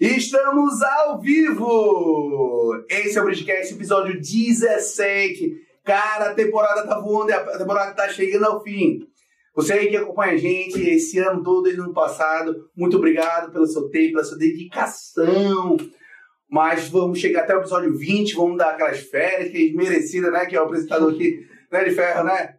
Estamos 0.00 0.82
ao 0.82 1.20
vivo! 1.20 2.84
Esse 2.90 3.16
é 3.16 3.22
o 3.22 3.24
Bridgecast, 3.24 3.72
episódio 3.72 4.20
17. 4.20 5.52
Cara, 5.84 6.30
a 6.30 6.34
temporada 6.34 6.86
tá 6.86 6.98
voando, 7.00 7.32
a 7.32 7.58
temporada 7.58 7.94
tá 7.94 8.08
chegando 8.08 8.44
ao 8.44 8.62
fim. 8.62 9.06
Você 9.54 9.72
aí 9.72 9.88
que 9.88 9.96
acompanha 9.96 10.32
a 10.32 10.36
gente 10.36 10.80
esse 10.80 11.18
ano 11.18 11.42
todo, 11.42 11.62
desde 11.62 11.80
o 11.80 11.84
ano 11.84 11.94
passado, 11.94 12.68
muito 12.76 12.96
obrigado 12.96 13.52
pelo 13.52 13.66
seu 13.66 13.88
tempo, 13.88 14.12
pela 14.12 14.24
sua 14.24 14.36
dedicação. 14.36 15.76
Mas 16.50 16.88
vamos 16.88 17.18
chegar 17.18 17.42
até 17.42 17.54
o 17.54 17.60
episódio 17.60 17.96
20, 17.96 18.34
vamos 18.34 18.58
dar 18.58 18.70
aquelas 18.70 19.00
férias 19.00 19.50
que 19.50 19.70
é 19.70 19.72
merecida, 19.72 20.30
né? 20.30 20.44
Que 20.46 20.56
é 20.56 20.60
o 20.60 20.64
apresentador 20.64 21.14
aqui, 21.14 21.46
né, 21.70 21.84
de 21.84 21.92
ferro, 21.92 22.24
né? 22.24 22.56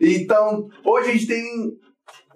Então, 0.00 0.68
hoje 0.84 1.10
a 1.10 1.12
gente 1.12 1.26
tem 1.26 1.78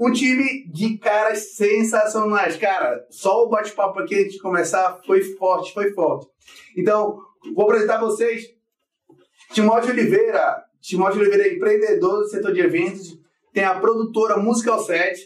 um 0.01 0.13
time 0.13 0.67
de 0.71 0.99
caras 0.99 1.57
sensacionais. 1.57 2.57
Cara, 2.57 3.07
só 3.11 3.45
o 3.45 3.49
bate-papo 3.49 3.99
aqui 4.01 4.15
antes 4.15 4.35
de 4.35 4.41
começar 4.41 5.01
foi 5.05 5.23
forte, 5.23 5.75
foi 5.75 5.93
forte. 5.93 6.29
Então, 6.77 7.19
vou 7.55 7.65
apresentar 7.65 7.99
vocês 7.99 8.45
Timóteo 9.53 9.91
Oliveira. 9.91 10.65
Timóteo 10.81 11.21
Oliveira 11.21 11.49
é 11.49 11.55
empreendedor 11.55 12.21
do 12.21 12.29
setor 12.29 12.53
de 12.53 12.61
eventos, 12.61 13.19
tem 13.53 13.65
a 13.65 13.79
produtora 13.79 14.37
Musical 14.37 14.83
Set 14.85 15.19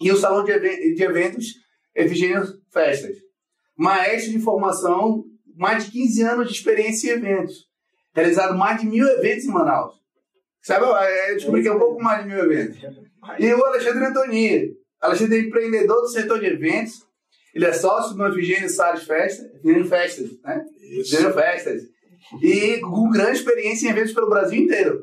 e 0.00 0.12
o 0.12 0.16
salão 0.16 0.44
de, 0.44 0.52
eventos 0.52 1.54
Efigênio 1.94 2.44
Festas. 2.70 3.16
Maestro 3.76 4.32
de 4.32 4.40
formação, 4.40 5.24
mais 5.56 5.86
de 5.86 5.92
15 5.92 6.22
anos 6.22 6.48
de 6.48 6.54
experiência 6.54 7.08
em 7.08 7.16
eventos. 7.16 7.66
Realizado 8.14 8.56
mais 8.56 8.80
de 8.80 8.86
mil 8.86 9.06
eventos 9.06 9.44
em 9.44 9.50
Manaus. 9.50 9.94
Sabe, 10.68 10.84
eu 11.30 11.34
descobri 11.34 11.62
que 11.62 11.68
é 11.68 11.72
um 11.72 11.78
pouco 11.78 12.02
mais 12.02 12.22
de 12.22 12.28
mil 12.28 12.44
eventos. 12.44 12.76
E 13.38 13.54
o 13.54 13.64
Alexandre 13.64 14.04
Antoni. 14.04 14.76
Alexandre 15.00 15.38
é 15.38 15.40
empreendedor 15.40 16.02
do 16.02 16.08
setor 16.08 16.38
de 16.38 16.44
eventos. 16.44 17.06
Ele 17.54 17.64
é 17.64 17.72
sócio 17.72 18.14
do 18.14 18.26
Efigênio 18.26 18.68
Salles 18.68 19.04
Festas, 19.04 19.46
Efigênio 19.54 19.86
Festas, 19.86 20.30
né? 20.42 20.62
Isso. 20.78 21.14
Efigênio 21.14 21.32
Festas. 21.32 21.82
E 22.42 22.80
com 22.80 23.08
grande 23.08 23.38
experiência 23.38 23.86
em 23.86 23.92
eventos 23.92 24.12
pelo 24.12 24.28
Brasil 24.28 24.60
inteiro. 24.60 25.02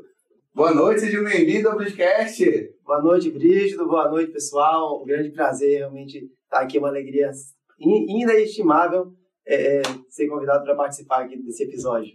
Boa 0.54 0.72
noite, 0.72 1.02
sejam 1.02 1.24
bem-vindos 1.24 1.66
ao 1.66 1.78
podcast. 1.78 2.70
Boa 2.86 3.02
noite, 3.02 3.32
Brígido. 3.32 3.88
Boa 3.88 4.08
noite, 4.08 4.32
pessoal. 4.32 5.02
Um 5.02 5.06
grande 5.08 5.32
prazer 5.32 5.80
realmente 5.80 6.30
estar 6.44 6.60
aqui, 6.60 6.78
uma 6.78 6.90
alegria 6.90 7.32
in- 7.80 8.22
inestimável 8.22 9.08
é, 9.48 9.78
é, 9.78 9.82
ser 10.10 10.28
convidado 10.28 10.64
para 10.64 10.76
participar 10.76 11.24
aqui 11.24 11.42
desse 11.42 11.64
episódio. 11.64 12.14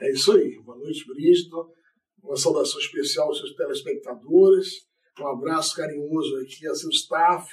É 0.00 0.12
isso 0.12 0.30
aí. 0.30 0.60
Boa 0.62 0.78
noite, 0.78 1.04
Brígido. 1.08 1.76
Uma 2.22 2.36
saudação 2.36 2.78
especial 2.80 3.28
aos 3.28 3.38
seus 3.38 3.54
telespectadores. 3.54 4.68
Um 5.20 5.26
abraço 5.26 5.74
carinhoso 5.74 6.36
aqui 6.36 6.66
ao 6.66 6.74
seu 6.74 6.90
staff, 6.90 7.50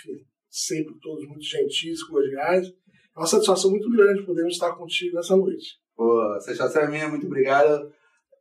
sempre 0.49 0.93
todos 1.01 1.27
muito 1.27 1.43
gentis, 1.43 2.03
cordiais. 2.03 2.67
É 2.67 3.19
uma 3.19 3.27
satisfação 3.27 3.71
muito 3.71 3.89
grande 3.89 4.25
podermos 4.25 4.53
estar 4.53 4.75
contigo 4.75 5.15
nessa 5.15 5.35
noite. 5.35 5.79
Pô, 5.95 6.39
satisfação 6.41 6.83
é 6.83 6.89
minha, 6.89 7.07
muito 7.07 7.25
obrigado. 7.25 7.91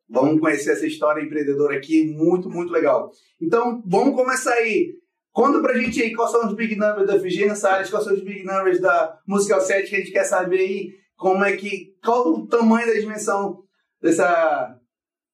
Vamos 0.09 0.41
conhecer 0.41 0.73
essa 0.73 0.87
história 0.87 1.23
empreendedora 1.23 1.77
aqui, 1.77 2.05
muito, 2.05 2.51
muito 2.51 2.73
legal. 2.73 3.11
Então, 3.41 3.83
vamos 3.87 4.15
começar 4.15 4.53
aí. 4.53 4.93
Conta 5.33 5.61
pra 5.61 5.79
gente 5.79 6.01
aí 6.03 6.15
quais 6.15 6.31
são 6.31 6.47
os 6.47 6.55
big 6.55 6.77
numbers 6.77 7.07
da 7.07 7.17
Efigênia 7.17 7.55
Salles, 7.55 7.91
quais 7.91 8.05
são 8.05 8.15
os 8.15 8.23
big 8.23 8.45
numbers 8.45 8.81
da 8.81 9.19
Musical 9.27 9.61
7 9.61 9.89
que 9.89 9.97
a 9.97 9.99
gente 9.99 10.13
quer 10.13 10.25
saber 10.25 10.59
aí, 10.59 10.93
como 11.17 11.43
é 11.45 11.57
que, 11.57 11.95
qual 12.05 12.29
o 12.29 12.47
tamanho 12.47 12.87
da 12.87 13.01
dimensão 13.01 13.63
dessa, 14.01 14.79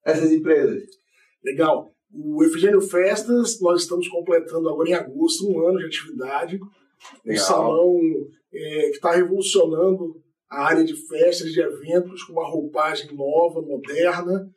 dessas 0.05 0.33
empresas. 0.33 0.83
Legal. 1.45 1.93
O 2.13 2.43
Efigênio 2.45 2.81
Festas, 2.81 3.61
nós 3.61 3.83
estamos 3.83 4.09
completando 4.09 4.69
agora 4.69 4.89
em 4.89 4.95
agosto 4.95 5.49
um 5.49 5.67
ano 5.67 5.79
de 5.79 5.87
atividade. 5.87 6.59
Um 6.59 7.29
Legal. 7.29 7.45
salão 7.45 8.01
é, 8.53 8.81
que 8.89 8.97
está 8.97 9.13
revolucionando 9.13 10.21
a 10.51 10.65
área 10.65 10.85
de 10.85 10.95
festas, 10.95 11.53
de 11.53 11.61
eventos, 11.61 12.25
com 12.25 12.33
uma 12.33 12.49
roupagem 12.49 13.15
nova, 13.15 13.63
moderna 13.63 14.51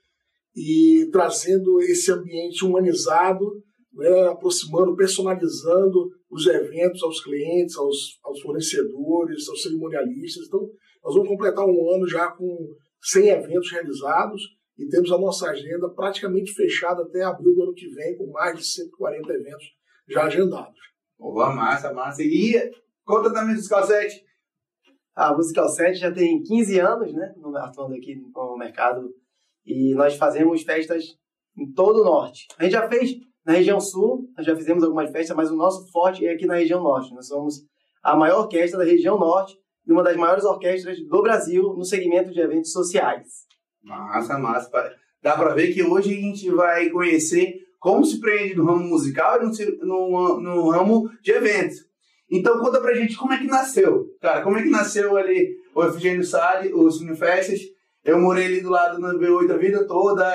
e 0.56 1.08
trazendo 1.12 1.80
esse 1.82 2.12
ambiente 2.12 2.66
humanizado, 2.66 3.46
né, 3.94 4.28
aproximando, 4.28 4.96
personalizando 4.96 6.10
os 6.30 6.48
eventos 6.48 7.04
aos 7.04 7.24
clientes, 7.24 7.78
aos, 7.78 8.20
aos 8.24 8.42
fornecedores, 8.42 9.48
aos 9.48 9.62
cerimonialistas. 9.62 10.48
Então, 10.48 10.68
nós 11.04 11.14
vamos 11.14 11.30
completar 11.30 11.66
um 11.66 11.94
ano 11.94 12.08
já 12.08 12.28
com 12.32 12.58
100 13.02 13.30
eventos 13.30 13.72
realizados 13.72 14.42
e 14.78 14.88
temos 14.88 15.12
a 15.12 15.18
nossa 15.18 15.50
agenda 15.50 15.90
praticamente 15.90 16.54
fechada 16.54 17.04
até 17.04 17.24
abril 17.24 17.54
do 17.54 17.64
ano 17.64 17.74
que 17.74 17.88
vem, 17.90 18.18
com 18.18 18.32
mais 18.32 18.58
de 18.58 18.66
140 18.66 19.34
eventos 19.34 19.66
já 20.08 20.24
agendados. 20.24 20.80
Pô, 21.18 21.34
massa, 21.34 21.94
massa. 21.94 22.24
E 22.24 22.72
conta 23.06 23.30
da 23.30 23.46
Musical 23.46 23.86
7. 23.86 24.24
A 25.16 25.34
Musical 25.34 25.70
7 25.70 26.00
já 26.00 26.12
tem 26.12 26.42
15 26.42 26.80
anos, 26.80 27.14
né, 27.14 27.34
atuando 27.58 27.96
aqui 27.96 28.16
no 28.16 28.58
mercado, 28.58 29.14
e 29.66 29.94
nós 29.94 30.16
fazemos 30.16 30.64
festas 30.64 31.06
em 31.58 31.72
todo 31.72 32.02
o 32.02 32.04
norte. 32.04 32.48
A 32.58 32.64
gente 32.64 32.74
já 32.74 32.90
fez 32.90 33.16
na 33.46 33.54
região 33.54 33.80
sul, 33.80 34.28
nós 34.36 34.46
já 34.46 34.56
fizemos 34.56 34.84
algumas 34.84 35.12
festas, 35.12 35.36
mas 35.36 35.52
o 35.52 35.56
nosso 35.56 35.90
forte 35.92 36.26
é 36.26 36.34
aqui 36.34 36.46
na 36.46 36.56
região 36.56 36.82
norte. 36.82 37.14
Nós 37.14 37.28
somos 37.28 37.62
a 38.02 38.16
maior 38.16 38.42
orquestra 38.42 38.80
da 38.80 38.86
região 38.86 39.20
norte 39.20 39.56
e 39.86 39.92
uma 39.92 40.02
das 40.02 40.18
maiores 40.18 40.44
orquestras 40.46 40.98
do 41.08 41.22
Brasil 41.22 41.74
no 41.74 41.86
segmento 41.86 42.32
de 42.32 42.40
eventos 42.40 42.72
sociais. 42.72 43.46
Massa, 43.84 44.38
massa. 44.38 44.96
Dá 45.22 45.36
pra 45.36 45.54
ver 45.54 45.74
que 45.74 45.84
hoje 45.84 46.14
a 46.14 46.22
gente 46.22 46.50
vai 46.52 46.90
conhecer 46.90 47.64
como 47.80 48.06
se 48.06 48.20
prende 48.20 48.56
no 48.56 48.66
ramo 48.66 48.88
musical 48.88 49.42
e 49.42 49.46
no, 49.46 49.52
no, 49.86 50.40
no 50.40 50.70
ramo 50.70 51.10
de 51.22 51.32
eventos. 51.32 51.86
Então 52.32 52.60
conta 52.60 52.80
pra 52.80 52.94
gente 52.94 53.16
como 53.18 53.34
é 53.34 53.38
que 53.38 53.46
nasceu. 53.46 54.08
Cara, 54.22 54.42
como 54.42 54.58
é 54.58 54.64
que 54.64 54.70
nasceu 54.70 55.18
ali 55.18 55.56
o 55.76 55.84
Efigênio 55.84 56.24
Salles, 56.24 56.72
o 56.74 56.90
Cine 56.90 57.16
Festas. 57.16 57.60
Eu 58.04 58.20
morei 58.20 58.46
ali 58.46 58.62
do 58.62 58.70
lado 58.70 59.00
do 59.00 59.20
V8 59.20 59.52
a 59.52 59.58
vida 59.58 59.88
toda, 59.88 60.26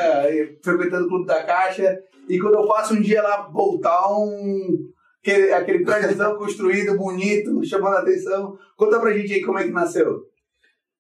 frequentando 0.63 1.07
o 1.07 1.09
Clube 1.09 1.27
da 1.27 1.43
Caixa. 1.45 1.99
E 2.29 2.39
quando 2.39 2.55
eu 2.55 2.67
passo 2.67 2.95
um 2.95 3.01
dia 3.01 3.23
lá, 3.23 3.49
voltar 3.49 4.11
um... 4.13 4.89
Aquele, 5.21 5.53
aquele 5.53 5.85
prédiozão 5.85 6.37
construído, 6.39 6.97
bonito, 6.97 7.65
chamando 7.65 7.97
a 7.97 8.01
atenção. 8.01 8.57
Conta 8.77 9.01
pra 9.01 9.13
gente 9.13 9.33
aí 9.33 9.43
como 9.43 9.59
é 9.59 9.65
que 9.65 9.73
nasceu. 9.73 10.28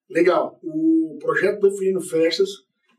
Legal. 0.09 0.59
O 0.63 1.19
projeto 1.21 1.61
do 1.61 1.71
Fino 1.77 2.01
Festas 2.01 2.49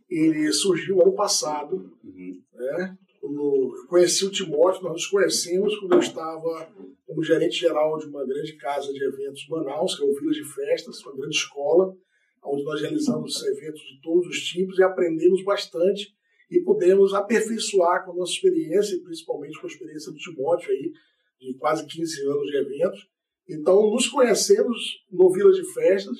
ele 0.10 0.52
surgiu 0.52 1.02
ano 1.02 1.14
passado. 1.14 1.92
Né? 2.04 2.98
Quando 3.22 3.40
eu 3.40 3.88
conheci 3.88 4.26
o 4.26 4.32
Timóteo, 4.32 4.84
nós 4.84 4.94
nos 4.94 5.08
conhecemos 5.08 5.78
quando 5.78 5.94
eu 5.94 6.00
estava 6.00 6.70
como 7.06 7.24
gerente 7.24 7.56
geral 7.56 7.98
de 7.98 8.08
uma 8.08 8.26
grande 8.26 8.54
casa 8.58 8.92
de 8.94 9.04
eventos 9.04 9.48
Manaus, 9.50 9.96
que 9.96 10.04
é 10.04 10.06
o 10.06 10.14
Village 10.14 10.42
de 10.42 10.54
Festas, 10.54 11.04
uma 11.04 11.16
grande 11.16 11.36
escola, 11.36 11.96
onde 12.44 12.64
nós 12.64 12.82
realizamos 12.82 13.44
eventos 13.44 13.82
de 13.82 14.02
todos 14.02 14.28
os 14.28 14.40
tipos 14.42 14.78
e 14.78 14.84
aprendemos 14.84 15.44
bastante 15.44 16.16
e 16.50 16.62
pudemos 16.62 17.14
aperfeiçoar 17.14 18.06
com 18.06 18.12
a 18.12 18.16
nossa 18.16 18.32
experiência, 18.32 18.96
e 18.96 19.02
principalmente 19.02 19.60
com 19.60 19.68
a 19.68 19.70
experiência 19.70 20.12
do 20.12 20.18
Timóteo 20.18 20.72
aí, 20.72 20.92
de 21.40 21.54
quase 21.56 21.86
15 21.86 22.22
anos 22.24 22.48
de 22.48 22.58
eventos. 22.58 23.08
Então, 23.48 23.90
nos 23.92 24.08
conhecemos 24.08 25.04
no 25.12 25.32
Village 25.32 25.62
de 25.62 25.74
Festas, 25.74 26.18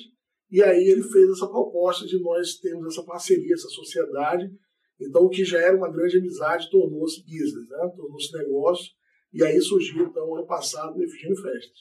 e 0.50 0.62
aí 0.62 0.84
ele 0.88 1.02
fez 1.02 1.30
essa 1.30 1.46
proposta 1.46 2.06
de 2.06 2.20
nós 2.20 2.54
termos 2.54 2.92
essa 2.92 3.04
parceria, 3.04 3.54
essa 3.54 3.68
sociedade. 3.68 4.50
Então, 5.00 5.22
o 5.24 5.28
que 5.30 5.44
já 5.44 5.58
era 5.58 5.76
uma 5.76 5.90
grande 5.90 6.18
amizade 6.18 6.70
tornou-se 6.70 7.22
business, 7.22 7.68
né? 7.68 7.90
tornou-se 7.96 8.36
negócio. 8.36 8.92
E 9.32 9.44
aí 9.44 9.60
surgiu, 9.60 10.06
então, 10.06 10.34
ano 10.34 10.46
passado, 10.46 10.98
o 10.98 11.02
Efigênio 11.02 11.36
Festas. 11.36 11.78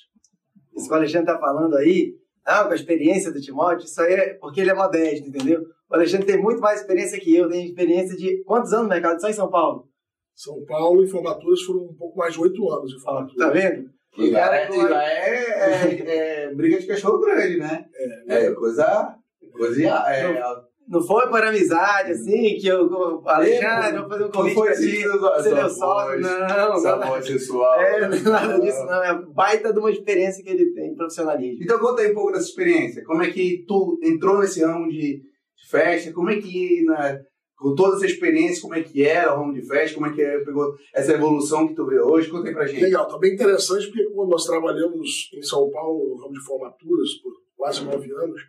Isso 0.75 0.87
que 0.87 0.93
o 0.93 0.95
Alexandre 0.97 1.31
está 1.31 1.39
falando 1.39 1.75
aí, 1.75 2.15
ah, 2.45 2.63
com 2.63 2.71
a 2.71 2.75
experiência 2.75 3.31
do 3.31 3.41
Timóteo, 3.41 3.85
isso 3.85 3.99
aí 4.01 4.13
é 4.13 4.33
porque 4.35 4.61
ele 4.61 4.69
é 4.69 4.73
modesto, 4.73 5.27
entendeu? 5.27 5.65
O 5.89 5.95
Alexandre 5.95 6.27
tem 6.27 6.41
muito 6.41 6.61
mais 6.61 6.79
experiência 6.81 7.19
que 7.19 7.35
eu, 7.35 7.49
tem 7.49 7.65
experiência 7.65 8.15
de 8.15 8.43
quantos 8.43 8.71
anos 8.71 8.83
no 8.83 8.89
mercado? 8.89 9.19
Só 9.19 9.27
em 9.27 9.33
São 9.33 9.49
Paulo. 9.49 9.89
São 10.35 10.63
Paulo 10.65 11.03
e 11.03 11.07
formaturas 11.09 11.61
foram 11.63 11.85
um 11.85 11.93
pouco 11.95 12.17
mais 12.17 12.33
de 12.33 12.39
oito 12.39 12.71
anos 12.71 12.91
de 12.91 13.01
formatura. 13.01 13.47
Tá 13.47 13.49
vendo? 13.51 13.89
E 14.17 14.31
cara 14.31 14.55
é, 14.57 14.69
e 14.71 14.81
lá 14.83 15.03
é, 15.03 15.45
é- 15.85 16.43
é 16.45 16.55
briga 16.55 16.79
de 16.79 16.87
cachorro 16.87 17.19
grande, 17.19 17.57
né? 17.57 17.85
É, 18.27 18.45
É 18.45 18.51
coisa. 18.51 19.15
coisa 19.51 19.83
é, 19.83 20.41
Não 20.87 21.01
foi 21.01 21.27
por 21.29 21.43
amizade, 21.43 22.11
assim, 22.13 22.55
que 22.57 22.67
eu, 22.67 22.89
Alexandre, 23.27 23.99
vou 23.99 24.09
fazer 24.09 24.23
um 24.23 24.27
não 24.27 24.31
convite 24.31 24.55
foi 24.55 24.65
pra 24.67 24.73
assim 24.73 24.89
ti. 24.91 25.07
você 25.07 25.53
deu 25.55 25.69
sócio? 25.69 26.19
Não, 26.19 26.73
Essa 26.75 26.95
voz 26.97 27.25
sensual. 27.27 27.81
É, 27.81 28.07
não 28.07 28.17
é 28.17 28.21
nada 28.21 28.59
disso, 28.59 28.85
não. 28.85 29.03
É 29.03 29.21
baita 29.33 29.71
de 29.71 29.79
uma 29.79 29.91
experiência 29.91 30.43
que 30.43 30.49
ele 30.49 30.73
tem, 30.73 30.95
profissionalismo. 30.95 31.63
Então 31.63 31.79
conta 31.79 32.01
aí 32.01 32.11
um 32.11 32.15
pouco 32.15 32.31
dessa 32.31 32.47
experiência. 32.47 33.03
Como 33.03 33.21
é 33.21 33.29
que 33.29 33.63
tu 33.67 33.99
entrou 34.03 34.39
nesse 34.39 34.63
ramo 34.63 34.89
de, 34.89 35.17
de 35.21 35.69
festa? 35.69 36.11
Como 36.11 36.29
é 36.31 36.37
que, 36.41 36.83
né, 36.85 37.21
com 37.55 37.75
toda 37.75 37.97
essa 37.97 38.05
experiência, 38.05 38.61
como 38.61 38.73
é 38.73 38.81
que 38.81 39.03
era 39.05 39.33
o 39.33 39.41
ramo 39.41 39.53
de 39.53 39.61
festa? 39.61 39.93
Como 39.93 40.07
é 40.07 40.11
que 40.11 40.45
pegou 40.45 40.73
essa 40.95 41.11
evolução 41.13 41.67
que 41.67 41.75
tu 41.75 41.85
vê 41.85 41.99
hoje? 41.99 42.29
Conta 42.31 42.47
aí 42.47 42.53
pra 42.55 42.65
gente. 42.65 42.81
Legal, 42.81 43.05
tá 43.07 43.17
bem 43.19 43.33
interessante, 43.35 43.85
porque 43.87 44.05
quando 44.09 44.29
nós 44.31 44.45
trabalhamos 44.45 45.29
em 45.35 45.41
São 45.43 45.69
Paulo, 45.69 46.15
no 46.15 46.21
ramo 46.23 46.33
de 46.33 46.39
formaturas, 46.43 47.13
por 47.21 47.33
quase 47.59 47.83
nove 47.83 48.09
anos, 48.13 48.41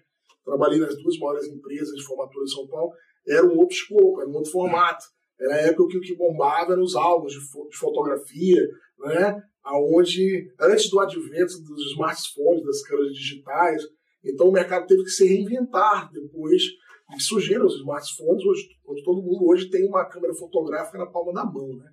trabalhei 0.44 0.78
nas 0.78 0.96
duas 0.96 1.18
maiores 1.18 1.48
empresas 1.48 1.96
de 1.96 2.04
formatura 2.04 2.44
de 2.44 2.52
São 2.52 2.66
Paulo, 2.68 2.92
era 3.26 3.44
um 3.44 3.58
outro 3.58 3.74
escopo, 3.74 4.20
era 4.20 4.30
um 4.30 4.34
outro 4.34 4.52
formato. 4.52 5.04
Era 5.38 5.54
a 5.54 5.58
época 5.58 5.88
que 5.88 5.98
o 5.98 6.00
que 6.00 6.16
bombava 6.16 6.72
eram 6.72 6.82
os 6.82 6.94
álbuns 6.94 7.32
de, 7.32 7.40
fo 7.40 7.68
de 7.68 7.76
fotografia, 7.76 8.62
né? 9.00 9.42
Aonde, 9.64 10.48
antes 10.60 10.88
do 10.88 11.00
advento 11.00 11.60
dos 11.62 11.92
smartphones, 11.92 12.64
das 12.64 12.82
câmeras 12.82 13.12
digitais, 13.12 13.82
então 14.24 14.48
o 14.48 14.52
mercado 14.52 14.86
teve 14.86 15.02
que 15.02 15.10
se 15.10 15.26
reinventar 15.26 16.10
depois 16.12 16.62
que 17.10 17.20
surgiram 17.20 17.66
os 17.66 17.74
smartphones, 17.76 18.44
onde 18.86 19.02
todo 19.02 19.22
mundo 19.22 19.48
hoje 19.48 19.68
tem 19.68 19.86
uma 19.86 20.04
câmera 20.04 20.34
fotográfica 20.34 20.98
na 20.98 21.06
palma 21.06 21.32
da 21.32 21.44
mão, 21.44 21.76
né? 21.76 21.90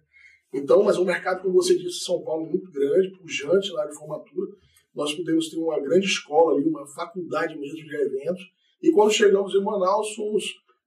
Então, 0.53 0.83
mas 0.83 0.97
um 0.97 1.05
mercado, 1.05 1.41
como 1.41 1.55
você 1.55 1.77
disse, 1.77 2.05
São 2.05 2.23
Paulo 2.23 2.45
muito 2.45 2.71
grande, 2.71 3.11
pujante 3.17 3.71
lá 3.71 3.85
de 3.85 3.95
formatura. 3.95 4.51
Nós 4.97 5.13
podemos 5.13 5.47
ter 5.47 5.57
uma 5.57 5.79
grande 5.79 6.07
escola 6.07 6.57
ali, 6.57 6.67
uma 6.67 6.87
faculdade 6.87 7.55
mesmo 7.55 7.75
de 7.75 7.95
eventos. 7.95 8.41
E 8.81 8.91
quando 8.91 9.11
chegamos 9.11 9.53
em 9.53 9.63
Manaus, 9.63 10.15
fomos 10.15 10.43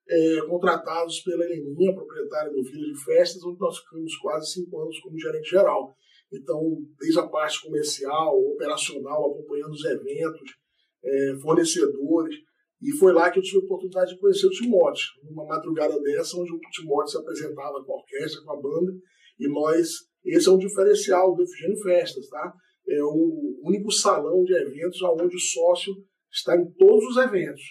é, 0.08 0.42
contratados 0.48 1.20
pela 1.20 1.44
Heleninha, 1.44 1.94
proprietária 1.94 2.52
do 2.52 2.60
Vila 2.60 2.92
de 2.92 3.04
Festas, 3.04 3.44
onde 3.44 3.60
nós 3.60 3.78
ficamos 3.78 4.16
quase 4.16 4.50
cinco 4.50 4.80
anos 4.80 4.98
como 4.98 5.16
gerente 5.16 5.48
geral. 5.48 5.94
Então, 6.32 6.78
desde 6.98 7.20
a 7.20 7.28
parte 7.28 7.62
comercial, 7.62 8.36
operacional, 8.36 9.30
acompanhando 9.30 9.70
os 9.70 9.84
eventos, 9.84 10.56
é, 11.04 11.36
fornecedores. 11.40 12.34
E 12.82 12.90
foi 12.96 13.12
lá 13.12 13.30
que 13.30 13.38
eu 13.38 13.42
tive 13.44 13.58
a 13.58 13.64
oportunidade 13.64 14.14
de 14.14 14.20
conhecer 14.20 14.46
o 14.46 14.50
Timóteo, 14.50 15.06
numa 15.22 15.44
madrugada 15.44 16.00
dessa, 16.00 16.36
onde 16.36 16.52
o 16.52 16.58
Timóteo 16.72 17.12
se 17.12 17.18
apresentava 17.18 17.84
com 17.84 17.92
a 17.92 17.96
orquestra, 17.96 18.42
com 18.42 18.52
a 18.52 18.60
banda, 18.60 18.92
e 19.38 19.48
nós, 19.48 19.88
esse 20.24 20.48
é 20.48 20.50
um 20.50 20.58
diferencial 20.58 21.32
do 21.36 21.44
Efigênio 21.44 21.80
Festas, 21.80 22.28
tá? 22.28 22.52
É 22.90 23.02
o 23.02 23.60
único 23.62 23.92
salão 23.92 24.42
de 24.42 24.52
eventos 24.52 25.00
onde 25.02 25.36
o 25.36 25.40
sócio 25.40 25.94
está 26.32 26.56
em 26.56 26.68
todos 26.72 27.04
os 27.04 27.16
eventos. 27.16 27.62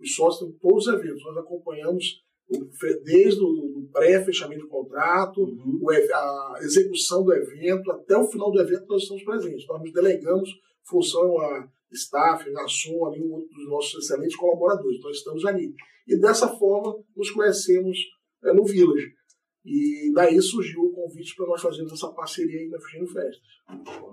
Os 0.00 0.14
sócios 0.14 0.34
estão 0.34 0.48
em 0.48 0.58
todos 0.58 0.86
os 0.86 0.94
eventos. 0.94 1.24
Nós 1.24 1.36
acompanhamos 1.38 2.22
desde 3.04 3.42
o 3.42 3.88
pré-fechamento 3.92 4.62
do 4.62 4.68
contrato, 4.68 5.40
uhum. 5.42 5.80
a 5.90 6.58
execução 6.62 7.22
do 7.22 7.32
evento, 7.34 7.90
até 7.90 8.16
o 8.16 8.26
final 8.26 8.50
do 8.50 8.60
evento 8.60 8.86
nós 8.88 9.02
estamos 9.02 9.24
presentes. 9.24 9.66
Nós 9.66 9.80
nos 9.80 9.92
delegamos 9.92 10.48
função 10.84 11.38
a 11.40 11.68
staff, 11.92 12.44
a 12.56 12.68
SOM, 12.68 13.06
ali, 13.06 13.20
um 13.20 13.46
dos 13.46 13.68
nossos 13.68 14.04
excelentes 14.04 14.36
colaboradores. 14.36 15.00
Nós 15.02 15.16
estamos 15.16 15.44
ali. 15.44 15.74
E 16.06 16.18
dessa 16.18 16.48
forma 16.48 16.94
nos 17.16 17.30
conhecemos 17.30 17.98
é, 18.44 18.52
no 18.52 18.64
Village. 18.64 19.17
E 19.68 20.10
daí 20.14 20.40
surgiu 20.40 20.80
o 20.80 20.92
convite 20.92 21.36
para 21.36 21.46
nós 21.46 21.60
fazermos 21.60 21.92
essa 21.92 22.08
parceria 22.08 22.58
aí 22.58 22.68
na 22.68 22.80
Fugindo 22.80 23.06
Festas. 23.06 23.38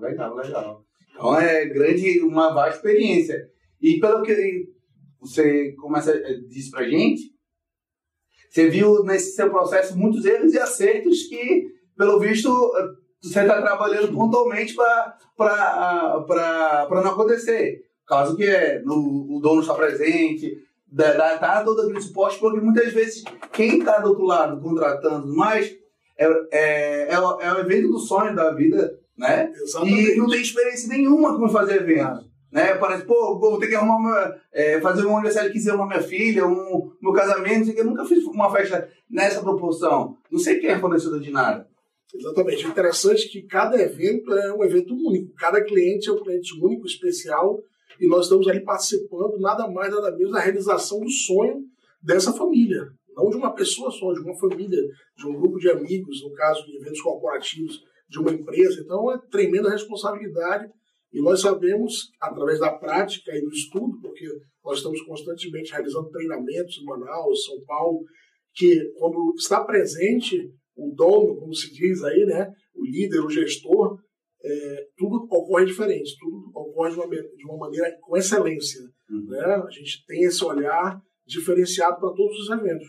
Legal, 0.01 0.35
legal. 0.35 0.85
Então 1.09 1.39
é 1.39 1.65
grande, 1.65 2.19
uma 2.21 2.53
vasta 2.53 2.75
experiência. 2.75 3.49
E 3.81 3.97
pelo 3.99 4.21
que 4.21 4.67
você 5.17 5.71
começa 5.73 6.11
a 6.11 6.41
dizer 6.47 6.71
para 6.71 6.89
gente, 6.89 7.33
você 8.49 8.69
viu 8.69 9.01
nesse 9.03 9.33
seu 9.33 9.49
processo 9.49 9.97
muitos 9.97 10.25
erros 10.25 10.53
e 10.53 10.59
acertos 10.59 11.23
que, 11.23 11.67
pelo 11.97 12.19
visto, 12.19 12.49
você 13.21 13.41
está 13.41 13.61
trabalhando 13.61 14.13
pontualmente 14.13 14.75
para 14.75 15.17
não 16.91 17.11
acontecer. 17.11 17.81
Caso 18.05 18.35
que 18.35 18.43
é, 18.43 18.81
no, 18.81 19.37
o 19.37 19.39
dono 19.39 19.61
está 19.61 19.73
presente, 19.73 20.53
dar, 20.87 21.13
dar 21.39 21.63
todo 21.63 21.81
aquele 21.81 22.01
suporte, 22.01 22.39
porque 22.39 22.59
muitas 22.59 22.93
vezes 22.93 23.23
quem 23.51 23.79
está 23.79 23.99
do 23.99 24.09
outro 24.09 24.25
lado 24.25 24.61
contratando 24.61 25.27
mais 25.35 25.75
é, 26.17 26.25
é, 26.51 27.13
é, 27.13 27.19
o, 27.19 27.41
é 27.41 27.53
o 27.53 27.59
evento 27.59 27.89
do 27.89 27.99
sonho 27.99 28.35
da 28.35 28.53
vida, 28.53 28.97
né? 29.17 29.51
Exatamente. 29.53 30.11
E 30.11 30.17
não 30.17 30.29
tem 30.29 30.41
experiência 30.41 30.89
nenhuma 30.89 31.33
como 31.33 31.49
fazer 31.49 31.81
evento. 31.81 32.25
Né? 32.51 32.73
Parece, 32.75 33.03
pô, 33.03 33.37
vou 33.37 33.59
ter 33.59 33.67
que 33.67 33.75
arrumar 33.75 33.97
uma, 33.97 34.35
é, 34.53 34.79
fazer 34.79 35.05
um 35.05 35.15
aniversário 35.15 35.49
de 35.49 35.55
15 35.55 35.71
anos 35.71 35.87
minha 35.87 36.01
filha, 36.01 36.47
um 36.47 36.89
meu 37.01 37.11
casamento, 37.11 37.69
eu 37.71 37.83
nunca 37.83 38.05
fiz 38.05 38.23
uma 38.23 38.49
festa 38.49 38.87
nessa 39.09 39.41
proporção. 39.41 40.15
Não 40.31 40.39
sei 40.39 40.59
quem 40.59 40.69
é 40.69 40.79
fornecedor 40.79 41.19
de 41.19 41.31
nada. 41.31 41.67
Exatamente. 42.13 42.65
O 42.65 42.69
interessante 42.69 43.27
é 43.27 43.29
que 43.29 43.41
cada 43.41 43.81
evento 43.81 44.33
é 44.33 44.53
um 44.53 44.63
evento 44.63 44.93
único. 44.93 45.33
Cada 45.35 45.61
cliente 45.61 46.09
é 46.09 46.13
um 46.13 46.23
cliente 46.23 46.57
único, 46.61 46.85
especial, 46.85 47.59
e 47.99 48.07
nós 48.07 48.25
estamos 48.25 48.47
ali 48.47 48.63
participando 48.63 49.39
nada 49.39 49.67
mais, 49.69 49.93
nada 49.93 50.15
menos 50.15 50.31
da 50.31 50.39
realização 50.39 50.99
do 50.99 51.09
sonho 51.09 51.63
dessa 52.01 52.33
família. 52.33 52.87
Não 53.15 53.29
de 53.29 53.37
uma 53.37 53.53
pessoa 53.53 53.89
só, 53.91 54.11
de 54.11 54.19
uma 54.19 54.35
família, 54.37 54.81
de 55.17 55.27
um 55.27 55.33
grupo 55.33 55.57
de 55.57 55.69
amigos, 55.69 56.21
no 56.23 56.33
caso 56.33 56.65
de 56.65 56.75
eventos 56.77 57.01
corporativos, 57.01 57.81
de 58.09 58.19
uma 58.19 58.31
empresa. 58.31 58.81
Então 58.81 59.11
é 59.11 59.17
tremenda 59.29 59.69
responsabilidade 59.69 60.69
e 61.13 61.21
nós 61.21 61.39
sabemos, 61.39 62.11
através 62.19 62.59
da 62.59 62.73
prática 62.73 63.31
e 63.33 63.41
do 63.41 63.49
estudo, 63.49 63.99
porque 64.01 64.27
nós 64.63 64.79
estamos 64.79 65.01
constantemente 65.03 65.71
realizando 65.71 66.09
treinamentos 66.09 66.77
em 66.77 66.83
Manaus, 66.83 67.45
São 67.45 67.63
Paulo, 67.65 68.03
que 68.53 68.91
quando 68.97 69.33
está 69.37 69.63
presente 69.63 70.51
o 70.75 70.93
dono, 70.93 71.37
como 71.37 71.53
se 71.53 71.71
diz 71.73 72.03
aí, 72.03 72.25
né, 72.25 72.51
o 72.73 72.85
líder, 72.85 73.21
o 73.21 73.29
gestor, 73.29 73.97
é, 74.45 74.87
tudo 74.95 75.23
ocorre 75.23 75.65
diferente, 75.65 76.15
tudo 76.19 76.51
ocorre 76.53 76.91
de 76.91 76.97
uma, 76.97 77.07
de 77.07 77.45
uma 77.45 77.57
maneira 77.57 77.97
com 78.01 78.15
excelência. 78.15 78.79
Uhum. 79.09 79.25
Né? 79.27 79.43
A 79.43 79.69
gente 79.71 80.05
tem 80.05 80.23
esse 80.23 80.43
olhar 80.45 81.01
diferenciado 81.25 81.99
para 81.99 82.13
todos 82.13 82.37
os 82.39 82.49
eventos. 82.49 82.87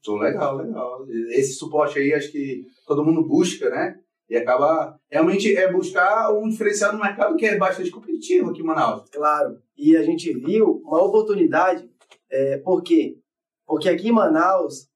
Então, 0.00 0.16
legal, 0.16 0.56
legal. 0.56 1.06
Esse 1.30 1.54
suporte 1.54 1.98
aí 1.98 2.12
acho 2.12 2.32
que 2.32 2.66
todo 2.86 3.04
mundo 3.04 3.22
busca, 3.24 3.70
né? 3.70 4.00
E 4.28 4.36
acaba 4.36 4.98
realmente 5.08 5.54
é 5.54 5.70
buscar 5.70 6.32
um 6.32 6.48
diferencial 6.48 6.92
no 6.92 7.00
mercado 7.00 7.36
que 7.36 7.46
é 7.46 7.56
bastante 7.56 7.90
competitivo 7.90 8.50
aqui 8.50 8.62
em 8.62 8.64
Manaus. 8.64 9.08
Claro. 9.10 9.58
E 9.76 9.96
a 9.96 10.02
gente 10.02 10.32
viu 10.32 10.82
uma 10.84 11.00
oportunidade, 11.04 11.88
é, 12.28 12.58
por 12.58 12.82
quê? 12.82 13.18
Porque 13.64 13.88
aqui 13.88 14.08
em 14.08 14.12
Manaus 14.12 14.88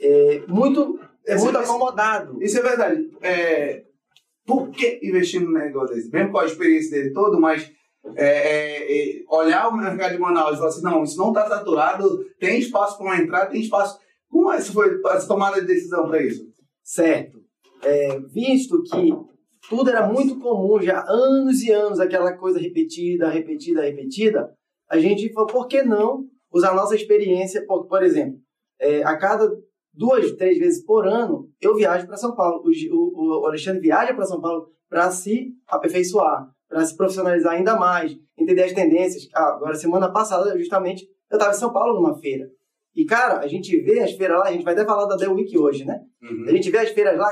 é 0.00 0.44
muito, 0.46 1.00
é 1.26 1.36
muito 1.36 1.58
acomodado. 1.58 2.40
Isso 2.40 2.58
é 2.58 2.62
verdade. 2.62 3.10
É, 3.22 3.85
por 4.46 4.70
que 4.70 5.00
investir 5.02 5.40
num 5.40 5.52
negócio 5.52 5.94
desse? 5.94 6.10
Mesmo 6.10 6.32
com 6.32 6.38
a 6.38 6.46
experiência 6.46 6.90
dele 6.90 7.12
todo, 7.12 7.40
mas 7.40 7.70
é, 8.14 8.26
é, 8.26 9.18
é, 9.18 9.24
olhar 9.28 9.68
o 9.68 9.76
mercado 9.76 10.12
de 10.12 10.18
Manaus 10.18 10.54
e 10.54 10.58
falar 10.58 10.68
assim, 10.68 10.82
não, 10.82 11.02
isso 11.02 11.18
não 11.18 11.28
está 11.28 11.48
saturado, 11.48 12.24
tem 12.38 12.58
espaço 12.58 12.96
para 12.98 13.20
entrar, 13.20 13.46
tem 13.46 13.60
espaço. 13.60 13.98
Como 14.28 14.52
essa 14.52 14.72
foi 14.72 15.00
essa 15.06 15.26
tomada 15.26 15.60
de 15.60 15.66
decisão 15.66 16.06
para 16.06 16.22
isso? 16.22 16.44
Certo. 16.82 17.38
É, 17.82 18.20
visto 18.20 18.82
que 18.82 19.12
tudo 19.68 19.90
era 19.90 20.06
muito 20.06 20.38
comum 20.38 20.80
já 20.80 21.04
anos 21.08 21.62
e 21.62 21.72
anos, 21.72 21.98
aquela 21.98 22.32
coisa 22.36 22.60
repetida, 22.60 23.28
repetida, 23.28 23.82
repetida, 23.82 24.50
a 24.88 24.98
gente 24.98 25.32
falou, 25.32 25.48
por 25.48 25.66
que 25.66 25.82
não 25.82 26.24
usar 26.52 26.70
a 26.70 26.74
nossa 26.74 26.94
experiência? 26.94 27.64
Por, 27.66 27.86
por 27.86 28.02
exemplo, 28.02 28.38
é, 28.80 29.02
a 29.02 29.16
cada 29.16 29.50
duas, 29.96 30.32
três 30.32 30.58
vezes 30.58 30.84
por 30.84 31.06
ano, 31.06 31.48
eu 31.60 31.74
viajo 31.74 32.06
para 32.06 32.16
São 32.16 32.34
Paulo. 32.34 32.62
O, 32.64 33.42
o, 33.42 33.46
Alexandre 33.46 33.80
viaja 33.80 34.14
para 34.14 34.26
São 34.26 34.40
Paulo 34.40 34.68
para 34.88 35.10
se 35.10 35.52
aperfeiçoar, 35.66 36.48
para 36.68 36.84
se 36.84 36.96
profissionalizar 36.96 37.54
ainda 37.54 37.76
mais, 37.76 38.16
entender 38.38 38.64
as 38.64 38.72
tendências. 38.72 39.28
Ah, 39.34 39.54
agora, 39.56 39.74
semana 39.74 40.12
passada, 40.12 40.56
justamente, 40.58 41.04
eu 41.30 41.36
estava 41.36 41.52
em 41.52 41.58
São 41.58 41.72
Paulo 41.72 41.94
numa 41.94 42.18
feira. 42.18 42.48
E, 42.94 43.04
cara, 43.04 43.40
a 43.40 43.46
gente 43.46 43.78
vê 43.80 44.00
as 44.00 44.12
feiras 44.12 44.38
lá, 44.38 44.46
a 44.46 44.52
gente 44.52 44.64
vai 44.64 44.74
até 44.74 44.84
falar 44.84 45.06
da 45.06 45.16
The 45.16 45.28
Week 45.28 45.56
hoje, 45.58 45.84
né? 45.84 46.00
Uhum. 46.22 46.44
A 46.48 46.50
gente 46.50 46.70
vê 46.70 46.78
as 46.78 46.90
feiras 46.90 47.18
lá, 47.18 47.28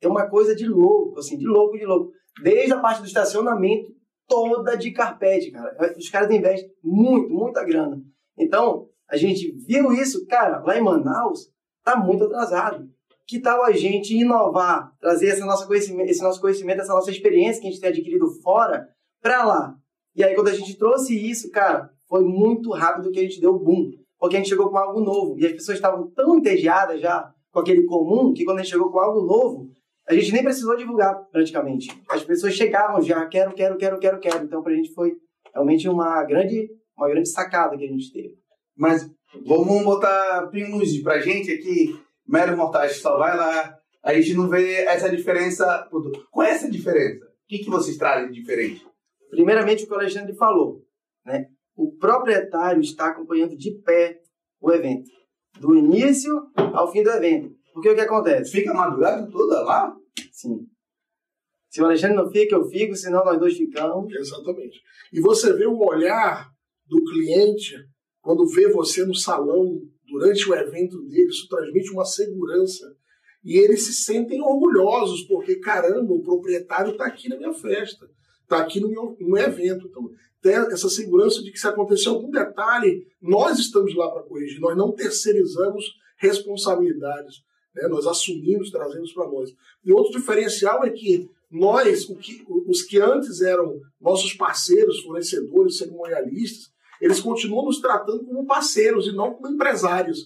é 0.00 0.08
uma 0.08 0.28
coisa 0.28 0.56
de 0.56 0.66
louco, 0.66 1.18
assim, 1.18 1.36
de 1.36 1.46
louco, 1.46 1.78
de 1.78 1.84
louco. 1.84 2.10
Desde 2.42 2.72
a 2.72 2.80
parte 2.80 3.00
do 3.00 3.06
estacionamento, 3.06 3.92
toda 4.26 4.76
de 4.76 4.90
carpete, 4.90 5.52
cara. 5.52 5.94
Os 5.96 6.08
caras 6.08 6.30
investem 6.34 6.68
muito, 6.82 7.32
muita 7.32 7.64
grana. 7.64 8.00
Então, 8.36 8.88
a 9.08 9.16
gente 9.16 9.52
viu 9.66 9.92
isso, 9.92 10.26
cara, 10.26 10.60
lá 10.64 10.76
em 10.76 10.82
Manaus, 10.82 11.48
está 11.86 11.96
muito 11.96 12.24
atrasado. 12.24 12.88
Que 13.26 13.38
tal 13.38 13.62
a 13.62 13.72
gente 13.72 14.14
inovar, 14.14 14.92
trazer 15.00 15.28
esse 15.28 15.40
nosso 15.40 15.66
conhecimento, 15.66 16.10
esse 16.10 16.22
nosso 16.22 16.40
conhecimento, 16.40 16.80
essa 16.80 16.94
nossa 16.94 17.10
experiência 17.10 17.60
que 17.60 17.68
a 17.68 17.70
gente 17.70 17.80
tem 17.80 17.90
adquirido 17.90 18.28
fora 18.42 18.88
para 19.22 19.44
lá? 19.44 19.74
E 20.14 20.22
aí, 20.22 20.34
quando 20.34 20.48
a 20.48 20.54
gente 20.54 20.76
trouxe 20.76 21.14
isso, 21.14 21.50
cara, 21.50 21.90
foi 22.08 22.22
muito 22.22 22.70
rápido 22.70 23.10
que 23.10 23.18
a 23.18 23.22
gente 23.22 23.40
deu 23.40 23.54
o 23.54 23.58
boom. 23.58 23.90
Porque 24.18 24.36
a 24.36 24.38
gente 24.38 24.48
chegou 24.48 24.70
com 24.70 24.78
algo 24.78 25.00
novo. 25.00 25.38
E 25.38 25.46
as 25.46 25.52
pessoas 25.52 25.78
estavam 25.78 26.10
tão 26.10 26.36
entediadas 26.36 27.00
já 27.00 27.32
com 27.50 27.60
aquele 27.60 27.84
comum 27.84 28.32
que 28.32 28.44
quando 28.44 28.58
a 28.58 28.62
gente 28.62 28.70
chegou 28.70 28.90
com 28.90 28.98
algo 28.98 29.22
novo, 29.22 29.70
a 30.08 30.14
gente 30.14 30.32
nem 30.32 30.42
precisou 30.42 30.76
divulgar 30.76 31.14
praticamente. 31.30 31.88
As 32.08 32.22
pessoas 32.22 32.54
chegavam 32.54 33.00
já, 33.02 33.26
quero, 33.26 33.54
quero, 33.54 33.76
quero, 33.76 33.98
quero, 33.98 34.20
quero. 34.20 34.44
Então, 34.44 34.62
para 34.62 34.72
a 34.72 34.76
gente 34.76 34.92
foi 34.92 35.16
realmente 35.52 35.88
uma 35.88 36.22
grande, 36.24 36.68
uma 36.96 37.08
grande 37.08 37.28
sacada 37.28 37.76
que 37.76 37.84
a 37.84 37.88
gente 37.88 38.12
teve. 38.12 38.34
Mas 38.76 39.10
Vamos 39.44 39.82
botar 39.82 40.48
para 40.48 41.02
pra 41.02 41.20
gente 41.20 41.50
aqui, 41.50 41.98
mero 42.26 42.56
mortagem, 42.56 42.96
só 42.96 43.18
vai 43.18 43.36
lá. 43.36 43.76
A 44.02 44.14
gente 44.14 44.34
não 44.34 44.48
vê 44.48 44.84
essa 44.84 45.08
diferença. 45.08 45.88
Qual 46.30 46.46
é 46.46 46.50
essa 46.50 46.70
diferença? 46.70 47.24
O 47.24 47.46
que, 47.48 47.58
que 47.58 47.70
vocês 47.70 47.96
trazem 47.96 48.30
de 48.30 48.40
diferente? 48.40 48.86
Primeiramente, 49.30 49.84
o 49.84 49.86
que 49.86 49.92
o 49.92 49.96
Alexandre 49.96 50.34
falou. 50.34 50.82
Né? 51.24 51.46
O 51.74 51.96
proprietário 51.96 52.80
está 52.80 53.08
acompanhando 53.08 53.56
de 53.56 53.72
pé 53.82 54.20
o 54.60 54.70
evento. 54.70 55.10
Do 55.58 55.74
início 55.74 56.32
ao 56.56 56.90
fim 56.92 57.02
do 57.02 57.10
evento. 57.10 57.50
Porque 57.72 57.88
o 57.88 57.94
que 57.94 58.00
acontece? 58.00 58.52
Fica 58.52 58.70
a 58.70 58.74
madrugada 58.74 59.28
toda 59.30 59.62
lá? 59.62 59.94
Sim. 60.30 60.66
Se 61.70 61.82
o 61.82 61.86
Alexandre 61.86 62.16
não 62.16 62.30
fica, 62.30 62.54
eu 62.54 62.64
fico, 62.68 62.94
senão 62.94 63.24
nós 63.24 63.38
dois 63.38 63.56
ficamos. 63.56 64.12
Exatamente. 64.14 64.80
E 65.12 65.20
você 65.20 65.52
vê 65.54 65.66
o 65.66 65.84
olhar 65.84 66.48
do 66.86 67.02
cliente 67.04 67.74
quando 68.24 68.46
vê 68.46 68.68
você 68.68 69.04
no 69.04 69.14
salão 69.14 69.82
durante 70.08 70.48
o 70.48 70.54
evento 70.54 70.98
dele, 71.02 71.28
isso 71.28 71.46
transmite 71.46 71.90
uma 71.90 72.06
segurança 72.06 72.96
E 73.44 73.58
eles 73.58 73.82
se 73.82 73.92
sentem 73.92 74.40
orgulhosos, 74.40 75.22
porque, 75.24 75.56
caramba, 75.56 76.14
o 76.14 76.22
proprietário 76.22 76.92
está 76.92 77.04
aqui 77.04 77.28
na 77.28 77.36
minha 77.36 77.52
festa, 77.52 78.08
está 78.42 78.58
aqui 78.58 78.80
no 78.80 78.88
meu, 78.88 79.14
no 79.20 79.28
meu 79.28 79.42
evento. 79.44 79.86
Então, 79.86 80.10
tem 80.40 80.54
essa 80.54 80.88
segurança 80.88 81.42
de 81.42 81.52
que 81.52 81.58
se 81.58 81.66
acontecer 81.66 82.08
algum 82.08 82.30
detalhe, 82.30 83.06
nós 83.20 83.58
estamos 83.58 83.94
lá 83.94 84.10
para 84.10 84.22
corrigir, 84.22 84.58
nós 84.60 84.74
não 84.74 84.92
terceirizamos 84.92 85.92
responsabilidades, 86.16 87.42
né? 87.74 87.86
nós 87.88 88.06
assumimos, 88.06 88.70
trazemos 88.70 89.12
para 89.12 89.28
nós. 89.30 89.50
E 89.84 89.92
outro 89.92 90.18
diferencial 90.18 90.82
é 90.82 90.88
que 90.88 91.28
nós, 91.50 92.06
que, 92.06 92.42
os 92.66 92.82
que 92.82 92.98
antes 92.98 93.42
eram 93.42 93.78
nossos 94.00 94.32
parceiros, 94.32 95.00
fornecedores, 95.00 95.76
cerimonialistas, 95.76 96.72
eles 97.00 97.20
continuam 97.20 97.64
nos 97.64 97.80
tratando 97.80 98.24
como 98.24 98.46
parceiros 98.46 99.06
e 99.06 99.12
não 99.12 99.34
como 99.34 99.54
empresários. 99.54 100.18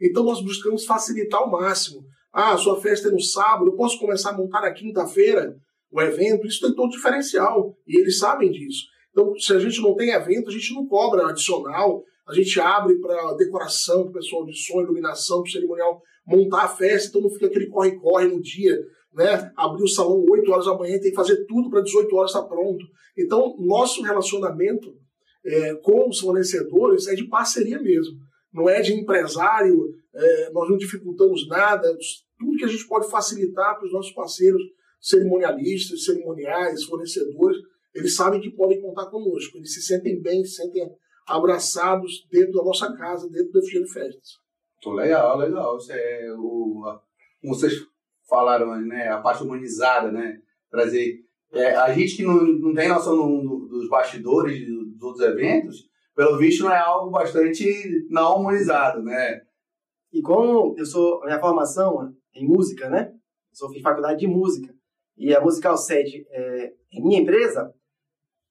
Então 0.00 0.24
nós 0.24 0.42
buscamos 0.42 0.84
facilitar 0.84 1.40
ao 1.40 1.50
máximo. 1.50 2.02
Ah, 2.32 2.56
sua 2.56 2.80
festa 2.80 3.08
é 3.08 3.10
no 3.10 3.20
sábado, 3.20 3.70
eu 3.70 3.76
posso 3.76 3.98
começar 3.98 4.30
a 4.30 4.36
montar 4.36 4.60
na 4.60 4.72
quinta-feira 4.72 5.54
o 5.90 6.00
evento. 6.00 6.46
Isso 6.46 6.60
tem 6.60 6.74
todo 6.74 6.90
diferencial 6.90 7.74
e 7.86 7.98
eles 7.98 8.18
sabem 8.18 8.50
disso. 8.50 8.84
Então, 9.10 9.34
se 9.38 9.52
a 9.54 9.58
gente 9.58 9.80
não 9.80 9.94
tem 9.94 10.10
evento, 10.10 10.50
a 10.50 10.52
gente 10.52 10.74
não 10.74 10.86
cobra 10.86 11.28
adicional, 11.28 12.02
a 12.28 12.34
gente 12.34 12.60
abre 12.60 12.98
para 12.98 13.34
decoração, 13.34 14.02
para 14.02 14.10
o 14.10 14.12
pessoal 14.12 14.44
de 14.44 14.54
som, 14.54 14.82
iluminação, 14.82 15.40
para 15.40 15.48
o 15.48 15.52
cerimonial 15.52 16.02
montar 16.26 16.64
a 16.64 16.68
festa, 16.68 17.08
então 17.08 17.22
não 17.22 17.30
fica 17.30 17.46
aquele 17.46 17.68
corre-corre 17.68 18.26
no 18.26 18.42
dia, 18.42 18.76
né? 19.14 19.50
Abrir 19.56 19.84
o 19.84 19.88
salão 19.88 20.22
8 20.28 20.52
horas 20.52 20.66
da 20.66 20.76
manhã, 20.76 20.98
tem 20.98 21.10
que 21.10 21.16
fazer 21.16 21.46
tudo 21.46 21.70
para 21.70 21.80
18 21.80 22.14
horas 22.14 22.30
estar 22.30 22.42
tá 22.42 22.48
pronto. 22.48 22.84
Então, 23.16 23.56
nosso 23.58 24.02
relacionamento 24.02 24.92
é, 25.46 25.74
com 25.76 26.08
os 26.08 26.18
fornecedores 26.18 27.06
é 27.06 27.14
de 27.14 27.28
parceria 27.28 27.80
mesmo, 27.80 28.18
não 28.52 28.68
é 28.68 28.80
de 28.80 28.92
empresário, 28.92 29.94
é, 30.14 30.50
nós 30.50 30.68
não 30.68 30.76
dificultamos 30.76 31.46
nada, 31.48 31.88
tudo 32.38 32.56
que 32.56 32.64
a 32.64 32.68
gente 32.68 32.86
pode 32.86 33.08
facilitar 33.10 33.76
para 33.76 33.86
os 33.86 33.92
nossos 33.92 34.12
parceiros 34.12 34.62
cerimonialistas, 35.00 36.04
cerimoniais, 36.04 36.84
fornecedores, 36.84 37.58
eles 37.94 38.14
sabem 38.14 38.40
que 38.40 38.50
podem 38.50 38.80
contar 38.80 39.06
conosco, 39.06 39.56
eles 39.56 39.72
se 39.72 39.82
sentem 39.82 40.20
bem, 40.20 40.44
se 40.44 40.56
sentem 40.56 40.90
abraçados 41.26 42.26
dentro 42.30 42.52
da 42.52 42.64
nossa 42.64 42.92
casa, 42.96 43.28
dentro 43.28 43.52
da 43.52 43.60
Fugir 43.60 43.86
Festas. 43.86 44.38
Legal, 44.84 45.38
legal. 45.38 45.76
Isso 45.76 45.92
é 45.92 46.32
o, 46.38 47.00
como 47.40 47.54
vocês 47.54 47.72
falaram, 48.28 48.80
né, 48.82 49.08
a 49.08 49.18
parte 49.18 49.42
humanizada, 49.42 50.12
né, 50.12 50.40
trazer 50.70 51.24
é, 51.52 51.74
a 51.74 51.92
gente 51.92 52.16
que 52.16 52.22
não, 52.22 52.42
não 52.42 52.74
tem 52.74 52.88
noção 52.88 53.16
no, 53.16 53.42
no, 53.42 53.68
dos 53.68 53.88
bastidores 53.88 54.68
dos 54.96 55.02
outros 55.02 55.24
eventos, 55.24 55.88
pelo 56.14 56.38
visto 56.38 56.64
não 56.64 56.72
é 56.72 56.78
algo 56.78 57.10
bastante 57.10 58.06
não 58.08 58.40
humanizado, 58.40 59.02
né? 59.02 59.42
E 60.12 60.22
como 60.22 60.74
eu 60.78 60.86
sou, 60.86 61.20
minha 61.24 61.38
formação 61.38 62.14
em 62.34 62.46
música, 62.46 62.88
né? 62.88 63.12
Eu 63.12 63.56
sou 63.56 63.70
fiz 63.70 63.82
faculdade 63.82 64.20
de 64.20 64.26
música 64.26 64.74
e 65.16 65.34
a 65.34 65.40
Musical 65.40 65.76
7 65.76 66.26
é, 66.28 66.72
é 66.92 67.00
minha 67.00 67.20
empresa, 67.20 67.72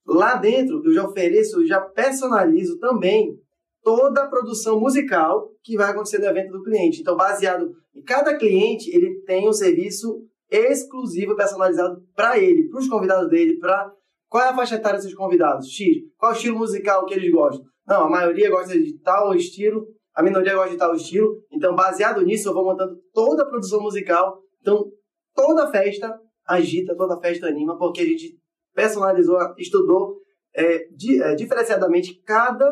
lá 0.06 0.36
dentro 0.36 0.82
eu 0.86 0.94
já 0.94 1.06
ofereço, 1.08 1.62
eu 1.62 1.68
já 1.68 1.80
personalizo 1.82 2.80
também 2.80 3.40
toda 3.84 4.24
a 4.24 4.28
produção 4.28 4.80
musical 4.80 5.52
que 5.64 5.78
vai 5.78 5.92
acontecer 5.92 6.18
no 6.18 6.26
evento 6.26 6.52
do 6.52 6.64
cliente. 6.64 7.02
Então, 7.02 7.16
baseado 7.16 7.72
em 7.94 8.02
cada 8.02 8.36
cliente, 8.36 8.90
ele 8.90 9.22
tem 9.22 9.48
um 9.48 9.54
serviço 9.54 10.28
exclusivo, 10.50 11.36
personalizado 11.36 12.04
para 12.16 12.38
ele, 12.40 12.68
para 12.68 12.80
os 12.80 12.88
convidados 12.88 13.30
dele, 13.30 13.58
para 13.60 13.92
qual 14.30 14.44
é 14.44 14.50
a 14.50 14.56
faixa 14.56 14.76
etária 14.76 15.00
desses 15.00 15.16
convidados? 15.16 15.68
X. 15.70 15.88
Qual 16.18 16.32
é 16.32 16.36
o 16.36 16.38
estilo 16.38 16.58
musical 16.58 17.06
que 17.06 17.14
eles 17.14 17.32
gostam? 17.32 17.66
Não, 17.88 18.06
a 18.06 18.10
maioria 18.10 18.50
gosta 18.50 18.78
de 18.78 19.00
tal 19.00 19.34
estilo, 19.34 19.86
a 20.14 20.24
minoria 20.24 20.56
gosta 20.56 20.72
de 20.72 20.78
tal 20.78 20.96
estilo. 20.96 21.36
Então, 21.52 21.76
baseado 21.76 22.22
nisso, 22.22 22.50
eu 22.50 22.54
vou 22.54 22.66
montando 22.66 22.98
toda 23.14 23.44
a 23.44 23.46
produção 23.46 23.82
musical. 23.82 24.40
Então, 24.62 24.92
toda 25.34 25.70
festa 25.72 26.20
agita, 26.48 26.96
toda 26.96 27.20
festa 27.20 27.48
anima, 27.48 27.78
porque 27.78 28.02
a 28.02 28.06
gente 28.06 28.38
personalizou, 28.74 29.38
estudou 29.58 30.18
é, 30.54 30.88
di, 30.90 31.22
é, 31.22 31.36
diferenciadamente 31.36 32.22
cada, 32.24 32.72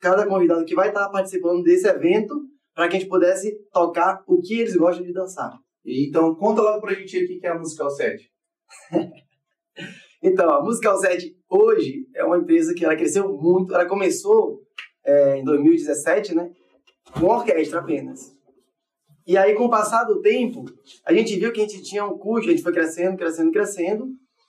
cada 0.00 0.26
convidado 0.26 0.64
que 0.64 0.74
vai 0.74 0.88
estar 0.88 1.08
participando 1.10 1.62
desse 1.62 1.88
evento 1.88 2.34
para 2.74 2.88
que 2.88 2.96
a 2.96 3.00
gente 3.00 3.08
pudesse 3.08 3.56
tocar 3.72 4.22
o 4.26 4.40
que 4.40 4.60
eles 4.60 4.76
gostam 4.76 5.04
de 5.04 5.12
dançar. 5.12 5.52
Então, 5.84 6.34
conta 6.34 6.60
logo 6.60 6.80
pra 6.80 6.94
gente 6.94 7.24
o 7.24 7.26
que 7.26 7.46
é 7.46 7.50
a 7.50 7.58
Musical 7.58 7.90
7. 7.90 8.30
então, 10.22 10.50
a 10.50 10.62
Musical 10.62 10.98
7 10.98 11.36
hoje 11.48 12.08
é 12.14 12.24
uma 12.24 12.38
empresa 12.38 12.74
que 12.74 12.84
ela 12.84 12.96
cresceu 12.96 13.28
muito. 13.28 13.72
Ela 13.72 13.86
começou 13.86 14.62
é, 15.04 15.38
em 15.38 15.44
2017, 15.44 16.34
né? 16.34 16.50
Com 17.12 17.26
orquestra 17.26 17.78
apenas. 17.78 18.36
E 19.26 19.36
aí, 19.36 19.54
com 19.54 19.66
o 19.66 19.70
passar 19.70 20.04
do 20.04 20.20
tempo, 20.20 20.64
a 21.04 21.12
gente 21.12 21.36
viu 21.38 21.52
que 21.52 21.60
a 21.60 21.66
gente 21.66 21.82
tinha 21.82 22.04
um 22.04 22.18
custo, 22.18 22.48
a 22.48 22.50
gente 22.50 22.62
foi 22.62 22.72
crescendo, 22.72 23.16
crescendo, 23.16 23.52
crescendo, 23.52 24.08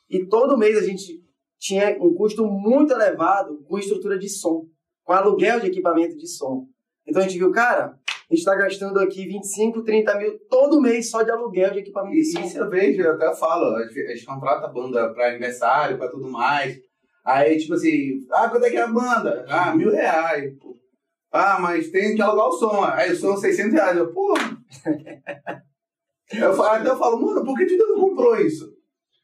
e 0.10 0.26
todo 0.26 0.58
mês 0.58 0.78
a 0.78 0.82
gente 0.82 1.22
tinha 1.60 1.98
um 2.02 2.14
custo 2.14 2.46
muito 2.48 2.94
elevado 2.94 3.62
com 3.68 3.78
estrutura 3.78 4.18
de 4.18 4.30
som, 4.30 4.66
com 5.04 5.12
aluguel 5.12 5.60
de 5.60 5.68
equipamento 5.68 6.18
de 6.18 6.28
som. 6.28 6.68
Então 7.06 7.22
a 7.22 7.28
gente 7.28 7.38
viu, 7.38 7.52
cara, 7.52 7.99
a 8.30 8.36
gente 8.36 8.40
está 8.44 8.56
gastando 8.56 9.00
aqui 9.00 9.26
25, 9.26 9.84
30 9.84 10.18
mil 10.20 10.40
todo 10.48 10.80
mês 10.80 11.10
só 11.10 11.24
de 11.24 11.32
aluguel 11.32 11.72
de 11.72 11.80
equipamento. 11.80 12.16
E 12.16 12.20
isso 12.20 12.58
eu 12.60 12.70
vejo, 12.70 13.02
eu 13.02 13.14
até 13.14 13.34
falo, 13.36 13.76
a 13.76 13.88
gente 13.88 14.24
contrata 14.24 14.68
a 14.68 14.72
banda 14.72 15.12
para 15.12 15.30
aniversário, 15.30 15.98
para 15.98 16.12
tudo 16.12 16.30
mais. 16.30 16.78
Aí, 17.26 17.58
tipo 17.58 17.74
assim, 17.74 18.20
ah, 18.32 18.48
quanto 18.48 18.66
é 18.66 18.70
que 18.70 18.78
é 18.78 18.84
a 18.84 18.88
banda? 18.88 19.46
Ah, 19.50 19.76
mil 19.76 19.92
reais. 19.92 20.54
Pô. 20.60 20.78
Ah, 21.32 21.60
mas 21.60 21.90
tem 21.90 22.16
que 22.16 22.22
alugar 22.22 22.50
o 22.50 22.52
som. 22.52 22.84
Aí 22.84 23.12
o 23.12 23.16
som 23.16 23.36
600 23.36 23.74
reais. 23.74 23.98
Eu, 23.98 24.14
pô. 24.14 24.36
eu 26.38 26.64
até 26.64 26.88
eu 26.88 26.98
falo, 26.98 27.20
mano, 27.20 27.44
por 27.44 27.58
que 27.58 27.66
tu 27.66 27.78
não 27.78 28.00
comprou 28.00 28.40
isso? 28.40 28.72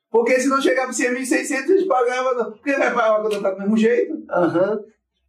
Porque 0.09 0.39
se 0.39 0.47
não 0.47 0.59
chegar 0.59 0.83
para 0.85 0.93
1.600, 0.93 1.69
eles 1.69 1.85
pagavam. 1.85 2.51
Por 2.53 2.63
que 2.63 2.73
vai 2.73 2.91
pagar 2.91 3.21
quando 3.21 3.39
tá 3.39 3.51
do 3.51 3.59
mesmo 3.59 3.77
jeito? 3.77 4.23
Aham, 4.31 4.77
uhum. 4.77 4.85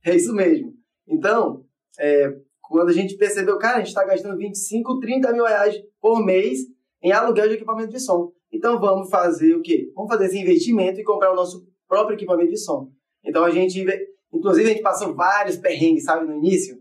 é 0.06 0.16
isso 0.16 0.34
mesmo. 0.34 0.72
Então, 1.06 1.64
é, 1.98 2.32
quando 2.68 2.88
a 2.88 2.92
gente 2.92 3.16
percebeu, 3.16 3.58
cara, 3.58 3.76
a 3.76 3.78
gente 3.78 3.88
está 3.88 4.04
gastando 4.04 4.36
25, 4.36 4.98
30 4.98 5.32
mil 5.32 5.44
reais 5.44 5.76
por 6.00 6.24
mês 6.24 6.60
em 7.02 7.12
aluguel 7.12 7.48
de 7.48 7.54
equipamento 7.54 7.90
de 7.90 8.00
som. 8.00 8.32
Então 8.52 8.80
vamos 8.80 9.08
fazer 9.10 9.54
o 9.54 9.62
quê? 9.62 9.90
Vamos 9.94 10.10
fazer 10.10 10.26
esse 10.26 10.38
investimento 10.38 11.00
e 11.00 11.04
comprar 11.04 11.32
o 11.32 11.36
nosso 11.36 11.66
próprio 11.88 12.16
equipamento 12.16 12.50
de 12.50 12.58
som. 12.58 12.90
Então 13.24 13.44
a 13.44 13.50
gente, 13.50 13.84
inclusive 14.32 14.70
a 14.70 14.72
gente 14.72 14.82
passou 14.82 15.14
vários 15.14 15.56
perrengues, 15.56 16.04
sabe, 16.04 16.26
no 16.26 16.34
início, 16.34 16.76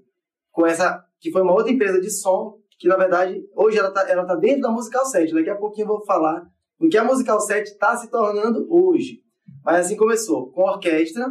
com 0.52 0.66
essa, 0.66 1.04
que 1.20 1.32
foi 1.32 1.42
uma 1.42 1.54
outra 1.54 1.72
empresa 1.72 2.00
de 2.00 2.10
som, 2.10 2.58
que 2.80 2.88
na 2.88 2.98
verdade 2.98 3.44
hoje 3.56 3.78
ela 3.78 3.90
está 3.90 4.10
ela 4.10 4.26
tá 4.26 4.36
dentro 4.36 4.62
da 4.62 4.72
Musical 4.72 5.06
7. 5.06 5.34
Daqui 5.34 5.50
a 5.50 5.56
pouquinho 5.56 5.86
eu 5.86 5.90
vou 5.90 6.06
falar 6.06 6.46
o 6.80 6.88
que 6.88 6.98
a 6.98 7.04
Musical 7.04 7.40
7 7.40 7.68
está 7.68 7.96
se 7.96 8.10
tornando 8.10 8.66
hoje. 8.70 9.22
Mas 9.64 9.86
assim 9.86 9.96
começou, 9.96 10.52
com 10.52 10.62
orquestra, 10.62 11.28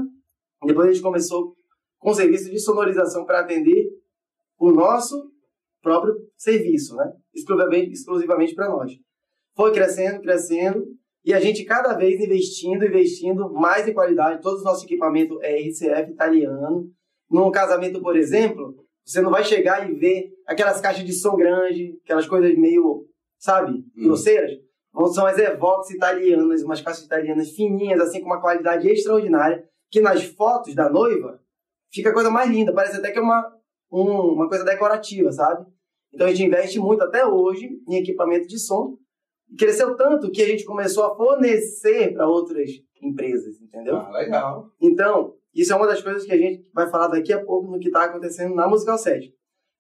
depois 0.64 0.88
a 0.88 0.92
gente 0.92 1.02
começou 1.02 1.54
com 1.98 2.14
serviço 2.14 2.50
de 2.50 2.58
sonorização 2.58 3.24
para 3.24 3.40
atender 3.40 3.86
o 4.58 4.70
nosso 4.70 5.30
próprio 5.82 6.14
serviço, 6.36 6.96
né? 6.96 7.12
Exclusivamente, 7.34 7.92
exclusivamente 7.92 8.54
para 8.54 8.68
nós. 8.68 8.92
Foi 9.54 9.72
crescendo, 9.72 10.20
crescendo, 10.20 10.84
e 11.24 11.32
a 11.32 11.40
gente 11.40 11.64
cada 11.64 11.94
vez 11.94 12.20
investindo, 12.20 12.84
investindo 12.84 13.52
mais 13.52 13.86
em 13.86 13.94
qualidade. 13.94 14.42
Todo 14.42 14.60
o 14.60 14.64
nosso 14.64 14.84
equipamento 14.84 15.38
é 15.42 15.56
RCF 15.56 16.12
italiano. 16.12 16.90
Num 17.30 17.50
casamento, 17.50 18.00
por 18.02 18.16
exemplo, 18.16 18.74
você 19.04 19.20
não 19.20 19.30
vai 19.30 19.44
chegar 19.44 19.88
e 19.88 19.94
ver 19.94 20.32
aquelas 20.46 20.80
caixas 20.80 21.04
de 21.04 21.12
som 21.12 21.36
grande, 21.36 21.98
aquelas 22.04 22.26
coisas 22.26 22.56
meio, 22.56 23.06
sabe, 23.38 23.72
hum. 23.72 24.04
grosseiras. 24.04 24.52
São 25.12 25.26
as 25.26 25.38
Evox 25.38 25.90
italianas, 25.90 26.62
umas 26.62 26.80
caixas 26.80 27.04
italianas 27.04 27.50
fininhas, 27.50 28.00
assim, 28.00 28.20
com 28.20 28.26
uma 28.26 28.40
qualidade 28.40 28.88
extraordinária, 28.88 29.64
que 29.90 30.00
nas 30.00 30.22
fotos 30.22 30.74
da 30.74 30.88
noiva 30.88 31.40
fica 31.92 32.10
a 32.10 32.14
coisa 32.14 32.30
mais 32.30 32.48
linda. 32.48 32.72
Parece 32.72 32.98
até 32.98 33.10
que 33.10 33.18
é 33.18 33.22
uma, 33.22 33.44
um, 33.94 34.32
uma 34.32 34.48
coisa 34.48 34.64
decorativa, 34.64 35.30
sabe? 35.30 35.66
Então 36.12 36.26
a 36.26 36.30
gente 36.30 36.46
investe 36.46 36.78
muito 36.78 37.02
até 37.02 37.24
hoje 37.24 37.80
em 37.88 37.96
equipamento 37.96 38.48
de 38.48 38.58
som. 38.58 38.96
Cresceu 39.58 39.94
tanto 39.96 40.30
que 40.30 40.42
a 40.42 40.46
gente 40.46 40.64
começou 40.64 41.04
a 41.04 41.14
fornecer 41.14 42.12
para 42.12 42.28
outras 42.28 42.70
empresas, 43.00 43.60
entendeu? 43.60 43.96
Ah, 43.96 44.10
legal. 44.10 44.70
Então, 44.80 45.34
isso 45.54 45.72
é 45.72 45.76
uma 45.76 45.86
das 45.86 46.02
coisas 46.02 46.24
que 46.24 46.32
a 46.32 46.36
gente 46.36 46.66
vai 46.72 46.88
falar 46.90 47.08
daqui 47.08 47.32
a 47.32 47.44
pouco 47.44 47.70
no 47.70 47.78
que 47.78 47.88
está 47.88 48.04
acontecendo 48.04 48.54
na 48.54 48.66
Musical 48.66 48.98
7. 48.98 49.32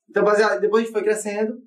Então, 0.08 0.22
baseado, 0.22 0.60
depois 0.60 0.82
a 0.82 0.84
gente 0.84 0.92
foi 0.92 1.02
crescendo 1.02 1.58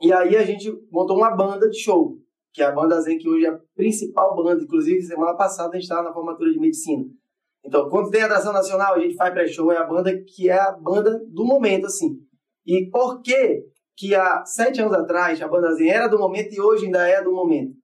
e 0.00 0.12
aí 0.12 0.36
a 0.36 0.44
gente 0.44 0.70
montou 0.90 1.16
uma 1.16 1.34
banda 1.34 1.68
de 1.68 1.78
show, 1.78 2.18
que 2.52 2.62
é 2.62 2.66
a 2.66 2.72
Banda 2.72 3.00
Zen, 3.00 3.18
que 3.18 3.28
hoje 3.28 3.46
é 3.46 3.50
a 3.50 3.60
principal 3.74 4.36
banda. 4.36 4.62
Inclusive, 4.62 5.02
semana 5.02 5.34
passada 5.34 5.70
a 5.70 5.74
gente 5.74 5.84
estava 5.84 6.02
na 6.02 6.12
formatura 6.12 6.52
de 6.52 6.58
medicina. 6.60 7.04
Então, 7.64 7.88
quando 7.88 8.10
tem 8.10 8.22
atração 8.22 8.52
nacional, 8.52 8.94
a 8.94 8.98
gente 8.98 9.16
faz 9.16 9.32
pré-show, 9.32 9.70
é 9.70 9.76
a 9.76 9.86
banda 9.86 10.10
que 10.24 10.48
é 10.48 10.58
a 10.58 10.72
banda 10.72 11.20
do 11.28 11.44
momento, 11.44 11.86
assim. 11.86 12.16
E 12.66 12.88
por 12.90 13.20
que 13.20 13.62
que 13.96 14.14
há 14.14 14.44
sete 14.44 14.80
anos 14.80 14.94
atrás 14.94 15.40
a 15.42 15.48
banda 15.48 15.74
Zen 15.74 15.90
era 15.90 16.08
do 16.08 16.18
momento 16.18 16.52
e 16.52 16.60
hoje 16.60 16.86
ainda 16.86 17.06
é 17.06 17.22
do 17.22 17.32
momento? 17.32 17.74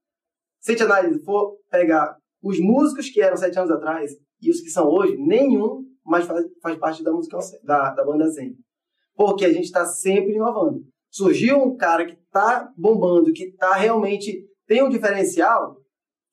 Se 0.61 0.73
a 0.73 0.75
gente 0.75 0.85
analisar, 0.85 1.23
for 1.25 1.56
pegar 1.71 2.16
os 2.42 2.59
músicos 2.59 3.11
que 3.11 3.21
eram 3.21 3.37
sete 3.37 3.59
anos 3.59 3.71
atrás 3.71 4.12
e 4.40 4.50
os 4.50 4.61
que 4.61 4.71
são 4.71 4.88
hoje, 4.88 5.16
nenhum 5.16 5.85
mais 6.04 6.25
faz, 6.25 6.45
faz 6.62 6.78
parte 6.78 7.02
da 7.02 7.12
música 7.12 7.38
da, 7.64 7.90
da 7.90 8.04
banda 8.04 8.28
Zen. 8.28 8.54
Porque 9.14 9.45
a 9.45 9.52
gente 9.52 9.64
está 9.64 9.85
sempre 9.85 10.35
inovando. 10.35 10.83
surgiu 11.11 11.59
um 11.59 11.76
cara 11.76 12.06
que 12.06 12.12
está 12.12 12.71
bombando, 12.76 13.33
que 13.33 13.45
está 13.45 13.75
realmente 13.75 14.45
tem 14.66 14.83
um 14.83 14.88
diferencial, 14.88 15.76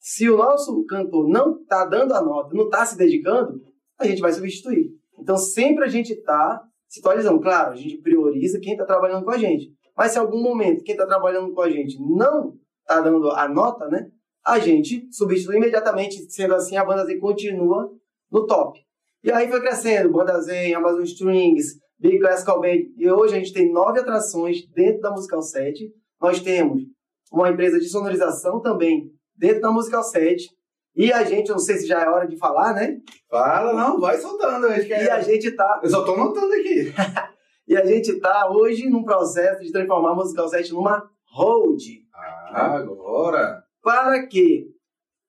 se 0.04 0.30
o 0.30 0.36
nosso 0.36 0.84
cantor 0.84 1.30
não 1.30 1.62
está 1.62 1.86
dando 1.86 2.14
a 2.14 2.22
nota, 2.22 2.54
não 2.54 2.66
está 2.66 2.86
se 2.86 2.98
dedicando, 2.98 3.62
a 3.98 4.06
gente 4.06 4.20
vai 4.20 4.34
substituir. 4.34 4.92
Então 5.18 5.38
sempre 5.38 5.86
a 5.86 5.88
gente 5.88 6.12
está 6.12 6.62
se 6.90 7.00
atualizando. 7.00 7.40
Claro, 7.40 7.72
a 7.72 7.76
gente 7.76 8.02
prioriza 8.02 8.60
quem 8.60 8.74
está 8.74 8.84
trabalhando 8.84 9.24
com 9.24 9.32
a 9.32 9.38
gente. 9.38 9.72
Mas 9.96 10.12
se 10.12 10.20
algum 10.20 10.44
momento 10.44 10.84
quem 10.84 10.94
está 10.94 11.08
trabalhando 11.08 11.54
com 11.54 11.62
a 11.62 11.70
gente 11.70 11.98
não 12.02 12.54
está 12.82 13.00
dando 13.00 13.32
a 13.32 13.48
nota, 13.48 13.88
né? 13.88 14.10
A 14.46 14.60
gente 14.60 15.08
substitui 15.10 15.56
imediatamente, 15.56 16.30
sendo 16.30 16.54
assim, 16.54 16.76
a 16.76 16.84
banda 16.84 17.06
Z 17.06 17.18
continua 17.20 17.90
no 18.30 18.46
top. 18.46 18.78
E 19.24 19.32
aí 19.32 19.48
foi 19.48 19.62
crescendo, 19.62 20.12
Banda 20.12 20.42
Zen, 20.42 20.74
Amazon 20.74 21.04
Strings, 21.04 21.80
Big 21.98 22.20
Classical 22.20 22.60
Band. 22.60 22.90
E 22.98 23.10
hoje 23.10 23.36
a 23.36 23.38
gente 23.38 23.54
tem 23.54 23.72
nove 23.72 24.02
atrações 24.02 24.68
dentro 24.76 25.00
da 25.00 25.12
Musical 25.12 25.42
7. 25.42 25.94
Nós 26.20 26.42
temos 26.42 26.84
uma 27.32 27.50
empresa 27.50 27.80
de 27.80 27.88
sonorização 27.88 28.60
também 28.60 29.10
dentro 29.44 29.60
da 29.60 29.72
Musical 29.72 30.02
7. 30.02 30.50
E 30.96 31.12
a 31.12 31.26
gente, 31.26 31.50
não 31.50 31.60
sei 31.60 31.76
se 31.76 31.86
já 31.86 32.02
é 32.02 32.08
hora 32.08 32.26
de 32.26 32.38
falar, 32.38 32.74
né? 32.74 32.98
Fala, 33.30 33.74
não, 33.74 34.00
vai 34.00 34.18
soltando. 34.18 34.68
Acho 34.68 34.88
que 34.88 34.94
é... 34.94 35.04
E 35.04 35.10
a 35.10 35.20
gente 35.20 35.52
tá. 35.52 35.82
Eu 35.84 35.90
só 35.90 36.06
tô 36.06 36.16
notando 36.16 36.54
aqui. 36.54 36.94
e 37.68 37.76
a 37.76 37.86
gente 37.86 38.18
tá 38.22 38.50
hoje 38.50 38.88
num 38.90 39.04
processo 39.04 39.62
de 39.62 39.72
transformar 39.72 40.12
a 40.12 40.16
Musical 40.16 40.48
7 40.48 40.72
numa 40.72 41.04
hold. 41.34 41.82
Ah, 42.14 42.78
agora. 42.78 43.64
Para 43.82 44.26
quê? 44.28 44.68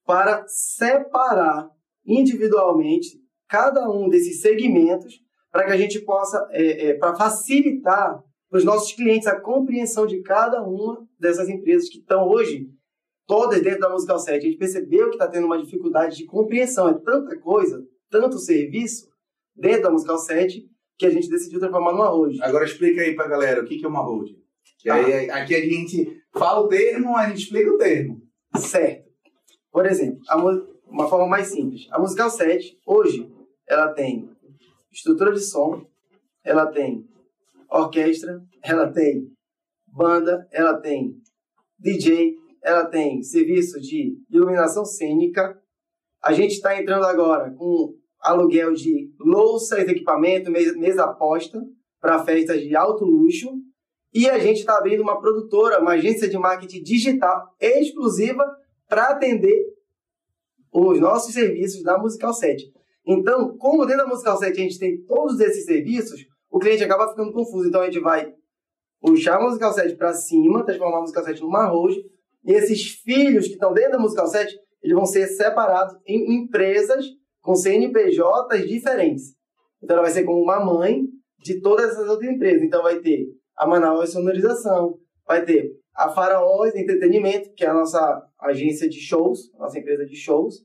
Para 0.07 0.45
separar 0.47 1.69
individualmente 2.07 3.19
cada 3.49 3.91
um 3.91 4.09
desses 4.09 4.43
segmentos 4.43 5.15
para 5.51 5.65
que 5.65 5.73
a 5.73 5.77
gente 5.77 5.99
possa, 6.01 6.47
é, 6.53 6.91
é, 6.91 6.95
para 6.95 7.17
facilitar 7.17 8.23
para 8.49 8.59
os 8.59 8.65
nossos 8.65 8.93
clientes 8.93 9.27
a 9.27 9.41
compreensão 9.41 10.07
de 10.07 10.23
cada 10.23 10.63
uma 10.63 11.05
dessas 11.19 11.49
empresas 11.49 11.89
que 11.89 11.99
estão 11.99 12.29
hoje 12.29 12.69
todas 13.27 13.63
dentro 13.63 13.81
da 13.81 13.91
Musical 13.91 14.19
7. 14.19 14.39
A 14.39 14.41
gente 14.41 14.59
percebeu 14.59 15.09
que 15.09 15.17
está 15.17 15.29
tendo 15.29 15.47
uma 15.47 15.63
dificuldade 15.63 16.17
de 16.17 16.25
compreensão. 16.25 16.89
É 16.89 16.95
tanta 16.95 17.39
coisa, 17.39 17.85
tanto 18.11 18.39
serviço 18.39 19.09
dentro 19.57 19.83
da 19.83 19.91
Musical 19.91 20.19
7 20.19 20.69
que 20.97 21.07
a 21.07 21.11
gente 21.11 21.29
decidiu 21.29 21.59
transformar 21.59 21.93
numa 21.93 22.09
hold. 22.09 22.41
Agora 22.41 22.65
explica 22.65 23.01
aí 23.03 23.15
para 23.15 23.29
galera 23.29 23.63
o 23.63 23.67
que 23.67 23.85
é 23.85 23.89
uma 23.89 24.03
hold. 24.03 24.31
Que 24.79 24.91
ah. 24.91 24.95
aí, 24.95 25.31
aqui 25.31 25.55
a 25.55 25.61
gente 25.61 26.23
fala 26.33 26.61
o 26.61 26.69
termo, 26.69 27.17
a 27.17 27.29
gente 27.29 27.43
explica 27.43 27.71
o 27.71 27.79
termo. 27.79 28.21
Certo. 28.57 29.11
Por 29.73 29.87
exemplo, 29.87 30.21
uma 30.87 31.09
forma 31.09 31.27
mais 31.27 31.49
simples. 31.49 31.89
A 31.91 31.99
Musical 31.99 32.31
7, 32.31 32.79
hoje, 32.87 33.29
ela 33.69 33.93
tem 33.93 34.31
estrutura 34.93 35.33
de 35.33 35.41
som, 35.41 35.85
ela 36.45 36.67
tem 36.67 37.05
orquestra, 37.69 38.41
ela 38.63 38.93
tem 38.93 39.33
banda, 39.89 40.47
ela 40.53 40.79
tem 40.79 41.17
DJ, 41.79 42.37
ela 42.65 42.87
tem 42.87 43.23
serviço 43.23 43.79
de 43.79 44.17
iluminação 44.31 44.87
cênica. 44.87 45.61
A 46.23 46.33
gente 46.33 46.53
está 46.53 46.81
entrando 46.81 47.05
agora 47.05 47.51
com 47.53 47.95
aluguel 48.19 48.73
de 48.73 49.13
louças, 49.21 49.87
equipamento, 49.87 50.51
mesa 50.51 51.07
posta 51.09 51.63
para 52.01 52.25
festas 52.25 52.63
de 52.63 52.75
alto 52.75 53.05
luxo. 53.05 53.53
E 54.15 54.31
a 54.31 54.39
gente 54.39 54.61
está 54.61 54.79
abrindo 54.79 55.03
uma 55.03 55.21
produtora, 55.21 55.81
uma 55.81 55.93
agência 55.93 56.27
de 56.29 56.39
marketing 56.39 56.83
digital 56.83 57.55
exclusiva 57.61 58.45
para 58.89 59.11
atender 59.11 59.67
os 60.73 60.99
nossos 60.99 61.35
serviços 61.35 61.83
da 61.83 61.99
Musical 61.99 62.33
7. 62.33 62.73
Então, 63.07 63.59
como 63.59 63.85
dentro 63.85 64.05
da 64.05 64.09
Musical 64.09 64.39
7 64.39 64.53
a 64.53 64.63
gente 64.63 64.79
tem 64.79 65.05
todos 65.05 65.39
esses 65.41 65.67
serviços, 65.67 66.25
o 66.51 66.59
cliente 66.59 66.83
acaba 66.83 67.11
ficando 67.11 67.33
confuso. 67.33 67.69
Então, 67.69 67.83
a 67.83 67.87
gente 67.87 68.01
vai 68.01 68.33
puxar 69.01 69.37
a 69.37 69.43
Musical 69.43 69.73
7 69.73 69.97
para 69.97 70.15
cima, 70.15 70.65
transformar 70.65 70.99
a 70.99 71.01
Musical 71.03 71.25
7 71.25 71.43
numa 71.43 71.67
host, 71.67 72.14
e 72.45 72.53
esses 72.53 72.91
filhos 73.03 73.47
que 73.47 73.55
estão 73.55 73.73
dentro 73.73 73.93
da 73.93 73.99
Musical 73.99 74.27
7, 74.27 74.55
eles 74.83 74.95
vão 74.95 75.07
ser 75.07 75.27
separados 75.29 75.97
em 76.07 76.43
empresas 76.43 77.07
com 77.41 77.55
CNPJs 77.55 78.69
diferentes. 78.69 79.35
Então, 79.83 79.97
ela 79.97 80.05
vai 80.05 80.13
ser 80.13 80.25
como 80.25 80.43
uma 80.43 80.65
mãe 80.65 81.03
de 81.39 81.61
todas 81.61 81.91
essas 81.91 82.09
outras 82.09 82.31
empresas. 82.31 82.63
Então, 82.63 82.83
vai 82.83 83.01
ter 83.01 83.27
a 83.57 83.67
Manaus 83.67 84.11
Sonorização, 84.11 84.99
vai 85.27 85.45
ter 85.45 85.73
a 85.95 86.09
Faraós 86.09 86.75
Entretenimento, 86.75 87.53
que 87.55 87.65
é 87.65 87.69
a 87.69 87.75
nossa 87.75 88.23
agência 88.41 88.89
de 88.89 89.01
shows, 89.01 89.53
a 89.55 89.59
nossa 89.65 89.79
empresa 89.79 90.05
de 90.05 90.17
shows, 90.17 90.57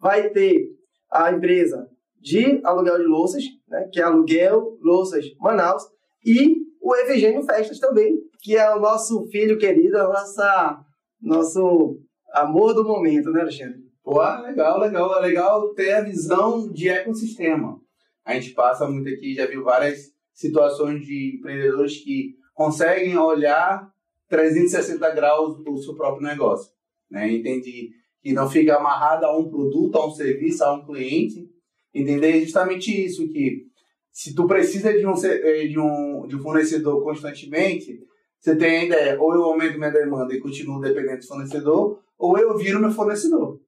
vai 0.00 0.30
ter 0.30 0.68
a 1.10 1.30
empresa 1.30 1.88
de 2.20 2.60
aluguel 2.64 2.98
de 2.98 3.04
louças, 3.04 3.44
né, 3.68 3.88
que 3.92 4.00
é 4.00 4.04
Aluguel 4.04 4.78
Louças 4.80 5.26
Manaus, 5.40 5.82
e 6.24 6.56
o 6.80 6.94
Efigênio 6.96 7.42
Festas 7.42 7.78
também, 7.78 8.16
que 8.40 8.56
é 8.56 8.74
o 8.74 8.80
nosso 8.80 9.26
filho 9.26 9.58
querido, 9.58 9.98
a 9.98 10.04
nossa, 10.04 10.80
nosso 11.22 12.00
amor 12.32 12.74
do 12.74 12.84
momento, 12.84 13.30
né, 13.30 13.42
Alexandre? 13.42 13.80
Pô, 14.02 14.20
legal, 14.42 14.80
legal. 14.80 15.20
Legal 15.20 15.74
ter 15.74 15.92
a 15.92 16.00
visão 16.00 16.70
de 16.70 16.88
ecossistema. 16.88 17.80
A 18.24 18.34
gente 18.34 18.50
passa 18.50 18.88
muito 18.88 19.08
aqui, 19.08 19.34
já 19.34 19.46
viu 19.46 19.64
várias 19.64 20.12
situações 20.34 21.04
de 21.04 21.36
empreendedores 21.38 22.02
que 22.02 22.34
conseguem 22.54 23.16
olhar 23.16 23.88
360 24.28 25.10
graus 25.14 25.62
do 25.62 25.76
seu 25.78 25.94
próprio 25.94 26.26
negócio. 26.26 26.70
Né? 27.10 27.32
Entendi 27.32 27.90
que 28.22 28.32
não 28.32 28.48
fica 28.48 28.76
amarrado 28.76 29.26
a 29.26 29.36
um 29.36 29.50
produto, 29.50 29.98
a 29.98 30.06
um 30.06 30.12
serviço, 30.12 30.62
a 30.62 30.72
um 30.72 30.86
cliente. 30.86 31.50
Entender 31.92 32.40
justamente 32.40 33.04
isso, 33.04 33.28
que 33.28 33.66
se 34.12 34.34
tu 34.34 34.46
precisa 34.46 34.96
de 34.96 35.04
um, 35.04 35.12
eh, 35.24 35.66
de 35.66 35.78
um, 35.78 36.26
de 36.26 36.36
um 36.36 36.38
fornecedor 36.38 37.02
constantemente, 37.02 37.98
você 38.42 38.56
tem 38.56 38.76
a 38.76 38.84
ideia, 38.84 39.20
ou 39.20 39.32
eu 39.32 39.44
aumento 39.44 39.78
minha 39.78 39.92
demanda 39.92 40.34
e 40.34 40.40
continuo 40.40 40.80
dependendo 40.80 41.20
do 41.20 41.26
fornecedor, 41.26 42.00
ou 42.18 42.36
eu 42.36 42.58
viro 42.58 42.80
meu 42.80 42.90
fornecedor. 42.90 43.60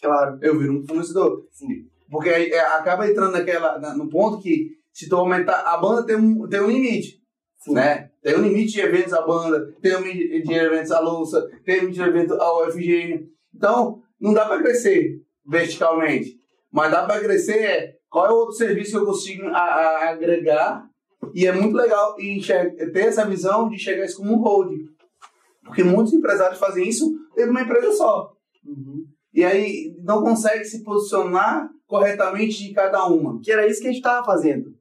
Claro. 0.00 0.38
Eu 0.42 0.58
viro 0.58 0.74
um 0.74 0.86
fornecedor. 0.86 1.46
Sim. 1.50 1.86
Porque 2.10 2.28
aí, 2.28 2.50
é, 2.50 2.60
acaba 2.60 3.08
entrando 3.08 3.32
naquela, 3.32 3.78
na, 3.78 3.96
no 3.96 4.08
ponto 4.08 4.42
que 4.42 4.76
se 4.92 5.08
tu 5.08 5.16
aumentar, 5.16 5.62
a 5.62 5.78
banda 5.78 6.04
tem 6.04 6.16
um, 6.16 6.46
tem 6.46 6.60
um 6.60 6.70
limite. 6.70 7.22
Sim. 7.58 7.72
Né? 7.72 8.10
Tem 8.22 8.36
um 8.36 8.42
limite 8.42 8.72
de 8.72 8.80
eventos 8.80 9.14
a 9.14 9.22
banda, 9.22 9.74
tem 9.80 9.96
um 9.96 10.00
limite 10.00 10.42
de 10.42 10.54
eventos 10.54 10.90
a 10.92 11.00
louça, 11.00 11.48
tem 11.64 11.76
um 11.76 11.80
limite 11.80 11.98
de 11.98 12.08
eventos 12.08 12.38
ao 12.38 12.70
FGN. 12.70 13.28
Então, 13.54 14.02
não 14.20 14.34
dá 14.34 14.44
para 14.44 14.62
crescer 14.62 15.22
verticalmente. 15.46 16.38
Mas 16.70 16.92
dá 16.92 17.06
para 17.06 17.20
crescer 17.20 17.58
é 17.58 17.94
qual 18.10 18.26
é 18.26 18.30
o 18.30 18.36
outro 18.36 18.56
serviço 18.56 18.90
que 18.90 18.96
eu 18.98 19.06
consigo 19.06 19.46
a, 19.48 19.58
a 19.58 20.10
agregar. 20.10 20.87
E 21.34 21.46
é 21.46 21.52
muito 21.52 21.76
legal 21.76 22.14
ter 22.14 23.00
essa 23.00 23.26
visão 23.26 23.68
de 23.68 23.76
enxergar 23.76 24.04
isso 24.04 24.18
como 24.18 24.34
um 24.34 24.42
holding. 24.42 24.86
Porque 25.64 25.84
muitos 25.84 26.12
empresários 26.12 26.58
fazem 26.58 26.88
isso 26.88 27.10
dentro 27.34 27.44
de 27.44 27.50
uma 27.50 27.62
empresa 27.62 27.92
só. 27.92 28.32
Uhum. 28.64 29.04
E 29.32 29.44
aí 29.44 29.94
não 30.02 30.22
consegue 30.22 30.64
se 30.64 30.82
posicionar 30.82 31.68
corretamente 31.86 32.66
de 32.66 32.72
cada 32.72 33.06
uma. 33.06 33.40
Que 33.42 33.52
era 33.52 33.66
isso 33.66 33.80
que 33.80 33.88
a 33.88 33.90
gente 33.90 33.98
estava 33.98 34.24
fazendo. 34.24 34.74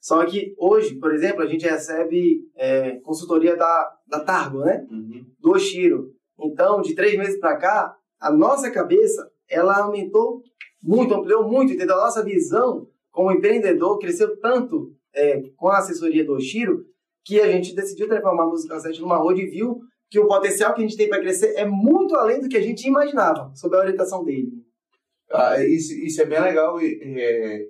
Só 0.00 0.24
que 0.24 0.54
hoje, 0.58 0.94
por 0.96 1.14
exemplo, 1.14 1.42
a 1.42 1.46
gente 1.46 1.66
recebe 1.66 2.40
é, 2.56 2.96
consultoria 3.00 3.56
da, 3.56 3.92
da 4.06 4.20
Targo, 4.20 4.60
né? 4.60 4.86
Uhum. 4.90 5.24
Do 5.40 5.50
Oshiro. 5.50 6.12
Então, 6.38 6.80
de 6.80 6.94
três 6.94 7.16
meses 7.16 7.40
para 7.40 7.56
cá, 7.56 7.96
a 8.20 8.30
nossa 8.30 8.70
cabeça, 8.70 9.28
ela 9.48 9.78
aumentou 9.78 10.42
muito, 10.82 11.14
ampliou 11.14 11.48
muito, 11.48 11.72
entendeu? 11.72 11.96
A 11.96 12.04
nossa 12.04 12.22
visão 12.22 12.86
como 13.10 13.32
empreendedor 13.32 13.98
cresceu 13.98 14.38
tanto 14.38 14.94
é, 15.16 15.42
com 15.56 15.68
a 15.68 15.78
assessoria 15.78 16.24
do 16.24 16.34
Oshiro 16.34 16.84
que 17.24 17.40
a 17.40 17.50
gente 17.50 17.74
decidiu 17.74 18.06
transformar 18.06 18.44
a 18.44 18.46
Música 18.46 18.78
7 18.78 19.00
numa 19.00 19.16
road 19.16 19.40
e 19.40 19.50
viu 19.50 19.80
que 20.08 20.20
o 20.20 20.28
potencial 20.28 20.72
que 20.72 20.80
a 20.80 20.86
gente 20.86 20.96
tem 20.96 21.08
para 21.08 21.20
crescer 21.20 21.54
é 21.56 21.64
muito 21.64 22.14
além 22.14 22.40
do 22.40 22.48
que 22.48 22.56
a 22.56 22.62
gente 22.62 22.86
imaginava, 22.86 23.50
sob 23.54 23.74
a 23.74 23.80
orientação 23.80 24.24
dele. 24.24 24.52
Ah, 25.32 25.60
isso, 25.64 25.92
isso 25.92 26.22
é 26.22 26.24
bem 26.24 26.40
legal, 26.40 26.78
é, 26.80 27.66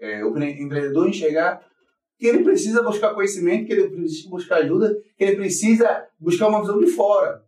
é, 0.00 0.24
o 0.24 0.30
empreendedor 0.38 1.06
enxergar 1.06 1.62
que 2.18 2.26
ele 2.26 2.42
precisa 2.42 2.82
buscar 2.82 3.12
conhecimento, 3.12 3.66
que 3.66 3.72
ele 3.74 3.90
precisa 3.90 4.30
buscar 4.30 4.56
ajuda, 4.56 4.96
que 5.18 5.24
ele 5.24 5.36
precisa 5.36 6.06
buscar 6.18 6.48
uma 6.48 6.62
visão 6.62 6.78
de 6.78 6.86
fora. 6.86 7.42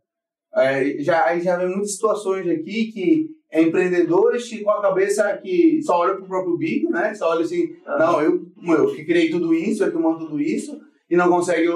É, 0.54 0.98
já, 0.98 1.38
já 1.38 1.56
vem 1.56 1.68
muitas 1.68 1.94
situações 1.94 2.46
aqui 2.46 2.92
que 2.92 3.30
empreendedores 3.52 4.48
que 4.48 4.62
com 4.62 4.70
a 4.70 4.82
cabeça 4.82 5.36
que 5.38 5.80
só 5.82 5.98
olham 6.00 6.16
para 6.16 6.24
o 6.24 6.28
próprio 6.28 6.56
bico, 6.56 6.90
né? 6.90 7.14
Só 7.14 7.30
olham 7.30 7.42
assim, 7.42 7.72
uhum. 7.86 7.98
não, 7.98 8.22
eu, 8.22 8.46
eu 8.66 8.94
que 8.94 9.04
criei 9.04 9.30
tudo 9.30 9.54
isso, 9.54 9.82
eu 9.82 9.90
que 9.90 9.96
mando 9.96 10.26
tudo 10.26 10.40
isso, 10.40 10.78
e 11.10 11.16
não 11.16 11.28
consegue 11.28 11.68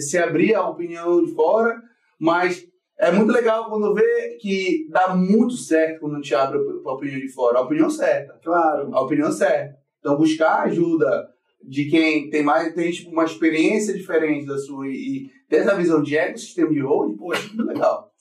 se 0.00 0.18
abrir 0.18 0.54
a 0.54 0.68
opinião 0.68 1.24
de 1.24 1.32
fora, 1.32 1.80
mas 2.18 2.66
é 2.98 3.10
muito 3.10 3.32
legal 3.32 3.70
quando 3.70 3.94
vê 3.94 4.36
que 4.40 4.86
dá 4.90 5.14
muito 5.14 5.54
certo 5.54 6.00
quando 6.00 6.14
a 6.14 6.16
gente 6.16 6.34
abre 6.34 6.58
a 6.58 6.92
opinião 6.92 7.18
de 7.18 7.28
fora, 7.28 7.58
a 7.58 7.62
opinião 7.62 7.88
certa. 7.88 8.38
Claro. 8.42 8.94
A 8.94 9.00
opinião 9.00 9.32
certa. 9.32 9.78
Então 9.98 10.16
buscar 10.16 10.64
ajuda 10.64 11.28
de 11.62 11.86
quem 11.86 12.28
tem 12.28 12.42
mais 12.42 12.74
tem 12.74 12.90
tipo, 12.90 13.10
uma 13.10 13.24
experiência 13.24 13.94
diferente 13.94 14.46
da 14.46 14.58
sua 14.58 14.86
e, 14.88 15.30
ter 15.48 15.56
essa 15.56 15.74
visão 15.74 16.02
de 16.02 16.16
ecossistema 16.16 16.70
de 16.70 16.80
holding, 16.80 17.16
pô, 17.16 17.32
é 17.34 17.38
muito 17.38 17.64
legal. 17.64 18.12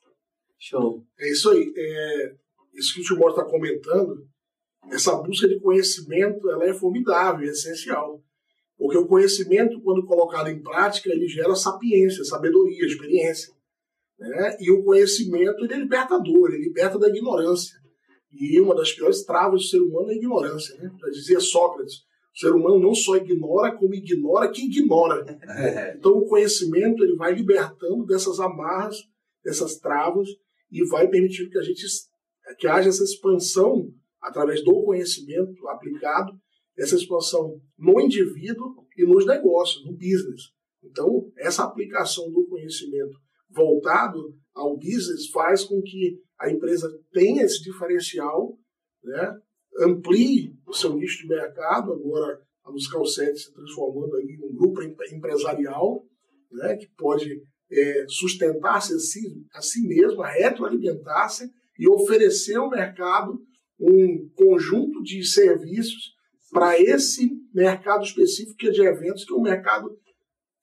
Show. 0.57 1.03
É 1.19 1.29
isso 1.29 1.51
aí. 1.51 1.71
É, 1.75 2.33
isso 2.79 2.93
que 2.93 3.01
o 3.01 3.03
Timóteo 3.03 3.41
está 3.41 3.45
comentando, 3.45 4.27
essa 4.91 5.15
busca 5.15 5.47
de 5.47 5.59
conhecimento, 5.59 6.49
ela 6.49 6.65
é 6.65 6.73
formidável, 6.73 7.47
é 7.47 7.51
essencial. 7.51 8.23
Porque 8.77 8.97
o 8.97 9.07
conhecimento, 9.07 9.81
quando 9.81 10.05
colocado 10.05 10.49
em 10.49 10.61
prática, 10.61 11.11
ele 11.11 11.27
gera 11.27 11.53
sapiência, 11.53 12.23
sabedoria, 12.23 12.85
experiência. 12.85 13.53
Né? 14.17 14.57
E 14.59 14.71
o 14.71 14.83
conhecimento 14.83 15.63
ele 15.63 15.73
é 15.73 15.77
libertador, 15.77 16.49
ele 16.49 16.63
liberta 16.63 16.97
da 16.97 17.09
ignorância. 17.09 17.77
E 18.31 18.59
uma 18.59 18.75
das 18.75 18.91
piores 18.93 19.23
travas 19.23 19.61
do 19.61 19.67
ser 19.67 19.79
humano 19.79 20.09
é 20.09 20.13
a 20.13 20.17
ignorância. 20.17 20.77
Né? 20.77 20.91
Já 21.01 21.09
dizia 21.09 21.39
Sócrates, 21.39 21.95
o 22.33 22.39
ser 22.39 22.53
humano 22.53 22.79
não 22.79 22.93
só 22.93 23.17
ignora, 23.17 23.75
como 23.75 23.93
ignora 23.93 24.49
quem 24.49 24.65
ignora. 24.65 25.25
Então 25.97 26.13
o 26.13 26.25
conhecimento 26.25 27.03
ele 27.03 27.15
vai 27.15 27.33
libertando 27.33 28.05
dessas 28.05 28.39
amarras, 28.39 28.95
dessas 29.43 29.77
travas, 29.77 30.29
e 30.71 30.85
vai 30.85 31.07
permitindo 31.07 31.49
que 31.49 31.57
a 31.57 31.63
gente 31.63 31.85
que 32.57 32.67
haja 32.67 32.89
essa 32.89 33.03
expansão 33.03 33.91
através 34.21 34.63
do 34.63 34.83
conhecimento 34.83 35.67
aplicado, 35.67 36.31
essa 36.77 36.95
expansão 36.95 37.59
no 37.77 37.99
indivíduo 37.99 38.85
e 38.97 39.05
nos 39.05 39.25
negócios, 39.25 39.85
no 39.85 39.91
business. 39.93 40.51
Então, 40.83 41.29
essa 41.37 41.63
aplicação 41.63 42.31
do 42.31 42.45
conhecimento 42.47 43.17
voltado 43.49 44.33
ao 44.53 44.77
business 44.77 45.29
faz 45.31 45.63
com 45.63 45.81
que 45.81 46.19
a 46.39 46.49
empresa 46.49 46.89
tenha 47.11 47.43
esse 47.43 47.61
diferencial, 47.61 48.57
né? 49.03 49.37
amplie 49.79 50.55
o 50.65 50.73
seu 50.73 50.95
nicho 50.95 51.23
de 51.23 51.27
mercado, 51.27 51.93
agora 51.93 52.41
a 52.63 52.71
Musical 52.71 53.05
7 53.05 53.37
se 53.37 53.53
transformando 53.53 54.15
aí 54.15 54.25
em 54.25 54.45
um 54.45 54.53
grupo 54.53 54.81
empresarial, 54.83 56.05
né? 56.51 56.77
que 56.77 56.87
pode 56.97 57.41
é, 57.71 58.05
sustentar-se 58.07 58.93
a 58.93 58.99
si, 58.99 59.45
a 59.53 59.61
si 59.61 59.81
mesmo, 59.85 60.21
retroalimentar-se 60.21 61.51
e 61.79 61.87
oferecer 61.87 62.57
ao 62.57 62.69
mercado 62.69 63.41
um 63.79 64.29
conjunto 64.35 65.01
de 65.01 65.23
serviços 65.23 66.13
para 66.51 66.77
esse 66.77 67.31
mercado 67.53 68.03
específico 68.03 68.57
que 68.57 68.67
é 68.67 68.71
de 68.71 68.81
eventos, 68.81 69.23
que 69.23 69.31
é 69.31 69.35
um 69.35 69.41
mercado 69.41 69.97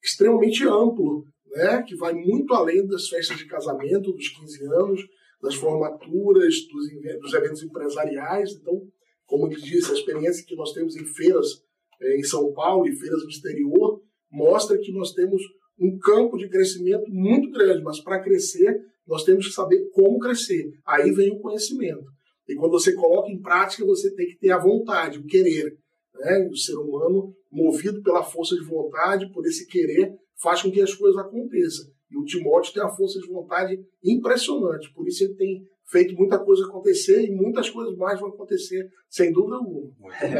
extremamente 0.03 0.63
amplo, 0.63 1.25
né? 1.47 1.81
que 1.81 1.95
vai 1.95 2.13
muito 2.13 2.53
além 2.53 2.85
das 2.85 3.09
festas 3.09 3.37
de 3.37 3.47
casamento, 3.47 4.13
dos 4.13 4.29
15 4.29 4.65
anos, 4.65 5.01
das 5.41 5.55
formaturas, 5.55 6.55
dos, 6.67 7.19
dos 7.19 7.33
eventos 7.33 7.63
empresariais. 7.63 8.51
Então, 8.51 8.87
como 9.25 9.51
eu 9.51 9.57
disse, 9.57 9.91
a 9.91 9.95
experiência 9.95 10.45
que 10.45 10.55
nós 10.55 10.71
temos 10.71 10.95
em 10.95 11.05
feiras 11.05 11.63
é, 11.99 12.19
em 12.19 12.23
São 12.23 12.53
Paulo 12.53 12.87
e 12.87 12.95
feiras 12.95 13.23
no 13.23 13.29
exterior 13.29 14.01
mostra 14.31 14.77
que 14.77 14.91
nós 14.91 15.13
temos 15.13 15.41
um 15.79 15.97
campo 15.97 16.37
de 16.37 16.49
crescimento 16.49 17.05
muito 17.09 17.51
grande, 17.51 17.83
mas 17.83 17.99
para 17.99 18.21
crescer 18.21 18.81
nós 19.07 19.23
temos 19.23 19.47
que 19.47 19.53
saber 19.53 19.89
como 19.91 20.19
crescer. 20.19 20.69
Aí 20.85 21.11
vem 21.11 21.31
o 21.31 21.39
conhecimento. 21.39 22.05
E 22.47 22.55
quando 22.55 22.71
você 22.71 22.93
coloca 22.93 23.31
em 23.31 23.41
prática, 23.41 23.85
você 23.85 24.13
tem 24.13 24.27
que 24.27 24.37
ter 24.37 24.51
a 24.51 24.57
vontade, 24.57 25.19
o 25.19 25.25
querer. 25.25 25.77
Né? 26.13 26.47
O 26.51 26.55
ser 26.55 26.75
humano, 26.75 27.33
movido 27.51 28.01
pela 28.01 28.23
força 28.23 28.55
de 28.55 28.63
vontade, 28.63 29.31
por 29.31 29.45
esse 29.45 29.65
querer, 29.67 30.13
faz 30.41 30.61
com 30.61 30.71
que 30.71 30.81
as 30.81 30.93
coisas 30.93 31.17
aconteçam. 31.17 31.87
E 32.11 32.17
o 32.17 32.23
Timóteo 32.23 32.73
tem 32.73 32.83
uma 32.83 32.95
força 32.95 33.19
de 33.19 33.27
vontade 33.27 33.79
impressionante, 34.03 34.93
por 34.93 35.05
isso 35.07 35.25
ele 35.25 35.35
tem 35.35 35.61
feito 35.89 36.15
muita 36.15 36.39
coisa 36.39 36.65
acontecer 36.65 37.25
e 37.25 37.31
muitas 37.31 37.69
coisas 37.69 37.97
mais 37.97 38.19
vão 38.19 38.29
acontecer, 38.29 38.89
sem 39.09 39.31
dúvida 39.31 39.55
alguma. 39.55 39.91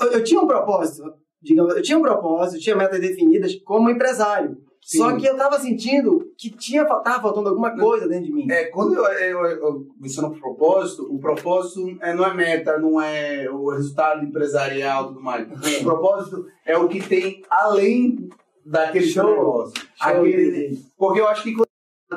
Eu, 0.00 0.12
eu, 0.12 0.24
tinha 0.24 0.40
um 0.40 0.46
propósito, 0.46 1.12
digamos, 1.42 1.74
eu 1.74 1.82
tinha 1.82 1.98
um 1.98 2.02
propósito, 2.02 2.62
tinha 2.62 2.76
metas 2.76 3.00
definidas 3.00 3.54
como 3.56 3.90
empresário. 3.90 4.56
Sim. 4.82 4.98
Só 4.98 5.16
que 5.16 5.26
eu 5.26 5.36
tava 5.36 5.58
sentindo 5.60 6.32
que 6.36 6.50
tinha, 6.50 6.84
tava 6.84 7.22
faltando 7.22 7.48
alguma 7.48 7.76
coisa 7.76 8.08
dentro 8.08 8.26
de 8.26 8.32
mim. 8.32 8.50
É, 8.50 8.64
quando 8.66 8.94
eu, 8.94 9.04
eu, 9.04 9.46
eu 9.46 9.86
menciono 10.00 10.38
propósito, 10.38 11.06
o 11.12 11.18
propósito 11.18 11.96
é, 12.00 12.14
não 12.14 12.24
é 12.24 12.34
meta, 12.34 12.78
não 12.78 13.00
é 13.00 13.48
o 13.50 13.70
resultado 13.70 14.24
empresarial 14.24 15.04
e 15.04 15.08
tudo 15.08 15.20
mais. 15.20 15.46
o 15.48 15.84
propósito 15.84 16.46
é 16.64 16.76
o 16.76 16.88
que 16.88 17.00
tem 17.00 17.42
além 17.48 18.28
daquele 18.64 19.06
Show. 19.06 19.34
propósito. 19.34 19.80
Show 19.80 19.88
Aquele, 20.00 20.78
porque 20.96 21.20
eu 21.20 21.28
acho 21.28 21.42
que 21.42 21.54
quando 21.54 21.68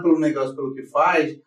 pelo 0.01 0.19
negócio, 0.19 0.55
pelo 0.55 0.73
que 0.73 0.83
faz, 0.87 1.37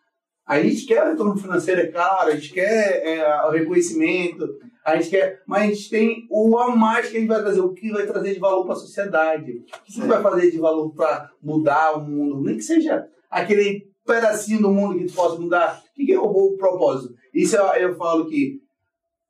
a 0.45 0.61
gente 0.61 0.85
quer 0.85 1.03
o 1.03 1.09
retorno 1.09 1.37
financeiro, 1.37 1.81
é 1.81 1.87
claro, 1.87 2.29
a 2.29 2.35
gente 2.35 2.53
quer 2.53 3.05
é, 3.05 3.43
o 3.45 3.51
reconhecimento, 3.51 4.57
a 4.87 4.95
gente 4.95 5.09
quer, 5.09 5.43
mas 5.45 5.63
a 5.63 5.65
gente 5.65 5.89
tem 5.89 6.27
o 6.29 6.57
a 6.57 6.73
mais 6.73 7.09
que 7.09 7.17
a 7.17 7.19
gente 7.19 7.27
vai 7.27 7.41
trazer, 7.41 7.59
o 7.59 7.73
que 7.73 7.91
vai 7.91 8.07
trazer 8.07 8.33
de 8.33 8.39
valor 8.39 8.63
para 8.63 8.71
a 8.71 8.77
sociedade, 8.77 9.51
o 9.51 9.83
que 9.83 10.07
vai 10.07 10.23
fazer 10.23 10.49
de 10.49 10.57
valor 10.57 10.93
para 10.93 11.29
mudar 11.43 11.97
o 11.97 12.05
mundo, 12.09 12.41
nem 12.41 12.55
que 12.55 12.61
seja 12.61 13.05
aquele 13.29 13.91
pedacinho 14.05 14.61
do 14.61 14.71
mundo 14.71 14.97
que 14.97 15.11
possa 15.11 15.37
mudar. 15.37 15.83
O 15.83 15.93
que 15.93 16.13
é 16.13 16.17
o, 16.17 16.55
propósito? 16.55 17.13
Isso 17.33 17.57
eu, 17.57 17.65
eu 17.73 17.95
falo 17.97 18.29
que 18.29 18.61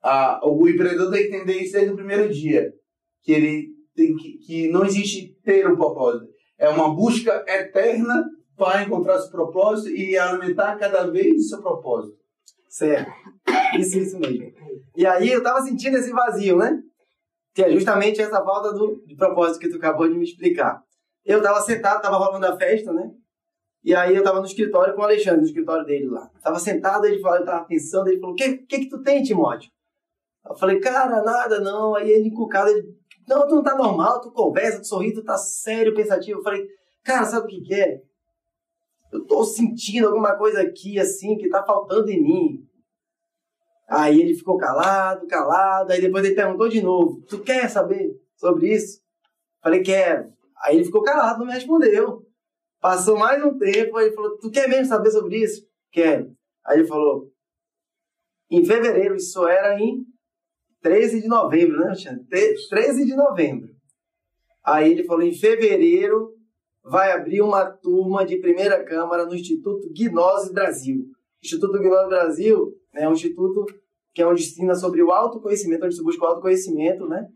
a, 0.03 0.47
o 0.47 0.69
empreendedor 0.69 1.11
tem 1.11 1.27
que 1.27 1.35
entender 1.35 1.57
isso 1.57 1.73
desde 1.73 1.91
o 1.91 1.95
primeiro 1.95 2.31
dia, 2.31 2.71
que 3.23 3.31
ele 3.31 3.69
tem 3.95 4.15
que, 4.15 4.37
que 4.37 4.67
não 4.67 4.85
existe 4.85 5.35
ter 5.43 5.67
um 5.67 5.75
propósito, 5.75 6.27
é 6.59 6.69
uma 6.69 6.93
busca 6.93 7.43
eterna 7.47 8.25
para 8.55 8.83
encontrar 8.83 9.17
seu 9.17 9.31
propósito 9.31 9.89
e 9.89 10.15
alimentar 10.19 10.77
cada 10.77 11.07
vez 11.07 11.45
o 11.45 11.49
seu 11.49 11.61
propósito. 11.63 12.15
Certo. 12.69 13.11
Isso, 13.79 13.97
isso 13.97 14.19
mesmo. 14.19 14.51
E 14.97 15.05
aí 15.05 15.31
eu 15.31 15.43
tava 15.43 15.61
sentindo 15.61 15.95
esse 15.95 16.11
vazio, 16.11 16.57
né? 16.57 16.81
Que 17.53 17.63
é 17.63 17.71
justamente 17.71 18.19
essa 18.19 18.43
falta 18.43 18.73
do, 18.73 19.03
de 19.05 19.15
propósito 19.15 19.59
que 19.59 19.69
tu 19.69 19.77
acabou 19.77 20.09
de 20.09 20.17
me 20.17 20.23
explicar. 20.23 20.83
Eu 21.23 21.39
tava 21.39 21.61
sentado, 21.61 22.01
tava 22.01 22.17
rolando 22.17 22.47
a 22.47 22.57
festa, 22.57 22.91
né? 22.91 23.11
E 23.83 23.93
aí 23.93 24.15
eu 24.15 24.23
tava 24.23 24.39
no 24.39 24.47
escritório 24.47 24.95
com 24.95 25.01
o 25.01 25.03
Alexandre, 25.03 25.41
no 25.41 25.45
escritório 25.45 25.85
dele 25.85 26.07
lá. 26.07 26.27
Tava 26.41 26.59
sentado, 26.59 27.05
ele 27.05 27.21
falou, 27.21 27.37
eu 27.37 27.45
tava 27.45 27.63
pensando, 27.65 28.07
ele 28.07 28.19
falou, 28.19 28.33
o 28.33 28.35
que, 28.35 28.57
que 28.57 28.79
que 28.79 28.89
tu 28.89 29.03
tem, 29.03 29.21
Timóteo? 29.21 29.69
Eu 30.43 30.55
falei, 30.55 30.79
cara, 30.79 31.21
nada 31.21 31.59
não. 31.59 31.93
Aí 31.95 32.09
ele 32.09 32.29
encucado, 32.29 32.71
ele, 32.71 32.87
não, 33.27 33.47
tu 33.47 33.53
não 33.53 33.63
tá 33.63 33.75
normal, 33.75 34.19
tu 34.19 34.31
conversa, 34.31 34.81
tu 34.81 34.87
sorri, 34.87 35.13
tu 35.13 35.23
tá 35.23 35.37
sério, 35.37 35.93
pensativo. 35.93 36.39
Eu 36.39 36.43
falei, 36.43 36.67
cara, 37.03 37.23
sabe 37.23 37.45
o 37.45 37.49
que 37.49 37.61
que 37.61 37.75
é? 37.75 38.01
eu 39.11 39.25
tô 39.25 39.43
sentindo 39.43 40.07
alguma 40.07 40.35
coisa 40.35 40.61
aqui, 40.61 40.99
assim, 40.99 41.37
que 41.37 41.49
tá 41.49 41.63
faltando 41.63 42.09
em 42.09 42.21
mim. 42.21 42.66
Aí 43.87 44.19
ele 44.19 44.35
ficou 44.35 44.57
calado, 44.57 45.25
calado, 45.27 45.91
aí 45.91 46.01
depois 46.01 46.25
ele 46.25 46.35
perguntou 46.35 46.67
de 46.67 46.81
novo, 46.81 47.21
tu 47.27 47.39
quer 47.39 47.69
saber 47.69 48.19
sobre 48.35 48.73
isso? 48.73 49.01
Falei, 49.61 49.81
quero. 49.81 50.33
Aí 50.63 50.75
ele 50.75 50.85
ficou 50.85 51.01
calado, 51.01 51.39
não 51.39 51.47
me 51.47 51.53
respondeu. 51.53 52.25
Passou 52.81 53.17
mais 53.17 53.43
um 53.43 53.57
tempo, 53.57 53.97
aí 53.97 54.07
ele 54.07 54.15
falou, 54.15 54.37
tu 54.37 54.51
quer 54.51 54.67
mesmo 54.67 54.85
saber 54.85 55.09
sobre 55.11 55.37
isso? 55.37 55.65
Quero. 55.91 56.35
Aí 56.65 56.79
ele 56.79 56.87
falou, 56.87 57.31
em 58.51 58.63
fevereiro, 58.63 59.15
isso 59.15 59.47
era 59.47 59.79
em 59.79 60.05
13 60.81 61.21
de 61.21 61.27
novembro, 61.27 61.79
né, 61.79 61.87
Alexandre? 61.87 62.25
13 62.69 63.05
de 63.05 63.15
novembro. 63.15 63.69
Aí 64.63 64.91
ele 64.91 65.05
falou, 65.05 65.23
em 65.23 65.33
fevereiro 65.33 66.33
vai 66.83 67.11
abrir 67.11 67.41
uma 67.41 67.65
turma 67.65 68.25
de 68.25 68.37
primeira 68.37 68.83
câmara 68.83 69.25
no 69.25 69.35
Instituto 69.35 69.89
Gnose 69.93 70.53
Brasil. 70.53 71.05
Instituto 71.43 71.79
Gnose 71.79 72.09
Brasil 72.09 72.73
né, 72.97 73.07
um 73.07 73.13
instituto 73.13 73.65
que 74.13 74.21
é 74.21 74.27
onde 74.27 74.41
ensina 74.41 74.73
sobre 74.73 75.03
o 75.03 75.11
autoconhecimento, 75.11 75.85
onde 75.85 75.95
se 75.95 76.03
busca 76.03 76.23
o 76.25 76.27
autoconhecimento, 76.27 77.07
né? 77.07 77.27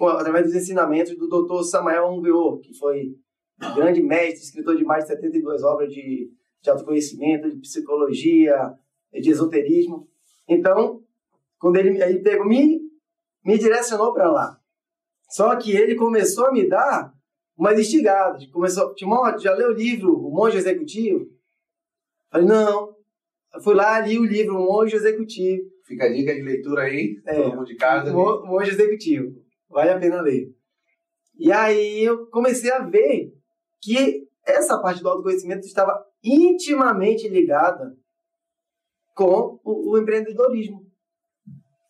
através 0.00 0.46
dos 0.46 0.54
ensinamentos 0.54 1.16
do 1.16 1.28
Dr. 1.28 1.64
Samuel 1.64 2.12
Unveor, 2.12 2.60
que 2.60 2.72
foi 2.74 3.16
grande 3.74 4.00
mestre, 4.00 4.44
escritor 4.44 4.76
de 4.76 4.84
mais 4.84 5.04
de 5.04 5.10
72 5.10 5.64
obras 5.64 5.92
de, 5.92 6.30
de 6.62 6.70
autoconhecimento, 6.70 7.50
de 7.50 7.58
psicologia, 7.58 8.72
de 9.12 9.30
esoterismo. 9.30 10.08
Então, 10.46 11.02
quando 11.58 11.76
ele, 11.76 12.00
ele 12.00 12.20
pegou, 12.20 12.46
me, 12.46 12.80
me 13.44 13.58
direcionou 13.58 14.12
para 14.12 14.30
lá. 14.30 14.60
Só 15.28 15.56
que 15.56 15.72
ele 15.72 15.96
começou 15.96 16.46
a 16.46 16.52
me 16.52 16.68
dar 16.68 17.12
umas 17.56 17.78
instigadas. 17.78 18.46
Começou, 18.46 18.94
Timóteo, 18.94 19.40
já 19.40 19.54
leu 19.54 19.70
o 19.70 19.74
livro 19.74 20.14
O 20.14 20.30
Monge 20.30 20.56
Executivo? 20.56 21.26
Falei, 22.30 22.46
não. 22.46 22.94
Fui 23.62 23.74
lá, 23.74 24.00
li 24.00 24.18
o 24.18 24.24
livro 24.24 24.54
Monge 24.54 24.96
Executivo. 24.96 25.62
Fica 25.84 26.04
a 26.04 26.12
dica 26.12 26.34
de 26.34 26.42
leitura 26.42 26.82
aí, 26.82 27.20
é, 27.26 27.34
todo 27.34 27.56
mundo 27.56 27.66
de 27.66 27.76
casa. 27.76 28.14
O 28.14 28.46
Monge 28.46 28.70
Executivo. 28.70 29.34
Vale 29.68 29.90
a 29.90 29.98
pena 29.98 30.20
ler. 30.20 30.48
E 31.38 31.52
aí 31.52 32.04
eu 32.04 32.26
comecei 32.28 32.70
a 32.70 32.80
ver 32.80 33.32
que 33.80 34.26
essa 34.44 34.80
parte 34.80 35.02
do 35.02 35.08
autoconhecimento 35.08 35.66
estava 35.66 36.04
intimamente 36.22 37.28
ligada 37.28 37.96
com 39.14 39.60
o, 39.64 39.92
o 39.92 39.98
empreendedorismo. 39.98 40.86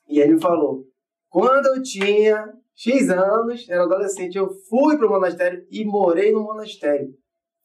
E 0.09 0.21
ele 0.21 0.35
me 0.35 0.41
falou, 0.41 0.85
quando 1.29 1.67
eu 1.67 1.83
tinha 1.83 2.53
X 2.75 3.11
anos, 3.11 3.69
era 3.69 3.83
adolescente, 3.83 4.37
eu 4.37 4.49
fui 4.69 4.97
para 4.97 5.07
o 5.07 5.11
monastério 5.11 5.67
e 5.71 5.85
morei 5.85 6.33
no 6.33 6.43
monastério. 6.43 7.13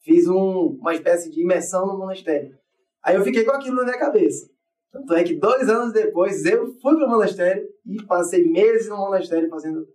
Fiz 0.00 0.28
um, 0.28 0.76
uma 0.80 0.92
espécie 0.92 1.30
de 1.30 1.40
imersão 1.40 1.86
no 1.86 1.98
monastério. 1.98 2.56
Aí 3.04 3.16
eu 3.16 3.22
fiquei 3.22 3.44
com 3.44 3.52
aquilo 3.52 3.76
na 3.76 3.84
minha 3.84 3.98
cabeça. 3.98 4.48
Tanto 4.90 5.12
é 5.14 5.24
que 5.24 5.34
dois 5.34 5.68
anos 5.68 5.92
depois 5.92 6.44
eu 6.44 6.72
fui 6.80 6.94
para 6.96 7.06
o 7.06 7.10
monastério 7.10 7.68
e 7.84 8.02
passei 8.04 8.48
meses 8.48 8.88
no 8.88 8.96
monastério 8.96 9.48
fazendo 9.48 9.86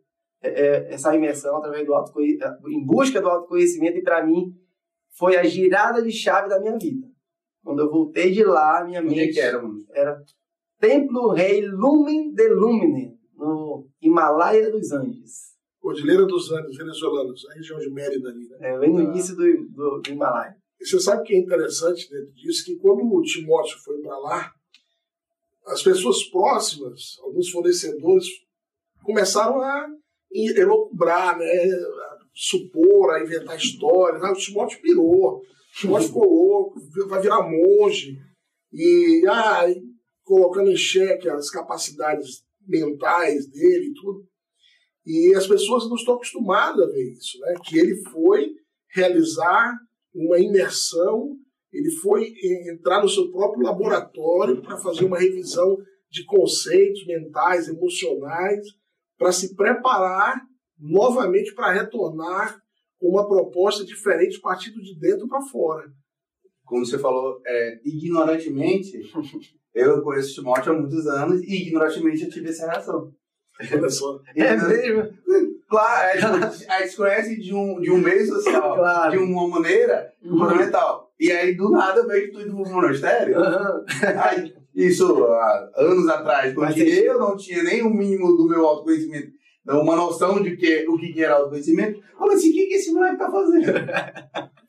é, 0.42 0.50
é 0.50 0.94
essa 0.94 1.16
imersão 1.16 1.58
através 1.58 1.86
do 1.88 1.94
em 2.68 2.86
busca 2.86 3.22
do 3.22 3.30
autoconhecimento 3.30 3.98
e 3.98 4.04
para 4.04 4.26
mim 4.26 4.54
foi 5.18 5.38
a 5.38 5.44
girada 5.44 6.02
de 6.02 6.12
chave 6.12 6.50
da 6.50 6.60
minha 6.60 6.78
vida. 6.78 7.08
Quando 7.64 7.80
eu 7.80 7.90
voltei 7.90 8.32
de 8.32 8.44
lá, 8.44 8.84
minha 8.86 9.02
Onde 9.02 9.16
mente 9.16 9.34
que 9.34 9.40
era, 9.40 9.62
mano? 9.62 9.86
era 9.92 10.22
Templo 10.80 11.34
Rei 11.34 11.66
Lumen 11.66 12.34
de 12.34 12.48
Lumine, 12.50 13.18
no 13.36 13.88
Himalaia 14.02 14.72
dos 14.72 14.92
Andes. 14.92 15.50
Cordilheira 15.80 16.26
dos 16.26 16.52
Andes 16.52 16.78
venezuelanos, 16.78 17.46
a 17.50 17.54
região 17.54 17.80
de 17.80 17.90
Mérida 17.90 18.30
ali, 18.30 18.48
né? 18.48 18.58
É, 18.62 18.80
bem 18.80 18.92
no 18.92 19.00
ah. 19.00 19.04
início 19.04 19.36
do, 19.36 19.44
do, 19.70 20.02
do 20.02 20.10
Himalaia. 20.10 20.56
E 20.80 20.88
você 20.88 21.00
sabe 21.00 21.24
que 21.24 21.34
é 21.34 21.40
interessante 21.40 22.10
dentro 22.10 22.34
disso, 22.34 22.66
que 22.66 22.78
quando 22.78 23.02
o 23.04 23.22
Timóteo 23.22 23.78
foi 23.80 24.00
para 24.02 24.18
lá, 24.18 24.54
as 25.68 25.84
pessoas 25.84 26.24
próximas, 26.26 27.18
alguns 27.22 27.50
fornecedores, 27.50 28.26
começaram 29.04 29.62
a 29.62 29.88
elocubrar, 30.32 31.38
né? 31.38 31.46
a 31.46 32.20
supor, 32.34 33.12
a 33.12 33.22
inventar 33.22 33.58
histórias. 33.58 34.24
Ah, 34.24 34.32
o 34.32 34.36
Timóteo 34.36 34.82
pirou, 34.82 35.38
o 35.38 35.44
Timóteo 35.78 36.08
ficou 36.08 36.24
louco, 36.24 36.80
vai 37.08 37.22
virar 37.22 37.42
monge. 37.42 38.18
E 38.72 39.26
ah, 39.28 39.66
colocando 40.24 40.72
em 40.72 40.78
xeque 40.78 41.28
as 41.28 41.50
capacidades 41.50 42.44
mentais 42.66 43.50
dele 43.50 43.88
e 43.88 43.94
tudo. 43.94 44.26
E 45.06 45.34
as 45.36 45.48
pessoas 45.48 45.90
não 45.90 45.96
estão 45.96 46.16
acostumadas 46.16 46.88
a 46.88 46.92
ver 46.92 47.12
isso, 47.14 47.40
né? 47.40 47.56
Que 47.66 47.80
ele 47.80 47.96
foi 48.12 48.52
realizar 48.94 49.76
uma 50.14 50.40
imersão, 50.40 51.36
ele 51.72 51.92
foi 52.02 52.34
entrar 52.72 53.02
no 53.02 53.10
seu 53.10 53.32
próprio 53.32 53.64
laboratório 53.64 54.62
para 54.62 54.78
fazer 54.78 55.06
uma 55.06 55.20
revisão 55.20 55.78
de 56.10 56.26
conceitos 56.26 57.06
mentais, 57.06 57.68
emocionais, 57.68 58.66
para 59.18 59.32
se 59.32 59.56
preparar 59.56 60.42
novamente 60.80 61.54
para 61.54 61.74
retornar 61.74 62.60
com 62.98 63.10
uma 63.10 63.28
proposta 63.28 63.86
diferente, 63.86 64.40
partindo 64.40 64.82
de 64.82 64.98
dentro 64.98 65.28
para 65.28 65.42
fora. 65.42 65.86
Como 66.66 66.86
você 66.86 66.98
falou, 66.98 67.42
é, 67.46 67.80
ignorantemente, 67.86 69.00
Eu 69.74 70.02
conheço 70.02 70.32
o 70.32 70.36
Timóteo 70.36 70.74
há 70.74 70.76
muitos 70.76 71.06
anos 71.08 71.42
e 71.44 71.62
ignorantemente 71.62 72.24
eu 72.24 72.30
tive 72.30 72.50
essa 72.50 72.66
reação. 72.66 73.14
Olha 73.72 73.90
só. 73.90 74.20
É 74.36 74.56
mesmo? 74.56 75.59
Claro, 75.70 76.20
a 76.68 76.82
gente, 76.82 76.98
conhece 76.98 77.40
de 77.40 77.54
um, 77.54 77.80
de 77.80 77.92
um 77.92 77.98
meio 78.00 78.26
social, 78.26 78.76
claro. 78.76 79.12
de 79.12 79.18
uma 79.20 79.48
maneira 79.48 80.12
uhum. 80.24 80.40
fundamental. 80.40 81.12
E 81.20 81.32
aí, 81.32 81.54
do 81.56 81.70
nada, 81.70 82.00
eu 82.00 82.08
vejo 82.08 82.32
tudo 82.32 82.48
no 82.48 82.66
monastério. 82.66 83.38
Uhum. 83.38 83.86
Aí, 84.24 84.54
isso 84.74 85.26
há 85.26 85.70
anos 85.76 86.08
atrás, 86.08 86.54
quando 86.56 86.78
eu 86.78 87.20
não 87.20 87.36
tinha 87.36 87.62
nem 87.62 87.84
o 87.84 87.90
mínimo 87.90 88.36
do 88.36 88.48
meu 88.48 88.66
autoconhecimento, 88.66 89.32
uma 89.68 89.96
noção 89.96 90.42
de 90.42 90.56
que, 90.56 90.88
o 90.88 90.98
que 90.98 91.24
era 91.24 91.36
autoconhecimento, 91.36 92.00
eu 92.00 92.18
falei 92.18 92.36
assim: 92.36 92.50
o 92.50 92.54
que, 92.54 92.66
que 92.66 92.74
esse 92.76 92.92
moleque 92.92 93.18
tá 93.18 93.30
fazendo? 93.30 93.66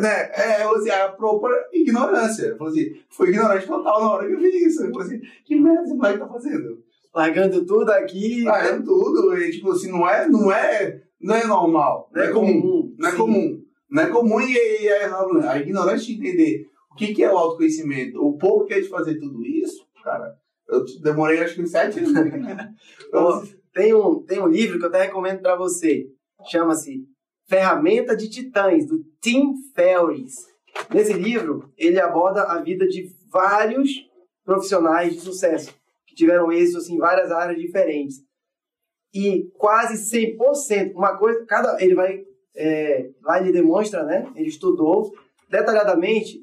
né, 0.00 0.30
é, 0.34 0.62
assim, 0.62 0.90
a 0.90 1.08
própria 1.08 1.56
ignorância. 1.72 2.46
Eu 2.46 2.56
falei 2.56 2.72
assim, 2.72 3.00
foi 3.10 3.28
ignorante 3.28 3.66
total 3.66 4.00
na 4.00 4.10
hora 4.10 4.26
que 4.26 4.32
eu 4.32 4.40
vi 4.40 4.48
isso. 4.48 4.82
Eu 4.82 4.92
falei 4.92 5.06
assim, 5.06 5.20
que 5.44 5.56
merda 5.56 5.82
esse 5.82 5.94
moleque 5.94 6.18
tá 6.18 6.28
fazendo? 6.28 6.82
Largando 7.14 7.64
tudo 7.64 7.90
aqui. 7.90 8.42
Largando 8.42 8.84
tudo. 8.84 9.36
E, 9.36 9.50
tipo 9.50 9.72
assim, 9.72 9.90
não 9.90 10.08
é, 10.08 10.28
não 10.28 10.52
é, 10.52 11.02
não 11.20 11.34
é 11.34 11.46
normal. 11.46 12.10
Não, 12.12 12.22
é, 12.22 12.26
é 12.26 12.32
comum. 12.32 12.60
comum. 12.60 12.94
Não 12.98 13.08
é 13.08 13.12
comum. 13.12 13.62
Não 13.90 14.02
é 14.02 14.06
comum 14.06 14.40
e, 14.40 14.52
e 14.54 14.88
a, 14.88 15.50
a 15.50 15.58
ignorância 15.58 16.06
de 16.06 16.14
entender 16.14 16.66
o 16.92 16.94
que, 16.94 17.14
que 17.14 17.24
é 17.24 17.32
o 17.32 17.36
autoconhecimento, 17.36 18.22
o 18.22 18.36
pouco 18.36 18.66
que 18.66 18.74
é 18.74 18.80
de 18.80 18.88
fazer 18.88 19.18
tudo 19.18 19.44
isso, 19.44 19.82
cara, 20.04 20.34
eu 20.68 20.84
demorei 21.02 21.40
acho 21.40 21.54
que 21.54 21.62
uns 21.62 21.70
sete 21.70 22.00
anos. 22.00 22.12
então, 23.08 23.42
tem, 23.72 23.94
um, 23.94 24.22
tem 24.22 24.40
um 24.40 24.46
livro 24.46 24.78
que 24.78 24.84
eu 24.84 24.88
até 24.88 25.02
recomendo 25.02 25.40
para 25.40 25.56
você. 25.56 26.06
Chama-se 26.50 27.06
Ferramenta 27.46 28.16
de 28.16 28.28
Titãs, 28.28 28.86
do 28.86 29.02
Tim 29.20 29.54
Ferriss. 29.74 30.34
Nesse 30.92 31.12
livro, 31.12 31.70
ele 31.76 32.00
aborda 32.00 32.44
a 32.44 32.60
vida 32.60 32.86
de 32.86 33.06
vários 33.30 33.90
profissionais 34.44 35.14
de 35.14 35.20
sucesso, 35.20 35.74
que 36.12 36.16
tiveram 36.16 36.52
êxito 36.52 36.78
assim, 36.78 36.94
em 36.94 36.98
várias 36.98 37.30
áreas 37.30 37.58
diferentes. 37.58 38.18
E 39.14 39.50
quase 39.56 39.94
100%, 40.14 40.92
uma 40.94 41.16
coisa, 41.16 41.44
cada, 41.46 41.82
ele 41.82 41.94
vai, 41.94 42.22
é, 42.54 43.10
lá 43.22 43.40
ele 43.40 43.52
demonstra, 43.52 44.04
né, 44.04 44.30
ele 44.36 44.48
estudou 44.48 45.10
detalhadamente 45.48 46.38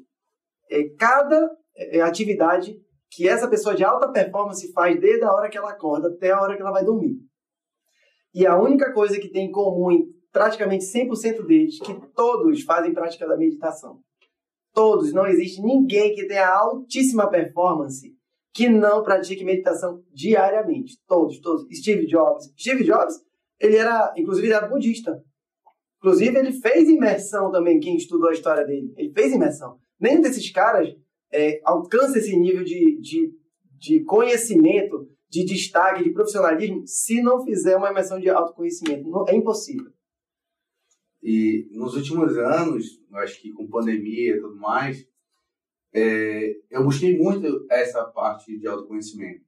é, 0.68 0.88
cada 0.98 1.50
é, 1.76 2.00
atividade 2.00 2.76
que 3.10 3.28
essa 3.28 3.48
pessoa 3.48 3.74
de 3.74 3.84
alta 3.84 4.10
performance 4.12 4.72
faz 4.72 5.00
desde 5.00 5.24
a 5.24 5.32
hora 5.32 5.48
que 5.48 5.58
ela 5.58 5.70
acorda 5.70 6.08
até 6.08 6.30
a 6.30 6.40
hora 6.40 6.54
que 6.54 6.62
ela 6.62 6.70
vai 6.70 6.84
dormir. 6.84 7.16
E 8.32 8.46
a 8.46 8.60
única 8.60 8.92
coisa 8.92 9.18
que 9.18 9.28
tem 9.28 9.46
em 9.46 9.52
comum 9.52 9.90
em 9.90 10.06
praticamente 10.32 10.84
100% 10.84 11.44
deles, 11.44 11.80
que 11.80 11.94
todos 12.14 12.62
fazem 12.62 12.94
prática 12.94 13.26
da 13.26 13.36
meditação. 13.36 14.00
Todos, 14.72 15.12
não 15.12 15.26
existe 15.26 15.60
ninguém 15.60 16.14
que 16.14 16.28
tenha 16.28 16.48
altíssima 16.48 17.28
performance 17.28 18.16
que 18.52 18.68
não 18.68 19.02
pratique 19.02 19.44
meditação 19.44 20.02
diariamente. 20.12 20.98
Todos, 21.06 21.40
todos. 21.40 21.66
Steve 21.72 22.06
Jobs. 22.06 22.52
Steve 22.58 22.84
Jobs, 22.84 23.14
ele 23.58 23.76
era, 23.76 24.12
inclusive, 24.16 24.46
ele 24.46 24.54
era 24.54 24.68
budista. 24.68 25.22
Inclusive, 25.98 26.36
ele 26.36 26.52
fez 26.52 26.88
imersão 26.88 27.50
também, 27.50 27.78
quem 27.78 27.96
estudou 27.96 28.30
a 28.30 28.32
história 28.32 28.64
dele. 28.64 28.92
Ele 28.96 29.12
fez 29.12 29.32
imersão. 29.32 29.78
Nenhum 30.00 30.22
desses 30.22 30.50
caras 30.50 30.88
é, 31.32 31.60
alcança 31.64 32.18
esse 32.18 32.34
nível 32.36 32.64
de, 32.64 32.98
de, 33.00 33.32
de 33.78 34.04
conhecimento, 34.04 35.08
de 35.28 35.44
destaque, 35.44 36.02
de 36.02 36.10
profissionalismo, 36.10 36.82
se 36.86 37.22
não 37.22 37.44
fizer 37.44 37.76
uma 37.76 37.90
imersão 37.90 38.18
de 38.18 38.28
autoconhecimento. 38.30 39.08
Não, 39.08 39.28
é 39.28 39.34
impossível. 39.34 39.92
E 41.22 41.68
nos 41.72 41.94
últimos 41.94 42.36
anos, 42.38 42.98
acho 43.12 43.40
que 43.40 43.52
com 43.52 43.68
pandemia 43.68 44.36
e 44.36 44.40
tudo 44.40 44.56
mais, 44.56 45.06
é, 45.92 46.54
eu 46.70 46.84
busquei 46.84 47.16
muito 47.16 47.66
essa 47.70 48.04
parte 48.04 48.58
de 48.58 48.66
autoconhecimento, 48.66 49.42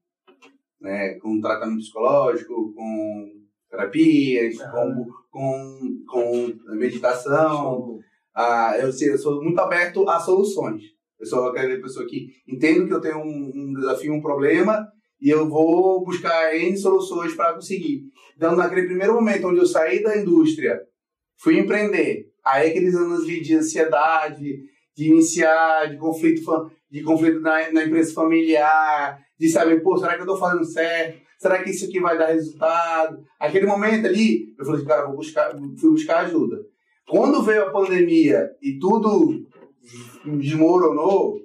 né? 0.80 1.14
Com 1.20 1.40
tratamento 1.40 1.78
psicológico, 1.78 2.72
com 2.74 3.32
terapias, 3.70 4.58
com, 4.58 5.06
com, 5.30 6.04
com 6.06 6.74
meditação. 6.74 7.98
Ah, 8.34 8.74
eu, 8.78 8.86
eu 8.86 9.18
sou 9.18 9.42
muito 9.42 9.58
aberto 9.58 10.08
a 10.08 10.18
soluções. 10.20 10.82
Eu 11.18 11.26
sou 11.26 11.48
aquela 11.48 11.80
pessoa 11.80 12.06
que 12.06 12.28
entendo 12.48 12.86
que 12.86 12.94
eu 12.94 13.00
tenho 13.00 13.18
um, 13.18 13.52
um 13.54 13.72
desafio, 13.74 14.12
um 14.12 14.20
problema, 14.20 14.88
e 15.20 15.30
eu 15.30 15.48
vou 15.48 16.04
buscar 16.04 16.54
N 16.56 16.76
soluções 16.76 17.34
para 17.34 17.54
conseguir. 17.54 18.02
Então, 18.36 18.56
naquele 18.56 18.86
primeiro 18.86 19.14
momento 19.14 19.46
onde 19.46 19.60
eu 19.60 19.66
saí 19.66 20.02
da 20.02 20.16
indústria 20.16 20.80
fui 21.38 21.58
empreender. 21.58 22.30
Aí 22.44 22.70
aqueles 22.70 22.94
anos 22.94 23.24
de, 23.24 23.40
de 23.40 23.54
ansiedade, 23.54 24.64
de 24.96 25.08
iniciar, 25.08 25.90
de 25.90 25.96
conflito, 25.96 26.42
de 26.90 27.02
conflito 27.02 27.40
na, 27.40 27.70
na 27.72 27.84
empresa 27.84 28.12
familiar, 28.12 29.18
de 29.38 29.48
saber, 29.48 29.82
pô, 29.82 29.96
será 29.96 30.16
que 30.16 30.22
eu 30.22 30.26
tô 30.26 30.36
fazendo 30.36 30.64
certo? 30.64 31.20
Será 31.38 31.62
que 31.62 31.70
isso 31.70 31.86
aqui 31.86 31.98
vai 31.98 32.16
dar 32.16 32.26
resultado? 32.26 33.18
Aquele 33.40 33.66
momento 33.66 34.06
ali, 34.06 34.54
eu 34.58 34.64
falei, 34.64 34.84
cara, 34.84 35.06
vou 35.06 35.16
buscar, 35.16 35.50
fui 35.80 35.90
buscar 35.90 36.20
ajuda. 36.20 36.58
Quando 37.08 37.42
veio 37.42 37.64
a 37.64 37.70
pandemia 37.70 38.48
e 38.62 38.78
tudo 38.78 39.44
desmoronou, 40.24 41.36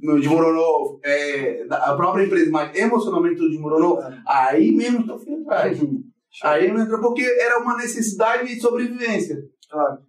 desmoronou 0.00 1.00
é, 1.04 1.64
a 1.70 1.94
própria 1.94 2.24
empresa, 2.24 2.50
mas 2.50 2.76
emocionalmente 2.76 3.36
tudo 3.36 3.50
desmoronou, 3.50 4.00
aí 4.26 4.72
mesmo 4.72 5.08
eu 5.10 5.18
fui 5.18 5.34
atrás. 5.34 5.78
Aí 6.42 6.62
mesmo 6.62 6.80
entrou 6.80 7.00
porque 7.00 7.22
era 7.22 7.60
uma 7.60 7.76
necessidade 7.76 8.52
de 8.52 8.60
sobrevivência. 8.60 9.36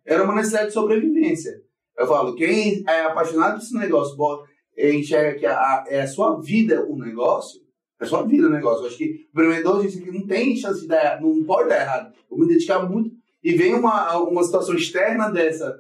Era 0.06 0.24
uma 0.24 0.36
necessidade 0.36 0.68
de 0.68 0.74
sobrevivência. 0.74 1.52
Eu 1.98 2.08
falo, 2.08 2.36
quem 2.36 2.84
é 2.88 3.02
apaixonado 3.02 3.58
por 3.58 3.64
esse 3.64 3.76
negócio, 3.76 4.16
bota, 4.16 4.50
enxerga 4.78 5.40
que 5.40 5.46
a, 5.46 5.84
é 5.88 6.02
a 6.02 6.08
sua 6.08 6.40
vida 6.42 6.86
o 6.88 6.98
negócio, 6.98 7.62
é 8.00 8.04
a 8.04 8.08
sua 8.08 8.24
vida 8.24 8.48
o 8.48 8.52
negócio. 8.52 8.84
Eu 8.84 8.88
acho 8.88 8.98
que 8.98 9.28
o 9.34 9.42
empreendedor 9.42 9.86
que 9.86 10.12
não 10.12 10.26
tem 10.26 10.56
chance 10.56 10.82
de 10.82 10.88
dar 10.88 11.04
errado, 11.04 11.22
não 11.22 11.44
pode 11.44 11.70
dar 11.70 11.82
errado. 11.82 12.14
Eu 12.30 12.38
me 12.38 12.48
dedicar 12.48 12.80
muito. 12.88 13.12
E 13.44 13.54
vem 13.54 13.74
uma, 13.74 14.18
uma 14.18 14.44
situação 14.44 14.76
externa 14.76 15.30
dessa, 15.30 15.78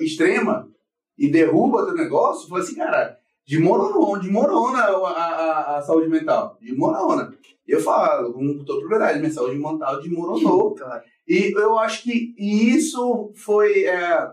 extrema, 0.00 0.68
e 1.16 1.28
derruba 1.28 1.82
o 1.82 1.86
teu 1.86 1.94
negócio, 1.94 2.48
fala 2.48 2.62
assim, 2.62 2.74
cara, 2.74 3.16
desmorona, 3.46 4.20
desmorona 4.20 4.78
a, 4.78 5.10
a, 5.10 5.78
a 5.78 5.82
saúde 5.82 6.08
mental. 6.08 6.58
Desmorona. 6.60 7.32
Eu 7.66 7.80
falo, 7.80 8.32
com 8.32 8.64
toda 8.64 8.80
propriedade, 8.80 9.20
minha 9.20 9.32
saúde 9.32 9.56
mental 9.56 10.00
desmoronou. 10.00 10.74
Claro. 10.74 11.02
E 11.26 11.52
eu 11.56 11.78
acho 11.78 12.02
que 12.02 12.34
isso 12.36 13.32
foi 13.34 13.84
é, 13.84 14.28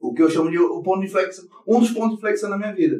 o 0.00 0.14
que 0.14 0.22
eu 0.22 0.30
chamo 0.30 0.50
de 0.50 0.58
o 0.58 0.82
ponto 0.82 1.00
de 1.00 1.06
inflexão, 1.06 1.46
um 1.66 1.78
dos 1.78 1.90
pontos 1.90 2.12
de 2.12 2.16
inflexão 2.16 2.48
na 2.48 2.56
minha 2.56 2.74
vida. 2.74 2.98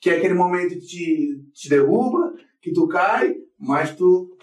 Que 0.00 0.10
é 0.10 0.16
aquele 0.16 0.34
momento 0.34 0.74
que 0.74 0.80
te, 0.80 1.40
te 1.54 1.68
derruba, 1.68 2.34
que 2.60 2.72
tu 2.72 2.88
cai, 2.88 3.34
mas 3.58 3.94
tu 3.94 4.36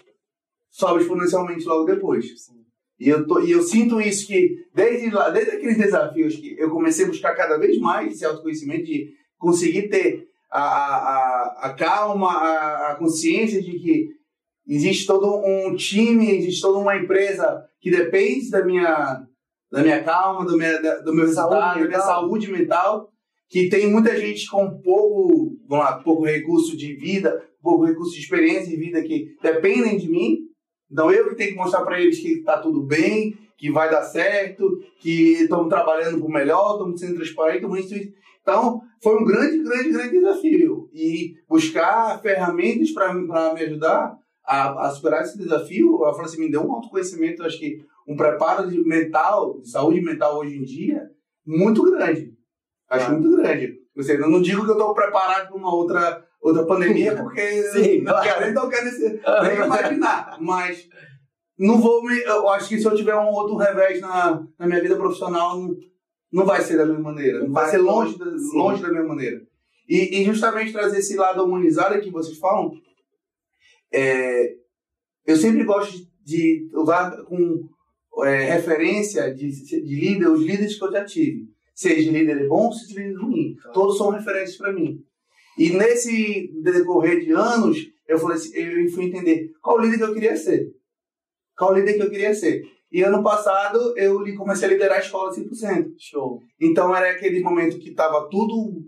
sobe 0.70 1.02
exponencialmente 1.02 1.64
logo 1.66 1.84
depois. 1.84 2.42
Sim. 2.42 2.64
E 2.98 3.08
eu, 3.08 3.26
tô, 3.26 3.40
e 3.40 3.50
eu 3.50 3.62
sinto 3.62 4.00
isso 4.00 4.26
que, 4.26 4.66
desde, 4.74 5.10
lá, 5.10 5.28
desde 5.28 5.52
aqueles 5.52 5.76
desafios 5.76 6.36
que 6.36 6.56
eu 6.58 6.70
comecei 6.70 7.04
a 7.04 7.08
buscar 7.08 7.34
cada 7.34 7.58
vez 7.58 7.78
mais 7.78 8.14
esse 8.14 8.24
autoconhecimento, 8.24 8.84
de 8.84 9.12
conseguir 9.36 9.88
ter 9.88 10.28
a, 10.50 10.62
a, 10.62 11.56
a 11.66 11.74
calma, 11.74 12.30
a, 12.30 12.92
a 12.92 12.94
consciência 12.96 13.60
de 13.60 13.72
que 13.78 14.08
existe 14.66 15.06
todo 15.06 15.36
um 15.44 15.74
time, 15.76 16.30
existe 16.30 16.62
toda 16.62 16.78
uma 16.78 16.96
empresa 16.96 17.64
que 17.80 17.90
depende 17.90 18.50
da 18.50 18.64
minha, 18.64 19.26
da 19.74 19.82
minha 19.82 20.04
calma, 20.04 20.44
do, 20.44 20.56
minha, 20.56 20.78
do 21.02 21.12
meu 21.12 21.26
resultado, 21.26 21.50
Saúde 21.50 21.80
da 21.80 21.88
minha 21.88 22.00
saúde 22.00 22.52
mental, 22.52 23.08
que 23.48 23.68
tem 23.68 23.90
muita 23.90 24.16
gente 24.16 24.48
com 24.48 24.80
pouco, 24.80 25.56
vamos 25.68 25.84
lá, 25.84 25.98
pouco 25.98 26.24
recurso 26.24 26.76
de 26.76 26.94
vida, 26.94 27.42
pouco 27.60 27.84
recurso 27.84 28.12
de 28.12 28.20
experiência 28.20 28.70
de 28.70 28.76
vida 28.76 29.02
que 29.02 29.34
dependem 29.42 29.98
de 29.98 30.08
mim. 30.08 30.38
Então 30.90 31.10
eu 31.10 31.28
que 31.30 31.34
tenho 31.34 31.50
que 31.50 31.56
mostrar 31.56 31.84
para 31.84 32.00
eles 32.00 32.20
que 32.20 32.42
tá 32.42 32.58
tudo 32.58 32.84
bem, 32.84 33.36
que 33.58 33.70
vai 33.72 33.90
dar 33.90 34.02
certo, 34.02 34.64
que 35.00 35.42
estamos 35.42 35.68
trabalhando 35.68 36.20
por 36.20 36.30
melhor, 36.30 36.74
estamos 36.74 37.00
sendo 37.00 37.16
transparentes, 37.16 37.62
estamos 37.62 37.90
isso. 37.90 38.12
Então, 38.42 38.80
foi 39.02 39.20
um 39.20 39.24
grande, 39.24 39.62
grande, 39.62 39.90
grande 39.90 40.20
desafio. 40.20 40.88
E 40.92 41.34
buscar 41.48 42.20
ferramentas 42.20 42.92
para 42.92 43.14
me 43.14 43.62
ajudar 43.62 44.14
a, 44.44 44.86
a, 44.86 44.90
superar 44.90 45.22
esse 45.22 45.38
desafio, 45.38 46.04
a 46.04 46.10
assim, 46.10 46.40
me 46.40 46.50
deu 46.50 46.62
um 46.62 46.72
autoconhecimento, 46.72 47.42
acho 47.42 47.58
que 47.58 47.78
um 48.06 48.16
preparo 48.16 48.68
de, 48.68 48.82
mental, 48.84 49.60
de 49.60 49.70
saúde 49.70 50.00
mental 50.00 50.38
hoje 50.38 50.56
em 50.56 50.64
dia, 50.64 51.02
muito 51.46 51.82
grande. 51.82 52.32
Acho 52.88 53.06
Ah. 53.06 53.10
muito 53.12 53.36
grande. 53.36 53.78
Seja, 54.00 54.22
eu 54.22 54.30
não 54.30 54.42
digo 54.42 54.64
que 54.64 54.70
eu 54.70 54.74
estou 54.74 54.92
preparado 54.94 55.48
para 55.48 55.56
uma 55.56 55.74
outra, 55.74 56.24
outra 56.40 56.66
pandemia, 56.66 57.14
porque 57.22 57.62
Sim, 57.70 58.00
não 58.02 58.12
claro. 58.12 58.24
quero, 58.28 58.54
não 58.54 58.68
quero 58.68 58.84
nem, 58.98 59.56
nem 59.56 59.64
imaginar. 59.66 60.36
Mas 60.40 60.88
não 61.58 61.80
vou 61.80 62.02
me. 62.02 62.20
Eu 62.22 62.48
acho 62.48 62.68
que 62.68 62.78
se 62.78 62.84
eu 62.84 62.94
tiver 62.94 63.14
um 63.16 63.28
outro 63.28 63.56
revés 63.56 64.00
na, 64.00 64.44
na 64.58 64.66
minha 64.66 64.82
vida 64.82 64.96
profissional, 64.96 65.56
não, 65.58 65.76
não 66.32 66.44
vai 66.44 66.60
ser 66.60 66.76
da 66.76 66.84
mesma 66.84 67.02
maneira. 67.12 67.44
Não 67.44 67.52
vai 67.52 67.68
ser 67.70 67.78
longe 67.78 68.18
da, 68.18 68.24
longe 68.54 68.82
da 68.82 68.88
mesma 68.90 69.08
maneira. 69.08 69.40
E, 69.88 70.20
e 70.20 70.24
justamente 70.24 70.72
trazer 70.72 70.98
esse 70.98 71.14
lado 71.16 71.44
humanizado 71.44 72.00
que 72.00 72.10
vocês 72.10 72.36
falam, 72.38 72.72
é, 73.92 74.54
eu 75.26 75.36
sempre 75.36 75.62
gosto 75.64 75.96
de, 76.24 76.68
de 76.68 76.76
usar 76.76 77.16
com 77.24 77.68
é, 78.22 78.54
referência 78.54 79.34
de, 79.34 79.50
de 79.64 79.80
líder, 79.80 80.28
os 80.28 80.40
líderes 80.40 80.78
que 80.78 80.84
eu 80.84 80.92
já 80.92 81.04
tive. 81.04 81.48
Seja 81.74 82.10
líder 82.10 82.46
bom, 82.46 82.70
seja 82.70 83.00
líder 83.00 83.18
ruim. 83.18 83.56
Todos 83.72 83.98
são 83.98 84.10
referências 84.10 84.56
para 84.56 84.72
mim. 84.72 85.02
E 85.58 85.70
nesse 85.70 86.50
decorrer 86.62 87.20
de 87.24 87.32
anos, 87.32 87.78
eu 88.06 88.18
falei 88.18 88.36
assim, 88.36 88.56
eu 88.56 88.88
fui 88.90 89.06
entender 89.06 89.50
qual 89.62 89.80
líder 89.80 89.98
que 89.98 90.04
eu 90.04 90.14
queria 90.14 90.36
ser. 90.36 90.72
Qual 91.56 91.74
líder 91.74 91.94
que 91.94 92.02
eu 92.02 92.10
queria 92.10 92.34
ser. 92.34 92.62
E 92.92 93.02
ano 93.02 93.22
passado 93.22 93.92
eu 93.96 94.22
comecei 94.36 94.68
a 94.68 94.70
liderar 94.70 94.98
a 94.98 95.00
escola 95.00 95.32
100%. 95.32 95.94
Show. 95.98 96.40
Então 96.60 96.94
era 96.94 97.10
aquele 97.10 97.40
momento 97.40 97.78
que 97.78 97.92
tava 97.92 98.28
tudo. 98.28 98.84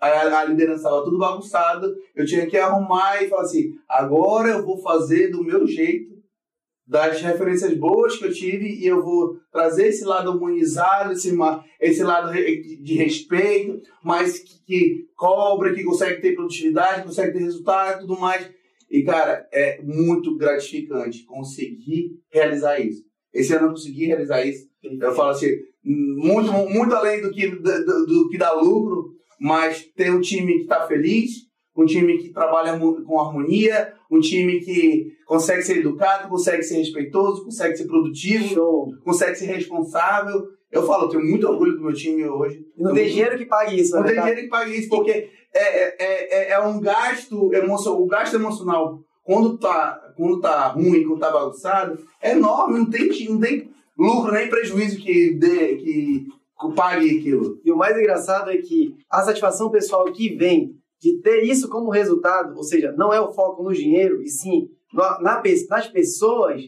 A, 0.00 0.40
a 0.40 0.44
liderança 0.44 0.84
estava 0.84 1.04
tudo 1.04 1.18
bagunçado. 1.18 1.94
Eu 2.14 2.24
tinha 2.24 2.46
que 2.46 2.56
arrumar 2.56 3.22
e 3.22 3.28
falar 3.28 3.42
assim: 3.42 3.74
agora 3.88 4.48
eu 4.48 4.64
vou 4.64 4.78
fazer 4.78 5.28
do 5.28 5.44
meu 5.44 5.66
jeito, 5.66 6.11
das 6.92 7.20
referências 7.22 7.74
boas 7.78 8.16
que 8.16 8.24
eu 8.26 8.32
tive, 8.32 8.68
e 8.68 8.86
eu 8.86 9.02
vou 9.02 9.36
trazer 9.50 9.86
esse 9.88 10.04
lado 10.04 10.30
humanizado, 10.30 11.12
esse, 11.12 11.34
esse 11.80 12.02
lado 12.04 12.30
de 12.32 12.94
respeito, 12.94 13.80
mas 14.04 14.38
que, 14.38 14.62
que 14.66 15.06
cobra, 15.16 15.74
que 15.74 15.82
consegue 15.82 16.20
ter 16.20 16.34
produtividade, 16.34 17.02
consegue 17.04 17.32
ter 17.32 17.38
resultado 17.44 17.96
e 17.96 18.00
tudo 18.06 18.20
mais. 18.20 18.48
E, 18.90 19.02
cara, 19.02 19.48
é 19.50 19.80
muito 19.82 20.36
gratificante 20.36 21.24
conseguir 21.24 22.10
realizar 22.30 22.78
isso. 22.78 23.02
Esse 23.32 23.54
ano 23.54 23.68
eu 23.68 23.70
consegui 23.70 24.04
realizar 24.06 24.44
isso. 24.44 24.66
Eu 24.82 25.14
falo 25.14 25.30
assim, 25.30 25.48
muito, 25.82 26.52
muito 26.52 26.94
além 26.94 27.22
do 27.22 27.30
que, 27.30 27.48
do, 27.48 28.06
do- 28.06 28.28
que 28.28 28.36
dá 28.36 28.52
lucro, 28.52 29.14
mas 29.40 29.82
ter 29.96 30.12
um 30.12 30.20
time 30.20 30.56
que 30.56 30.62
está 30.64 30.86
feliz, 30.86 31.30
um 31.74 31.86
time 31.86 32.18
que 32.18 32.28
trabalha 32.34 32.78
com 32.78 33.18
harmonia, 33.18 33.94
um 34.12 34.20
time 34.20 34.60
que 34.60 35.16
consegue 35.24 35.62
ser 35.62 35.78
educado, 35.78 36.28
consegue 36.28 36.62
ser 36.62 36.76
respeitoso, 36.76 37.44
consegue 37.44 37.76
ser 37.76 37.86
produtivo, 37.86 38.54
Show. 38.54 38.88
consegue 39.02 39.34
ser 39.36 39.46
responsável. 39.46 40.42
Eu 40.70 40.86
falo, 40.86 41.04
eu 41.04 41.08
tenho 41.08 41.24
muito 41.24 41.48
orgulho 41.48 41.76
do 41.76 41.82
meu 41.82 41.94
time 41.94 42.24
hoje. 42.28 42.64
E 42.76 42.82
não 42.82 42.92
tem 42.92 43.08
dinheiro 43.08 43.38
que 43.38 43.46
pague 43.46 43.80
isso, 43.80 43.94
Não 43.94 44.02
né? 44.02 44.08
tem 44.08 44.16
cara? 44.16 44.26
dinheiro 44.26 44.46
que 44.46 44.50
pague 44.50 44.78
isso, 44.78 44.88
porque 44.88 45.10
é, 45.10 45.24
é, 45.54 46.04
é, 46.04 46.50
é 46.52 46.60
um 46.60 46.78
gasto 46.80 47.52
emocional, 47.54 48.02
o 48.02 48.06
gasto 48.06 48.34
emocional, 48.34 49.00
quando 49.22 49.56
tá, 49.58 49.98
quando 50.16 50.40
tá 50.40 50.68
ruim, 50.68 51.04
quando 51.04 51.20
tá 51.20 51.30
bagunçado, 51.30 51.98
é 52.20 52.32
enorme, 52.32 52.78
não 52.78 52.90
tem, 52.90 53.08
não 53.28 53.40
tem 53.40 53.70
lucro 53.98 54.32
nem 54.32 54.48
prejuízo 54.48 54.98
que, 54.98 55.34
dê, 55.38 55.76
que 55.76 56.26
pague 56.76 57.18
aquilo. 57.18 57.58
E 57.64 57.72
o 57.72 57.76
mais 57.76 57.96
engraçado 57.96 58.50
é 58.50 58.58
que 58.58 58.94
a 59.10 59.22
satisfação 59.22 59.70
pessoal 59.70 60.04
que 60.12 60.34
vem 60.36 60.74
de 61.02 61.20
ter 61.20 61.42
isso 61.42 61.68
como 61.68 61.90
resultado, 61.90 62.56
ou 62.56 62.62
seja, 62.62 62.92
não 62.92 63.12
é 63.12 63.20
o 63.20 63.32
foco 63.32 63.64
no 63.64 63.72
dinheiro, 63.72 64.22
e 64.22 64.28
sim 64.28 64.68
na, 64.94 65.20
na 65.20 65.42
nas 65.68 65.88
pessoas, 65.88 66.62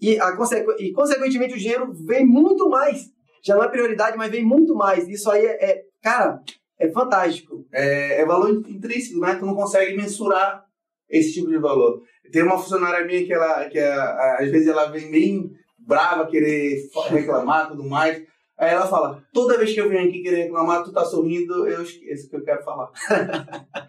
e, 0.00 0.18
a 0.18 0.34
e 0.78 0.92
consequentemente 0.92 1.54
o 1.54 1.58
dinheiro 1.58 1.92
vem 2.06 2.24
muito 2.26 2.70
mais. 2.70 3.10
Já 3.44 3.54
não 3.54 3.64
é 3.64 3.68
prioridade, 3.68 4.16
mas 4.16 4.30
vem 4.30 4.42
muito 4.42 4.74
mais. 4.74 5.06
Isso 5.06 5.30
aí 5.30 5.44
é, 5.44 5.70
é- 5.70 5.82
cara, 6.02 6.40
é 6.78 6.90
fantástico. 6.90 7.66
É, 7.70 8.22
é 8.22 8.24
valor 8.24 8.50
intrínseco, 8.50 9.20
né? 9.20 9.34
Tu 9.34 9.44
não 9.44 9.54
consegue 9.54 9.94
mensurar 9.94 10.64
esse 11.10 11.34
tipo 11.34 11.48
de 11.48 11.58
valor. 11.58 12.00
Tem 12.32 12.42
uma 12.42 12.56
funcionária 12.58 13.04
minha 13.04 13.24
que 13.26 13.32
ela, 13.32 13.68
que 13.68 13.78
a- 13.78 14.36
às 14.40 14.50
vezes 14.50 14.68
ela 14.68 14.86
vem 14.86 15.10
bem 15.10 15.50
brava, 15.78 16.26
querer 16.30 16.78
reclamar 17.10 17.68
tudo 17.68 17.84
mais. 17.86 18.22
Aí 18.60 18.74
ela 18.74 18.86
fala, 18.86 19.24
toda 19.32 19.56
vez 19.56 19.72
que 19.72 19.80
eu 19.80 19.88
venho 19.88 20.06
aqui 20.06 20.20
querer 20.22 20.42
reclamar, 20.42 20.84
tu 20.84 20.92
tá 20.92 21.02
sorrindo, 21.02 21.66
eu 21.66 21.82
esqueço 21.82 22.26
o 22.26 22.30
que 22.30 22.36
eu 22.36 22.44
quero 22.44 22.62
falar. 22.62 22.90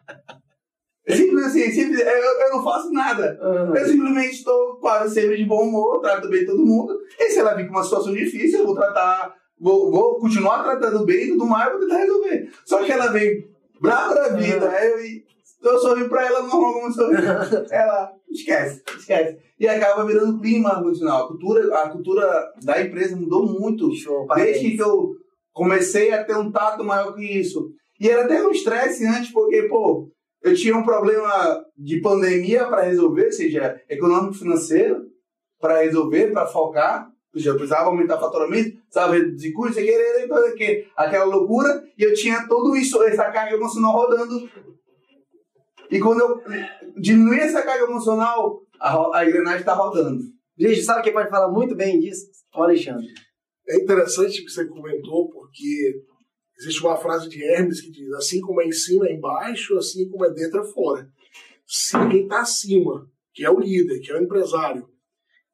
Simples 1.09 1.47
assim, 1.47 1.69
simples, 1.71 1.99
eu, 1.99 2.07
eu 2.07 2.49
não 2.51 2.63
faço 2.63 2.89
nada. 2.93 3.37
Eu 3.75 3.85
simplesmente 3.85 4.35
estou 4.35 4.75
quase 4.75 5.13
sempre 5.13 5.35
de 5.35 5.43
bom 5.43 5.63
humor, 5.63 5.99
trato 5.99 6.29
bem 6.29 6.45
todo 6.45 6.65
mundo. 6.65 6.97
E 7.19 7.31
se 7.31 7.39
ela 7.39 7.53
vir 7.53 7.67
com 7.67 7.73
uma 7.73 7.83
situação 7.83 8.13
difícil, 8.13 8.59
eu 8.59 8.65
vou 8.65 8.75
tratar, 8.75 9.35
vou, 9.59 9.91
vou 9.91 10.19
continuar 10.19 10.63
tratando 10.63 11.03
bem 11.03 11.25
e 11.25 11.31
tudo 11.31 11.47
mais, 11.47 11.69
vou 11.71 11.81
tentar 11.81 11.97
resolver. 11.97 12.49
Só 12.63 12.81
que 12.83 12.91
ela 12.93 13.07
vem 13.07 13.45
brava 13.81 14.13
da 14.13 14.29
vida, 14.29 14.69
aí 14.69 14.89
eu, 14.89 15.21
eu 15.61 15.79
sorri 15.79 16.09
pra 16.09 16.25
ela 16.25 16.41
normal 16.43 16.73
como 16.73 16.87
eu 16.87 16.91
sorri. 16.91 17.15
Ela 17.71 18.11
esquece, 18.29 18.81
esquece. 18.97 19.37
E 19.59 19.67
acaba 19.67 20.05
virando 20.05 20.39
clima 20.39 20.79
emocional. 20.79 21.25
A 21.25 21.27
cultura, 21.27 21.77
a 21.77 21.89
cultura 21.89 22.51
da 22.63 22.81
empresa 22.81 23.15
mudou 23.15 23.45
muito. 23.45 23.93
Show, 23.93 24.25
Desde 24.35 24.71
que 24.71 24.81
eu 24.81 25.11
comecei 25.53 26.11
a 26.11 26.23
ter 26.23 26.35
um 26.35 26.51
tato 26.51 26.83
maior 26.83 27.13
que 27.13 27.23
isso. 27.23 27.69
E 27.99 28.09
era 28.09 28.23
até 28.23 28.41
um 28.43 28.51
estresse 28.51 29.05
antes, 29.05 29.31
porque, 29.31 29.63
pô, 29.63 30.09
eu 30.41 30.55
tinha 30.55 30.75
um 30.75 30.83
problema 30.83 31.63
de 31.77 32.01
pandemia 32.01 32.65
para 32.65 32.81
resolver, 32.81 33.31
seja 33.31 33.79
econômico 33.87 34.33
financeiro, 34.33 35.03
para 35.59 35.81
resolver, 35.81 36.31
para 36.31 36.47
focar. 36.47 37.07
Ou 37.33 37.39
seja, 37.39 37.51
eu 37.51 37.55
precisava 37.55 37.85
aumentar 37.85 38.17
o 38.17 38.19
faturamento, 38.19 38.75
precisava 38.81 39.13
reduzir 39.13 39.53
custos, 39.53 39.75
sei 39.75 39.85
que, 39.85 40.23
então, 40.25 40.55
que, 40.55 40.87
aquela 40.97 41.25
loucura. 41.25 41.83
E 41.97 42.03
eu 42.03 42.13
tinha 42.13 42.47
tudo 42.47 42.75
isso, 42.75 43.01
essa 43.03 43.29
carga 43.31 43.55
emocional 43.55 43.93
rodando. 43.93 44.49
E 45.91 45.99
quando 45.99 46.21
eu 46.21 46.41
diminuí 46.97 47.37
essa 47.37 47.61
carga 47.61 47.83
emocional, 47.83 48.61
a, 48.79 49.19
a 49.19 49.25
engrenagem 49.27 49.59
está 49.59 49.73
rodando. 49.73 50.23
Gente, 50.57 50.83
sabe 50.83 51.03
quem 51.03 51.13
pode 51.13 51.29
falar 51.29 51.51
muito 51.51 51.75
bem 51.75 51.99
disso? 51.99 52.27
O 52.55 52.63
Alexandre. 52.63 53.07
É 53.67 53.75
interessante 53.75 54.41
o 54.41 54.45
que 54.45 54.51
você 54.51 54.65
comentou, 54.65 55.29
porque 55.29 56.01
existe 56.57 56.81
uma 56.81 56.95
frase 56.95 57.27
de 57.27 57.43
Hermes 57.43 57.81
que 57.81 57.91
diz: 57.91 58.11
assim 58.13 58.39
como 58.39 58.61
é 58.61 58.65
em 58.65 58.71
cima 58.71 59.07
é 59.07 59.13
embaixo, 59.13 59.77
assim 59.77 60.07
como 60.09 60.25
é 60.25 60.29
dentro 60.31 60.61
é 60.61 60.71
fora. 60.71 61.09
Se 61.67 61.97
quem 62.09 62.23
está 62.23 62.41
acima, 62.41 63.09
que 63.33 63.43
é 63.43 63.49
o 63.49 63.59
líder, 63.59 63.99
que 63.99 64.11
é 64.11 64.15
o 64.15 64.23
empresário, 64.23 64.87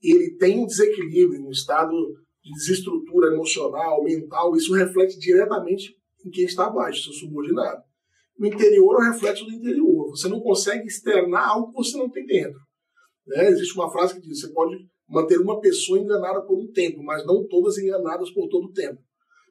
ele 0.02 0.36
tem 0.38 0.60
um 0.60 0.66
desequilíbrio, 0.68 1.46
um 1.46 1.52
estado 1.52 1.92
de 2.44 2.52
desestrutura 2.54 3.34
emocional, 3.34 4.04
mental, 4.04 4.56
isso 4.56 4.74
reflete 4.74 5.20
diretamente 5.20 5.96
em 6.26 6.30
quem 6.30 6.46
está 6.46 6.68
abaixo, 6.68 7.04
seu 7.04 7.14
subordinado. 7.14 7.87
No 8.38 8.48
interior 8.48 8.96
é 8.96 9.10
o 9.10 9.12
reflexo 9.12 9.46
do 9.46 9.52
interior. 9.52 10.10
Você 10.10 10.28
não 10.28 10.40
consegue 10.40 10.88
externar 10.88 11.50
algo 11.50 11.72
que 11.72 11.78
você 11.78 11.98
não 11.98 12.10
tem 12.10 12.26
dentro. 12.26 12.60
Né? 13.26 13.50
Existe 13.50 13.74
uma 13.76 13.92
frase 13.92 14.16
que 14.16 14.22
diz: 14.22 14.42
você 14.42 14.54
pode 14.54 14.78
manter 15.08 15.40
uma 15.40 15.60
pessoa 15.60 16.00
enganada 16.00 16.42
por 16.42 16.58
um 16.58 16.72
tempo, 16.72 17.02
mas 17.04 17.26
não 17.26 17.48
todas 17.48 17.78
enganadas 17.78 18.30
por 18.32 18.48
todo 18.48 18.66
o 18.66 18.74
tempo. 18.74 19.02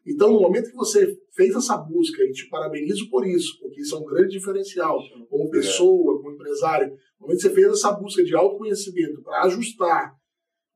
Então, 0.06 0.32
no 0.32 0.40
momento 0.40 0.70
que 0.70 0.76
você 0.76 1.18
fez 1.34 1.54
essa 1.56 1.76
busca, 1.76 2.22
e 2.22 2.30
te 2.30 2.48
parabenizo 2.48 3.10
por 3.10 3.26
isso, 3.26 3.58
porque 3.60 3.80
isso 3.80 3.96
é 3.96 3.98
um 3.98 4.04
grande 4.04 4.38
diferencial, 4.38 5.00
como 5.28 5.50
pessoa, 5.50 6.22
como 6.22 6.32
empresário, 6.32 6.90
no 7.18 7.26
momento 7.26 7.38
que 7.38 7.48
você 7.48 7.54
fez 7.54 7.66
essa 7.66 7.90
busca 7.90 8.22
de 8.22 8.34
autoconhecimento 8.34 9.20
para 9.22 9.42
ajustar 9.42 10.14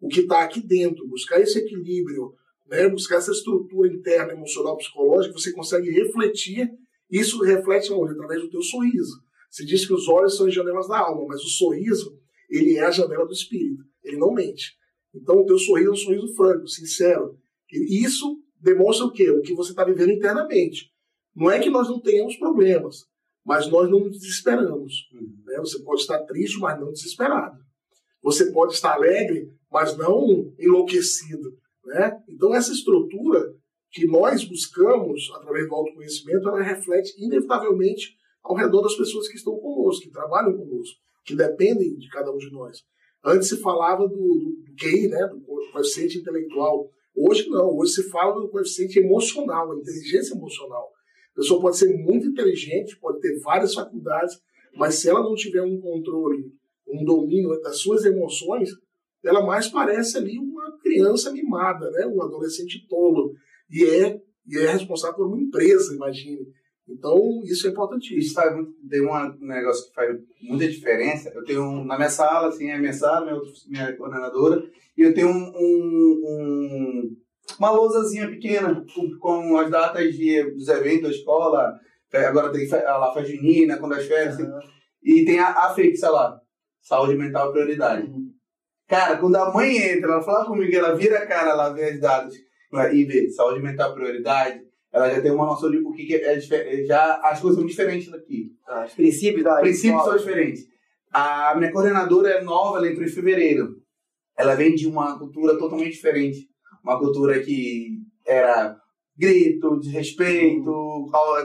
o 0.01 0.09
que 0.09 0.21
está 0.21 0.43
aqui 0.43 0.61
dentro, 0.61 1.07
buscar 1.07 1.41
esse 1.41 1.59
equilíbrio, 1.61 2.33
né, 2.67 2.89
buscar 2.89 3.17
essa 3.17 3.31
estrutura 3.31 3.89
interna, 3.89 4.33
emocional, 4.33 4.77
psicológica, 4.77 5.39
você 5.39 5.53
consegue 5.53 5.91
refletir, 5.91 6.69
isso 7.11 7.43
reflete 7.43 7.93
onde? 7.93 8.13
Através 8.13 8.43
do 8.43 8.51
teu 8.51 8.63
sorriso. 8.63 9.21
Você 9.51 9.65
diz 9.65 9.85
que 9.85 9.93
os 9.93 10.09
olhos 10.09 10.37
são 10.37 10.47
as 10.47 10.55
janelas 10.55 10.87
da 10.87 10.99
alma, 10.99 11.27
mas 11.27 11.43
o 11.43 11.49
sorriso, 11.49 12.17
ele 12.49 12.77
é 12.77 12.85
a 12.85 12.91
janela 12.91 13.27
do 13.27 13.33
espírito, 13.33 13.85
ele 14.05 14.17
não 14.17 14.33
mente. 14.33 14.79
Então, 15.13 15.41
o 15.41 15.45
teu 15.45 15.59
sorriso 15.59 15.91
é 15.91 15.93
um 15.93 15.97
sorriso 15.97 16.35
franco, 16.35 16.69
sincero. 16.69 17.37
E 17.73 18.05
isso 18.05 18.41
demonstra 18.61 19.07
o 19.07 19.13
quê? 19.13 19.29
O 19.31 19.43
que 19.43 19.55
você 19.55 19.71
está 19.71 19.85
vivendo 19.85 20.13
internamente. 20.13 20.91
Não 21.35 21.51
é 21.51 21.59
que 21.59 21.71
nós 21.71 21.89
não 21.89 22.01
tenhamos 22.01 22.37
problemas, 22.37 23.07
mas 23.45 23.69
nós 23.69 23.91
não 23.91 24.01
nos 24.01 24.19
desesperamos. 24.19 25.09
Uhum. 25.13 25.43
Né? 25.47 25.59
Você 25.59 25.83
pode 25.83 26.03
estar 26.03 26.19
triste, 26.25 26.59
mas 26.59 26.79
não 26.79 26.93
desesperado. 26.93 27.59
Você 28.23 28.53
pode 28.53 28.75
estar 28.75 28.93
alegre, 28.95 29.51
mas 29.71 29.97
não 29.97 30.53
enlouquecido. 30.59 31.57
Né? 31.85 32.23
Então, 32.29 32.55
essa 32.55 32.73
estrutura 32.73 33.55
que 33.91 34.07
nós 34.07 34.45
buscamos 34.45 35.31
através 35.37 35.69
do 35.69 35.75
autoconhecimento, 35.75 36.49
ela 36.49 36.63
reflete 36.63 37.13
inevitavelmente 37.19 38.17
ao 38.43 38.55
redor 38.55 38.83
das 38.83 38.95
pessoas 38.95 39.29
que 39.29 39.37
estão 39.37 39.59
conosco, 39.59 40.05
que 40.05 40.11
trabalham 40.11 40.57
conosco, 40.57 40.97
que 41.25 41.35
dependem 41.35 41.97
de 41.97 42.09
cada 42.09 42.33
um 42.33 42.39
de 42.39 42.51
nós. 42.51 42.79
Antes 43.25 43.49
se 43.49 43.61
falava 43.61 44.09
do, 44.09 44.17
do, 44.17 44.63
do 44.65 44.75
QI, 44.77 45.09
né, 45.09 45.27
do 45.27 45.41
coeficiente 45.73 46.19
intelectual. 46.19 46.89
Hoje 47.15 47.49
não, 47.51 47.77
hoje 47.77 47.93
se 47.93 48.11
fala 48.11 48.41
do 48.41 48.49
coeficiente 48.49 48.99
emocional, 48.99 49.73
a 49.73 49.77
inteligência 49.77 50.35
emocional. 50.35 50.89
A 51.33 51.37
pessoa 51.37 51.61
pode 51.61 51.77
ser 51.77 51.95
muito 51.97 52.27
inteligente, 52.27 52.99
pode 52.99 53.21
ter 53.21 53.39
várias 53.41 53.75
faculdades, 53.75 54.41
mas 54.75 54.95
se 54.97 55.09
ela 55.09 55.21
não 55.21 55.35
tiver 55.35 55.63
um 55.63 55.81
controle, 55.81 56.53
um 56.89 57.05
domínio 57.05 57.61
das 57.61 57.79
suas 57.79 58.05
emoções, 58.05 58.71
ela 59.23 59.45
mais 59.45 59.69
parece 59.69 60.17
ali 60.17 60.39
uma 60.39 60.79
criança 60.79 61.31
mimada, 61.31 61.91
né? 61.91 62.07
um 62.07 62.23
adolescente 62.23 62.87
tolo. 62.89 63.35
E 63.71 63.85
é, 63.85 64.21
e 64.47 64.59
é 64.59 64.73
responsável 64.73 65.17
por 65.17 65.27
uma 65.27 65.39
empresa, 65.39 65.95
imagine. 65.95 66.47
Então, 66.89 67.41
isso 67.45 67.67
é 67.67 67.71
importantíssimo. 67.71 68.19
Isso 68.19 68.35
faz 68.35 68.55
muito, 68.55 68.73
tem 68.89 69.01
um 69.01 69.37
negócio 69.41 69.89
que 69.89 69.95
faz 69.95 70.19
muita 70.43 70.69
diferença. 70.69 71.31
Eu 71.31 71.45
tenho 71.45 71.63
um, 71.63 71.85
na 71.85 71.97
minha 71.97 72.11
sala, 72.11 72.49
assim, 72.49 72.69
é 72.69 72.75
a 72.75 72.79
minha 72.79 72.93
sala, 72.93 73.27
minha, 73.27 73.41
minha 73.69 73.97
coordenadora, 73.97 74.65
e 74.97 75.03
eu 75.03 75.15
tenho 75.15 75.29
um, 75.29 75.53
um, 75.55 76.23
um 76.27 77.17
uma 77.59 77.71
lousazinha 77.71 78.29
pequena 78.29 78.85
com, 78.95 79.19
com, 79.19 79.57
as 79.59 79.71
datas 79.71 80.15
de, 80.15 80.43
dos 80.53 80.69
eventos 80.69 81.03
da 81.03 81.11
escola. 81.11 81.79
Agora 82.13 82.53
tem 82.53 82.69
a 82.73 82.97
lá 82.97 83.13
faz 83.13 83.29
junina, 83.29 83.79
quando 83.79 83.95
as 83.95 84.07
férias. 84.07 84.39
Uhum. 84.39 84.61
E 85.03 85.25
tem 85.25 85.39
a, 85.39 85.49
a 85.49 85.75
fixa 85.75 86.11
lá. 86.11 86.41
Saúde 86.81 87.17
mental 87.17 87.53
prioridade. 87.53 88.07
Uhum. 88.07 88.31
Cara, 88.89 89.19
quando 89.19 89.37
a 89.37 89.53
mãe 89.53 89.77
entra, 89.77 90.13
ela 90.13 90.23
fala 90.23 90.47
comigo, 90.47 90.75
ela 90.75 90.97
vira 90.97 91.19
a 91.19 91.27
cara, 91.27 91.51
ela 91.51 91.71
vê 91.71 91.91
as 91.91 92.01
datas 92.01 92.35
e 92.93 93.05
vê 93.05 93.31
saúde 93.31 93.61
mental 93.61 93.95
prioridade, 93.95 94.61
ela 94.93 95.09
já 95.11 95.21
tem 95.21 95.31
uma 95.31 95.47
noção 95.47 95.71
de 95.71 95.79
o 95.79 95.93
que, 95.93 96.15
é, 96.15 96.35
é 96.35 96.85
já 96.85 97.21
as 97.23 97.41
coisas 97.41 97.59
são 97.59 97.67
diferentes 97.67 98.11
daqui. 98.11 98.53
Ah, 98.67 98.85
os 98.87 98.95
princípios 98.95 99.45
da 99.45 99.57
princípios 99.61 100.05
são 100.05 100.17
diferentes. 100.17 100.67
A 101.13 101.55
minha 101.57 101.73
coordenadora 101.73 102.31
é 102.31 102.43
nova, 102.43 102.79
ela 102.79 102.89
entrou 102.89 103.05
em 103.05 103.11
fevereiro. 103.11 103.77
Ela 104.37 104.55
vem 104.55 104.75
de 104.75 104.87
uma 104.87 105.19
cultura 105.19 105.59
totalmente 105.59 105.93
diferente, 105.93 106.49
uma 106.83 106.99
cultura 106.99 107.41
que 107.41 107.99
era 108.27 108.77
grito, 109.17 109.79
desrespeito, 109.79 110.73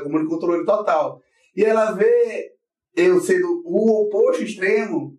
comando 0.03 0.29
controle 0.29 0.65
total. 0.65 1.19
E 1.55 1.63
ela 1.63 1.91
vê 1.91 2.51
eu 2.95 3.19
sendo 3.19 3.61
o 3.65 4.03
oposto 4.03 4.43
extremo, 4.43 5.17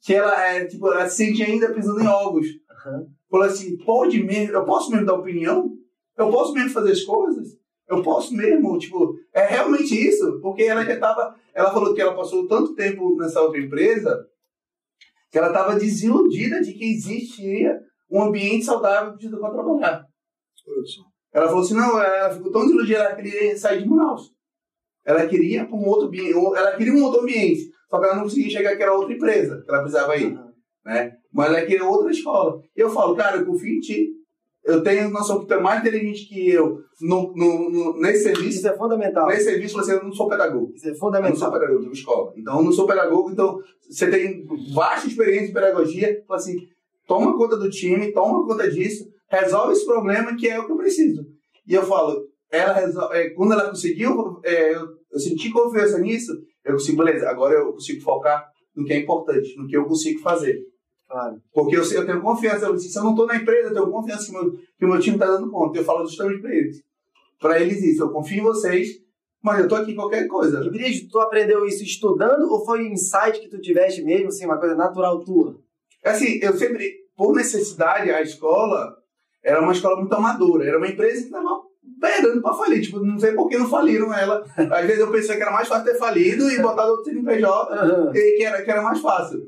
que 0.00 0.14
ela 0.14 0.46
é 0.46 0.64
tipo, 0.64 0.88
ela 0.88 1.08
se 1.08 1.26
sente 1.26 1.42
ainda 1.42 1.72
pisando 1.72 2.00
em 2.00 2.06
ovos. 2.06 2.46
Uhum. 2.46 3.08
Falou 3.30 3.46
assim, 3.46 3.76
pode 3.78 4.22
mesmo, 4.22 4.54
eu 4.54 4.64
posso 4.64 4.90
mesmo 4.90 5.06
dar 5.06 5.14
opinião? 5.14 5.70
Eu 6.18 6.30
posso 6.30 6.52
mesmo 6.52 6.70
fazer 6.70 6.92
as 6.92 7.02
coisas? 7.02 7.58
Eu 7.88 8.02
posso 8.02 8.34
mesmo, 8.34 8.78
tipo, 8.78 9.14
é 9.32 9.46
realmente 9.46 9.94
isso? 9.94 10.40
Porque 10.40 10.62
ela 10.62 10.84
já 10.84 10.94
estava, 10.94 11.34
ela 11.54 11.72
falou 11.72 11.94
que 11.94 12.00
ela 12.00 12.14
passou 12.14 12.46
tanto 12.46 12.74
tempo 12.74 13.16
nessa 13.16 13.40
outra 13.40 13.60
empresa 13.60 14.26
que 15.30 15.38
ela 15.38 15.48
estava 15.48 15.78
desiludida 15.78 16.60
de 16.60 16.72
que 16.72 16.84
existia 16.84 17.80
um 18.10 18.22
ambiente 18.22 18.64
saudável 18.64 19.16
para 19.16 19.50
trabalhar. 19.50 20.06
Ela 21.32 21.46
falou 21.46 21.62
assim, 21.62 21.74
não, 21.74 22.00
ela 22.00 22.34
ficou 22.34 22.50
tão 22.50 22.62
desiludida, 22.62 22.98
ela 22.98 23.14
queria 23.14 23.56
sair 23.56 23.82
de 23.82 23.88
Manaus. 23.88 24.32
Ela 25.04 25.26
queria 25.26 25.64
um 25.64 25.86
outro 25.86 26.08
ambiente, 26.08 26.32
ela 26.32 26.76
queria 26.76 26.92
um 26.92 27.02
outro 27.04 27.22
ambiente, 27.22 27.70
só 27.88 27.98
que 27.98 28.04
ela 28.04 28.16
não 28.16 28.24
conseguia 28.24 28.50
chegar 28.50 28.76
que 28.76 28.82
era 28.82 28.92
outra 28.92 29.14
empresa 29.14 29.62
que 29.62 29.70
ela 29.70 29.80
precisava 29.80 30.16
ir, 30.16 30.38
né? 30.84 31.16
Mas 31.32 31.48
ela 31.48 31.62
queria 31.62 31.84
outra 31.84 32.10
escola. 32.10 32.60
Eu 32.74 32.90
falo, 32.90 33.14
cara, 33.14 33.38
eu 33.38 33.46
confio 33.46 33.76
em 33.76 33.80
ti 33.80 34.20
eu 34.64 34.82
tenho 34.82 35.10
noção 35.10 35.40
que 35.40 35.46
tu 35.46 35.54
é 35.54 35.60
mais 35.60 35.80
inteligente 35.80 36.28
que 36.28 36.50
eu 36.50 36.80
no, 37.00 37.32
no, 37.34 37.70
no, 37.70 38.00
nesse 38.00 38.24
serviço. 38.24 38.58
Isso 38.58 38.68
é 38.68 38.76
fundamental. 38.76 39.26
Nesse 39.26 39.44
serviço 39.44 39.76
você 39.76 39.94
não 40.00 40.12
sou 40.12 40.28
pedagogo. 40.28 40.72
Isso 40.74 40.88
é 40.88 40.94
fundamental. 40.94 41.28
Eu 41.28 41.32
não 41.32 41.40
sou 41.40 41.52
pedagogo, 41.52 41.84
eu 41.84 41.92
escola. 41.92 42.32
Então 42.36 42.56
eu 42.58 42.64
não 42.64 42.72
sou 42.72 42.86
pedagogo, 42.86 43.30
então 43.30 43.58
você 43.88 44.10
tem 44.10 44.44
vasta 44.74 45.08
experiência 45.08 45.50
em 45.50 45.54
pedagogia, 45.54 46.20
então 46.22 46.36
assim, 46.36 46.56
toma 47.06 47.36
conta 47.36 47.56
do 47.56 47.70
time, 47.70 48.12
toma 48.12 48.46
conta 48.46 48.70
disso, 48.70 49.08
resolve 49.28 49.72
esse 49.72 49.84
problema 49.84 50.36
que 50.36 50.48
é 50.48 50.60
o 50.60 50.66
que 50.66 50.72
eu 50.72 50.76
preciso. 50.76 51.24
E 51.66 51.74
eu 51.74 51.82
falo, 51.82 52.22
ela 52.50 52.74
resolve, 52.74 53.16
é, 53.16 53.30
quando 53.30 53.52
ela 53.52 53.68
conseguiu, 53.68 54.40
é, 54.44 54.74
eu, 54.74 54.86
eu 55.10 55.18
senti 55.18 55.50
confiança 55.50 55.98
nisso, 55.98 56.32
eu 56.64 56.72
consigo, 56.74 57.02
beleza, 57.02 57.28
agora 57.28 57.54
eu 57.54 57.72
consigo 57.72 58.02
focar 58.02 58.46
no 58.76 58.84
que 58.84 58.92
é 58.92 58.98
importante, 58.98 59.56
no 59.56 59.66
que 59.66 59.76
eu 59.76 59.84
consigo 59.86 60.20
fazer. 60.20 60.60
Claro. 61.10 61.42
Porque 61.52 61.76
eu, 61.76 61.82
eu 61.82 62.06
tenho 62.06 62.22
confiança. 62.22 62.66
Eu, 62.66 62.78
se 62.78 62.96
eu 62.96 63.02
não 63.02 63.10
estou 63.10 63.26
na 63.26 63.36
empresa, 63.36 63.68
eu 63.68 63.74
tenho 63.74 63.90
confiança 63.90 64.26
que, 64.26 64.32
meu, 64.32 64.52
que 64.52 64.84
o 64.84 64.88
meu 64.88 65.00
time 65.00 65.16
está 65.16 65.26
dando 65.26 65.50
conta. 65.50 65.78
Eu 65.78 65.84
falo 65.84 66.06
justamente 66.06 66.40
para 66.40 66.54
eles. 66.54 66.82
Para 67.40 67.60
eles 67.60 67.82
isso. 67.82 68.02
Eu 68.04 68.10
confio 68.10 68.38
em 68.38 68.42
vocês, 68.42 68.90
mas 69.42 69.58
eu 69.58 69.64
estou 69.64 69.78
aqui 69.78 69.90
em 69.90 69.96
qualquer 69.96 70.28
coisa. 70.28 70.62
E 70.64 70.70
Brígido, 70.70 71.10
tu 71.10 71.18
aprendeu 71.18 71.66
isso 71.66 71.82
estudando 71.82 72.48
ou 72.48 72.64
foi 72.64 72.84
um 72.84 72.92
insight 72.92 73.40
que 73.40 73.48
tu 73.48 73.60
tiveste 73.60 74.02
mesmo, 74.02 74.28
assim, 74.28 74.46
uma 74.46 74.58
coisa 74.58 74.76
natural 74.76 75.18
tua? 75.24 75.58
Assim, 76.04 76.38
eu 76.40 76.56
sempre, 76.56 76.88
por 77.16 77.34
necessidade, 77.34 78.08
a 78.08 78.22
escola 78.22 78.96
era 79.42 79.60
uma 79.60 79.72
escola 79.72 79.96
muito 79.96 80.14
amadora. 80.14 80.64
Era 80.64 80.78
uma 80.78 80.88
empresa 80.88 81.22
que 81.22 81.26
estava 81.26 81.60
beirando 81.82 82.40
para 82.40 82.54
falir. 82.54 82.82
Tipo, 82.82 83.00
não 83.00 83.18
sei 83.18 83.32
por 83.32 83.48
que 83.48 83.58
não 83.58 83.68
faliram 83.68 84.14
ela. 84.14 84.44
Às 84.56 84.86
vezes 84.86 85.00
eu 85.00 85.10
pensei 85.10 85.36
que 85.36 85.42
era 85.42 85.50
mais 85.50 85.66
fácil 85.66 85.86
ter 85.86 85.98
falido 85.98 86.48
e 86.48 86.62
botar 86.62 86.86
outro 86.86 87.04
CNPJ, 87.04 87.84
uhum. 87.84 88.14
e 88.14 88.36
que 88.36 88.44
era, 88.44 88.62
que 88.62 88.70
era 88.70 88.82
mais 88.82 89.00
fácil. 89.00 89.40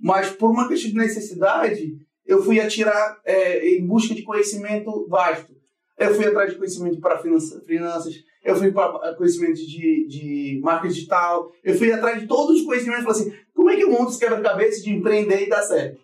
Mas 0.00 0.30
por 0.30 0.50
uma 0.50 0.68
questão 0.68 0.90
de 0.90 0.96
necessidade, 0.96 1.96
eu 2.26 2.42
fui 2.42 2.60
atirar 2.60 3.20
é, 3.24 3.68
em 3.68 3.86
busca 3.86 4.14
de 4.14 4.22
conhecimento 4.22 5.06
vasto. 5.08 5.54
Eu 5.98 6.14
fui 6.14 6.26
atrás 6.26 6.50
de 6.50 6.58
conhecimento 6.58 7.00
para 7.00 7.18
finanças, 7.18 8.14
eu 8.44 8.56
fui 8.56 8.72
para 8.72 9.14
conhecimento 9.14 9.54
de, 9.54 10.06
de 10.08 10.60
marca 10.62 10.88
digital, 10.88 11.50
eu 11.62 11.74
fui 11.74 11.92
atrás 11.92 12.20
de 12.20 12.26
todos 12.26 12.60
os 12.60 12.66
conhecimentos 12.66 13.04
falei 13.04 13.20
assim, 13.20 13.44
como 13.54 13.70
é 13.70 13.76
que 13.76 13.84
eu 13.84 13.90
monto 13.90 14.10
esse 14.10 14.18
quebra-cabeça 14.18 14.82
de 14.82 14.90
empreender 14.90 15.44
e 15.44 15.48
dar 15.48 15.62
certo? 15.62 16.00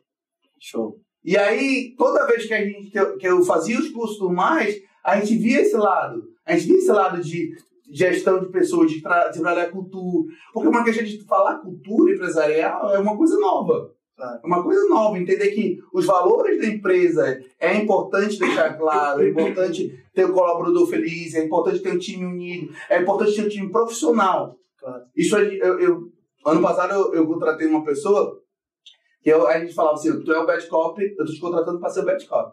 Show. 0.58 1.00
E 1.24 1.36
aí, 1.36 1.94
toda 1.98 2.26
vez 2.26 2.46
que, 2.46 2.54
a 2.54 2.64
gente, 2.64 2.90
que, 2.90 2.98
eu, 2.98 3.16
que 3.18 3.28
eu 3.28 3.42
fazia 3.42 3.78
os 3.78 3.90
cursos 3.90 4.18
do 4.18 4.30
mais, 4.30 4.80
a 5.04 5.18
gente 5.18 5.36
via 5.36 5.60
esse 5.60 5.76
lado. 5.76 6.22
A 6.46 6.56
gente 6.56 6.68
via 6.68 6.78
esse 6.78 6.92
lado 6.92 7.20
de 7.20 7.54
gestão 7.90 8.40
de 8.40 8.50
pessoas, 8.50 8.90
de, 8.90 9.02
tra 9.02 9.28
de 9.28 9.40
trabalhar 9.40 9.70
cultura. 9.70 10.32
Porque 10.52 10.68
uma 10.68 10.84
questão 10.84 11.04
de 11.04 11.24
falar 11.24 11.58
cultura 11.58 12.14
empresarial 12.14 12.94
é 12.94 12.98
uma 12.98 13.16
coisa 13.16 13.38
nova. 13.38 13.92
É 14.20 14.46
uma 14.46 14.62
coisa 14.62 14.86
nova, 14.86 15.18
entender 15.18 15.50
que 15.50 15.78
os 15.94 16.04
valores 16.04 16.60
da 16.60 16.66
empresa 16.66 17.40
é 17.58 17.74
importante 17.74 18.38
deixar 18.38 18.76
claro, 18.76 19.22
é 19.22 19.30
importante 19.30 19.98
ter 20.14 20.26
um 20.26 20.32
colaborador 20.32 20.86
feliz, 20.86 21.34
é 21.34 21.44
importante 21.44 21.80
ter 21.80 21.92
um 21.92 21.98
time 21.98 22.26
unido, 22.26 22.70
é 22.90 23.00
importante 23.00 23.34
ter 23.34 23.46
um 23.46 23.48
time 23.48 23.72
profissional. 23.72 24.58
Claro. 24.78 25.04
Isso 25.16 25.36
eu, 25.38 25.80
eu, 25.80 26.12
ano 26.46 26.60
passado 26.60 26.92
eu, 26.92 27.14
eu 27.14 27.26
contratei 27.26 27.66
uma 27.66 27.82
pessoa 27.82 28.40
Que 29.22 29.30
eu, 29.30 29.46
a 29.46 29.58
gente 29.58 29.74
falava 29.74 29.94
assim, 29.94 30.22
tu 30.22 30.32
é 30.32 30.38
o 30.38 30.46
bad 30.46 30.66
cop, 30.68 31.02
eu 31.02 31.16
tô 31.16 31.32
te 31.32 31.40
contratando 31.40 31.80
para 31.80 31.90
ser 31.90 32.00
o 32.00 32.06
bad 32.06 32.26
cop. 32.26 32.52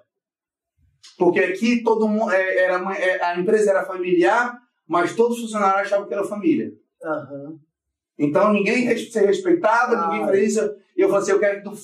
Porque 1.18 1.40
aqui 1.40 1.84
todo 1.84 2.08
mundo, 2.08 2.32
é, 2.32 2.58
era, 2.60 2.76
é, 2.96 3.24
a 3.24 3.40
empresa 3.40 3.72
era 3.72 3.86
familiar, 3.86 4.58
mas 4.88 5.16
todos 5.16 5.38
os 5.38 5.44
funcionários 5.44 5.88
achavam 5.88 6.08
que 6.08 6.14
era 6.14 6.24
família. 6.24 6.74
Aham. 7.04 7.60
Então 8.18 8.52
ninguém 8.52 8.96
se 8.98 9.20
respeitava, 9.20 9.96
Ah. 9.96 10.08
ninguém 10.10 10.26
fazia 10.26 10.44
isso. 10.44 10.76
E 10.96 11.02
eu 11.02 11.08
falei 11.10 11.24
assim, 11.24 11.32
eu 11.32 11.40
quero 11.40 11.58
que 11.62 11.70
tu 11.70 11.76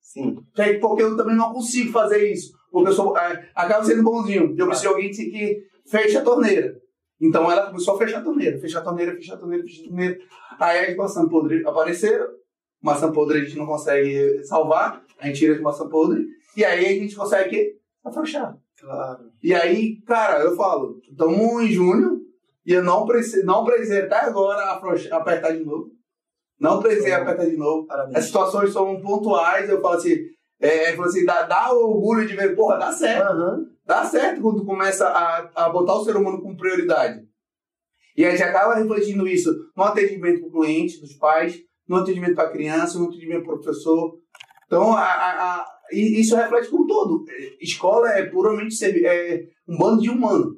Sim. 0.00 0.38
Porque 0.80 1.02
eu 1.02 1.16
também 1.18 1.36
não 1.36 1.52
consigo 1.52 1.92
fazer 1.92 2.32
isso. 2.32 2.52
Porque 2.72 2.88
eu 2.88 2.94
sou, 2.94 3.16
é, 3.16 3.50
acabo 3.54 3.84
sendo 3.84 4.02
bonzinho. 4.02 4.54
Eu 4.56 4.66
preciso 4.66 4.80
de 4.80 4.94
alguém 4.94 5.10
que, 5.10 5.66
feche 5.86 6.16
a 6.16 6.22
torneira. 6.22 6.80
Então 7.20 7.50
ela 7.50 7.66
começou 7.66 7.94
a 7.94 7.98
fechar 7.98 8.20
a 8.20 8.22
torneira, 8.22 8.58
fechar 8.58 8.78
a 8.78 8.82
torneira, 8.82 9.14
fechar 9.14 9.34
a 9.34 9.38
torneira, 9.38 9.62
fechar 9.64 9.82
a 9.84 9.88
torneira. 9.88 10.18
Aí 10.58 10.86
as 10.86 10.96
maçãs 10.96 11.28
podres 11.28 11.66
apareceram. 11.66 12.26
Maçã 12.80 13.12
podre 13.12 13.40
a 13.40 13.44
gente 13.44 13.58
não 13.58 13.66
consegue 13.66 14.42
salvar. 14.44 15.04
A 15.18 15.26
gente 15.26 15.40
tira 15.40 15.54
as 15.56 15.60
maçãs 15.60 15.90
podres. 15.90 16.26
E 16.56 16.64
aí 16.64 16.86
a 16.86 16.88
gente 16.88 17.14
consegue 17.14 17.76
afrouxar. 18.02 18.56
Claro. 18.80 19.30
E 19.42 19.52
aí, 19.52 20.00
cara, 20.06 20.40
eu 20.42 20.56
falo, 20.56 21.00
estamos 21.10 21.62
em 21.64 21.68
junho 21.72 22.22
e 22.68 22.72
eu 22.74 22.82
não 22.84 23.06
precisei, 23.06 23.42
não 23.44 23.64
precisei 23.64 24.02
até 24.02 24.16
agora 24.20 24.72
afrouxar- 24.72 25.18
apertar 25.20 25.52
de 25.52 25.64
novo. 25.64 25.90
Não 26.60 26.80
precisei 26.80 27.12
apertar 27.12 27.46
de 27.46 27.56
novo. 27.56 27.82
As 27.82 27.86
Parabéns. 27.88 28.24
situações 28.26 28.72
são 28.72 29.00
pontuais, 29.00 29.68
eu 29.70 29.80
falo 29.80 29.94
assim, 29.96 30.16
é, 30.60 30.92
eu 30.92 30.96
falo 30.96 31.08
assim 31.08 31.24
dá, 31.24 31.42
dá 31.42 31.72
orgulho 31.72 32.26
de 32.26 32.36
ver, 32.36 32.54
porra, 32.54 32.76
dá 32.78 32.92
certo. 32.92 33.26
Aham. 33.32 33.64
Dá 33.86 34.04
certo 34.04 34.42
quando 34.42 34.60
tu 34.60 34.66
começa 34.66 35.08
a, 35.08 35.50
a 35.64 35.68
botar 35.70 35.94
o 35.94 36.04
ser 36.04 36.14
humano 36.16 36.42
como 36.42 36.56
prioridade. 36.56 37.20
E 38.16 38.24
a 38.24 38.30
gente 38.32 38.42
acaba 38.42 38.74
refletindo 38.74 39.26
isso 39.26 39.50
no 39.76 39.84
atendimento 39.84 40.40
para 40.40 40.48
o 40.48 40.52
cliente, 40.60 41.00
dos 41.00 41.14
pais, 41.14 41.58
no 41.88 41.96
atendimento 41.96 42.34
para 42.34 42.48
a 42.48 42.52
criança, 42.52 42.98
no 42.98 43.06
atendimento 43.06 43.44
para 43.44 43.54
o 43.54 43.60
professor. 43.60 44.18
Então, 44.66 44.92
a, 44.92 45.04
a- 45.04 45.54
a- 45.60 45.66
isso 45.92 46.36
reflete 46.36 46.68
como 46.68 46.82
um 46.84 46.86
todo. 46.86 47.24
Escola 47.62 48.10
é 48.10 48.26
puramente 48.26 48.74
é 49.06 49.44
um 49.66 49.78
bando 49.78 50.02
de 50.02 50.10
humano. 50.10 50.54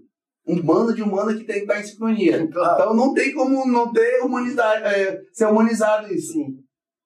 Um 0.47 0.61
bando 0.61 0.95
de 0.95 1.03
humano 1.03 1.37
que 1.37 1.45
tem 1.45 1.57
que 1.57 1.63
estar 1.63 1.81
em 1.81 1.85
sincronia. 1.85 2.49
Claro. 2.49 2.83
Então, 2.83 2.95
não 2.95 3.15
tem 3.15 3.33
como 3.33 3.67
não 3.67 3.93
ter 3.93 4.21
humanidade, 4.23 4.85
é, 4.85 5.21
ser 5.33 5.47
humanizado 5.47 6.13
isso. 6.13 6.33
Sim. 6.33 6.59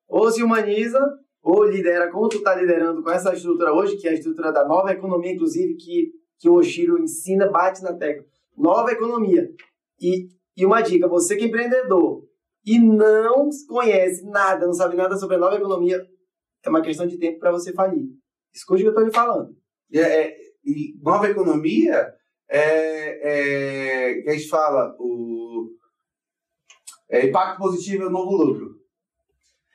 Ou 0.08 0.30
se 0.30 0.42
humaniza, 0.42 1.00
ou 1.42 1.64
lidera 1.64 2.10
como 2.10 2.28
tu 2.28 2.42
tá 2.42 2.54
liderando 2.54 3.02
com 3.02 3.10
essa 3.10 3.34
estrutura 3.34 3.72
hoje, 3.72 3.96
que 3.96 4.08
é 4.08 4.12
a 4.12 4.14
estrutura 4.14 4.52
da 4.52 4.66
nova 4.66 4.92
economia, 4.92 5.32
inclusive, 5.32 5.74
que, 5.74 6.12
que 6.38 6.48
o 6.48 6.54
Oshiro 6.54 6.98
ensina, 6.98 7.50
bate 7.50 7.82
na 7.82 7.92
tecla. 7.92 8.24
Nova 8.56 8.92
economia. 8.92 9.50
E, 10.00 10.28
e 10.56 10.64
uma 10.64 10.80
dica, 10.80 11.08
você 11.08 11.36
que 11.36 11.44
é 11.44 11.46
empreendedor 11.48 12.24
e 12.64 12.78
não 12.78 13.50
conhece 13.68 14.24
nada, 14.24 14.66
não 14.66 14.72
sabe 14.72 14.96
nada 14.96 15.16
sobre 15.16 15.36
a 15.36 15.38
nova 15.38 15.56
economia, 15.56 16.02
é 16.64 16.70
uma 16.70 16.80
questão 16.80 17.06
de 17.06 17.18
tempo 17.18 17.38
para 17.38 17.50
você 17.52 17.72
falir. 17.72 18.06
Escute 18.54 18.82
o 18.82 18.84
que 18.84 18.88
eu 18.88 18.90
estou 18.92 19.04
lhe 19.04 19.12
falando. 19.12 19.54
E, 19.90 19.98
é- 19.98 20.34
e 20.64 20.94
nova 21.02 21.28
economia 21.28 22.10
é, 22.48 24.10
é 24.18 24.22
que 24.22 24.28
a 24.30 24.32
gente 24.34 24.48
fala 24.48 24.94
o 24.98 25.70
é, 27.10 27.26
impacto 27.26 27.58
positivo 27.58 28.04
é 28.04 28.06
o 28.06 28.10
novo 28.10 28.36
lucro. 28.36 28.74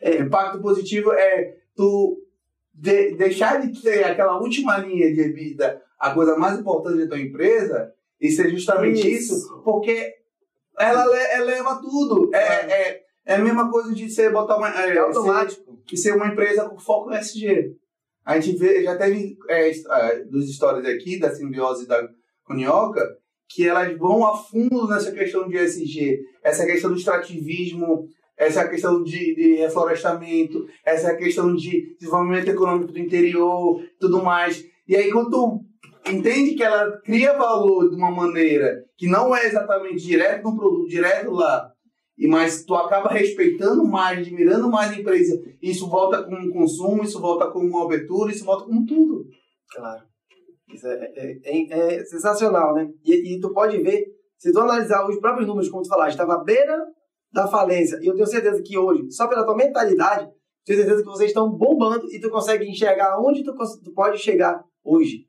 É, 0.02 0.18
impacto 0.18 0.62
positivo 0.62 1.12
é 1.14 1.58
tu 1.76 2.22
de- 2.74 3.16
deixar 3.16 3.60
de 3.60 3.82
ter 3.82 4.04
aquela 4.04 4.40
última 4.40 4.78
linha 4.78 5.14
de 5.14 5.24
vida, 5.34 5.82
a 6.00 6.14
coisa 6.14 6.38
mais 6.38 6.60
importante 6.60 7.00
da 7.04 7.08
tua 7.10 7.20
empresa, 7.20 7.94
e 8.20 8.30
ser 8.32 8.50
justamente 8.50 9.00
isso, 9.10 9.34
Isso. 9.36 9.62
porque 9.64 10.16
ela 10.78 11.06
le- 11.06 11.42
eleva 11.42 11.76
tudo. 11.82 12.30
É, 12.34 12.38
é, 12.40 13.04
é 13.26 13.36
a 13.36 13.40
mesma 13.40 13.70
coisa 13.70 13.94
de 13.94 14.10
você 14.10 14.30
botar 14.30 14.58
uma. 14.58 14.70
É, 14.70 14.96
É 14.96 14.98
automático. 15.00 15.82
e 15.92 15.98
ser 15.98 16.16
uma 16.16 16.28
empresa 16.28 16.68
com 16.70 16.78
foco 16.80 17.10
no 17.10 17.16
SG. 17.16 17.76
A 18.26 18.40
gente 18.40 18.58
vê, 18.58 18.84
já 18.84 18.98
teve 18.98 19.38
é, 19.50 19.70
é, 19.70 20.24
duas 20.26 20.46
histórias 20.50 20.86
aqui 20.86 21.20
da 21.20 21.34
simbiose 21.34 21.88
da 21.88 22.08
Conioca, 22.50 23.08
que 23.48 23.68
elas 23.68 23.96
vão 23.96 24.26
a 24.26 24.36
fundo 24.36 24.88
nessa 24.88 25.12
questão 25.12 25.48
de 25.48 25.56
SG, 25.56 26.20
essa 26.44 26.66
questão 26.66 26.90
do 26.90 26.98
extrativismo, 26.98 28.08
essa 28.36 28.68
questão 28.68 29.04
de, 29.04 29.36
de 29.36 29.56
reflorestamento, 29.58 30.66
essa 30.84 31.16
questão 31.16 31.56
de 31.56 31.96
desenvolvimento 32.00 32.50
econômico 32.50 32.92
do 32.92 33.00
interior, 33.00 33.84
tudo 34.00 34.24
mais. 34.24 34.66
E 34.88 34.96
aí, 34.96 35.12
quando 35.12 35.30
tu 35.30 35.60
entende 36.12 36.56
que 36.56 36.64
ela 36.64 37.00
cria 37.02 37.38
valor 37.38 37.90
de 37.90 37.96
uma 37.96 38.10
maneira 38.10 38.84
que 38.98 39.08
não 39.08 39.36
é 39.36 39.46
exatamente 39.46 40.04
direto 40.04 40.44
no 40.44 40.58
produto, 40.58 40.90
direto 40.90 41.32
lá, 41.32 41.72
e 42.18 42.28
mas 42.28 42.64
tu 42.66 42.74
acaba 42.74 43.10
respeitando 43.10 43.86
mais, 43.86 44.20
admirando 44.20 44.70
mais 44.70 44.92
a 44.92 45.00
empresa, 45.00 45.40
isso 45.62 45.88
volta 45.88 46.24
com 46.24 46.34
o 46.34 46.52
consumo, 46.52 47.04
isso 47.04 47.20
volta 47.20 47.48
com 47.48 47.60
uma 47.60 47.86
abertura, 47.86 48.32
isso 48.32 48.44
volta 48.44 48.66
com 48.66 48.84
tudo. 48.86 49.26
Claro. 49.72 50.09
Isso 50.74 50.88
é, 50.88 51.12
é- 51.16 51.40
é- 51.44 51.96
é 51.96 52.06
sensacional, 52.06 52.74
né? 52.74 52.90
E, 53.04 53.36
e 53.36 53.40
tu 53.40 53.52
pode 53.54 53.78
ver, 53.82 54.06
se 54.38 54.52
tu 54.52 54.60
analisar 54.60 55.08
os 55.08 55.20
próprios 55.20 55.48
números, 55.48 55.70
como 55.70 55.84
tu 55.84 55.90
falaste, 55.90 56.12
estava 56.12 56.36
à 56.36 56.44
beira 56.44 56.78
da 57.32 57.48
falência. 57.48 57.98
E 58.02 58.08
eu 58.08 58.14
tenho 58.16 58.28
certeza 58.28 58.62
que 58.62 58.78
hoje, 58.78 59.10
só 59.12 59.28
pela 59.28 59.46
tua 59.46 59.56
mentalidade, 59.56 60.30
tenho 60.66 60.80
certeza 60.80 61.02
que 61.04 61.10
vocês 61.10 61.30
estão 61.30 61.50
bombando 61.52 62.12
e 62.12 62.20
tu 62.20 62.30
consegue 62.30 62.66
enxergar 62.70 63.20
onde 63.20 63.44
tu, 63.44 63.54
tu 63.84 63.92
pode 63.94 64.18
chegar 64.18 64.64
hoje. 64.84 65.26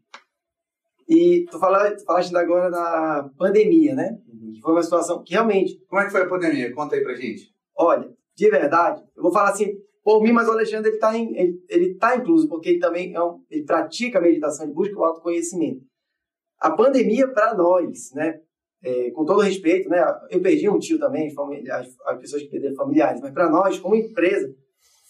E 1.08 1.44
tu, 1.50 1.58
fala, 1.58 1.90
tu 1.90 2.04
falaste 2.04 2.34
agora 2.36 2.70
da 2.70 3.28
pandemia, 3.36 3.94
né? 3.94 4.16
Que 4.54 4.60
foi 4.60 4.72
uma 4.72 4.82
situação 4.82 5.22
que 5.24 5.32
realmente, 5.32 5.80
Como 5.88 6.00
é 6.00 6.04
que 6.04 6.12
foi 6.12 6.22
a 6.22 6.28
pandemia? 6.28 6.72
Conta 6.72 6.94
aí 6.94 7.02
pra 7.02 7.14
gente. 7.14 7.52
olha, 7.76 8.08
de 8.36 8.48
verdade, 8.50 9.02
eu 9.16 9.22
vou 9.22 9.32
falar 9.32 9.50
assim, 9.50 9.72
por 10.10 10.24
mim, 10.24 10.32
mas 10.32 10.48
o 10.48 10.50
Alexandre 10.50 10.90
ele 10.90 10.98
tá, 10.98 11.16
em, 11.16 11.38
ele, 11.38 11.64
ele 11.68 11.94
tá 11.94 12.16
incluso, 12.16 12.48
porque 12.48 12.70
ele 12.70 12.78
também 12.80 13.14
é 13.14 13.22
um, 13.22 13.44
ele 13.48 13.62
pratica 13.62 14.18
a 14.18 14.20
meditação 14.20 14.68
e 14.68 14.72
busca 14.72 14.98
o 14.98 15.04
autoconhecimento. 15.04 15.82
A 16.58 16.72
pandemia, 16.72 17.28
para 17.28 17.54
nós, 17.54 18.10
né, 18.12 18.40
é, 18.82 19.12
com 19.12 19.24
todo 19.24 19.40
respeito, 19.40 19.88
né, 19.88 20.04
eu 20.28 20.42
perdi 20.42 20.68
um 20.68 20.80
tio 20.80 20.98
também, 20.98 21.32
as, 21.70 21.86
as 22.06 22.18
pessoas 22.18 22.42
que 22.42 22.48
perderam 22.48 22.74
familiares, 22.74 23.20
mas 23.20 23.32
para 23.32 23.48
nós, 23.48 23.78
como 23.78 23.94
empresa, 23.94 24.52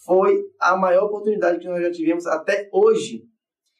foi 0.05 0.39
a 0.59 0.77
maior 0.77 1.05
oportunidade 1.05 1.57
que 1.57 1.67
nós 1.67 1.81
já 1.81 1.91
tivemos 1.91 2.27
até 2.27 2.69
hoje. 2.71 3.23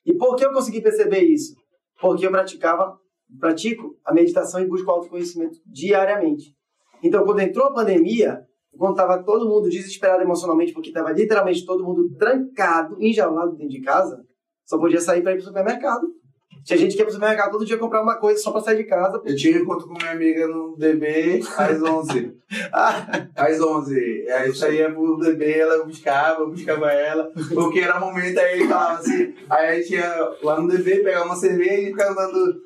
E 0.04 0.16
por 0.16 0.36
que 0.36 0.44
eu 0.44 0.52
consegui 0.52 0.82
perceber 0.82 1.20
isso? 1.20 1.54
Porque 2.00 2.26
eu 2.26 2.32
praticava, 2.32 2.98
pratico 3.40 3.96
a 4.04 4.12
meditação 4.12 4.60
e 4.60 4.68
busco 4.68 4.90
o 4.90 4.94
autoconhecimento 4.96 5.60
diariamente. 5.68 6.56
Então, 7.04 7.24
quando 7.24 7.42
entrou 7.42 7.68
a 7.68 7.74
pandemia, 7.76 8.42
quando 8.78 8.94
estava 8.94 9.22
todo 9.24 9.48
mundo 9.48 9.70
desesperado 9.70 10.22
emocionalmente, 10.22 10.74
porque 10.74 10.90
estava 10.90 11.12
literalmente 11.12 11.66
todo 11.66 11.84
mundo 11.84 12.10
trancado, 12.18 12.98
enjaulado 13.00 13.52
dentro 13.52 13.70
de 13.70 13.82
casa, 13.82 14.24
só 14.66 14.78
podia 14.78 15.02
sair 15.02 15.22
para 15.22 15.34
ir 15.34 15.36
para 15.36 15.44
o 15.44 15.48
supermercado. 15.48 16.08
Tinha 16.64 16.78
gente 16.78 16.94
que 16.94 17.00
ia 17.00 17.06
para 17.06 17.12
o 17.12 17.14
supermercado 17.14 17.52
todo 17.52 17.66
dia 17.66 17.78
comprar 17.78 18.04
uma 18.04 18.18
coisa 18.18 18.40
só 18.40 18.52
para 18.52 18.62
sair 18.62 18.78
de 18.78 18.84
casa. 18.84 19.20
Eu 19.26 19.36
tive 19.36 19.60
um 19.60 19.64
encontro 19.64 19.88
com 19.88 19.96
minha 19.96 20.12
amiga 20.12 20.48
no 20.48 20.78
DB 20.78 21.42
às 21.58 21.82
11. 21.82 22.38
Ah, 22.72 23.28
às 23.36 23.60
11. 23.60 24.30
Aí 24.30 24.48
eu 24.48 24.56
saía 24.56 24.92
pro 24.92 25.18
DB, 25.18 25.60
ela 25.60 25.84
buscava, 25.84 26.42
eu 26.42 26.50
buscava 26.52 26.92
ela. 26.92 27.32
Porque 27.54 27.80
era 27.80 28.00
momento 28.00 28.40
aí 28.40 28.60
ele 28.60 28.68
falava 28.68 29.00
assim. 29.00 29.34
Aí 29.50 29.68
a 29.68 29.76
gente 29.76 29.94
ia 29.96 30.32
lá 30.44 30.62
no 30.62 30.68
DB, 30.68 31.00
pegar 31.00 31.24
uma 31.24 31.36
cerveja 31.36 31.82
e 31.82 31.86
ficar 31.88 32.12
andando 32.12 32.62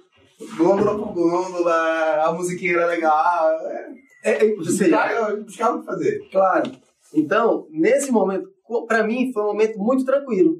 gôndola 0.57 0.97
por 0.97 1.13
gôndola, 1.13 2.23
a 2.25 2.33
musiquinha 2.33 2.73
era 2.73 2.87
legal. 2.87 3.49
É, 3.61 3.87
é, 4.29 4.45
é, 4.45 4.63
seja, 4.63 4.97
buscava, 4.97 5.31
eu 5.31 5.43
buscava 5.43 5.77
o 5.77 5.79
que 5.81 5.85
fazer. 5.85 6.29
Claro. 6.31 6.71
Então, 7.13 7.67
nesse 7.69 8.11
momento, 8.11 8.47
para 8.87 9.05
mim, 9.05 9.31
foi 9.31 9.43
um 9.43 9.47
momento 9.47 9.77
muito 9.77 10.03
tranquilo. 10.03 10.57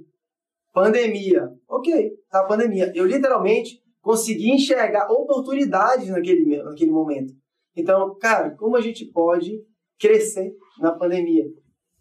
Pandemia. 0.74 1.50
Ok, 1.68 2.12
tá 2.30 2.44
pandemia. 2.44 2.92
Eu 2.96 3.06
literalmente 3.06 3.80
consegui 4.02 4.52
enxergar 4.52 5.10
oportunidades 5.12 6.10
naquele, 6.10 6.62
naquele 6.64 6.92
momento. 6.92 7.34
Então, 7.76 8.16
cara, 8.20 8.52
como 8.52 8.76
a 8.76 8.82
gente 8.82 9.06
pode 9.12 9.52
crescer 10.00 10.52
na 10.80 10.92
pandemia? 10.92 11.46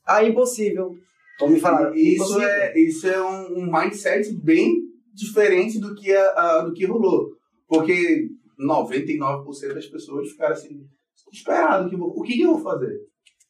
Ah, 0.07 0.23
impossível. 0.25 0.93
Vamos 1.41 1.55
me 1.55 1.61
falar. 1.61 1.97
Isso 1.97 2.15
impossível. 2.25 2.49
é, 2.49 2.79
isso 2.79 3.07
é 3.09 3.23
um, 3.23 3.59
um 3.61 3.73
mindset 3.73 4.33
bem 4.43 4.83
diferente 5.12 5.79
do 5.81 5.95
que, 5.95 6.12
a, 6.15 6.27
a- 6.31 6.61
do 6.65 6.73
que 6.73 6.85
rolou. 6.85 7.31
Porque 7.67 8.29
99% 8.61 9.75
das 9.75 9.87
pessoas 9.87 10.31
ficaram 10.31 10.53
assim, 10.53 10.81
desesperadas. 11.35 11.89
que 11.91 11.95
eu 11.97 12.01
O 12.01 12.22
que, 12.22 12.35
que 12.35 12.43
eu 12.43 12.53
vou 12.55 12.62
fazer? 12.62 12.99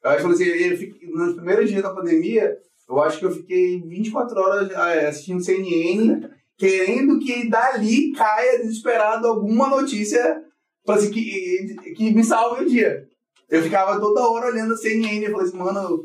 Eu 0.02 0.10
acho 0.10 0.26
que 0.26 0.32
assim, 0.32 0.44
eu 0.44 0.76
fiquei- 0.76 1.08
nos 1.10 1.34
primeiros 1.34 1.68
dias 1.70 1.82
da 1.82 1.94
pandemia, 1.94 2.56
eu 2.88 3.00
acho 3.02 3.18
que 3.18 3.24
eu 3.24 3.30
fiquei 3.30 3.80
24 3.80 4.38
horas 4.38 4.70
eh, 4.70 5.06
assistindo 5.06 5.42
CNN, 5.42 6.28
querendo 6.58 7.18
que 7.18 7.48
dali 7.48 8.12
caia 8.12 8.58
desesperado 8.60 9.26
alguma 9.26 9.68
notícia 9.68 10.42
pra, 10.84 10.96
assim, 10.96 11.10
que, 11.10 11.74
que 11.96 12.12
me 12.12 12.22
salve 12.22 12.64
o 12.64 12.68
dia. 12.68 13.08
Eu 13.48 13.62
ficava 13.62 13.98
toda 14.00 14.28
hora 14.28 14.48
olhando 14.52 14.74
a 14.74 14.76
CNN 14.76 15.24
e 15.24 15.30
falei 15.30 15.46
assim, 15.46 15.56
mano, 15.56 16.04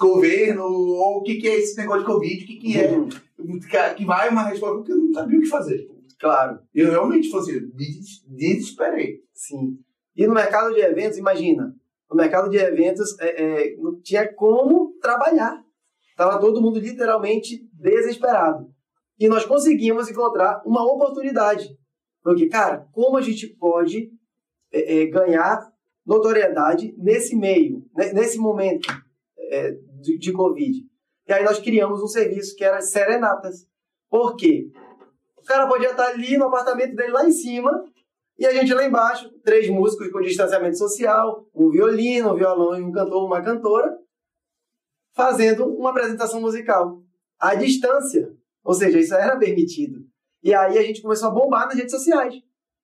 governo, 0.00 0.62
ou 0.64 1.18
o 1.18 1.22
que, 1.22 1.36
que 1.36 1.48
é 1.48 1.56
esse 1.58 1.76
negócio 1.76 2.00
de 2.02 2.06
Covid, 2.06 2.44
o 2.44 2.46
que, 2.46 2.56
que 2.56 2.78
é, 2.78 2.90
Uhum. 2.92 3.08
que 3.96 4.04
vai 4.04 4.28
uma 4.30 4.44
resposta, 4.48 4.76
porque 4.76 4.92
eu 4.92 4.96
não 4.96 5.12
sabia 5.12 5.38
o 5.38 5.42
que 5.42 5.48
fazer. 5.48 5.88
Claro, 6.18 6.58
Eu 6.74 6.90
realmente 6.90 7.30
falei 7.30 7.56
assim, 7.56 7.66
me 7.66 7.86
des- 7.86 8.24
desesperei. 8.26 9.20
sim. 9.32 9.78
E 10.18 10.26
no 10.26 10.34
mercado 10.34 10.74
de 10.74 10.80
eventos, 10.80 11.16
imagina, 11.16 11.72
no 12.10 12.16
mercado 12.16 12.50
de 12.50 12.56
eventos 12.56 13.16
é, 13.20 13.42
é, 13.70 13.76
não 13.76 14.00
tinha 14.00 14.26
como 14.34 14.94
trabalhar. 15.00 15.64
Tava 16.16 16.40
todo 16.40 16.60
mundo 16.60 16.80
literalmente 16.80 17.64
desesperado. 17.72 18.68
E 19.16 19.28
nós 19.28 19.44
conseguimos 19.44 20.10
encontrar 20.10 20.60
uma 20.66 20.84
oportunidade. 20.84 21.78
Porque, 22.20 22.48
cara, 22.48 22.88
como 22.90 23.16
a 23.16 23.22
gente 23.22 23.46
pode 23.46 24.10
é, 24.72 25.02
é, 25.02 25.06
ganhar 25.06 25.72
notoriedade 26.04 26.92
nesse 26.98 27.36
meio, 27.36 27.86
nesse 27.94 28.38
momento 28.38 28.88
é, 29.38 29.70
de, 30.00 30.18
de 30.18 30.32
Covid? 30.32 30.84
E 31.28 31.32
aí 31.32 31.44
nós 31.44 31.60
criamos 31.60 32.02
um 32.02 32.08
serviço 32.08 32.56
que 32.56 32.64
era 32.64 32.80
serenatas. 32.80 33.68
Por 34.10 34.34
quê? 34.34 34.68
O 35.36 35.44
cara 35.44 35.68
podia 35.68 35.92
estar 35.92 36.08
ali 36.08 36.36
no 36.36 36.46
apartamento 36.46 36.96
dele 36.96 37.12
lá 37.12 37.24
em 37.24 37.30
cima 37.30 37.84
e 38.38 38.46
a 38.46 38.52
gente 38.52 38.72
lá 38.72 38.84
embaixo, 38.84 39.30
três 39.42 39.68
músicos 39.68 40.10
com 40.12 40.20
distanciamento 40.20 40.78
social, 40.78 41.46
um 41.54 41.70
violino, 41.70 42.32
um 42.32 42.36
violão 42.36 42.78
e 42.78 42.82
um 42.82 42.92
cantor, 42.92 43.24
uma 43.24 43.42
cantora, 43.42 43.98
fazendo 45.14 45.66
uma 45.66 45.90
apresentação 45.90 46.40
musical 46.40 47.02
à 47.38 47.54
distância. 47.54 48.32
Ou 48.64 48.74
seja, 48.74 49.00
isso 49.00 49.14
era 49.14 49.36
permitido. 49.36 50.06
E 50.42 50.54
aí 50.54 50.78
a 50.78 50.82
gente 50.82 51.02
começou 51.02 51.28
a 51.28 51.32
bombar 51.32 51.66
nas 51.66 51.74
redes 51.74 51.90
sociais. 51.90 52.34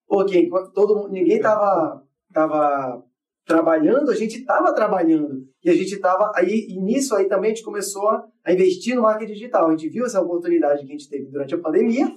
Porque 0.07 0.49
todo 0.73 0.95
mundo, 0.95 1.11
ninguém 1.11 1.37
estava 1.37 2.03
tava 2.33 3.01
trabalhando, 3.45 4.11
a 4.11 4.15
gente 4.15 4.39
estava 4.39 4.73
trabalhando. 4.73 5.47
E 5.63 5.69
a 5.69 5.73
gente 5.73 5.93
estava 5.93 6.31
aí, 6.35 6.67
e 6.69 6.79
nisso 6.79 7.15
aí 7.15 7.27
também 7.27 7.51
a 7.51 7.55
gente 7.55 7.63
começou 7.63 8.09
a 8.09 8.51
investir 8.51 8.95
no 8.95 9.03
marketing 9.03 9.33
digital. 9.33 9.67
A 9.67 9.71
gente 9.71 9.87
viu 9.87 10.05
essa 10.05 10.19
oportunidade 10.19 10.85
que 10.85 10.89
a 10.89 10.97
gente 10.97 11.09
teve 11.09 11.25
durante 11.31 11.55
a 11.55 11.59
pandemia, 11.59 12.13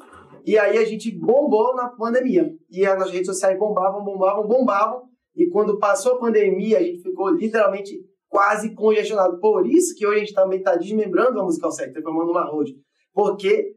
e 0.49 0.57
aí 0.57 0.79
a 0.79 0.85
gente 0.87 1.11
bombou 1.11 1.77
na 1.77 1.91
pandemia. 1.91 2.51
E 2.71 2.87
as 2.87 3.11
redes 3.11 3.27
sociais 3.27 3.59
bombavam, 3.59 4.03
bombavam, 4.03 4.49
bombavam. 4.49 5.03
E 5.37 5.47
quando 5.51 5.79
passou 5.79 6.15
a 6.15 6.19
pandemia, 6.19 6.79
a 6.79 6.83
gente 6.83 7.03
ficou 7.03 7.29
literalmente 7.29 7.93
quase 8.31 8.75
congestionado. 8.75 9.39
Por 9.41 9.67
isso 9.67 9.95
que 9.95 10.07
hoje 10.07 10.17
a 10.17 10.21
gente 10.21 10.33
também 10.33 10.61
está 10.61 10.75
desmembrando 10.75 11.39
a 11.39 11.45
Musical 11.45 11.71
Sector, 11.71 12.03
formando 12.03 12.31
uma 12.31 12.51
road. 12.51 12.75
Porque 13.13 13.75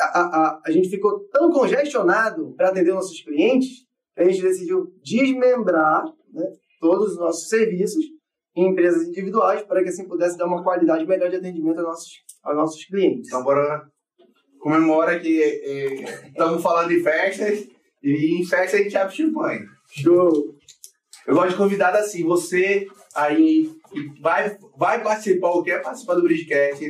a, 0.00 0.04
a, 0.04 0.62
a 0.64 0.70
gente 0.70 0.88
ficou 0.88 1.28
tão 1.28 1.50
congestionado 1.50 2.54
para 2.56 2.70
atender 2.70 2.94
nossos 2.94 3.20
clientes, 3.20 3.84
que 4.14 4.22
a 4.22 4.24
gente 4.24 4.40
decidiu 4.40 4.94
desmembrar 5.04 6.06
né, 6.32 6.46
todos 6.80 7.12
os 7.12 7.18
nossos 7.18 7.50
serviços 7.50 8.02
em 8.56 8.70
empresas 8.70 9.06
individuais 9.08 9.60
para 9.60 9.82
que 9.82 9.90
assim 9.90 10.08
pudesse 10.08 10.38
dar 10.38 10.46
uma 10.46 10.62
qualidade 10.62 11.06
melhor 11.06 11.28
de 11.28 11.36
atendimento 11.36 11.80
aos 11.80 11.86
nossos, 11.86 12.12
aos 12.42 12.56
nossos 12.56 12.84
clientes. 12.86 13.28
Então, 13.28 13.44
bora 13.44 13.92
comemora 14.64 15.20
que 15.20 15.28
estamos 16.26 16.58
é, 16.58 16.62
falando 16.62 16.88
de 16.88 17.02
festas 17.02 17.68
e 18.02 18.40
em 18.40 18.46
festa 18.46 18.78
a 18.78 18.82
gente 18.82 18.96
abre 18.96 19.14
champanhe. 19.14 19.66
Show! 19.90 20.58
Eu 21.26 21.34
gosto 21.34 21.50
de 21.50 21.56
convidado 21.56 21.98
assim, 21.98 22.24
você 22.24 22.88
aí 23.14 23.70
vai, 24.22 24.56
vai 24.74 25.02
participar 25.02 25.50
ou 25.50 25.62
quer 25.62 25.82
participar 25.82 26.14
do 26.14 26.22
Bridgecast, 26.22 26.82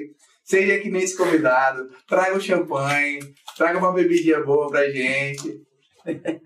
seja 0.44 0.78
que 0.78 0.88
nem 0.88 1.02
esse 1.02 1.16
convidado, 1.16 1.90
traga 2.06 2.36
um 2.36 2.40
champanhe, 2.40 3.18
traga 3.56 3.80
uma 3.80 3.92
bebidinha 3.92 4.40
boa 4.40 4.68
pra 4.68 4.88
gente. 4.88 5.60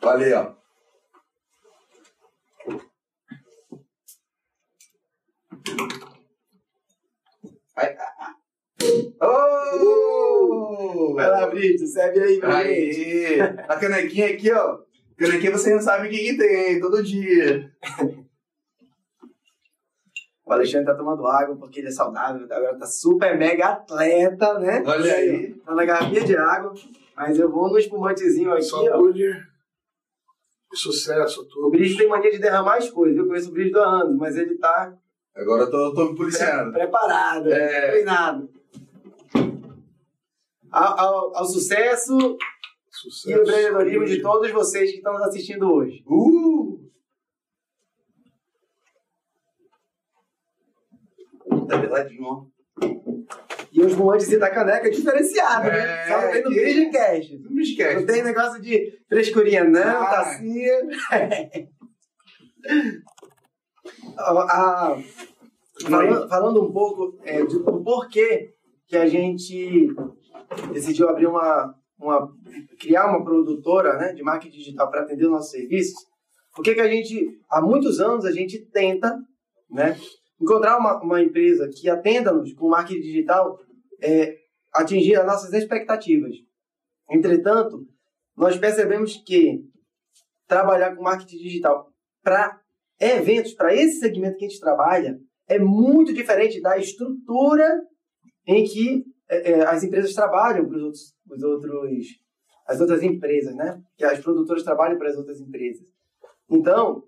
Valeu! 0.00 0.54
Ai, 7.76 7.96
Oh! 9.20 11.14
Vai 11.14 11.30
lá, 11.30 11.46
Brito, 11.46 11.86
serve 11.86 12.20
aí 12.20 12.34
gente. 12.34 13.40
A 13.40 13.76
canequinha 13.76 14.28
aqui, 14.28 14.52
ó. 14.52 14.78
Canequinha 15.16 15.52
você 15.52 15.74
não 15.74 15.80
sabe 15.80 16.06
o 16.06 16.10
que, 16.10 16.18
que 16.18 16.36
tem, 16.36 16.78
todo 16.78 17.02
dia. 17.02 17.70
O 20.44 20.52
Alexandre 20.52 20.86
tá 20.86 20.94
tomando 20.94 21.26
água 21.26 21.56
porque 21.56 21.80
ele 21.80 21.88
é 21.88 21.90
saudável, 21.90 22.44
agora 22.44 22.78
tá 22.78 22.86
super 22.86 23.36
mega 23.36 23.68
atleta, 23.68 24.58
né? 24.58 24.82
Olha 24.86 25.14
aí. 25.14 25.54
Tá 25.54 25.74
na 25.74 25.84
garrafinha 25.84 26.24
de 26.24 26.36
água, 26.36 26.74
mas 27.16 27.38
eu 27.38 27.50
vou 27.50 27.70
no 27.70 27.78
espumantezinho 27.78 28.52
aqui, 28.52 28.62
Saúde. 28.62 29.24
ó. 29.28 29.56
E 30.72 30.76
sucesso, 30.76 31.44
tudo. 31.48 31.68
O 31.68 31.70
Brito 31.70 31.96
tem 31.96 32.08
mania 32.08 32.30
de 32.30 32.38
derramar 32.38 32.76
as 32.76 32.90
coisas, 32.90 33.16
eu 33.16 33.26
conheço 33.26 33.48
o 33.48 33.52
Brito 33.52 33.78
há 33.78 34.02
anos, 34.02 34.16
mas 34.18 34.36
ele 34.36 34.56
tá... 34.58 34.92
Agora 35.34 35.62
eu 35.62 35.70
tô, 35.70 35.94
tô 35.94 36.10
me 36.10 36.16
policiando. 36.16 36.72
Preparado, 36.72 37.50
é... 37.50 37.90
treinado 37.90 38.55
ao, 40.76 41.00
ao, 41.00 41.36
ao 41.38 41.44
sucesso, 41.46 42.36
sucesso, 42.90 43.30
e 43.30 43.34
o 43.34 43.42
empreendedorismo 43.42 44.04
de 44.04 44.20
todos 44.20 44.50
vocês 44.50 44.90
que 44.90 44.98
estão 44.98 45.14
nos 45.14 45.22
assistindo 45.22 45.72
hoje. 45.72 46.04
Uh! 46.06 46.84
Tá 51.66 51.80
pesadinho, 51.80 52.24
ó. 52.24 52.44
E 53.72 53.82
os 53.82 53.94
moantes 53.94 54.28
da 54.38 54.50
caneca 54.50 54.86
é 54.86 54.90
diferenciado, 54.90 55.68
né? 55.68 55.78
é, 55.78 55.86
né? 55.86 56.06
Só 56.08 56.30
tem 56.30 56.42
no 56.44 56.50
Bridgecast. 56.50 57.38
No 57.38 57.50
Bridgecast. 57.50 57.96
Não 57.96 58.06
tem 58.06 58.22
negócio 58.22 58.60
de 58.60 58.98
frescurinha, 59.08 59.64
não, 59.64 60.02
ah. 60.02 60.10
tacinha. 60.10 60.72
ah, 64.18 64.96
falando, 65.82 66.28
falando, 66.28 66.62
um 66.64 66.72
pouco 66.72 67.18
é, 67.24 67.44
do 67.44 67.82
porquê 67.82 68.54
que 68.86 68.96
a 68.96 69.06
gente 69.06 69.88
decidiu 70.72 71.08
abrir 71.08 71.26
uma, 71.26 71.74
uma 71.98 72.32
criar 72.78 73.06
uma 73.08 73.24
produtora 73.24 73.96
né, 73.96 74.12
de 74.12 74.22
marketing 74.22 74.56
digital 74.56 74.90
para 74.90 75.02
atender 75.02 75.24
os 75.24 75.30
nossos 75.30 75.50
serviços, 75.50 75.96
o 76.58 76.62
que, 76.62 76.74
que 76.74 76.80
a 76.80 76.88
gente, 76.88 77.38
há 77.50 77.60
muitos 77.60 78.00
anos, 78.00 78.24
a 78.24 78.32
gente 78.32 78.58
tenta 78.70 79.14
né, 79.70 79.96
encontrar 80.40 80.78
uma, 80.78 81.02
uma 81.02 81.22
empresa 81.22 81.68
que 81.68 81.88
atenda-nos 81.88 82.52
com 82.54 82.68
marketing 82.68 83.00
digital 83.00 83.58
é, 84.00 84.36
atingir 84.72 85.16
as 85.16 85.26
nossas 85.26 85.52
expectativas. 85.52 86.34
Entretanto, 87.10 87.86
nós 88.36 88.56
percebemos 88.56 89.16
que 89.26 89.64
trabalhar 90.46 90.94
com 90.94 91.02
marketing 91.02 91.38
digital 91.38 91.90
para 92.22 92.60
eventos, 92.98 93.54
para 93.54 93.74
esse 93.74 93.98
segmento 93.98 94.36
que 94.36 94.46
a 94.46 94.48
gente 94.48 94.60
trabalha, 94.60 95.18
é 95.48 95.58
muito 95.58 96.12
diferente 96.12 96.60
da 96.60 96.76
estrutura 96.78 97.82
em 98.46 98.64
que 98.64 99.04
é, 99.28 99.52
é, 99.52 99.66
as 99.66 99.82
empresas 99.82 100.14
trabalham 100.14 100.66
para 100.66 100.76
os 100.76 100.82
outros, 100.82 101.14
os 101.30 101.42
outros, 101.42 102.06
as 102.66 102.80
outras 102.80 103.02
empresas, 103.02 103.54
né? 103.54 103.82
Que 103.96 104.04
as 104.04 104.20
produtoras 104.20 104.62
trabalham 104.62 104.98
para 104.98 105.08
as 105.08 105.16
outras 105.16 105.40
empresas. 105.40 105.86
Então, 106.48 107.04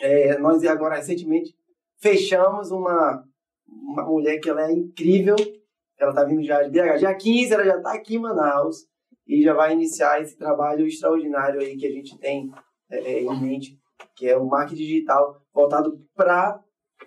é, 0.00 0.38
nós 0.38 0.64
agora 0.64 0.96
recentemente 0.96 1.54
fechamos 2.00 2.70
uma, 2.70 3.24
uma 3.66 4.04
mulher 4.04 4.38
que 4.38 4.48
ela 4.48 4.68
é 4.68 4.72
incrível, 4.72 5.36
ela 5.98 6.10
está 6.10 6.24
vindo 6.24 6.42
já 6.44 6.62
de 6.62 6.70
BH, 6.70 6.98
dia 6.98 7.14
15 7.14 7.54
ela 7.54 7.64
já 7.64 7.76
está 7.76 7.92
aqui 7.92 8.14
em 8.14 8.20
Manaus 8.20 8.86
e 9.26 9.42
já 9.42 9.52
vai 9.52 9.72
iniciar 9.72 10.22
esse 10.22 10.36
trabalho 10.36 10.86
extraordinário 10.86 11.60
aí 11.60 11.76
que 11.76 11.86
a 11.86 11.90
gente 11.90 12.16
tem 12.18 12.50
é, 12.88 12.98
é 12.98 13.22
em 13.22 13.40
mente, 13.40 13.78
que 14.16 14.28
é 14.28 14.36
o 14.36 14.46
marketing 14.46 14.82
digital 14.82 15.42
voltado 15.52 16.00
para 16.14 16.62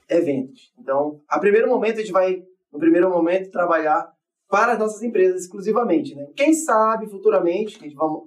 eventos. 0.09 0.73
Então, 0.77 1.21
a 1.27 1.39
primeiro 1.39 1.69
momento 1.69 1.95
a 1.95 2.01
gente 2.01 2.11
vai, 2.11 2.43
no 2.71 2.79
primeiro 2.79 3.09
momento, 3.09 3.49
trabalhar 3.49 4.10
para 4.51 4.73
as 4.73 4.79
nossas 4.79 5.01
empresas 5.01 5.43
exclusivamente. 5.43 6.13
Né? 6.13 6.27
Quem 6.35 6.53
sabe 6.53 7.09
futuramente, 7.09 7.79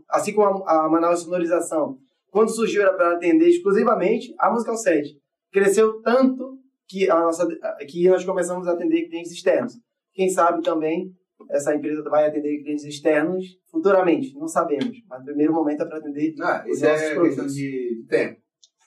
assim 0.08 0.32
como 0.32 0.64
a, 0.66 0.88
Manaus 0.88 1.20
Sonorização, 1.20 1.98
quando 2.30 2.48
surgiu 2.48 2.80
era 2.80 2.94
para 2.94 3.12
atender 3.12 3.46
exclusivamente 3.46 4.34
a 4.40 4.50
Musical 4.50 4.76
7. 4.76 5.20
Cresceu 5.52 6.00
tanto 6.00 6.58
que, 6.88 7.08
a 7.10 7.20
nossa, 7.20 7.46
que 7.86 8.08
nós 8.08 8.24
começamos 8.24 8.66
a 8.66 8.72
atender 8.72 9.06
clientes 9.06 9.32
externos. 9.32 9.74
Quem 10.14 10.30
sabe 10.30 10.62
também 10.62 11.12
essa 11.50 11.74
empresa 11.74 12.02
vai 12.04 12.26
atender 12.26 12.62
clientes 12.62 12.84
externos 12.84 13.44
futuramente, 13.70 14.34
não 14.34 14.48
sabemos. 14.48 14.96
Mas 15.08 15.18
no 15.20 15.26
primeiro 15.26 15.52
momento 15.52 15.82
é 15.82 15.86
para 15.86 15.98
atender 15.98 16.34
não, 16.36 16.62
os 16.62 16.78
isso 16.78 16.84
nossos 16.86 17.02
é 17.02 17.14
produtos. 17.14 17.36
questão 17.36 17.46
de 17.46 18.06
tempo. 18.08 18.40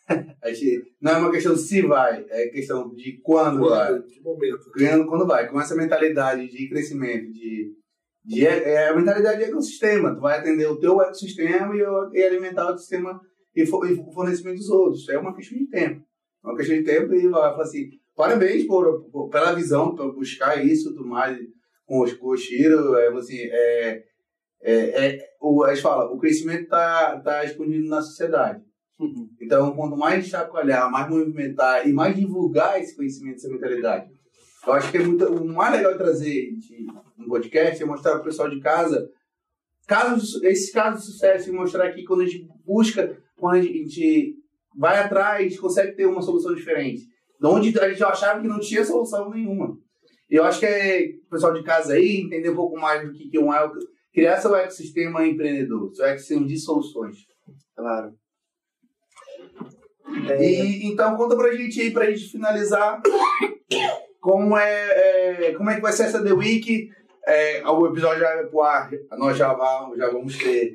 não 1.02 1.12
é 1.12 1.18
uma 1.18 1.32
questão 1.32 1.54
de 1.54 1.60
se 1.60 1.82
vai, 1.82 2.26
é 2.30 2.48
questão 2.48 2.94
de 2.94 3.20
quando, 3.24 3.60
quando 3.60 3.70
vai. 3.70 4.02
Que 4.04 4.22
momento. 4.22 4.72
Quando, 4.72 5.06
quando 5.08 5.28
vai. 5.28 5.50
Com 5.50 5.60
essa 5.60 5.76
mentalidade 5.76 6.48
de 6.48 6.70
crescimento, 6.70 7.32
de, 7.32 7.74
de 8.24 8.48
é, 8.48 8.74
é 8.74 8.88
a 8.90 8.96
mentalidade 8.96 9.40
de 9.40 9.46
ecossistema. 9.46 10.16
Tu 10.16 10.22
vai 10.22 10.40
atender 10.40 10.68
o 10.68 10.80
teu 10.80 11.02
ecossistema 11.02 11.76
e, 11.76 12.18
e 12.18 12.24
alimentar 12.24 12.72
o 12.72 12.78
sistema 12.78 13.20
e, 13.56 13.66
for, 13.66 13.90
e 13.90 13.94
o 13.94 14.12
fornecimento 14.12 14.58
dos 14.58 14.70
outros. 14.70 15.10
É 15.10 15.18
uma 15.18 15.36
questão 15.36 15.58
de 15.58 15.68
tempo. 15.68 16.02
É 16.44 16.48
uma 16.48 16.56
questão 16.56 16.78
de 16.78 16.84
tempo 16.84 17.14
e 17.14 17.28
vai 17.28 17.52
falar 17.52 17.64
assim, 17.64 17.90
parabéns 18.16 18.66
por, 18.66 19.04
por, 19.12 19.30
pela 19.30 19.54
visão, 19.54 19.96
por 19.96 20.14
buscar 20.16 20.64
isso 20.64 20.94
tudo 20.94 21.08
mais 21.08 21.38
com, 21.86 22.06
com 22.18 22.28
o 22.28 22.38
Shiro. 22.38 22.96
É, 22.96 23.08
assim, 23.10 23.40
é, 23.40 24.04
é, 24.62 25.06
é, 25.06 25.30
o, 25.42 25.64
a 25.64 25.74
gente 25.74 25.84
fala, 25.84 26.12
o 26.12 26.18
crescimento 26.18 26.64
está 26.64 27.20
tá 27.20 27.44
expandindo 27.44 27.88
na 27.88 28.02
sociedade. 28.02 28.67
Então, 29.48 29.74
quanto 29.74 29.96
mais 29.96 30.28
chacoalhar, 30.28 30.92
mais 30.92 31.10
movimentar 31.10 31.88
e 31.88 31.94
mais 31.94 32.14
divulgar 32.14 32.82
esse 32.82 32.94
conhecimento, 32.94 33.38
essa 33.38 33.48
mentalidade, 33.48 34.12
eu 34.66 34.74
acho 34.74 34.92
que 34.92 34.98
é 34.98 35.00
muito, 35.02 35.26
o 35.26 35.48
mais 35.48 35.74
legal 35.74 35.98
trazer 35.98 36.54
de, 36.58 36.86
um 37.18 37.30
podcast 37.30 37.82
é 37.82 37.86
mostrar 37.86 38.12
para 38.12 38.22
o 38.22 38.24
pessoal 38.26 38.50
de 38.50 38.60
casa 38.60 39.10
casos, 39.88 40.44
esses 40.44 40.70
casos 40.70 41.00
de 41.00 41.14
sucesso 41.14 41.50
e 41.50 41.54
mostrar 41.54 41.86
aqui 41.86 42.04
quando 42.04 42.24
a 42.24 42.26
gente 42.26 42.46
busca, 42.66 43.18
quando 43.38 43.56
a 43.56 43.62
gente 43.62 44.36
vai 44.78 45.00
atrás, 45.00 45.58
consegue 45.58 45.94
ter 45.94 46.06
uma 46.06 46.22
solução 46.22 46.54
diferente. 46.54 47.04
De 47.40 47.48
onde 47.48 47.80
a 47.80 47.88
gente 47.88 48.04
achava 48.04 48.42
que 48.42 48.50
não 48.50 48.60
tinha 48.60 48.84
solução 48.84 49.30
nenhuma. 49.30 49.78
Eu 50.30 50.44
acho 50.44 50.60
que 50.60 50.66
é 50.66 51.06
o 51.26 51.30
pessoal 51.30 51.54
de 51.54 51.64
casa 51.64 51.94
aí 51.94 52.18
entender 52.18 52.50
um 52.50 52.56
pouco 52.56 52.78
mais 52.78 53.02
do 53.02 53.14
que, 53.14 53.30
que 53.30 53.38
é 53.38 53.40
um 53.40 53.50
criar 54.14 54.42
seu 54.42 54.54
ecossistema 54.58 55.26
empreendedor, 55.26 55.96
seu 55.96 56.06
ecossistema 56.06 56.46
de 56.46 56.58
soluções. 56.58 57.20
Claro. 57.74 58.14
É... 60.30 60.44
E, 60.44 60.86
então 60.88 61.16
conta 61.16 61.36
pra 61.36 61.54
gente 61.54 61.80
aí, 61.82 61.92
pra 61.92 62.10
gente 62.10 62.32
finalizar, 62.32 63.02
como 64.20 64.58
é, 64.58 65.48
é, 65.50 65.54
como 65.54 65.70
é 65.70 65.76
que 65.76 65.82
vai 65.82 65.92
ser 65.92 66.04
essa 66.04 66.24
The 66.24 66.34
Week. 66.34 66.90
É, 67.30 67.62
o 67.70 67.86
episódio 67.88 68.22
já 68.22 68.36
vai 68.36 68.46
pro 68.46 68.62
ar, 68.62 68.90
nós 69.18 69.38
já 69.38 69.54
vamos, 69.54 69.98
já 69.98 70.10
vamos 70.10 70.38
ter 70.38 70.74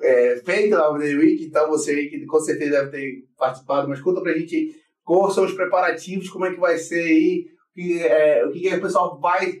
é, 0.00 0.36
feito 0.44 0.76
o 0.76 0.98
The 0.98 1.14
Week, 1.16 1.44
então 1.44 1.68
você 1.68 1.90
aí 1.90 2.08
que 2.08 2.24
com 2.26 2.38
certeza 2.38 2.70
deve 2.70 2.90
ter 2.92 3.24
participado, 3.36 3.88
mas 3.88 4.00
conta 4.00 4.20
pra 4.20 4.38
gente 4.38 4.54
aí 4.54 4.76
quais 5.04 5.34
são 5.34 5.44
os 5.44 5.54
preparativos, 5.54 6.30
como 6.30 6.44
é 6.46 6.54
que 6.54 6.60
vai 6.60 6.78
ser 6.78 7.00
aí, 7.00 7.46
que, 7.74 8.00
é, 8.02 8.46
o 8.46 8.52
que, 8.52 8.60
que 8.60 8.74
o 8.74 8.80
pessoal 8.80 9.18
vai, 9.18 9.60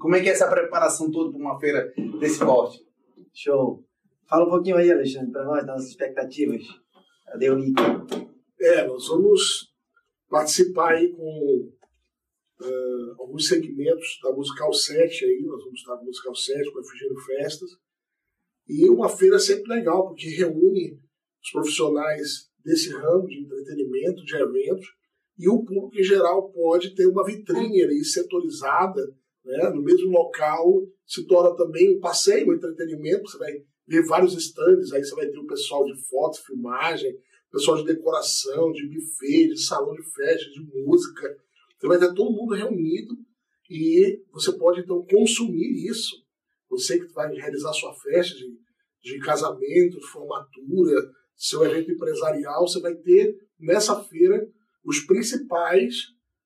como 0.00 0.16
é 0.16 0.20
que 0.20 0.28
é 0.28 0.32
essa 0.32 0.48
preparação 0.48 1.10
toda 1.10 1.30
para 1.30 1.40
uma 1.40 1.58
feira 1.58 1.92
desse 2.20 2.44
porte. 2.44 2.80
Show. 3.32 3.84
Fala 4.28 4.44
um 4.44 4.50
pouquinho 4.50 4.76
aí, 4.76 4.90
Alexandre, 4.90 5.30
para 5.30 5.44
nós, 5.44 5.58
das 5.58 5.76
nossas 5.76 5.88
expectativas. 5.88 6.62
Cadê 7.30 7.50
o? 7.50 7.58
É, 8.58 8.86
nós 8.86 9.08
vamos 9.08 9.70
participar 10.28 10.94
aí 10.94 11.12
com 11.12 11.70
uh, 12.60 13.14
alguns 13.18 13.48
segmentos 13.48 14.18
da 14.22 14.32
Musical 14.32 14.72
7 14.72 15.24
aí, 15.26 15.42
nós 15.44 15.62
vamos 15.62 15.78
estar 15.78 15.96
no 15.96 16.04
Musical 16.04 16.34
7 16.34 16.72
com 16.72 16.78
a 16.78 16.82
Efigênio 16.82 17.20
Festas. 17.20 17.70
E 18.66 18.88
uma 18.88 19.08
feira 19.08 19.38
sempre 19.38 19.74
legal, 19.74 20.08
porque 20.08 20.28
reúne 20.28 20.98
os 21.42 21.50
profissionais 21.52 22.50
desse 22.64 22.90
ramo 22.92 23.26
de 23.26 23.40
entretenimento, 23.40 24.24
de 24.24 24.34
eventos, 24.34 24.86
e 25.38 25.48
o 25.48 25.62
público 25.64 25.98
em 25.98 26.04
geral 26.04 26.50
pode 26.50 26.94
ter 26.94 27.06
uma 27.06 27.24
vitrine 27.24 27.82
ali 27.82 28.04
setorizada, 28.04 29.00
né, 29.44 29.70
no 29.70 29.82
mesmo 29.82 30.10
local, 30.10 30.66
se 31.06 31.26
torna 31.26 31.56
também 31.56 31.96
um 31.96 32.00
passeio, 32.00 32.48
um 32.48 32.54
entretenimento, 32.54 33.30
você 33.30 33.38
vai 33.38 33.52
ver 33.88 34.04
vários 34.06 34.34
estandes, 34.34 34.92
aí 34.92 35.02
você 35.02 35.14
vai 35.14 35.26
ter 35.26 35.38
o 35.38 35.46
pessoal 35.46 35.84
de 35.84 35.96
foto, 36.08 36.44
filmagem, 36.44 37.18
pessoal 37.50 37.78
de 37.78 37.84
decoração, 37.84 38.70
de 38.72 38.86
buffet, 38.86 39.48
de 39.48 39.64
salão 39.64 39.94
de 39.94 40.02
festa, 40.02 40.50
de 40.50 40.60
música, 40.60 41.36
você 41.78 41.86
vai 41.86 41.98
ter 41.98 42.12
todo 42.12 42.32
mundo 42.32 42.54
reunido 42.54 43.16
e 43.70 44.20
você 44.32 44.52
pode 44.52 44.80
então 44.80 45.04
consumir 45.06 45.88
isso. 45.88 46.16
Você 46.68 46.98
que 46.98 47.12
vai 47.12 47.32
realizar 47.32 47.72
sua 47.72 47.94
festa 47.94 48.34
de, 48.34 48.58
de 49.00 49.18
casamento, 49.20 49.98
de 49.98 50.06
formatura, 50.08 51.10
seu 51.36 51.64
evento 51.64 51.92
empresarial, 51.92 52.66
você 52.66 52.80
vai 52.80 52.94
ter 52.96 53.38
nessa 53.58 54.02
feira 54.04 54.48
os 54.84 55.00
principais, 55.00 55.94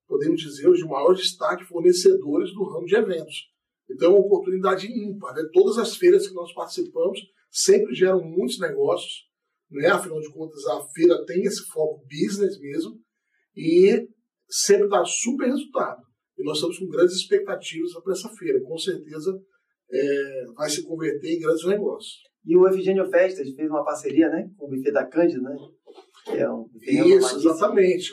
podemos 0.07 0.41
dizer, 0.41 0.69
os 0.69 0.79
de 0.79 0.85
maior 0.85 1.15
destaque 1.15 1.65
fornecedores 1.65 2.53
do 2.53 2.65
ramo 2.65 2.87
de 2.87 2.95
eventos. 2.95 3.51
Então 3.91 4.09
é 4.09 4.15
uma 4.15 4.27
oportunidade 4.27 4.87
ímpar. 4.87 5.35
Né? 5.35 5.43
Todas 5.53 5.79
as 5.79 5.97
feiras 5.97 6.27
que 6.27 6.35
nós 6.35 6.53
participamos 6.53 7.21
sempre 7.51 7.95
geram 7.95 8.23
muitos 8.23 8.59
negócios. 8.59 9.29
Né? 9.71 9.89
Afinal 9.89 10.21
de 10.21 10.33
contas, 10.33 10.65
a 10.67 10.85
feira 10.95 11.25
tem 11.27 11.43
esse 11.43 11.65
foco 11.67 12.05
business 12.07 12.59
mesmo. 12.61 13.01
E 13.57 14.09
sempre 14.49 14.89
dá 14.89 15.05
super 15.05 15.47
resultado. 15.47 16.03
E 16.39 16.45
nós 16.45 16.57
estamos 16.57 16.79
com 16.79 16.89
grandes 16.89 17.17
expectativas 17.17 17.93
para 18.03 18.13
essa 18.13 18.29
feira. 18.31 18.61
Com 18.63 18.79
certeza 18.79 19.39
é, 19.91 20.45
vai 20.57 20.71
se 20.71 20.83
converter 20.83 21.37
em 21.37 21.41
grandes 21.41 21.65
negócios. 21.67 22.15
E 22.45 22.57
o 22.57 22.67
Efigênio 22.67 23.09
Festas 23.09 23.51
fez 23.55 23.71
uma 23.71 23.85
parceria 23.85 24.29
né, 24.29 24.51
com 24.57 24.67
o 24.67 24.71
buffet 24.71 24.91
da 24.91 25.07
Cândida, 25.07 25.41
né? 25.43 25.57
É 26.29 26.51
um 26.51 26.69
Isso, 26.81 27.37
exatamente. 27.37 28.11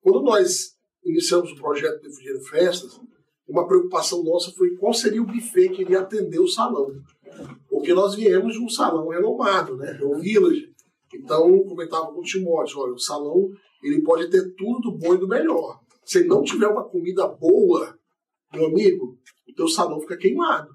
Quando 0.00 0.22
nós 0.22 0.76
iniciamos 1.04 1.50
o 1.52 1.56
projeto 1.56 2.00
do 2.00 2.08
Efigênio 2.08 2.42
Festas, 2.44 3.00
uma 3.48 3.66
preocupação 3.66 4.22
nossa 4.22 4.50
foi 4.52 4.74
qual 4.76 4.92
seria 4.94 5.22
o 5.22 5.26
buffet 5.26 5.70
que 5.70 5.82
iria 5.82 6.00
atender 6.00 6.38
o 6.38 6.48
salão. 6.48 6.92
Porque 7.68 7.92
nós 7.92 8.14
viemos 8.14 8.52
de 8.54 8.60
um 8.60 8.68
salão 8.68 9.08
renomado, 9.08 9.76
né? 9.76 9.98
O 10.02 10.18
Village. 10.18 10.70
Então, 11.14 11.62
comentava 11.64 12.06
com 12.12 12.20
o 12.20 12.24
Timóteo, 12.24 12.80
olha, 12.80 12.92
o 12.92 12.98
salão 12.98 13.50
ele 13.82 14.02
pode 14.02 14.30
ter 14.30 14.54
tudo 14.54 14.80
do 14.80 14.98
bom 14.98 15.14
e 15.14 15.18
do 15.18 15.28
melhor. 15.28 15.80
Se 16.04 16.24
não 16.24 16.42
tiver 16.42 16.68
uma 16.68 16.84
comida 16.84 17.26
boa, 17.26 17.98
meu 18.52 18.66
amigo, 18.66 19.18
o 19.48 19.54
teu 19.54 19.68
salão 19.68 20.00
fica 20.00 20.16
queimado. 20.16 20.70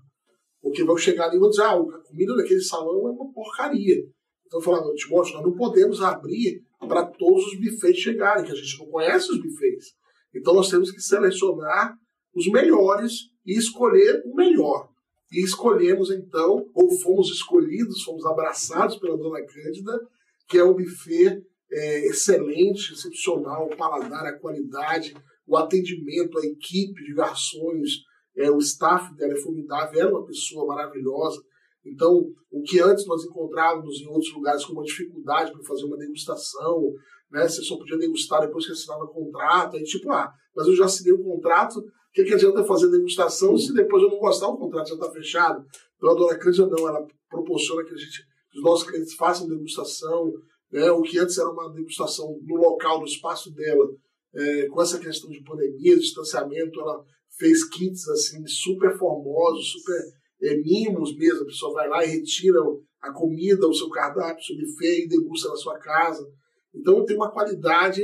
Porque 0.61 0.83
vão 0.83 0.97
chegar 0.97 1.25
ali 1.27 1.37
e 1.37 1.39
vão 1.39 1.49
dizer, 1.49 1.63
ah, 1.63 1.73
a 1.73 2.03
comida 2.09 2.35
daquele 2.35 2.61
salão 2.61 3.07
é 3.07 3.11
uma 3.11 3.31
porcaria. 3.31 4.03
Então 4.45 4.61
falava, 4.61 4.93
Timóteo, 4.93 5.35
nós 5.35 5.43
não 5.43 5.55
podemos 5.55 6.01
abrir 6.01 6.61
para 6.87 7.05
todos 7.05 7.45
os 7.47 7.59
bufês 7.59 7.97
chegarem, 7.97 8.45
que 8.45 8.51
a 8.51 8.55
gente 8.55 8.79
não 8.79 8.87
conhece 8.87 9.31
os 9.31 9.41
bufês. 9.41 9.85
Então 10.33 10.53
nós 10.53 10.69
temos 10.69 10.91
que 10.91 11.01
selecionar 11.01 11.95
os 12.37 12.47
melhores 12.51 13.31
e 13.45 13.57
escolher 13.57 14.21
o 14.25 14.35
melhor. 14.35 14.89
E 15.31 15.43
escolhemos 15.43 16.11
então, 16.11 16.69
ou 16.73 16.91
fomos 16.99 17.29
escolhidos, 17.29 18.03
fomos 18.03 18.25
abraçados 18.25 18.97
pela 18.97 19.17
dona 19.17 19.43
Cândida, 19.43 19.99
que 20.47 20.57
é 20.57 20.63
o 20.63 20.75
buffet 20.75 21.41
é, 21.71 22.07
excelente, 22.07 22.93
excepcional, 22.93 23.65
o 23.65 23.75
paladar, 23.75 24.25
a 24.25 24.39
qualidade, 24.39 25.15
o 25.45 25.57
atendimento, 25.57 26.37
a 26.37 26.45
equipe 26.45 27.03
de 27.03 27.13
garçons, 27.13 28.03
é, 28.37 28.51
o 28.51 28.59
staff 28.59 29.13
dela 29.15 29.33
é 29.33 29.41
formidável, 29.41 29.99
era 29.99 30.11
uma 30.11 30.25
pessoa 30.25 30.67
maravilhosa. 30.67 31.41
Então, 31.83 32.23
o 32.51 32.61
que 32.61 32.79
antes 32.79 33.05
nós 33.07 33.23
encontrávamos 33.25 33.99
em 33.99 34.07
outros 34.07 34.33
lugares 34.33 34.63
com 34.63 34.73
uma 34.73 34.83
dificuldade 34.83 35.51
para 35.51 35.63
fazer 35.63 35.85
uma 35.85 35.97
degustação, 35.97 36.93
né? 37.31 37.47
Você 37.47 37.61
só 37.63 37.77
podia 37.77 37.97
degustar 37.97 38.41
depois 38.41 38.65
que 38.65 38.71
assinava 38.71 39.03
o 39.03 39.13
contrato, 39.13 39.75
aí 39.75 39.83
tipo, 39.83 40.11
ah, 40.11 40.31
mas 40.55 40.67
eu 40.67 40.75
já 40.75 40.85
assinei 40.85 41.13
o 41.13 41.23
contrato, 41.23 41.83
que, 42.17 42.23
que 42.23 42.33
adianta 42.33 42.63
fazer 42.63 42.89
degustação 42.89 43.55
se 43.57 43.73
depois 43.73 44.01
eu 44.01 44.09
não 44.09 44.17
gostar, 44.17 44.47
o 44.47 44.57
contrato 44.57 44.89
já 44.89 44.95
está 44.95 45.11
fechado? 45.11 45.63
Então 45.95 46.09
a 46.09 46.13
dona 46.15 46.37
Cândida 46.37 46.67
não, 46.67 46.87
ela 46.87 47.05
proporciona 47.29 47.83
que 47.83 47.93
a 47.93 47.97
gente, 47.97 48.25
que 48.51 48.57
os 48.57 48.63
nossos 48.63 48.89
clientes 48.89 49.13
façam 49.13 49.47
degustação, 49.47 50.33
né, 50.71 50.89
o 50.91 51.01
que 51.03 51.19
antes 51.19 51.37
era 51.37 51.49
uma 51.49 51.69
degustação 51.69 52.39
no 52.43 52.55
local, 52.55 52.99
no 52.99 53.05
espaço 53.05 53.53
dela, 53.53 53.87
é, 54.33 54.67
com 54.67 54.81
essa 54.81 54.99
questão 54.99 55.29
de 55.29 55.43
pandemia, 55.43 55.97
distanciamento, 55.97 56.79
ela 56.79 57.03
fez 57.37 57.63
kits 57.69 58.07
assim 58.09 58.45
super 58.47 58.97
formosos, 58.97 59.71
super 59.73 60.01
é, 60.41 60.57
mimos 60.57 61.15
mesmo. 61.15 61.43
A 61.43 61.45
pessoa 61.45 61.73
vai 61.73 61.87
lá 61.87 62.03
e 62.03 62.09
retira 62.09 62.59
a 63.01 63.11
comida, 63.11 63.67
o 63.67 63.73
seu 63.73 63.89
cardápio, 63.89 64.41
o 64.41 64.43
seu 64.43 64.57
buffet 64.57 65.03
e 65.03 65.07
degusta 65.07 65.49
na 65.49 65.55
sua 65.55 65.77
casa. 65.77 66.27
Então 66.73 67.05
tem 67.05 67.15
uma 67.15 67.31
qualidade, 67.31 68.03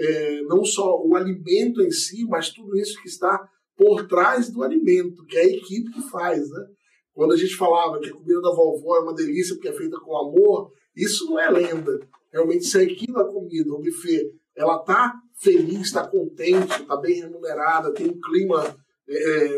é, 0.00 0.42
não 0.42 0.64
só 0.64 0.98
o 1.04 1.14
alimento 1.14 1.82
em 1.82 1.90
si, 1.90 2.24
mas 2.26 2.50
tudo 2.50 2.76
isso 2.76 3.00
que 3.02 3.08
está 3.08 3.46
por 3.76 4.06
trás 4.08 4.50
do 4.50 4.62
alimento, 4.62 5.24
que 5.26 5.36
é 5.36 5.42
a 5.42 5.48
equipe 5.48 5.90
que 5.92 6.02
faz, 6.10 6.48
né? 6.50 6.66
Quando 7.12 7.32
a 7.32 7.36
gente 7.36 7.54
falava 7.56 7.98
que 7.98 8.08
a 8.08 8.14
comida 8.14 8.40
da 8.40 8.50
vovó 8.50 8.96
é 8.96 9.00
uma 9.00 9.14
delícia 9.14 9.54
porque 9.54 9.68
é 9.68 9.72
feita 9.72 9.98
com 10.00 10.16
amor, 10.16 10.70
isso 10.96 11.26
não 11.26 11.38
é 11.38 11.50
lenda. 11.50 12.00
Realmente, 12.32 12.64
se 12.64 12.78
a 12.78 12.82
equipe 12.82 13.12
da 13.12 13.24
comida, 13.24 13.72
o 13.72 13.82
buffet, 13.82 14.30
ela 14.56 14.76
está 14.76 15.14
feliz, 15.42 15.86
está 15.86 16.06
contente, 16.06 16.80
está 16.80 16.96
bem 16.96 17.20
remunerada, 17.20 17.92
tem 17.92 18.08
um 18.08 18.20
clima 18.20 18.76
é, 19.08 19.14
é, 19.14 19.48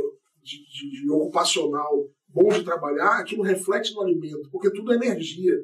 de, 0.42 0.58
de, 0.66 1.02
de, 1.02 1.10
ocupacional 1.10 2.08
bom 2.28 2.48
de 2.48 2.64
trabalhar, 2.64 3.18
aquilo 3.18 3.42
reflete 3.42 3.94
no 3.94 4.02
alimento, 4.02 4.48
porque 4.50 4.70
tudo 4.70 4.92
é 4.92 4.96
energia. 4.96 5.54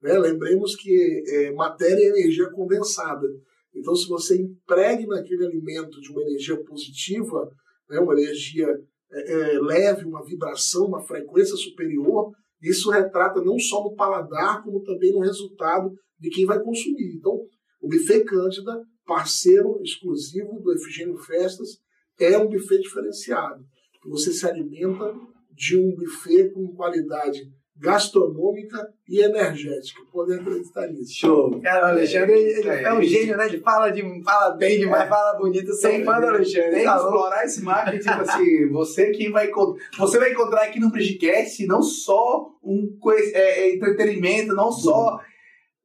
Né? 0.00 0.18
Lembremos 0.18 0.74
que 0.74 1.22
é, 1.28 1.52
matéria 1.52 2.02
é 2.02 2.08
energia 2.08 2.50
condensada. 2.50 3.28
Então, 3.74 3.94
se 3.94 4.08
você 4.08 4.40
empregue 4.40 5.06
naquele 5.06 5.46
alimento 5.46 6.00
de 6.00 6.10
uma 6.10 6.22
energia 6.22 6.62
positiva, 6.64 7.50
né, 7.88 7.98
uma 7.98 8.14
energia 8.14 8.66
é, 9.12 9.32
é, 9.32 9.60
leve, 9.60 10.04
uma 10.04 10.24
vibração, 10.24 10.86
uma 10.86 11.04
frequência 11.04 11.56
superior, 11.56 12.32
isso 12.62 12.90
retrata 12.90 13.42
não 13.42 13.58
só 13.58 13.82
no 13.82 13.94
paladar, 13.94 14.62
como 14.62 14.82
também 14.82 15.12
no 15.12 15.20
resultado 15.20 15.92
de 16.18 16.30
quem 16.30 16.46
vai 16.46 16.62
consumir. 16.62 17.16
Então, 17.16 17.40
o 17.82 17.88
Buffet 17.88 18.24
Cândida, 18.24 18.82
parceiro 19.04 19.80
exclusivo 19.82 20.60
do 20.60 20.72
Efigênio 20.72 21.18
Festas, 21.18 21.78
é 22.18 22.38
um 22.38 22.48
buffet 22.48 22.78
diferenciado. 22.80 23.62
Você 24.06 24.32
se 24.32 24.46
alimenta 24.46 25.12
de 25.52 25.76
um 25.76 25.94
buffet 25.94 26.50
com 26.50 26.74
qualidade 26.74 27.42
gastronômica 27.76 28.88
e 29.08 29.20
energética. 29.20 30.00
Podem 30.12 30.38
acreditar 30.38 30.86
nisso. 30.88 31.12
Show. 31.14 31.60
Cara, 31.60 31.86
o 31.86 31.88
Alexandre 31.90 32.32
ele 32.32 32.68
é, 32.68 32.82
é 32.84 32.94
um 32.94 33.02
gênio, 33.02 33.36
né? 33.36 33.48
De 33.48 33.58
fala, 33.58 33.90
de, 33.90 34.22
fala 34.22 34.50
bem 34.56 34.78
demais, 34.78 35.04
é. 35.04 35.08
fala 35.08 35.38
bonito. 35.38 35.72
Sou 35.74 35.90
fã 36.04 36.20
do 36.20 36.26
Alexandre. 36.26 36.70
Tem 36.70 36.84
que 36.84 36.96
explorar 36.96 37.44
esse 37.44 37.62
marketing, 37.62 38.08
tipo 38.08 38.20
assim, 38.22 38.68
você 38.70 39.10
quem 39.10 39.30
vai 39.30 39.50
você 39.98 40.18
vai 40.18 40.32
encontrar 40.32 40.62
aqui 40.62 40.78
no 40.78 40.90
Bridgecast 40.90 41.66
não 41.66 41.82
só 41.82 42.48
um 42.62 42.98
é, 43.32 43.40
é, 43.40 43.74
entretenimento, 43.74 44.54
não 44.54 44.70
só 44.70 45.18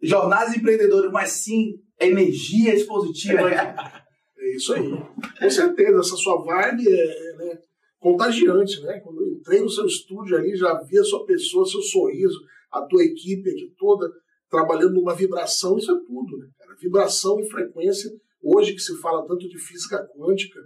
jornadas 0.02 0.56
empreendedoras, 0.56 1.12
mas 1.12 1.32
sim 1.32 1.74
energias 2.00 2.84
positivas. 2.84 3.52
É 3.52 4.56
isso 4.56 4.74
aí. 4.74 4.90
Com 5.40 5.50
certeza, 5.50 6.00
essa 6.00 6.16
sua 6.16 6.44
vibe 6.44 6.88
é, 6.88 7.36
né, 7.38 7.60
contagiante, 8.00 8.82
né? 8.82 9.00
Quando 9.02 9.22
eu 9.22 9.28
entrei 9.34 9.62
no 9.62 9.70
seu 9.70 9.86
estúdio 9.86 10.38
ali, 10.38 10.56
já 10.56 10.74
vi 10.82 10.98
a 10.98 11.04
sua 11.04 11.26
pessoa, 11.26 11.66
seu 11.66 11.82
sorriso, 11.82 12.40
a 12.72 12.82
tua 12.82 13.04
equipe 13.04 13.50
aqui 13.50 13.74
toda 13.78 14.10
trabalhando 14.50 14.94
numa 14.94 15.14
vibração, 15.14 15.78
isso 15.78 15.92
é 15.92 16.00
tudo, 16.06 16.38
né, 16.38 16.48
cara? 16.58 16.76
Vibração 16.82 17.40
e 17.40 17.50
frequência, 17.50 18.10
hoje 18.42 18.74
que 18.74 18.80
se 18.80 18.98
fala 18.98 19.28
tanto 19.28 19.48
de 19.48 19.60
física 19.60 20.08
quântica, 20.16 20.60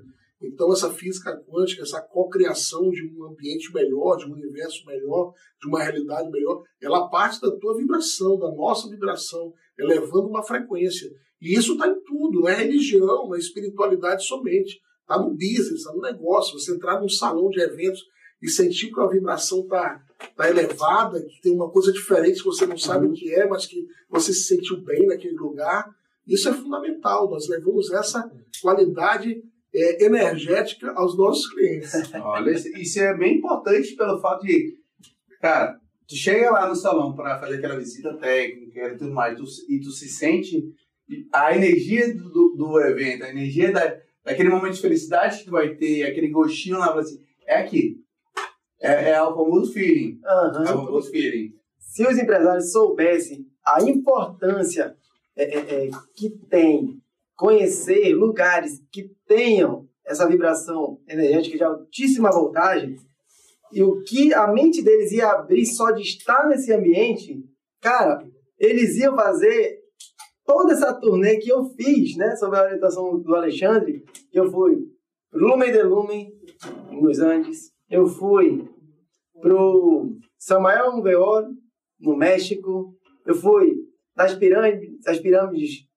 Então, 0.46 0.74
essa 0.74 0.90
física 0.92 1.42
quântica, 1.48 1.84
essa 1.84 2.02
cocriação 2.02 2.90
de 2.90 3.02
um 3.16 3.24
ambiente 3.32 3.74
melhor, 3.74 4.18
de 4.18 4.26
um 4.26 4.34
universo 4.34 4.86
melhor, 4.86 5.32
de 5.62 5.68
uma 5.70 5.82
realidade 5.82 6.30
melhor, 6.30 6.62
ela 6.82 7.10
parte 7.10 7.40
da 7.40 7.50
tua 7.58 7.78
vibração, 7.78 8.38
da 8.38 8.52
nossa 8.52 8.90
vibração, 8.90 9.54
elevando 9.78 10.28
uma 10.28 10.44
frequência. 10.44 11.10
E 11.42 11.54
isso 11.58 11.74
está 11.74 11.88
em 11.88 11.96
tudo, 12.04 12.42
não 12.42 12.50
é 12.50 12.56
religião, 12.56 13.28
não 13.28 13.36
é 13.36 13.40
espiritualidade 13.40 14.26
somente. 14.26 14.80
Está 15.14 15.20
no 15.20 15.32
business, 15.32 15.80
está 15.80 15.94
no 15.94 16.02
negócio. 16.02 16.60
Você 16.60 16.74
entrar 16.74 17.00
num 17.00 17.10
salão 17.10 17.50
de 17.50 17.62
eventos 17.62 18.04
e 18.42 18.50
sentir 18.50 18.92
que 18.92 19.00
a 19.00 19.08
vibração 19.08 19.62
está 19.62 20.04
tá 20.36 20.50
elevada, 20.50 21.24
que 21.24 21.40
tem 21.42 21.54
uma 21.54 21.70
coisa 21.70 21.94
diferente 21.94 22.40
que 22.40 22.46
você 22.46 22.66
não 22.66 22.78
sabe 22.78 23.06
uhum. 23.06 23.12
o 23.12 23.16
que 23.16 23.34
é, 23.34 23.48
mas 23.48 23.68
que 23.68 23.86
você 24.10 24.34
se 24.34 24.44
sentiu 24.44 24.82
bem 24.82 25.06
naquele 25.06 25.36
lugar. 25.36 25.88
Isso 26.28 26.50
é 26.50 26.54
fundamental. 26.54 27.30
Nós 27.30 27.48
levamos 27.48 27.92
essa 27.92 28.30
qualidade 28.62 29.44
é, 29.74 30.04
energética 30.04 30.92
aos 30.96 31.16
nossos 31.16 31.48
clientes. 31.52 31.92
Olha, 32.16 32.52
isso 32.52 33.00
é 33.00 33.16
bem 33.16 33.38
importante 33.38 33.96
pelo 33.96 34.20
fato 34.20 34.44
de, 34.46 34.78
cara, 35.40 35.80
tu 36.08 36.16
chega 36.16 36.52
lá 36.52 36.68
no 36.68 36.76
salão 36.76 37.16
para 37.16 37.40
fazer 37.40 37.58
aquela 37.58 37.78
visita 37.78 38.18
técnica 38.18 38.88
e 38.88 38.98
tudo 38.98 39.12
mais, 39.12 39.38
tu, 39.38 39.44
e 39.70 39.80
tu 39.80 39.92
se 39.92 40.10
sente 40.10 40.74
a 41.32 41.56
energia 41.56 42.14
do, 42.16 42.56
do 42.58 42.80
evento, 42.80 43.24
a 43.24 43.30
energia 43.30 43.72
da, 43.72 44.02
daquele 44.24 44.50
momento 44.50 44.76
de 44.76 44.82
felicidade 44.82 45.40
que 45.40 45.46
tu 45.46 45.52
vai 45.52 45.76
ter, 45.76 46.04
aquele 46.04 46.30
gostinho 46.30 46.78
lá, 46.78 46.98
assim, 46.98 47.22
é 47.46 47.58
aqui. 47.58 47.98
É, 48.82 49.12
é 49.12 49.22
o 49.22 49.34
famoso 49.34 49.74
feeling. 49.74 50.20
Uhum. 50.24 50.64
É 50.66 50.76
o 50.76 50.86
famoso 50.86 51.10
feeling. 51.10 51.54
Se 51.80 52.06
os 52.06 52.18
empresários 52.18 52.72
soubessem 52.72 53.46
a 53.66 53.82
importância 53.82 54.96
é, 55.36 55.44
é, 55.44 55.86
é 55.88 55.92
que 56.16 56.30
tem 56.50 57.02
conhecer 57.36 58.14
lugares 58.14 58.82
que 58.92 59.12
tenham 59.28 59.88
essa 60.06 60.28
vibração 60.28 61.00
energética 61.08 61.58
de 61.58 61.64
altíssima 61.64 62.32
voltagem 62.32 62.98
e 63.72 63.82
o 63.82 64.02
que 64.04 64.34
a 64.34 64.48
mente 64.48 64.84
deles 64.84 65.12
ia 65.12 65.32
abrir 65.32 65.66
só 65.66 65.92
de 65.92 66.02
estar 66.02 66.48
nesse 66.48 66.72
ambiente, 66.72 67.44
cara, 67.82 68.24
eles 68.60 68.96
iam 68.98 69.16
fazer 69.16 69.80
toda 70.46 70.74
essa 70.74 70.94
turnê 70.94 71.38
que 71.38 71.50
eu 71.50 71.66
fiz, 71.76 72.16
né, 72.18 72.36
sob 72.36 72.56
a 72.58 72.64
orientação 72.64 73.20
do 73.20 73.36
Alexandre. 73.36 74.04
Eu 74.32 74.50
fui 74.52 74.88
Lumen 75.34 75.72
de 75.72 75.82
Lumen, 75.82 76.32
nos 76.92 77.20
Andes. 77.20 77.72
Eu 77.90 78.06
fui 78.06 78.68
pro 79.42 80.16
Samael 80.38 80.96
Unveor, 80.96 81.48
no 82.00 82.16
México. 82.16 82.96
Eu 83.26 83.36
fui 83.36 83.76
nas 84.16 84.36
pirâmides, 84.36 85.08
as 85.08 85.20
pirâmides 85.20 85.88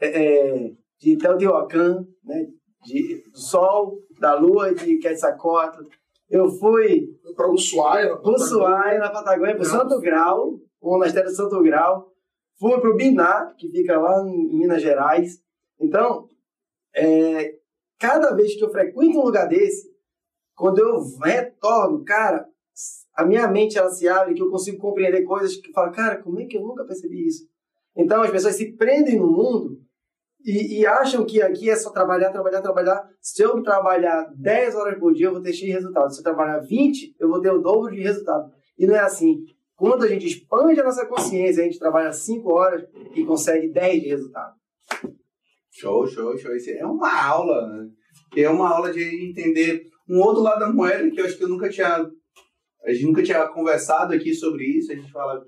é, 0.00 0.06
é, 0.06 0.72
de 0.98 1.16
Teotihuacan, 1.16 2.06
né? 2.24 2.46
De, 2.84 3.22
do 3.30 3.38
Sol, 3.38 3.98
da 4.18 4.34
Lua, 4.34 4.74
de 4.74 4.98
Quetzalcoatl. 4.98 5.82
Eu 6.30 6.48
fui 6.48 7.08
para 7.36 7.50
Ushuaia, 7.50 8.14
na 8.14 8.30
Ushuaia, 8.30 8.98
na 8.98 9.10
Patagônia, 9.10 9.56
para 9.56 9.64
Santo 9.64 10.00
Grau, 10.00 10.58
o 10.80 10.90
monastério 10.90 11.28
de 11.28 11.36
Santo 11.36 11.60
Grau. 11.62 12.12
Fui 12.58 12.80
para 12.80 12.90
o 12.90 12.96
Biná, 12.96 13.54
que 13.58 13.68
fica 13.70 13.98
lá 13.98 14.22
em 14.26 14.58
Minas 14.58 14.82
Gerais. 14.82 15.40
Então, 15.78 16.28
é, 16.94 17.54
cada 17.98 18.34
vez 18.34 18.56
que 18.56 18.64
eu 18.64 18.70
frequento 18.70 19.18
um 19.18 19.24
lugar 19.24 19.46
desse, 19.46 19.88
quando 20.54 20.78
eu 20.78 21.02
retorno, 21.22 22.02
cara, 22.04 22.46
a 23.14 23.24
minha 23.24 23.46
mente 23.48 23.78
ela 23.78 23.90
se 23.90 24.08
abre 24.08 24.34
que 24.34 24.42
eu 24.42 24.50
consigo 24.50 24.78
compreender 24.78 25.22
coisas 25.24 25.56
que 25.56 25.68
eu 25.68 25.72
falo, 25.72 25.92
cara, 25.92 26.22
como 26.22 26.40
é 26.40 26.46
que 26.46 26.56
eu 26.56 26.62
nunca 26.62 26.84
percebi 26.84 27.26
isso? 27.26 27.46
Então 27.94 28.22
as 28.22 28.30
pessoas 28.30 28.56
se 28.56 28.72
prendem 28.76 29.18
no 29.18 29.26
mundo 29.26 29.80
e, 30.44 30.80
e, 30.80 30.86
acham 30.86 31.24
que 31.24 31.42
aqui 31.42 31.68
é 31.68 31.74
só 31.74 31.90
trabalhar, 31.90 32.30
trabalhar, 32.30 32.62
trabalhar. 32.62 33.08
Se 33.20 33.42
eu 33.42 33.60
trabalhar 33.64 34.32
10 34.36 34.76
horas 34.76 34.98
por 34.98 35.12
dia, 35.12 35.26
eu 35.26 35.32
vou 35.32 35.42
ter 35.42 35.52
X 35.52 35.68
resultado. 35.68 36.12
Se 36.12 36.20
eu 36.20 36.22
trabalhar 36.22 36.60
20, 36.60 37.16
eu 37.18 37.28
vou 37.28 37.40
ter 37.40 37.50
o 37.50 37.58
dobro 37.58 37.90
de 37.90 38.00
resultado. 38.00 38.52
E 38.78 38.86
não 38.86 38.94
é 38.94 39.00
assim. 39.00 39.44
Quando 39.76 40.04
a 40.04 40.08
gente 40.08 40.26
expande 40.26 40.80
a 40.80 40.84
nossa 40.84 41.04
consciência, 41.06 41.62
a 41.62 41.66
gente 41.66 41.78
trabalha 41.78 42.10
5 42.10 42.50
horas 42.50 42.82
e 43.14 43.24
consegue 43.24 43.68
10 43.68 44.02
de 44.02 44.08
resultado. 44.08 44.54
Show, 45.70 46.06
show, 46.06 46.36
show. 46.38 46.56
Isso 46.56 46.70
é 46.70 46.86
uma 46.86 47.22
aula, 47.22 47.68
né? 47.68 47.90
É 48.34 48.48
uma 48.48 48.74
aula 48.74 48.90
de 48.90 49.28
entender 49.28 49.86
um 50.08 50.20
outro 50.20 50.42
lado 50.42 50.60
da 50.60 50.72
moeda 50.72 51.10
que 51.10 51.20
eu 51.20 51.26
acho 51.26 51.36
que 51.36 51.44
eu 51.44 51.48
nunca 51.48 51.68
tinha. 51.68 52.10
A 52.84 52.92
gente 52.92 53.04
nunca 53.04 53.22
tinha 53.22 53.46
conversado 53.48 54.14
aqui 54.14 54.32
sobre 54.34 54.64
isso. 54.64 54.90
A 54.90 54.94
gente 54.94 55.12
fala, 55.12 55.44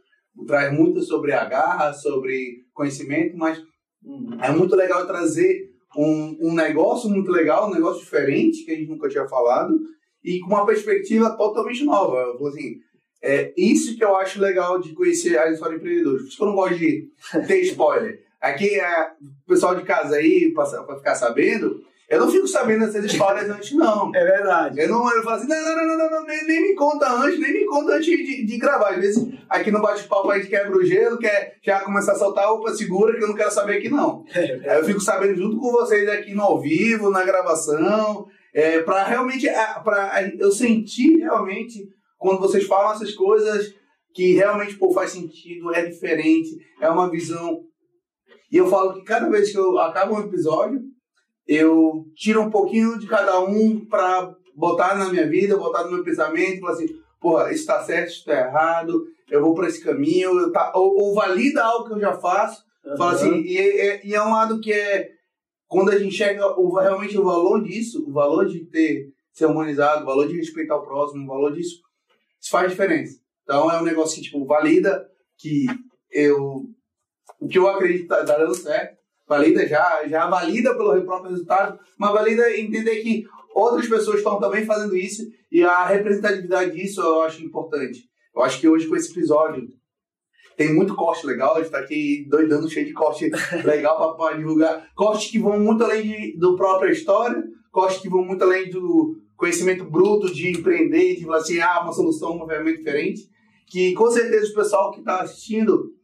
traz 0.47 0.72
muito 0.76 1.01
sobre 1.01 1.33
a 1.33 1.47
garra, 1.47 1.95
sobre 1.95 2.66
conhecimento, 2.74 3.37
mas. 3.37 3.59
É 4.43 4.51
muito 4.53 4.76
legal 4.76 5.07
trazer 5.07 5.70
um, 5.97 6.37
um 6.51 6.55
negócio 6.55 7.09
muito 7.09 7.33
legal, 7.33 7.68
um 7.68 7.74
negócio 7.74 8.01
diferente 8.01 8.64
que 8.64 8.70
a 8.70 8.74
gente 8.74 8.89
nunca 8.89 9.09
tinha 9.09 9.26
falado 9.26 9.74
e 10.22 10.39
com 10.41 10.49
uma 10.49 10.66
perspectiva 10.66 11.37
totalmente 11.37 11.85
nova. 11.85 12.37
Assim, 12.49 12.76
é 13.23 13.53
isso 13.57 13.97
que 13.97 14.05
eu 14.05 14.16
acho 14.16 14.41
legal 14.41 14.81
de 14.81 14.95
conhecer 14.95 15.39
a 15.39 15.51
história 15.51 15.79
de 15.79 15.85
empreendedores. 15.85 16.23
Por 16.23 16.29
isso 16.29 16.37
que 16.37 16.43
eu 16.43 16.47
não 16.47 16.55
gosto 16.55 16.79
de 16.79 17.09
ter 17.47 17.61
spoiler. 17.62 18.23
Aqui, 18.41 18.79
é, 18.79 19.11
o 19.21 19.49
pessoal 19.49 19.75
de 19.75 19.83
casa 19.83 20.16
aí, 20.16 20.53
para 20.53 20.97
ficar 20.97 21.16
sabendo, 21.16 21.83
eu 22.09 22.21
não 22.21 22.31
fico 22.31 22.49
sabendo 22.49 22.85
essas 22.85 23.05
histórias 23.05 23.51
antes, 23.51 23.73
não. 23.73 24.11
É 24.14 24.25
verdade. 24.25 24.81
Eu 24.81 24.89
não 24.89 25.14
eu 25.14 25.23
falo 25.23 25.37
assim, 25.37 25.47
não, 25.47 25.77
não, 25.77 25.87
não, 25.87 25.99
não, 25.99 26.11
não 26.11 26.25
nem, 26.25 26.47
nem, 26.47 26.62
me 26.62 26.75
conta 26.75 27.07
antes, 27.12 27.39
nem 27.39 27.53
me 27.53 27.66
conta 27.66 27.97
antes 27.97 28.07
de, 28.07 28.47
de 28.47 28.57
gravar. 28.57 28.95
Às 28.95 29.01
vezes, 29.01 29.29
aqui 29.47 29.71
no 29.71 29.83
bate-papo 29.83 30.31
a 30.31 30.39
gente 30.39 30.49
quebra 30.49 30.75
o 30.75 30.85
gelo, 30.85 31.19
quer 31.19 31.57
já 31.62 31.81
começar 31.81 32.12
a 32.12 32.19
soltar, 32.19 32.51
opa, 32.51 32.73
segura 32.75 33.14
que 33.14 33.23
eu 33.23 33.29
não 33.29 33.35
quero 33.35 33.51
saber 33.51 33.77
aqui, 33.77 33.91
não. 33.91 34.25
É 34.35 34.71
Aí 34.71 34.79
eu 34.79 34.85
fico 34.85 35.01
sabendo 35.01 35.37
junto 35.37 35.59
com 35.59 35.71
vocês 35.71 36.09
aqui 36.09 36.33
no 36.33 36.43
ao 36.43 36.61
vivo, 36.61 37.11
na 37.11 37.25
gravação, 37.25 38.27
é, 38.55 38.81
para 38.81 39.05
realmente, 39.05 39.47
para 39.85 40.31
eu 40.39 40.51
sentir 40.51 41.19
realmente, 41.19 41.87
quando 42.19 42.41
vocês 42.41 42.66
falam 42.66 42.93
essas 42.93 43.14
coisas, 43.14 43.75
que 44.12 44.35
realmente, 44.35 44.75
pô, 44.77 44.91
faz 44.91 45.12
sentido, 45.12 45.73
é 45.73 45.87
diferente, 45.87 46.51
é 46.81 46.91
uma 46.91 47.11
visão. 47.11 47.62
E 48.51 48.57
eu 48.57 48.69
falo 48.69 48.95
que 48.95 49.03
cada 49.03 49.29
vez 49.31 49.53
que 49.53 49.59
eu 49.59 49.79
acabo 49.79 50.14
um 50.14 50.21
episódio, 50.21 50.81
eu 51.47 52.05
tiro 52.14 52.43
um 52.43 52.51
pouquinho 52.51 52.99
de 52.99 53.07
cada 53.07 53.41
um 53.41 53.85
para 53.87 54.35
botar 54.55 54.97
na 54.97 55.09
minha 55.09 55.27
vida, 55.27 55.57
botar 55.57 55.85
no 55.85 55.93
meu 55.93 56.05
pensamento, 56.05 56.61
falar 56.61 56.73
assim, 56.73 56.89
porra, 57.21 57.51
isso 57.53 57.61
está 57.61 57.83
certo, 57.83 58.09
isso 58.09 58.19
está 58.19 58.35
errado, 58.41 59.07
eu 59.31 59.41
vou 59.41 59.55
por 59.55 59.64
esse 59.66 59.83
caminho, 59.83 60.51
tá, 60.51 60.73
ou, 60.75 61.01
ou, 61.01 61.14
valida 61.14 61.62
algo 61.62 61.87
que 61.87 61.95
eu 61.95 62.01
já 62.01 62.14
faço, 62.14 62.64
uhum. 62.85 62.97
fala 62.97 63.12
assim, 63.12 63.41
e 63.43 63.57
é, 63.57 64.07
e 64.07 64.14
é, 64.14 64.23
um 64.23 64.33
lado 64.33 64.61
que 64.61 64.73
é, 64.73 65.11
quando 65.66 65.91
a 65.91 65.99
gente 65.99 66.14
chega 66.14 66.45
o, 66.59 66.75
realmente 66.75 67.16
o 67.16 67.25
valor 67.25 67.62
disso, 67.62 68.05
o 68.09 68.12
valor 68.12 68.47
de 68.47 68.64
ter, 68.66 69.12
ser 69.33 69.47
humanizado, 69.47 70.03
o 70.03 70.07
valor 70.07 70.27
de 70.27 70.37
respeitar 70.37 70.77
o 70.77 70.85
próximo, 70.85 71.25
o 71.25 71.29
valor 71.29 71.53
disso, 71.53 71.81
isso 72.41 72.51
faz 72.51 72.70
diferença. 72.70 73.18
Então 73.43 73.70
é 73.70 73.80
um 73.80 73.84
negócio 73.84 74.16
que, 74.16 74.22
tipo, 74.22 74.45
valida 74.45 75.09
que 75.36 75.66
eu, 76.11 76.64
o 77.41 77.49
que 77.49 77.59
eu 77.59 77.68
acredito 77.68 78.09
tá, 78.09 78.24
tá 78.24 78.39
dando 78.39 78.55
certo, 78.55 78.99
valida 79.26 79.66
já, 79.66 80.07
já 80.07 80.28
valida 80.28 80.74
pelo 80.74 81.03
próprio 81.05 81.30
resultado, 81.30 81.78
mas 81.99 82.12
valida 82.12 82.57
entender 82.59 82.97
que 83.03 83.24
outras 83.55 83.89
pessoas 83.89 84.18
estão 84.18 84.39
também 84.39 84.64
fazendo 84.64 84.97
isso 84.97 85.22
e 85.51 85.62
a 85.62 85.86
representatividade 85.86 86.72
disso 86.72 87.01
eu 87.01 87.22
acho 87.22 87.43
importante. 87.43 88.09
Eu 88.34 88.43
acho 88.43 88.61
que 88.61 88.68
hoje 88.68 88.86
com 88.86 88.97
esse 88.97 89.11
episódio 89.11 89.66
tem 90.57 90.74
muito 90.74 90.97
corte 90.97 91.24
legal, 91.26 91.55
a 91.55 91.61
gente 91.61 91.70
tá 91.70 91.78
aqui 91.78 92.26
doidando 92.28 92.68
cheio 92.68 92.86
de 92.86 92.93
corte 92.93 93.30
legal 93.64 94.16
para 94.16 94.36
divulgar. 94.36 94.89
Cortes 94.95 95.30
que 95.30 95.39
vão 95.39 95.59
muito 95.61 95.84
além 95.84 96.03
de, 96.03 96.36
do 96.36 96.57
própria 96.57 96.91
história, 96.91 97.43
cortes 97.70 98.01
que 98.01 98.09
vão 98.09 98.24
muito 98.24 98.43
além 98.43 98.68
do 98.68 99.20
conhecimento 99.39 99.84
bruto 99.84 100.30
de 100.34 100.51
empreender, 100.51 101.14
de 101.14 101.24
falar 101.24 101.39
assim, 101.39 101.61
ah, 101.61 101.80
uma 101.82 101.93
solução, 101.93 102.32
um 102.32 102.39
movimento 102.39 102.78
diferente. 102.78 103.22
Que 103.66 103.95
com 103.95 104.11
certeza 104.11 104.51
o 104.51 104.55
pessoal 104.55 104.91
que 104.91 104.99
está 104.99 105.22
assistindo 105.22 105.95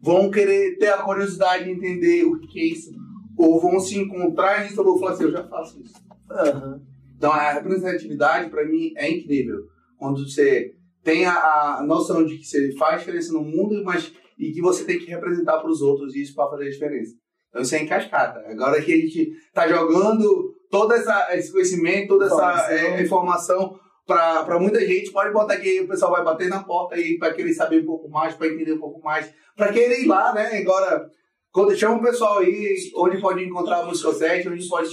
vão 0.00 0.30
querer 0.30 0.78
ter 0.78 0.88
a 0.88 1.02
curiosidade 1.02 1.64
de 1.64 1.70
entender 1.70 2.24
o 2.24 2.38
que 2.38 2.60
é 2.60 2.66
isso, 2.66 2.92
ou 3.36 3.60
vão 3.60 3.80
se 3.80 3.98
encontrar 3.98 4.62
nisso, 4.62 4.78
ou 4.78 4.84
vão 4.84 4.98
falar 4.98 5.12
assim, 5.12 5.24
eu 5.24 5.32
já 5.32 5.48
faço 5.48 5.80
isso. 5.80 5.94
Uhum. 6.30 6.80
Então 7.16 7.32
a 7.32 7.52
representatividade 7.52 8.50
para 8.50 8.66
mim 8.66 8.92
é 8.96 9.10
incrível. 9.10 9.56
Quando 9.96 10.28
você 10.28 10.74
tem 11.02 11.24
a, 11.24 11.78
a, 11.78 11.82
noção 11.86 12.24
de 12.24 12.36
que 12.38 12.46
você 12.46 12.72
faz 12.76 13.00
diferença 13.00 13.32
no 13.32 13.42
mundo, 13.42 13.82
mas 13.82 14.12
e 14.38 14.52
que 14.52 14.60
você 14.60 14.84
tem 14.84 14.98
que 14.98 15.06
representar 15.06 15.58
para 15.58 15.70
os 15.70 15.80
outros 15.80 16.14
isso 16.14 16.34
para 16.34 16.50
fazer 16.50 16.66
a 16.66 16.70
diferença. 16.70 17.14
Então 17.48 17.62
isso 17.62 17.74
é 17.74 17.82
em 17.82 17.86
cascata. 17.86 18.40
Agora 18.46 18.82
que 18.82 18.92
a 18.92 18.96
gente 18.96 19.30
está 19.46 19.66
jogando 19.66 20.53
todo 20.74 20.92
essa, 20.92 21.28
esse 21.36 21.52
conhecimento, 21.52 22.08
toda 22.08 22.26
essa 22.26 22.74
é, 22.74 23.00
informação 23.00 23.78
para 24.04 24.58
muita 24.58 24.80
gente, 24.80 25.12
pode 25.12 25.32
botar 25.32 25.56
que 25.56 25.82
o 25.82 25.86
pessoal 25.86 26.10
vai 26.10 26.24
bater 26.24 26.48
na 26.48 26.64
porta 26.64 26.96
aí 26.96 27.16
para 27.16 27.32
querer 27.32 27.54
saber 27.54 27.80
um 27.80 27.86
pouco 27.86 28.08
mais, 28.08 28.34
para 28.34 28.48
entender 28.48 28.72
um 28.72 28.80
pouco 28.80 29.00
mais, 29.00 29.32
para 29.56 29.72
querer 29.72 30.00
ir 30.00 30.06
lá, 30.06 30.34
né? 30.34 30.58
Agora, 30.58 31.08
quando 31.52 31.76
chama 31.76 31.98
o 31.98 32.02
pessoal 32.02 32.40
aí, 32.40 32.74
onde 32.96 33.20
pode 33.20 33.44
encontrar 33.44 33.84
o 33.84 33.86
Música 33.86 34.12
7, 34.12 34.48
onde 34.48 34.68
pode. 34.68 34.88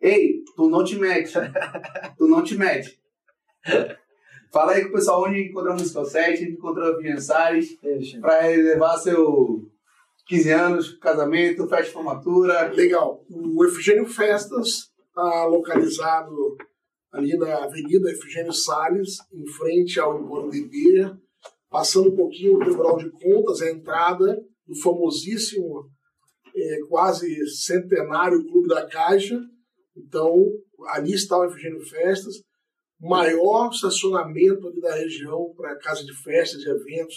Ei, 0.00 0.34
tu 0.54 0.70
não 0.70 0.84
te 0.84 0.96
mete. 0.96 1.32
tu 2.16 2.28
não 2.28 2.44
te 2.44 2.56
mete. 2.56 2.96
Fala 4.52 4.72
aí 4.72 4.82
com 4.82 4.90
o 4.90 4.92
pessoal 4.92 5.24
onde 5.24 5.48
encontra 5.48 5.72
o 5.72 5.76
Música 5.76 6.04
7, 6.04 6.44
onde 6.44 6.52
encontra 6.52 6.92
o 6.92 6.98
Finançares, 6.98 7.76
para 8.20 8.46
levar 8.46 8.98
seu 8.98 9.68
15 10.28 10.50
anos, 10.50 10.92
casamento, 10.98 11.66
festa 11.66 11.86
de 11.86 11.90
formatura. 11.90 12.68
Legal. 12.72 13.24
O 13.28 13.64
Efigênio 13.64 14.06
Festas 14.06 14.91
está 15.12 15.44
localizado 15.44 16.56
ali 17.12 17.36
na 17.36 17.64
Avenida 17.64 18.10
Efigênio 18.10 18.52
Salles, 18.52 19.18
em 19.30 19.46
frente 19.46 20.00
ao 20.00 20.18
Empório 20.18 20.50
DB, 20.50 21.14
passando 21.68 22.10
um 22.10 22.16
pouquinho 22.16 22.56
o 22.56 22.58
Tribunal 22.58 22.96
de 22.96 23.10
Contas, 23.10 23.60
a 23.60 23.70
entrada 23.70 24.42
do 24.66 24.74
famosíssimo, 24.80 25.90
é, 26.56 26.78
quase 26.88 27.46
centenário 27.48 28.44
Clube 28.46 28.68
da 28.68 28.86
Caixa. 28.86 29.38
Então, 29.94 30.46
ali 30.88 31.12
está 31.12 31.38
o 31.38 31.44
Efigênio 31.44 31.84
Festas, 31.86 32.36
maior 32.98 33.70
estacionamento 33.70 34.66
ali 34.66 34.80
da 34.80 34.94
região 34.94 35.52
para 35.54 35.78
casa 35.78 36.02
de 36.04 36.14
festas, 36.22 36.62
de 36.62 36.70
eventos, 36.70 37.16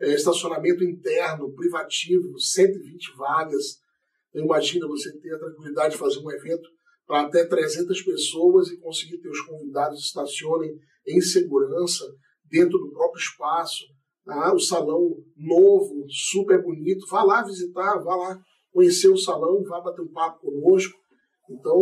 é, 0.00 0.14
estacionamento 0.14 0.82
interno, 0.82 1.54
privativo, 1.54 2.38
120 2.38 3.16
vagas. 3.16 3.78
Imagina 4.34 4.88
você 4.88 5.12
ter 5.18 5.34
a 5.34 5.38
tranquilidade 5.38 5.92
de 5.92 6.00
fazer 6.00 6.20
um 6.20 6.30
evento 6.30 6.68
para 7.06 7.22
até 7.22 7.44
300 7.44 8.00
pessoas 8.02 8.68
e 8.70 8.78
conseguir 8.78 9.18
ter 9.18 9.28
os 9.28 9.40
convidados 9.42 10.04
estacionem 10.04 10.78
em 11.06 11.20
segurança 11.20 12.04
dentro 12.50 12.78
do 12.78 12.90
próprio 12.90 13.20
espaço. 13.20 13.84
Tá? 14.24 14.54
O 14.54 14.58
salão 14.58 15.16
novo, 15.36 16.06
super 16.08 16.62
bonito. 16.62 17.06
Vá 17.10 17.22
lá 17.22 17.42
visitar, 17.42 17.98
vá 17.98 18.16
lá 18.16 18.40
conhecer 18.72 19.08
o 19.08 19.16
salão, 19.16 19.62
vá 19.64 19.80
bater 19.80 20.00
um 20.02 20.12
papo 20.12 20.40
conosco. 20.40 20.98
Então, 21.50 21.80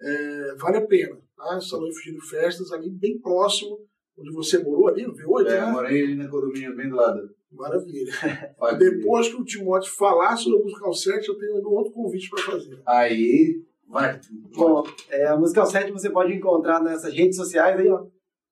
é, 0.00 0.54
vale 0.56 0.78
a 0.78 0.86
pena. 0.86 1.16
Tá? 1.36 1.58
O 1.58 1.60
Salão 1.60 1.88
Efigênio 1.88 2.22
Festas, 2.22 2.72
ali 2.72 2.90
bem 2.90 3.20
próximo, 3.20 3.78
onde 4.18 4.32
você 4.32 4.58
morou 4.58 4.88
ali 4.88 5.06
no 5.06 5.14
V8, 5.14 5.46
É, 5.46 5.60
né? 5.60 5.70
morei 5.70 6.02
ali 6.02 6.14
na 6.14 6.28
condomínio, 6.28 6.74
bem 6.74 6.88
do 6.88 6.96
lado. 6.96 7.20
Maravilha. 7.50 8.12
Depois 8.78 9.28
que 9.28 9.36
o 9.36 9.44
Timóteo 9.44 9.92
falar 9.92 10.36
sobre 10.36 10.60
o 10.60 10.62
Musical 10.62 10.94
7, 10.94 11.28
eu 11.28 11.38
tenho 11.38 11.56
um 11.56 11.74
outro 11.74 11.92
convite 11.92 12.30
para 12.30 12.42
fazer. 12.42 12.80
Aí, 12.86 13.62
vai. 13.92 14.20
Bom, 14.56 14.82
é, 15.10 15.26
a 15.26 15.36
Musical 15.36 15.66
7 15.66 15.92
você 15.92 16.10
pode 16.10 16.32
encontrar 16.32 16.82
nessas 16.82 17.12
redes 17.14 17.36
sociais 17.36 17.78
aí, 17.78 17.88
ó. 17.88 18.04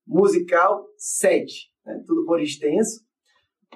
Musical 0.06 0.86
7, 0.96 1.70
né? 1.86 2.02
tudo 2.06 2.24
por 2.24 2.40
extenso. 2.40 3.00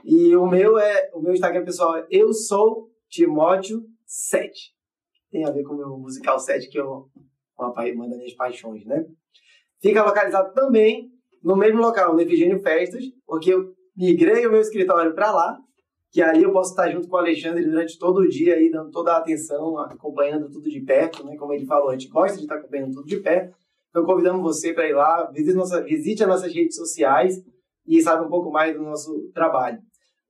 E 0.05 0.35
o 0.37 0.47
meu 0.47 0.79
é 0.79 1.11
o 1.15 1.21
meu 1.21 1.33
Instagram 1.33 1.65
pessoal 1.65 1.97
é 1.97 2.07
eu 2.11 2.33
sou 2.33 2.91
Timóteo 3.09 3.85
7. 4.07 4.53
Tem 5.31 5.45
a 5.45 5.51
ver 5.51 5.62
com 5.65 5.75
o 5.75 5.79
meu 5.79 5.99
Musical 5.99 6.39
7, 6.39 6.69
que 6.69 6.79
pa- 7.57 7.73
uma 7.95 8.09
das 8.09 8.19
minhas 8.19 8.35
paixões, 8.35 8.85
né? 8.85 9.05
Fica 9.81 10.05
localizado 10.05 10.53
também 10.55 11.11
no 11.43 11.57
mesmo 11.57 11.81
local, 11.81 12.15
no 12.15 12.21
Efigênio 12.21 12.61
Festas, 12.61 13.05
porque 13.27 13.53
eu 13.53 13.75
migrei 13.97 14.47
o 14.47 14.51
meu 14.51 14.61
escritório 14.61 15.15
para 15.15 15.31
lá, 15.33 15.59
que 16.15 16.23
ali 16.23 16.45
eu 16.45 16.53
posso 16.53 16.71
estar 16.71 16.89
junto 16.93 17.09
com 17.09 17.17
o 17.17 17.19
Alexandre 17.19 17.65
durante 17.65 17.99
todo 17.99 18.19
o 18.19 18.29
dia 18.29 18.55
aí, 18.55 18.71
dando 18.71 18.89
toda 18.93 19.12
a 19.12 19.17
atenção, 19.17 19.77
acompanhando 19.77 20.49
tudo 20.49 20.71
de 20.71 20.81
perto, 20.81 21.27
né? 21.27 21.37
Como 21.37 21.53
ele 21.53 21.67
falou, 21.67 21.89
a 21.89 21.93
gente 21.95 22.07
gosta 22.07 22.37
de 22.37 22.45
estar 22.45 22.55
acompanhando 22.55 22.95
tudo 22.95 23.09
de 23.09 23.17
perto. 23.17 23.53
Então 23.91 24.05
convidamos 24.05 24.41
você 24.41 24.73
para 24.73 24.89
ir 24.89 24.93
lá, 24.93 25.29
visite, 25.33 25.57
nossa, 25.57 25.83
visite 25.83 26.23
as 26.23 26.29
nossas 26.29 26.55
redes 26.55 26.77
sociais 26.77 27.43
e 27.85 28.01
saiba 28.01 28.23
um 28.23 28.29
pouco 28.29 28.49
mais 28.53 28.77
do 28.77 28.83
nosso 28.85 29.29
trabalho. 29.35 29.81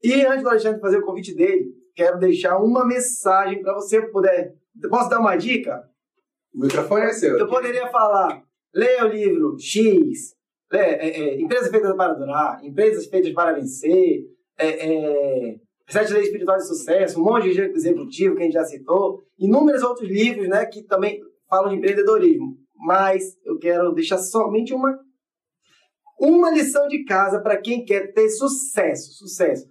E 0.03 0.25
antes 0.25 0.43
do 0.43 0.49
Alexandre 0.49 0.81
fazer 0.81 0.97
o 0.97 1.05
convite 1.05 1.35
dele, 1.35 1.67
quero 1.95 2.19
deixar 2.19 2.57
uma 2.57 2.87
mensagem 2.87 3.61
para 3.61 3.75
você 3.75 4.01
puder. 4.09 4.55
Posso 4.89 5.11
dar 5.11 5.21
uma 5.21 5.37
dica? 5.37 5.85
O 6.55 6.63
microfone 6.63 7.05
é 7.05 7.13
seu. 7.13 7.37
Eu 7.37 7.47
poderia 7.47 7.89
falar, 7.89 8.43
leia 8.75 9.05
o 9.05 9.09
livro 9.09 9.59
X, 9.61 10.35
lê, 10.73 10.79
é, 10.79 11.21
é, 11.21 11.41
Empresas 11.43 11.71
Feitas 11.71 11.95
para 11.95 12.15
Durar, 12.15 12.65
Empresas 12.65 13.05
Feitas 13.05 13.35
para 13.35 13.53
Vencer, 13.53 14.25
é, 14.57 14.67
é, 14.67 15.64
Sete 15.89 16.13
Leis 16.13 16.27
Espirituais 16.27 16.63
de 16.63 16.69
Sucesso, 16.69 17.21
um 17.21 17.25
monte 17.25 17.53
de 17.53 17.61
executivo 17.61 18.35
que 18.35 18.43
a 18.43 18.45
gente 18.45 18.55
já 18.55 18.65
citou, 18.65 19.23
inúmeros 19.39 19.83
outros 19.83 20.09
livros 20.09 20.49
né, 20.49 20.65
que 20.67 20.83
também 20.83 21.21
falam 21.49 21.71
de 21.71 21.77
empreendedorismo. 21.77 22.57
Mas 22.75 23.37
eu 23.45 23.59
quero 23.59 23.93
deixar 23.93 24.19
somente 24.19 24.73
uma, 24.73 24.99
uma 26.19 26.51
lição 26.51 26.89
de 26.89 27.05
casa 27.05 27.41
para 27.41 27.61
quem 27.61 27.85
quer 27.85 28.13
ter 28.13 28.29
sucesso, 28.31 29.13
sucesso 29.13 29.67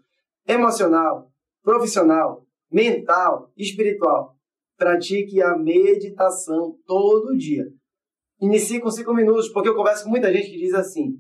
emocional, 0.48 1.32
profissional, 1.64 2.46
mental, 2.72 3.52
espiritual. 3.58 4.36
Pratique 4.78 5.42
a 5.42 5.58
meditação 5.58 6.78
todo 6.86 7.38
dia. 7.38 7.66
Inicie 8.42 8.82
com 8.82 8.92
cinco 8.92 9.14
minutos, 9.14 9.50
porque 9.50 9.70
eu 9.70 9.76
converso 9.76 10.04
com 10.04 10.10
muita 10.10 10.34
gente 10.34 10.50
que 10.50 10.58
diz 10.58 10.74
assim: 10.74 11.16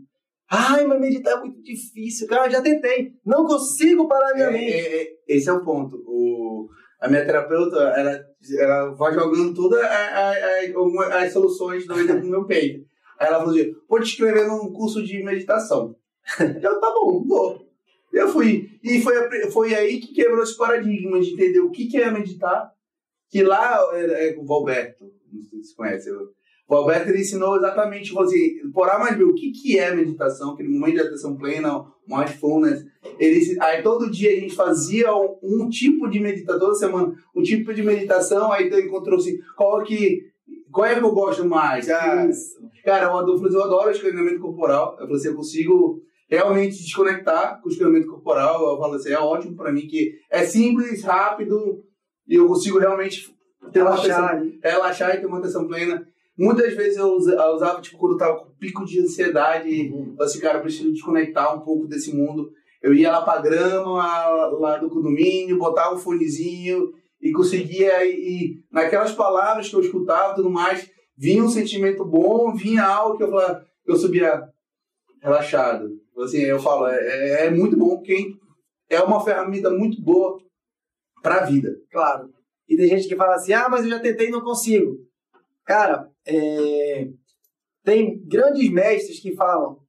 Ai, 0.55 0.85
mas 0.85 0.99
meditar 0.99 1.33
é 1.33 1.39
muito 1.39 1.63
difícil. 1.63 2.27
Cara, 2.27 2.47
já 2.49 2.61
tentei. 2.61 3.13
Não 3.25 3.45
consigo 3.45 4.07
parar 4.07 4.29
a 4.31 4.33
minha 4.35 4.47
É, 4.47 4.51
mente. 4.51 4.71
é, 4.73 5.01
é, 5.03 5.07
esse 5.27 5.49
é 5.49 5.53
o 5.53 5.63
ponto. 5.63 5.95
O, 6.05 6.69
a 7.01 7.07
minha 7.07 7.25
terapeuta, 7.25 7.77
ela, 7.95 8.23
ela 8.59 8.91
vai 8.91 9.13
jogando 9.13 9.53
todas 9.55 9.81
as 9.81 11.33
soluções 11.33 11.87
doidas 11.87 12.23
no 12.23 12.29
meu 12.29 12.45
peito. 12.45 12.85
Aí 13.19 13.27
ela 13.27 13.39
falou 13.39 13.53
assim, 13.53 13.73
vou 13.89 13.99
te 13.99 14.11
inscrever 14.11 14.47
num 14.47 14.71
curso 14.71 15.03
de 15.03 15.23
meditação. 15.23 15.95
Eu, 16.39 16.79
tá 16.79 16.93
bom, 16.93 17.23
vou. 17.25 17.67
Eu 18.11 18.27
fui. 18.29 18.69
E 18.83 19.01
foi, 19.01 19.15
foi 19.49 19.73
aí 19.73 19.99
que 19.99 20.13
quebrou 20.13 20.43
esse 20.43 20.55
paradigma 20.55 21.19
de 21.19 21.33
entender 21.33 21.61
o 21.61 21.71
que, 21.71 21.87
que 21.87 21.97
é 21.97 22.11
meditar. 22.11 22.71
Que 23.29 23.41
lá 23.41 23.79
é, 23.93 24.27
é 24.27 24.33
com 24.33 24.43
o 24.43 24.45
Valberto, 24.45 25.05
não 25.31 25.41
sei 25.41 25.63
se 25.63 25.69
você 25.69 25.75
conhece. 25.75 26.09
O 26.67 26.75
Valberto 26.75 27.09
ele 27.09 27.21
ensinou 27.21 27.57
exatamente, 27.57 28.11
falou 28.11 28.27
assim, 28.27 28.69
por 28.73 28.89
A 28.89 28.97
mais 28.97 29.17
B, 29.17 29.23
o 29.23 29.33
que, 29.33 29.51
que 29.51 29.77
é 29.77 29.93
meditação, 29.93 30.51
aquele 30.53 30.69
momento 30.69 30.95
de 30.95 31.01
atenção 31.01 31.35
plena, 31.35 31.85
mindfulness. 32.07 32.85
Ele, 33.19 33.57
aí 33.59 33.83
todo 33.83 34.09
dia 34.09 34.31
a 34.31 34.39
gente 34.39 34.55
fazia 34.55 35.13
um, 35.13 35.37
um 35.43 35.69
tipo 35.69 36.09
de 36.09 36.19
meditação, 36.19 36.59
toda 36.59 36.75
semana, 36.75 37.13
um 37.35 37.41
tipo 37.41 37.73
de 37.73 37.83
meditação, 37.83 38.51
aí 38.51 38.67
então 38.67 38.79
encontrou 38.79 39.19
assim, 39.19 39.37
qual 39.55 39.83
que. 39.83 40.31
Qual 40.71 40.87
é 40.87 40.95
que 40.95 41.03
eu 41.03 41.11
gosto 41.11 41.45
mais? 41.45 41.87
Isso. 42.29 42.57
Cara, 42.83 43.05
eu 43.05 43.17
adoro, 43.17 43.47
eu 43.47 43.63
adoro 43.63 43.91
escaneamento 43.91 44.39
corporal. 44.39 44.93
Eu 44.93 45.05
falei 45.05 45.15
assim, 45.15 45.27
eu 45.27 45.35
consigo 45.35 46.01
realmente 46.27 46.81
desconectar 46.81 47.61
com 47.61 47.69
o 47.69 47.71
escaneamento 47.71 48.07
corporal. 48.07 48.71
Eu 48.71 48.77
falo 48.79 48.95
assim, 48.95 49.11
é 49.11 49.19
ótimo 49.19 49.55
pra 49.55 49.71
mim, 49.71 49.85
que 49.87 50.15
é 50.31 50.43
simples, 50.43 51.03
rápido, 51.03 51.83
e 52.27 52.35
eu 52.35 52.47
consigo 52.47 52.79
realmente 52.79 53.31
ter 53.71 53.81
uma 53.81 53.93
atenção, 53.93 54.25
Relaxar 54.25 54.43
relaxar 54.63 55.15
e 55.15 55.19
ter 55.19 55.25
uma 55.27 55.37
atenção 55.37 55.67
plena. 55.67 56.05
Muitas 56.37 56.73
vezes 56.75 56.97
eu 56.97 57.13
usa- 57.13 57.35
eu 57.35 57.53
usava, 57.55 57.79
tipo, 57.81 57.97
quando 57.97 58.13
eu 58.13 58.17
tava 58.17 58.37
com 58.39 58.51
pico 58.55 58.83
de 58.85 58.99
ansiedade, 58.99 59.69
Uhum. 59.91 60.15
assim, 60.19 60.39
cara, 60.39 60.57
eu 60.57 60.61
preciso 60.63 60.91
desconectar 60.91 61.55
um 61.55 61.61
pouco 61.61 61.87
desse 61.87 62.15
mundo. 62.15 62.51
Eu 62.81 62.93
ia 62.93 63.11
lá 63.11 63.21
pra 63.21 63.39
grama, 63.41 64.27
lá 64.59 64.77
do 64.77 64.89
condomínio, 64.89 65.57
botava 65.57 65.95
um 65.95 65.99
fonezinho 65.99 66.91
e 67.21 67.31
conseguia, 67.31 68.03
e, 68.05 68.11
e 68.11 68.63
naquelas 68.71 69.11
palavras 69.13 69.69
que 69.69 69.75
eu 69.75 69.79
escutava 69.81 70.33
e 70.33 70.35
tudo 70.35 70.49
mais, 70.49 70.89
vinha 71.17 71.43
um 71.43 71.49
sentimento 71.49 72.03
bom, 72.03 72.53
vinha 72.53 72.83
algo 72.83 73.15
que 73.17 73.23
eu 73.23 73.29
falava, 73.29 73.65
eu 73.85 73.95
subia 73.95 74.49
relaxado. 75.21 75.89
Assim, 76.17 76.39
eu 76.41 76.59
falo, 76.59 76.87
é, 76.87 76.97
é- 76.97 77.45
é 77.47 77.49
muito 77.51 77.77
bom, 77.77 78.01
quem 78.01 78.37
é 78.89 78.99
uma 78.99 79.23
ferramenta 79.23 79.69
muito 79.69 80.01
boa 80.01 80.39
pra 81.21 81.45
vida. 81.45 81.75
Claro. 81.91 82.29
E 82.67 82.75
tem 82.75 82.87
gente 82.87 83.07
que 83.07 83.15
fala 83.15 83.35
assim, 83.35 83.53
ah, 83.53 83.67
mas 83.69 83.83
eu 83.83 83.89
já 83.91 83.99
tentei 83.99 84.27
e 84.27 84.31
não 84.31 84.41
consigo. 84.41 84.97
Cara, 85.65 86.09
é, 86.25 87.07
tem 87.83 88.19
grandes 88.25 88.69
mestres 88.71 89.19
que 89.19 89.35
falam, 89.35 89.79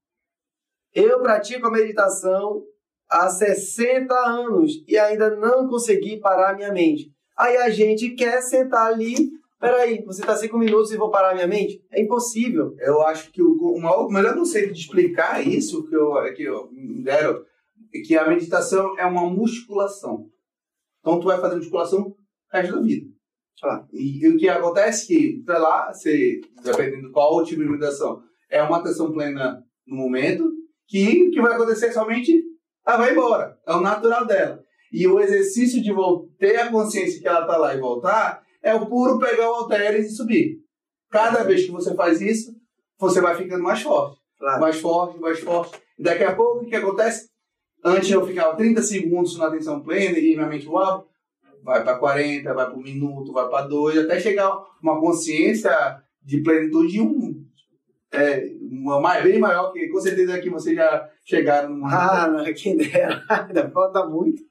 eu 0.95 1.20
pratico 1.20 1.66
a 1.66 1.70
meditação 1.70 2.64
há 3.09 3.28
60 3.28 4.14
anos 4.14 4.85
e 4.87 4.97
ainda 4.99 5.35
não 5.37 5.68
consegui 5.68 6.18
parar 6.18 6.55
minha 6.55 6.72
mente. 6.72 7.12
Aí 7.37 7.57
a 7.57 7.70
gente 7.70 8.11
quer 8.11 8.41
sentar 8.43 8.93
ali, 8.93 9.30
peraí, 9.61 10.05
você 10.05 10.20
está 10.20 10.37
cinco 10.37 10.57
minutos 10.57 10.93
e 10.93 10.97
vou 10.97 11.11
parar 11.11 11.35
minha 11.35 11.47
mente? 11.49 11.85
É 11.91 12.01
impossível. 12.01 12.74
Eu 12.78 13.03
acho 13.03 13.30
que 13.32 13.43
o, 13.43 13.53
o 13.53 13.80
maior- 13.80 14.09
melhor 14.09 14.35
conceito 14.35 14.72
de 14.72 14.80
explicar 14.80 15.45
isso 15.47 15.85
que 15.89 15.95
eu, 15.95 16.12
que 16.35 16.43
eu 16.45 16.70
me 16.70 17.03
deram 17.03 17.45
é 17.93 18.01
que 18.01 18.16
a 18.16 18.28
meditação 18.28 18.97
é 18.99 19.05
uma 19.05 19.28
musculação. 19.28 20.28
Então 21.01 21.18
tu 21.18 21.26
vai 21.26 21.41
fazer 21.41 21.57
musculação 21.57 22.01
o 22.09 22.16
resto 22.53 22.76
da 22.76 22.80
vida. 22.82 23.13
E, 23.92 24.24
e 24.24 24.28
o 24.28 24.36
que 24.36 24.48
acontece 24.48 25.04
é 25.04 25.06
que, 25.06 25.42
pra 25.44 25.58
lá, 25.58 25.92
você, 25.92 26.40
dependendo 26.62 27.10
qual 27.10 27.36
o 27.36 27.44
tipo 27.44 27.62
de 27.62 27.68
meditação, 27.68 28.22
é 28.50 28.62
uma 28.62 28.78
atenção 28.78 29.12
plena 29.12 29.62
no 29.86 29.96
momento, 29.96 30.50
que 30.86 31.28
o 31.28 31.30
que 31.30 31.40
vai 31.40 31.54
acontecer 31.54 31.86
é 31.86 31.92
somente 31.92 32.42
ela 32.86 32.98
vai 32.98 33.12
embora. 33.12 33.58
É 33.66 33.72
o 33.72 33.80
natural 33.80 34.26
dela. 34.26 34.62
E 34.92 35.06
o 35.08 35.18
exercício 35.18 35.82
de 35.82 35.92
ter 36.38 36.56
a 36.56 36.70
consciência 36.70 37.20
que 37.20 37.26
ela 37.26 37.46
tá 37.46 37.56
lá 37.56 37.74
e 37.74 37.80
voltar 37.80 38.42
é 38.62 38.74
o 38.74 38.86
puro 38.86 39.18
pegar 39.18 39.50
o 39.50 39.54
halteres 39.54 40.06
e 40.06 40.14
subir. 40.16 40.58
Cada 41.10 41.42
vez 41.42 41.64
que 41.64 41.70
você 41.70 41.94
faz 41.94 42.20
isso, 42.20 42.54
você 42.98 43.20
vai 43.20 43.36
ficando 43.36 43.62
mais 43.62 43.82
forte. 43.82 44.20
Claro. 44.38 44.60
Mais 44.60 44.80
forte, 44.80 45.18
mais 45.18 45.40
forte. 45.40 45.80
E 45.98 46.02
daqui 46.02 46.24
a 46.24 46.34
pouco, 46.34 46.64
o 46.64 46.66
que 46.66 46.76
acontece? 46.76 47.28
Antes 47.84 48.10
eu 48.10 48.26
ficava 48.26 48.56
30 48.56 48.82
segundos 48.82 49.36
na 49.38 49.46
atenção 49.46 49.82
plena 49.82 50.18
e 50.18 50.34
minha 50.34 50.46
mente 50.46 50.66
voava. 50.66 51.04
Vai 51.64 51.82
para 51.82 51.98
40, 51.98 52.52
vai 52.52 52.66
para 52.66 52.76
um 52.76 52.82
minuto, 52.82 53.32
vai 53.32 53.48
para 53.48 53.66
dois, 53.66 53.96
até 53.96 54.20
chegar 54.20 54.52
uma 54.82 55.00
consciência 55.00 55.72
de 56.22 56.42
plenitude 56.42 57.00
um, 57.00 57.42
é, 58.12 58.46
uma 58.60 59.20
bem 59.20 59.38
maior, 59.38 59.72
que 59.72 59.88
com 59.88 59.98
certeza 59.98 60.34
aqui 60.34 60.50
vocês 60.50 60.76
já 60.76 61.08
chegaram 61.24 61.70
numa. 61.70 61.88
Ah, 61.88 62.28
não, 62.28 62.44
quem 62.54 62.76
dera. 62.76 63.22
Ainda 63.28 63.70
falta 63.70 64.06
muito. 64.06 64.42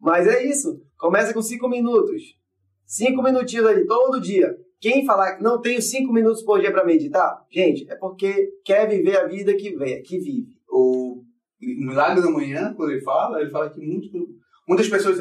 Mas 0.00 0.26
é 0.26 0.44
isso. 0.44 0.82
Começa 0.98 1.32
com 1.32 1.40
cinco 1.40 1.68
minutos. 1.68 2.36
Cinco 2.84 3.22
minutinhos 3.22 3.66
ali, 3.66 3.86
todo 3.86 4.20
dia. 4.20 4.56
quem 4.80 5.04
falar 5.04 5.36
que 5.36 5.42
não 5.42 5.60
tenho 5.60 5.80
cinco 5.80 6.12
minutos 6.12 6.42
por 6.42 6.60
dia 6.60 6.72
para 6.72 6.84
meditar, 6.84 7.44
gente, 7.50 7.88
é 7.90 7.94
porque 7.94 8.50
quer 8.64 8.88
viver 8.88 9.16
a 9.16 9.26
vida 9.26 9.54
que, 9.54 9.76
vê, 9.76 10.00
que 10.00 10.18
vive. 10.18 10.56
O 10.68 11.22
Milagre 11.60 12.22
da 12.22 12.30
Manhã, 12.30 12.72
quando 12.74 12.92
ele 12.92 13.00
fala, 13.02 13.40
ele 13.40 13.50
fala 13.50 13.68
que 13.70 13.80
muito, 13.80 14.28
muitas 14.68 14.88
pessoas 14.88 15.18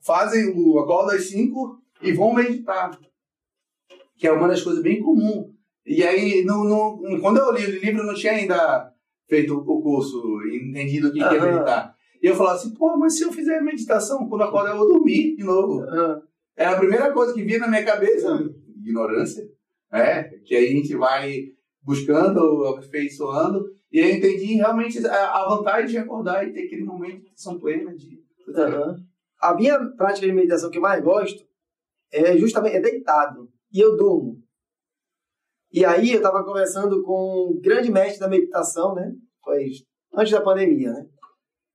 fazem 0.00 0.52
o 0.56 0.78
acordo 0.78 1.12
às 1.12 1.28
cinco 1.28 1.78
e 2.02 2.12
vão 2.12 2.32
meditar. 2.32 2.98
Que 4.16 4.26
é 4.26 4.32
uma 4.32 4.48
das 4.48 4.62
coisas 4.62 4.82
bem 4.82 5.00
comuns. 5.00 5.54
E 5.84 6.02
aí, 6.02 6.42
no, 6.44 6.64
no, 6.64 7.20
quando 7.20 7.38
eu 7.38 7.52
li 7.52 7.64
o 7.64 7.70
livro, 7.78 8.00
eu 8.00 8.06
não 8.06 8.14
tinha 8.14 8.32
ainda 8.32 8.92
feito 9.28 9.54
o 9.54 9.82
curso 9.82 10.42
e 10.46 10.68
entendido 10.68 11.08
o 11.08 11.12
que, 11.12 11.22
uhum. 11.22 11.28
que 11.28 11.36
é 11.36 11.40
meditar. 11.40 11.96
E 12.22 12.26
eu 12.26 12.34
falava 12.34 12.56
assim, 12.56 12.74
pô, 12.74 12.96
mas 12.96 13.16
se 13.16 13.22
eu 13.22 13.32
fizer 13.32 13.60
meditação, 13.60 14.28
quando 14.28 14.42
acordar 14.42 14.70
eu 14.72 14.78
vou 14.78 14.88
dormir 14.88 15.36
de 15.36 15.44
novo. 15.44 15.80
Uhum. 15.80 16.22
É 16.56 16.64
a 16.64 16.76
primeira 16.76 17.12
coisa 17.12 17.34
que 17.34 17.42
vinha 17.42 17.58
na 17.58 17.68
minha 17.68 17.84
cabeça, 17.84 18.32
uhum. 18.32 18.54
ignorância, 18.78 19.46
é, 19.92 20.24
que 20.44 20.54
aí 20.54 20.68
a 20.68 20.72
gente 20.72 20.96
vai 20.96 21.52
buscando, 21.82 22.64
aperfeiçoando, 22.66 23.64
e 23.92 24.00
eu 24.00 24.10
entendi 24.10 24.54
realmente 24.54 25.06
a, 25.06 25.48
vantagem 25.48 25.90
de 25.90 25.98
acordar 25.98 26.46
e 26.46 26.52
ter 26.52 26.64
aquele 26.64 26.82
momento 26.82 27.20
de 27.20 27.26
atenção 27.28 27.58
plena. 27.58 27.94
De... 27.94 28.20
Uhum. 28.46 28.96
A 29.40 29.54
minha 29.54 29.78
prática 29.96 30.26
de 30.26 30.32
meditação 30.32 30.70
que 30.70 30.78
eu 30.78 30.82
mais 30.82 31.02
gosto 31.02 31.44
é 32.12 32.36
justamente 32.36 32.76
é 32.76 32.80
deitado, 32.80 33.50
e 33.72 33.80
eu 33.80 33.96
durmo. 33.96 34.42
E 35.72 35.84
aí 35.84 36.12
eu 36.12 36.18
estava 36.18 36.44
conversando 36.44 37.02
com 37.02 37.50
um 37.50 37.60
grande 37.60 37.90
mestre 37.90 38.20
da 38.20 38.28
meditação, 38.28 38.94
né? 38.94 39.12
Antes 40.14 40.32
da 40.32 40.40
pandemia, 40.40 40.92
né? 40.92 41.06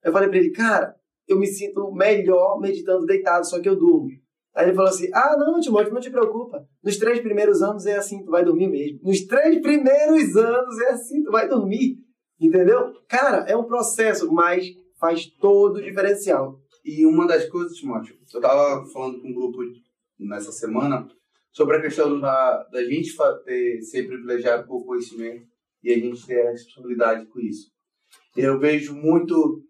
Eu 0.04 0.12
falei 0.12 0.30
para 0.30 0.38
ele, 0.38 0.52
cara, 0.52 0.96
eu 1.28 1.38
me 1.38 1.48
sinto 1.48 1.92
melhor 1.92 2.60
meditando 2.60 3.06
deitado, 3.06 3.48
só 3.48 3.62
que 3.62 3.70
eu 3.70 3.76
durmo. 3.76 4.10
Aí 4.56 4.66
ele 4.66 4.76
falou 4.76 4.90
assim: 4.90 5.10
Ah, 5.14 5.38
não, 5.38 5.60
Timóteo, 5.60 5.94
não 5.94 6.02
te 6.02 6.10
preocupa. 6.10 6.66
Nos 6.84 6.98
três 6.98 7.20
primeiros 7.22 7.62
anos 7.62 7.86
é 7.86 7.96
assim, 7.96 8.24
tu 8.24 8.32
vai 8.32 8.44
dormir 8.44 8.68
mesmo. 8.68 9.00
Nos 9.04 9.26
três 9.26 9.62
primeiros 9.62 10.36
anos 10.36 10.80
é 10.80 10.90
assim, 10.90 11.24
tu 11.24 11.32
vai 11.32 11.48
dormir. 11.48 11.98
Entendeu? 12.40 12.92
Cara, 13.08 13.46
é 13.48 13.56
um 13.56 13.66
processo, 13.66 14.32
mas 14.32 14.66
faz 15.00 15.26
todo 15.40 15.78
o 15.78 15.82
diferencial. 15.82 16.60
E 16.84 17.06
uma 17.06 17.28
das 17.28 17.48
coisas, 17.48 17.78
Timóteo, 17.78 18.18
eu 18.34 18.42
tava 18.42 18.86
falando 18.88 19.22
com 19.22 19.28
um 19.28 19.34
grupo 19.34 19.60
nessa 20.20 20.52
semana 20.52 21.08
sobre 21.52 21.78
a 21.78 21.82
questão 21.82 22.20
da, 22.20 22.64
da 22.72 22.84
gente 22.84 23.16
ter, 23.46 23.82
ser 23.82 24.08
privilegiado 24.08 24.68
por 24.68 24.86
conhecimento 24.86 25.46
e 25.84 25.92
a 25.92 25.96
gente 25.98 26.26
ter 26.26 26.48
a 26.48 26.52
responsabilidade 26.52 27.26
com 27.28 27.40
isso. 27.40 27.70
Eu 28.36 28.60
vejo 28.60 28.94
muito 28.96 29.64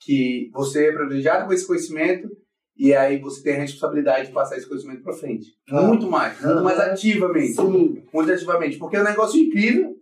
que 0.00 0.50
você 0.52 0.88
é 0.88 0.92
privilegiado 0.92 1.46
com 1.46 1.52
esse 1.52 1.66
conhecimento 1.66 2.28
e 2.76 2.92
aí 2.92 3.18
você 3.18 3.42
tem 3.42 3.54
a 3.54 3.60
responsabilidade 3.60 4.28
de 4.28 4.34
passar 4.34 4.56
esse 4.56 4.66
conhecimento 4.66 5.02
para 5.02 5.12
frente. 5.14 5.46
Ah. 5.70 5.82
Muito 5.82 6.10
mais, 6.10 6.40
muito 6.40 6.62
mais 6.64 6.78
ativamente. 6.78 7.54
Sim. 7.54 8.04
Muito 8.12 8.32
ativamente, 8.32 8.78
porque 8.78 8.96
é 8.96 9.00
um 9.00 9.04
negócio 9.04 9.40
incrível, 9.40 9.96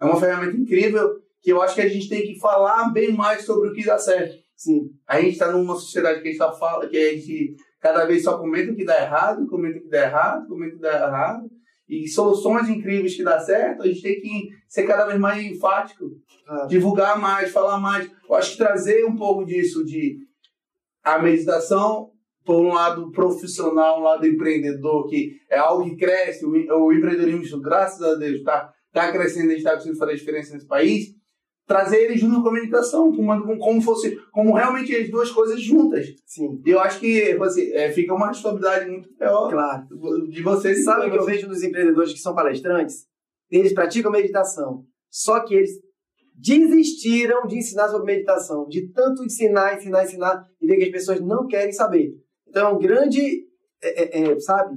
é 0.00 0.04
uma 0.04 0.18
ferramenta 0.18 0.56
incrível 0.56 1.20
que 1.42 1.52
eu 1.52 1.62
acho 1.62 1.74
que 1.74 1.82
a 1.82 1.88
gente 1.88 2.08
tem 2.08 2.22
que 2.22 2.40
falar 2.40 2.90
bem 2.92 3.12
mais 3.12 3.44
sobre 3.44 3.68
o 3.68 3.72
que 3.72 3.84
dá 3.84 3.98
certo. 3.98 4.45
Sim. 4.56 4.90
A 5.06 5.20
gente 5.20 5.32
está 5.32 5.52
numa 5.52 5.74
sociedade 5.74 6.22
que 6.22 6.28
a 6.28 6.30
gente 6.30 6.38
só 6.38 6.58
fala, 6.58 6.88
que 6.88 6.96
a 6.96 7.12
gente 7.12 7.54
cada 7.80 8.06
vez 8.06 8.24
só 8.24 8.38
comenta 8.38 8.72
o 8.72 8.74
que 8.74 8.84
dá 8.84 9.02
errado, 9.02 9.46
comenta 9.46 9.78
o 9.78 9.82
que 9.82 9.88
dá 9.88 10.02
errado, 10.02 10.48
comenta 10.48 10.72
o 10.72 10.76
que 10.76 10.82
dá 10.82 10.94
errado. 10.94 11.50
E 11.88 12.08
soluções 12.08 12.68
incríveis 12.68 13.14
que 13.14 13.22
dá 13.22 13.38
certo, 13.38 13.82
a 13.82 13.86
gente 13.86 14.02
tem 14.02 14.20
que 14.20 14.48
ser 14.66 14.86
cada 14.86 15.06
vez 15.06 15.20
mais 15.20 15.44
enfático, 15.44 16.10
ah. 16.48 16.66
divulgar 16.66 17.20
mais, 17.20 17.52
falar 17.52 17.78
mais. 17.78 18.10
Eu 18.28 18.34
acho 18.34 18.52
que 18.52 18.58
trazer 18.58 19.04
um 19.04 19.14
pouco 19.14 19.44
disso 19.44 19.84
de 19.84 20.18
a 21.04 21.18
meditação 21.18 22.10
por 22.44 22.64
um 22.64 22.72
lado 22.72 23.12
profissional, 23.12 24.00
um 24.00 24.04
lado 24.04 24.26
empreendedor, 24.26 25.06
que 25.08 25.36
é 25.50 25.58
algo 25.58 25.84
que 25.84 25.96
cresce, 25.96 26.44
o, 26.44 26.50
o 26.50 26.92
empreendedorismo, 26.92 27.60
graças 27.60 28.02
a 28.02 28.14
Deus, 28.14 28.38
está 28.38 28.72
tá 28.92 29.12
crescendo, 29.12 29.48
a 29.48 29.50
gente 29.50 29.58
está 29.58 29.74
conseguindo 29.74 29.98
fazer 29.98 30.12
a 30.12 30.16
diferença 30.16 30.54
nesse 30.54 30.66
país, 30.66 31.14
trazer 31.66 32.04
eles 32.04 32.20
junto 32.20 32.36
na 32.36 32.42
comunicação, 32.42 33.12
como, 33.14 33.58
como 33.58 33.82
fosse, 33.82 34.16
como 34.30 34.54
realmente 34.54 34.94
as 34.94 35.10
duas 35.10 35.30
coisas 35.30 35.60
juntas. 35.60 36.06
Sim. 36.24 36.62
E 36.64 36.70
eu 36.70 36.78
acho 36.78 37.00
que 37.00 37.32
assim, 37.32 37.72
é, 37.72 37.90
fica 37.90 38.14
uma 38.14 38.28
responsabilidade 38.28 38.88
muito 38.88 39.08
maior 39.18 39.50
claro. 39.50 39.86
de 40.28 40.42
vocês. 40.42 40.84
Sabe 40.84 41.08
o 41.08 41.10
que 41.10 41.18
eu 41.18 41.24
vejo 41.24 41.48
nos 41.48 41.62
empreendedores 41.62 42.12
que 42.12 42.20
são 42.20 42.34
palestrantes? 42.34 43.06
Eles 43.50 43.72
praticam 43.72 44.10
meditação, 44.10 44.84
só 45.10 45.40
que 45.40 45.54
eles 45.54 45.70
desistiram 46.34 47.46
de 47.46 47.56
ensinar 47.56 47.88
sobre 47.88 48.12
meditação, 48.12 48.68
de 48.68 48.88
tanto 48.92 49.24
ensinar, 49.24 49.76
ensinar, 49.76 50.04
ensinar, 50.04 50.46
e 50.60 50.66
ver 50.66 50.76
que 50.76 50.84
as 50.84 50.90
pessoas 50.90 51.20
não 51.20 51.46
querem 51.46 51.72
saber. 51.72 52.12
Então, 52.46 52.68
é 52.68 52.72
um 52.72 52.78
grande, 52.78 53.44
é, 53.82 54.18
é, 54.18 54.32
é 54.32 54.40
sabe, 54.40 54.76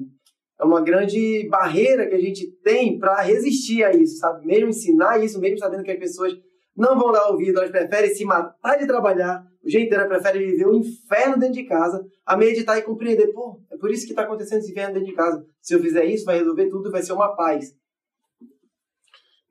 é 0.60 0.64
uma 0.64 0.82
grande 0.82 1.48
barreira 1.50 2.08
que 2.08 2.16
a 2.16 2.20
gente 2.20 2.50
tem 2.64 2.98
para 2.98 3.22
resistir 3.22 3.84
a 3.84 3.92
isso, 3.92 4.18
sabe? 4.18 4.46
Mesmo 4.46 4.70
ensinar 4.70 5.24
isso, 5.24 5.40
mesmo 5.40 5.58
sabendo 5.58 5.84
que 5.84 5.92
as 5.92 6.00
pessoas 6.00 6.34
não 6.80 6.98
vão 6.98 7.12
dar 7.12 7.30
ouvido, 7.30 7.60
elas 7.60 7.72
preferem 7.72 8.16
se 8.16 8.24
matar 8.24 8.78
de 8.78 8.88
trabalhar, 8.88 9.46
o 9.62 9.70
jeito 9.70 9.88
inteiro 9.88 10.08
prefere 10.08 10.40
viver 10.40 10.66
o 10.66 10.72
um 10.72 10.80
inferno 10.80 11.38
dentro 11.38 11.56
de 11.56 11.66
casa, 11.66 12.04
a 12.26 12.38
meditar 12.38 12.78
e 12.78 12.84
compreender, 12.84 13.34
pô, 13.34 13.62
é 13.70 13.78
por 13.78 13.92
isso 13.92 14.06
que 14.06 14.14
está 14.14 14.24
acontecendo 14.24 14.60
esse 14.60 14.72
inferno 14.72 14.94
dentro 14.94 15.10
de 15.10 15.16
casa. 15.16 15.46
Se 15.62 15.76
eu 15.76 15.82
fizer 15.82 16.06
isso, 16.06 16.24
vai 16.24 16.40
resolver 16.40 16.70
tudo, 16.70 16.90
vai 16.90 17.04
ser 17.04 17.12
uma 17.12 17.36
paz. 17.36 17.76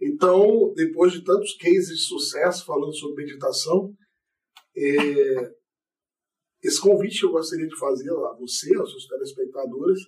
Então, 0.01 0.72
depois 0.74 1.12
de 1.12 1.22
tantos 1.22 1.55
cases 1.57 1.99
de 1.99 2.05
sucesso 2.05 2.64
falando 2.64 2.95
sobre 2.95 3.24
meditação, 3.24 3.93
é, 4.74 5.53
esse 6.62 6.81
convite 6.81 7.20
que 7.20 7.26
eu 7.26 7.33
gostaria 7.33 7.66
de 7.66 7.79
fazer 7.79 8.11
a 8.11 8.33
você, 8.39 8.74
aos 8.74 8.91
seus 8.91 9.07
telespectadores, 9.07 10.01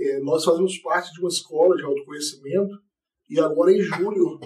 é, 0.00 0.20
nós 0.20 0.44
fazemos 0.44 0.78
parte 0.78 1.12
de 1.12 1.20
uma 1.20 1.28
escola 1.28 1.76
de 1.76 1.84
autoconhecimento 1.84 2.74
e 3.28 3.38
agora 3.38 3.72
em 3.72 3.80
julho, 3.80 4.40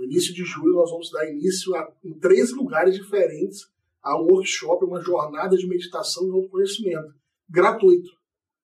no 0.00 0.06
início 0.06 0.32
de 0.32 0.42
julho, 0.44 0.76
nós 0.76 0.90
vamos 0.90 1.10
dar 1.10 1.30
início 1.30 1.74
a, 1.74 1.92
em 2.02 2.18
três 2.18 2.52
lugares 2.52 2.94
diferentes 2.94 3.68
a 4.02 4.18
um 4.18 4.24
workshop, 4.32 4.82
uma 4.86 5.02
jornada 5.02 5.54
de 5.54 5.68
meditação 5.68 6.26
e 6.26 6.30
autoconhecimento, 6.30 7.12
gratuito. 7.46 8.08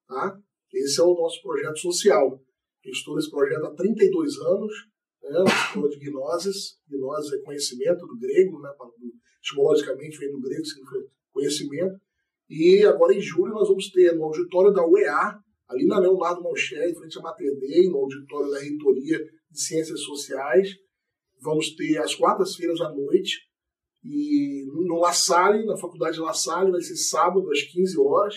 Tá? 0.08 0.40
Esse 0.72 0.98
é 0.98 1.04
o 1.04 1.14
nosso 1.14 1.42
projeto 1.42 1.78
social. 1.78 2.42
Eu 2.82 2.90
estou 2.90 3.16
nesse 3.16 3.30
projeto 3.30 3.66
há 3.66 3.74
32 3.74 4.38
anos, 4.38 4.72
né, 5.22 5.44
escola 5.46 5.88
de 5.90 5.98
gnoses. 5.98 6.78
Gnoses 6.88 7.32
é 7.34 7.42
conhecimento 7.42 8.06
do 8.06 8.18
grego, 8.18 8.58
né, 8.62 8.70
etimologicamente 9.38 10.18
vem 10.18 10.32
do 10.32 10.40
grego, 10.40 10.64
significa 10.64 11.06
conhecimento. 11.32 12.00
E 12.48 12.82
agora 12.86 13.12
em 13.12 13.20
julho 13.20 13.52
nós 13.52 13.68
vamos 13.68 13.90
ter 13.90 14.14
no 14.14 14.24
auditório 14.24 14.72
da 14.72 14.86
UEA, 14.86 15.38
ali 15.68 15.84
na 15.84 15.98
Leonardo 15.98 16.42
Malcher, 16.42 16.88
em 16.88 16.94
frente 16.94 17.18
à 17.18 17.20
Mater 17.20 17.58
Dei, 17.58 17.90
no 17.90 17.98
auditório 17.98 18.50
da 18.50 18.58
Reitoria 18.58 19.18
de 19.50 19.60
Ciências 19.60 20.00
Sociais. 20.00 20.85
Vamos 21.40 21.74
ter 21.74 21.98
às 21.98 22.14
quartas-feiras 22.14 22.80
à 22.80 22.90
noite, 22.90 23.40
e 24.02 24.64
no 24.86 25.00
La 25.00 25.12
Salle, 25.12 25.64
na 25.66 25.76
Faculdade 25.76 26.20
La 26.20 26.32
Salle, 26.32 26.70
vai 26.70 26.80
ser 26.80 26.96
sábado 26.96 27.50
às 27.50 27.62
15 27.62 27.98
horas. 27.98 28.34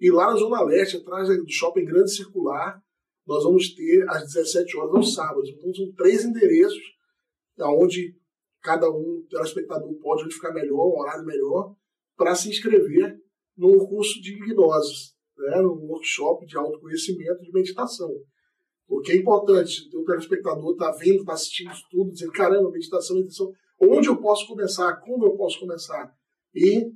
E 0.00 0.10
lá 0.10 0.32
na 0.32 0.36
Zona 0.36 0.62
Leste, 0.62 0.96
atrás 0.96 1.28
do 1.28 1.48
Shopping 1.48 1.84
Grande 1.84 2.12
Circular, 2.12 2.82
nós 3.24 3.44
vamos 3.44 3.72
ter 3.72 4.04
às 4.08 4.24
17 4.24 4.76
horas 4.76 4.94
aos 4.96 5.14
sábados. 5.14 5.48
Então 5.50 5.72
são 5.72 5.92
três 5.92 6.24
endereços 6.24 6.82
onde 7.60 8.16
cada 8.62 8.90
um, 8.90 9.24
telespectador, 9.28 9.92
pode 10.00 10.32
ficar 10.32 10.52
melhor, 10.52 10.86
um 10.86 11.00
horário 11.00 11.24
melhor, 11.24 11.74
para 12.16 12.34
se 12.34 12.48
inscrever 12.48 13.20
no 13.56 13.86
curso 13.88 14.20
de 14.20 14.34
hipnose, 14.34 15.12
né, 15.36 15.60
no 15.60 15.74
workshop 15.86 16.46
de 16.46 16.56
autoconhecimento 16.56 17.42
de 17.42 17.52
meditação. 17.52 18.10
Porque 18.92 19.12
é 19.12 19.16
importante, 19.16 19.88
o 19.96 20.04
telespectador 20.04 20.72
está 20.72 20.90
vendo, 20.90 21.20
está 21.20 21.32
assistindo 21.32 21.72
isso 21.72 21.86
tudo, 21.90 22.12
dizendo, 22.12 22.30
caramba, 22.30 22.70
meditação, 22.70 23.16
meditação, 23.16 23.50
onde 23.80 24.06
eu 24.06 24.18
posso 24.18 24.46
começar, 24.46 24.96
como 24.96 25.24
eu 25.24 25.30
posso 25.30 25.58
começar? 25.58 26.12
E 26.54 26.92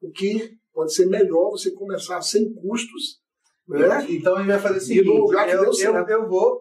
o 0.00 0.08
que 0.12 0.52
pode 0.72 0.94
ser 0.94 1.06
melhor 1.06 1.50
você 1.50 1.72
começar 1.72 2.22
sem 2.22 2.54
custos, 2.54 3.18
né? 3.66 4.06
Então 4.08 4.36
a 4.36 4.38
gente 4.38 4.50
vai 4.52 4.60
fazer 4.60 4.78
o 4.78 4.80
seguinte, 4.80 5.08
eu, 5.08 5.14
eu, 5.16 6.08
eu, 6.08 6.28
vou, 6.28 6.60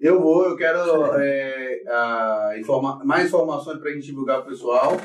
eu 0.00 0.20
vou, 0.20 0.46
eu 0.46 0.56
quero 0.56 0.80
é, 1.20 1.84
a, 1.86 2.54
informa, 2.58 3.04
mais 3.04 3.28
informações 3.28 3.78
para 3.78 3.88
a 3.88 3.92
gente 3.94 4.06
divulgar 4.06 4.40
para 4.40 4.48
o 4.48 4.50
pessoal, 4.50 4.96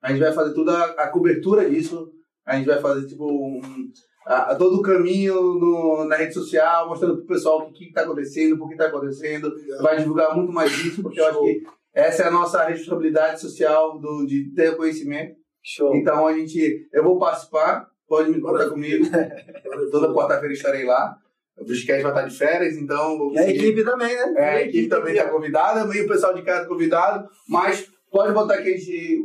a 0.00 0.10
gente 0.12 0.20
vai 0.20 0.32
fazer 0.32 0.54
toda 0.54 0.72
a, 0.72 1.02
a 1.02 1.08
cobertura 1.08 1.68
disso, 1.68 2.12
a 2.44 2.54
gente 2.54 2.66
vai 2.66 2.80
fazer 2.80 3.08
tipo 3.08 3.28
um, 3.28 3.90
a, 4.26 4.56
todo 4.56 4.78
o 4.78 4.82
caminho 4.82 5.34
no, 5.34 6.04
na 6.04 6.16
rede 6.16 6.34
social, 6.34 6.88
mostrando 6.88 7.18
pro 7.18 7.26
pessoal 7.26 7.60
o 7.60 7.72
que 7.72 7.84
está 7.84 8.02
acontecendo, 8.02 8.58
por 8.58 8.66
que 8.66 8.74
está 8.74 8.86
acontecendo. 8.86 9.54
Vai 9.80 9.98
divulgar 9.98 10.34
muito 10.36 10.52
mais 10.52 10.72
disso, 10.72 11.00
porque 11.00 11.20
Show. 11.20 11.26
eu 11.26 11.30
acho 11.30 11.40
que 11.42 11.62
essa 11.94 12.24
é 12.24 12.26
a 12.26 12.30
nossa 12.30 12.64
responsabilidade 12.64 13.40
social 13.40 14.00
do, 14.00 14.26
de 14.26 14.52
ter 14.52 14.76
conhecimento. 14.76 15.36
Show. 15.62 15.94
Então 15.94 16.26
a 16.26 16.32
gente, 16.32 16.88
eu 16.92 17.04
vou 17.04 17.18
participar, 17.18 17.88
pode 18.08 18.30
me 18.30 18.40
contar 18.40 18.68
comigo. 18.68 19.06
Toda 19.92 20.12
quarta-feira 20.12 20.52
estarei 20.52 20.84
lá. 20.84 21.16
O 21.56 21.64
Bisquete 21.64 22.02
vai 22.02 22.12
estar 22.12 22.26
de 22.26 22.36
férias, 22.36 22.76
então. 22.76 23.32
E 23.32 23.38
a 23.38 23.48
equipe 23.48 23.82
também, 23.82 24.14
né? 24.14 24.34
É, 24.36 24.48
a 24.56 24.62
equipe 24.62 24.88
também 24.88 25.14
está 25.14 25.30
convidada, 25.30 25.96
e 25.96 26.00
o 26.02 26.08
pessoal 26.08 26.34
de 26.34 26.42
casa 26.42 26.68
convidado, 26.68 27.26
mas 27.48 27.88
pode 28.10 28.34
botar 28.34 28.58
que 28.58 28.68
a 28.68 28.76
gente 28.76 29.22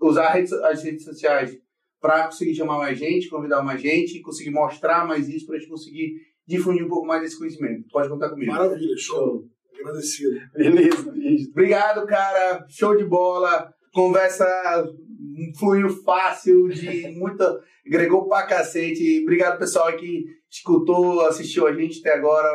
usar 0.00 0.36
as 0.64 0.82
redes 0.82 1.04
sociais 1.04 1.56
para 2.00 2.26
conseguir 2.26 2.54
chamar 2.54 2.78
mais 2.78 2.98
gente, 2.98 3.28
convidar 3.28 3.62
mais 3.62 3.80
gente, 3.80 4.20
conseguir 4.20 4.50
mostrar 4.50 5.06
mais 5.06 5.28
isso, 5.28 5.46
para 5.46 5.56
a 5.56 5.58
gente 5.58 5.68
conseguir 5.70 6.14
difundir 6.46 6.84
um 6.84 6.88
pouco 6.88 7.06
mais 7.06 7.22
desse 7.22 7.38
conhecimento. 7.38 7.84
Pode 7.90 8.08
contar 8.08 8.30
comigo. 8.30 8.52
Maravilha, 8.52 8.96
show. 8.96 9.44
Agradecido. 9.80 10.40
Beleza. 10.54 11.12
Obrigado, 11.50 12.06
cara. 12.06 12.66
Show 12.68 12.96
de 12.96 13.04
bola. 13.04 13.72
Conversa 13.92 14.46
fluiu 15.58 15.88
fácil, 16.04 16.68
de 16.68 17.08
muita. 17.16 17.58
agregou 17.86 18.28
pra 18.28 18.46
cacete. 18.46 19.22
Obrigado, 19.22 19.58
pessoal 19.58 19.92
que 19.96 20.24
escutou, 20.50 21.20
assistiu 21.22 21.66
a 21.66 21.72
gente 21.72 22.00
até 22.00 22.14
agora. 22.14 22.48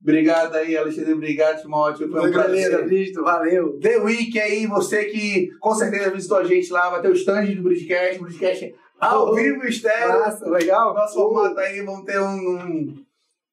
Obrigado 0.00 0.56
aí, 0.56 0.76
Alexandre. 0.76 1.12
Obrigado, 1.12 1.62
Timóteo. 1.62 2.10
Foi 2.10 2.28
um 2.28 2.32
prazer. 2.32 2.84
Cristo, 2.86 3.22
valeu. 3.22 3.78
The 3.78 3.98
Week 3.98 4.38
aí, 4.40 4.66
você 4.66 5.04
que 5.04 5.48
com 5.60 5.74
certeza 5.74 6.10
visitou 6.10 6.38
a 6.38 6.44
gente 6.44 6.72
lá, 6.72 6.90
vai 6.90 7.00
ter 7.00 7.08
o 7.08 7.12
stand 7.12 7.54
do 7.54 7.62
Bridgecast, 7.62 8.18
o 8.18 8.24
Bridgecast 8.24 8.74
ao 9.10 9.34
vivo 9.34 9.64
estéreo. 9.66 10.20
Massa, 10.20 10.48
legal. 10.48 10.94
Nosso 10.94 11.14
formato 11.14 11.58
aí, 11.58 11.80
vamos 11.82 12.04
ter 12.04 12.20
um, 12.20 12.26
um, 12.56 13.04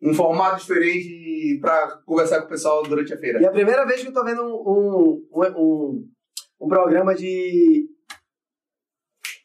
um 0.04 0.14
formato 0.14 0.60
diferente 0.60 1.58
pra 1.60 1.98
conversar 2.06 2.40
com 2.42 2.46
o 2.46 2.50
pessoal 2.50 2.84
durante 2.84 3.14
a 3.14 3.18
feira. 3.18 3.42
E 3.42 3.46
é 3.46 3.48
a 3.48 3.52
primeira 3.52 3.86
vez 3.86 4.02
que 4.02 4.08
eu 4.10 4.14
tô 4.14 4.24
vendo 4.24 4.42
um, 4.44 5.24
um, 5.34 5.58
um, 5.58 6.10
um 6.62 6.68
programa 6.68 7.16
de, 7.16 7.88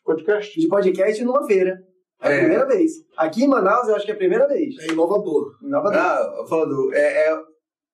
Podcast. 0.04 0.60
de 0.60 0.68
podcast 0.68 1.24
numa 1.24 1.46
feira. 1.46 1.78
É 2.20 2.28
a 2.28 2.30
É. 2.32 2.38
primeira 2.40 2.66
vez. 2.66 2.92
Aqui 3.16 3.44
em 3.44 3.48
Manaus, 3.48 3.88
eu 3.88 3.96
acho 3.96 4.04
que 4.04 4.10
é 4.12 4.14
a 4.14 4.18
primeira 4.18 4.46
vez. 4.46 4.76
É 4.80 4.92
inovador. 4.92 5.56
Delhi. 5.60 5.74
Ah, 5.96 6.44
falando, 6.48 6.92
é, 6.94 7.28
é- 7.30 7.38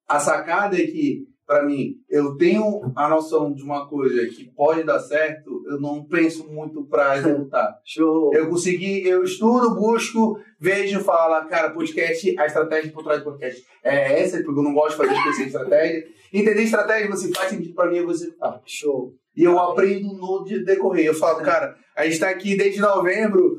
a 0.09 0.19
sacada 0.21 0.77
é 0.77 0.87
que, 0.87 1.25
pra 1.51 1.65
mim, 1.65 1.97
eu 2.09 2.37
tenho 2.37 2.93
a 2.95 3.09
noção 3.09 3.53
de 3.53 3.61
uma 3.65 3.89
coisa 3.89 4.25
que 4.29 4.45
pode 4.55 4.85
dar 4.85 5.01
certo, 5.01 5.65
eu 5.67 5.81
não 5.81 6.05
penso 6.05 6.47
muito 6.49 6.85
pra 6.85 7.17
executar. 7.19 7.77
Show. 7.85 8.31
Eu 8.33 8.49
consegui, 8.49 9.05
eu 9.05 9.25
estudo, 9.25 9.75
busco, 9.75 10.39
vejo, 10.61 11.01
falo, 11.01 11.49
cara, 11.49 11.71
podcast, 11.71 12.39
a 12.39 12.47
estratégia 12.47 12.93
por 12.93 13.03
trás 13.03 13.19
do 13.19 13.25
podcast 13.25 13.65
é 13.83 14.23
essa, 14.23 14.41
porque 14.45 14.61
eu 14.61 14.63
não 14.63 14.73
gosto 14.75 15.01
de 15.03 15.09
fazer 15.09 15.43
estratégia. 15.47 16.05
Entender 16.33 16.63
estratégia, 16.63 17.11
você 17.11 17.33
faz 17.33 17.49
sentido 17.51 17.75
pra 17.75 17.91
mim, 17.91 17.97
eu 17.97 18.05
vou 18.05 18.13
executar. 18.13 18.63
Show. 18.65 19.13
E 19.37 19.43
eu 19.43 19.59
aprendo 19.59 20.13
no 20.15 20.45
de- 20.45 20.65
decorrer. 20.65 21.07
Eu 21.07 21.15
falo, 21.15 21.41
cara, 21.43 21.75
a 21.97 22.05
gente 22.07 22.21
tá 22.21 22.29
aqui 22.29 22.57
desde 22.57 22.81
novembro, 22.81 23.59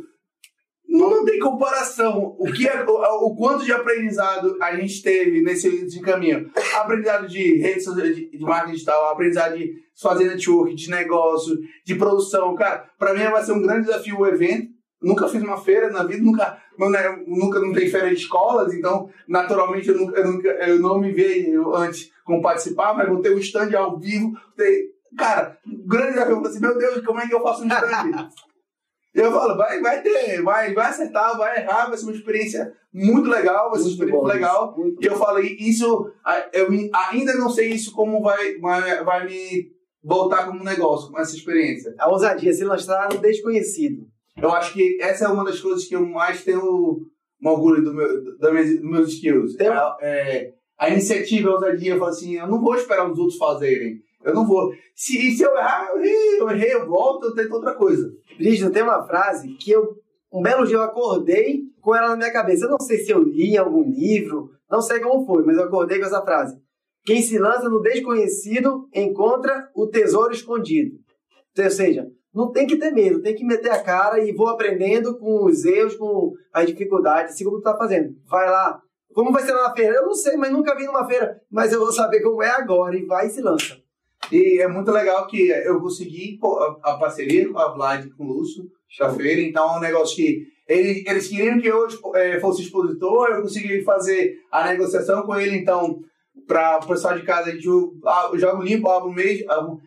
não, 0.91 1.09
não 1.09 1.26
tem 1.26 1.39
comparação. 1.39 2.35
O, 2.38 2.51
que 2.51 2.68
é- 2.68 2.84
o, 2.84 3.27
o 3.27 3.35
quanto 3.35 3.63
de 3.63 3.72
aprendizado 3.72 4.57
a 4.61 4.76
gente 4.76 5.01
teve 5.01 5.41
nesse 5.41 6.01
caminho. 6.01 6.51
Aprendizado 6.76 7.27
de 7.30 7.57
redes 7.59 7.85
sociais, 7.85 8.13
de, 8.13 8.30
de 8.30 8.43
marketing 8.43 8.73
digital, 8.73 9.09
aprendizado 9.09 9.57
de 9.57 9.73
fazer 9.99 10.26
network, 10.26 10.76
de 10.76 10.89
negócio, 10.89 11.57
de 11.85 11.95
produção. 11.95 12.53
Cara, 12.55 12.89
pra 12.99 13.13
mim 13.13 13.23
vai 13.23 13.41
ser 13.41 13.53
um 13.53 13.61
grande 13.61 13.85
desafio 13.85 14.19
o 14.19 14.27
evento. 14.27 14.68
Nunca 15.01 15.30
fiz 15.30 15.41
uma 15.41 15.57
feira 15.57 15.89
na 15.89 16.03
vida, 16.03 16.22
nunca, 16.22 16.61
não, 16.77 16.89
né, 16.89 17.23
nunca 17.26 17.59
não 17.59 17.73
tem 17.73 17.89
feira 17.89 18.09
de 18.09 18.22
escolas, 18.22 18.72
então 18.72 19.09
naturalmente 19.27 19.89
eu, 19.89 19.97
nunca, 19.97 20.19
eu, 20.19 20.31
nunca, 20.31 20.47
eu 20.49 20.80
não 20.80 20.99
me 20.99 21.11
vejo 21.11 21.73
antes 21.73 22.11
como 22.23 22.39
participar, 22.39 22.93
mas 22.93 23.09
vou 23.09 23.19
ter 23.19 23.34
um 23.34 23.39
stand 23.39 23.76
ao 23.76 23.97
vivo. 23.97 24.34
Ter, 24.55 24.91
cara, 25.18 25.57
um 25.65 25.88
grande 25.88 26.13
desafio. 26.13 26.34
Eu 26.34 26.35
falei 26.35 26.51
assim, 26.51 26.61
meu 26.61 26.77
Deus, 26.77 27.03
como 27.03 27.19
é 27.19 27.27
que 27.27 27.34
eu 27.34 27.41
faço 27.41 27.63
um 27.63 27.68
stand? 27.68 28.30
Eu 29.14 29.32
falo, 29.32 29.58
vai, 29.58 29.82
vai 29.82 30.02
ter, 30.02 30.42
vai, 30.42 30.74
vai 30.74 30.90
acertar, 30.90 31.38
vai 31.38 31.58
errar, 31.60 31.88
vai 31.90 31.98
ser 31.98 32.06
uma 32.06 32.14
experiência 32.14 32.72
muito 32.94 33.30
legal, 33.30 33.70
vai 33.70 33.78
ser 33.80 33.86
uma 33.86 33.92
experiência 33.92 34.22
bom, 34.22 34.26
legal. 34.28 34.76
E 35.02 35.06
eu 35.06 35.16
falei, 35.18 35.58
isso, 35.60 36.10
a- 36.26 36.48
eu 36.54 36.68
ainda 37.12 37.34
não 37.36 37.50
sei 37.50 37.70
isso 37.74 37.92
como 37.94 38.22
vai, 38.22 38.58
vai, 38.60 39.04
vai 39.04 39.26
me 39.26 39.68
voltar 40.04 40.46
como 40.46 40.64
negócio, 40.64 41.12
com 41.12 41.20
essa 41.20 41.36
experiência. 41.36 41.94
A 42.00 42.10
ousadia, 42.10 42.54
se 42.54 42.64
lançar 42.64 43.10
no 43.14 43.20
desconhecido. 43.20 44.08
Eu 44.42 44.50
acho 44.52 44.74
que 44.74 44.98
essa 45.02 45.26
é 45.26 45.28
uma 45.28 45.44
das 45.44 45.60
coisas 45.60 45.84
que 45.86 45.96
eu 45.96 46.06
mais 46.06 46.44
tenho 46.44 46.62
um 47.44 47.50
orgulho 47.50 47.84
do 47.84 47.94
meu, 47.94 48.38
da 48.38 48.52
minha, 48.52 48.64
dos 48.64 48.82
meus 48.82 49.10
skills. 49.14 49.56
Tem- 49.58 49.68
É, 49.68 49.76
é, 50.02 50.54
a 50.80 50.90
iniciativa, 50.90 51.50
a 51.50 51.54
ousadia, 51.56 51.94
eu 51.94 52.00
falo 52.00 52.12
assim, 52.12 52.36
eu 52.38 52.48
não 52.48 52.62
vou 52.62 52.76
esperar 52.76 53.12
os 53.12 53.20
outros 53.20 53.38
fazerem. 53.38 54.00
Eu 54.24 54.36
não 54.36 54.46
vou. 54.48 54.72
Se, 54.96 55.32
se 55.36 55.42
eu 55.44 55.52
errar, 55.58 55.90
eu 55.90 55.98
errei, 56.00 56.40
eu 56.42 56.50
errei, 56.52 56.74
eu 56.76 56.88
volto, 56.88 57.26
eu 57.26 57.34
tento 57.34 57.54
outra 57.54 57.74
coisa. 57.74 58.08
Brígido, 58.41 58.72
tem 58.72 58.81
uma 58.81 59.05
frase 59.05 59.49
que 59.49 59.69
eu, 59.69 59.97
um 60.34 60.41
belo 60.41 60.65
dia 60.65 60.77
eu 60.77 60.81
acordei 60.81 61.61
com 61.80 61.95
ela 61.95 62.09
na 62.09 62.15
minha 62.15 62.34
cabeça. 62.34 62.65
Eu 62.65 62.72
não 62.72 62.80
sei 62.80 62.97
se 62.97 63.11
eu 63.11 63.22
li 63.22 63.55
algum 63.55 63.84
livro, 63.84 64.49
não 64.68 64.81
sei 64.81 64.99
como 64.99 65.27
foi, 65.27 65.45
mas 65.45 65.57
eu 65.57 65.65
acordei 65.65 65.99
com 65.99 66.05
essa 66.05 66.23
frase. 66.23 66.57
Quem 67.05 67.22
se 67.22 67.38
lança 67.38 67.69
no 67.69 67.80
desconhecido 67.80 68.89
encontra 68.95 69.69
o 69.76 69.85
tesouro 69.85 70.34
escondido. 70.34 70.97
Então, 71.51 71.65
ou 71.65 71.72
seja, 71.72 72.07
não 72.34 72.51
tem 72.51 72.65
que 72.65 72.77
ter 72.77 72.89
medo, 72.89 73.22
tem 73.22 73.35
que 73.35 73.45
meter 73.45 73.69
a 73.69 73.84
cara 73.84 74.19
e 74.19 74.34
vou 74.34 74.47
aprendendo 74.47 75.19
com 75.19 75.45
os 75.45 75.63
erros, 75.63 75.95
com 75.95 76.34
as 76.51 76.65
dificuldades, 76.65 77.35
assim 77.35 77.43
como 77.43 77.57
tu 77.57 77.63
tá 77.63 77.77
fazendo. 77.77 78.15
Vai 78.27 78.49
lá. 78.49 78.81
Como 79.13 79.31
vai 79.31 79.43
ser 79.43 79.53
na 79.53 79.72
feira? 79.72 79.97
Eu 79.97 80.07
não 80.07 80.15
sei, 80.15 80.35
mas 80.35 80.51
nunca 80.51 80.76
vi 80.76 80.88
numa 80.88 81.05
feira, 81.05 81.39
mas 81.51 81.72
eu 81.72 81.80
vou 81.80 81.91
saber 81.91 82.22
como 82.22 82.41
é 82.41 82.49
agora 82.49 82.97
e 82.97 83.05
vai 83.05 83.27
e 83.27 83.30
se 83.30 83.39
lança. 83.39 83.77
E 84.32 84.62
é 84.62 84.68
muito 84.68 84.91
legal 84.91 85.28
que 85.28 85.49
eu 85.49 85.80
consegui 85.82 86.40
a, 86.84 86.94
parceria 86.94 87.52
com 87.52 87.60
a 87.60 87.74
Vlad 87.74 88.06
e 88.06 88.10
com 88.12 88.24
o 88.26 88.34
Lúcio 88.34 88.64
da 88.98 89.14
feira, 89.14 89.41
então 89.41 89.76
é 89.76 89.78
um 89.78 89.82
negócio 89.82 90.16
que 90.16 90.48
eles, 90.68 91.06
eles 91.06 91.28
queriam 91.28 91.60
que 91.60 91.68
eu 91.68 91.88
eh, 92.16 92.40
fosse 92.40 92.62
expositor, 92.62 93.30
eu 93.30 93.41
consegui 93.41 93.84
fazer 93.84 94.38
a 94.52 94.66
negociação 94.68 95.24
com 95.24 95.36
ele, 95.36 95.58
então, 95.58 96.02
para 96.48 96.78
o 96.78 96.88
pessoal 96.88 97.18
de 97.18 97.24
casa, 97.24 97.49
a 97.49 97.53
gente, 97.53 97.68
eu 97.68 98.40
jogo 98.40 98.64
limpo, 98.64 98.90
abro 98.90 99.12
mês, 99.12 99.44
abro, 99.49 99.80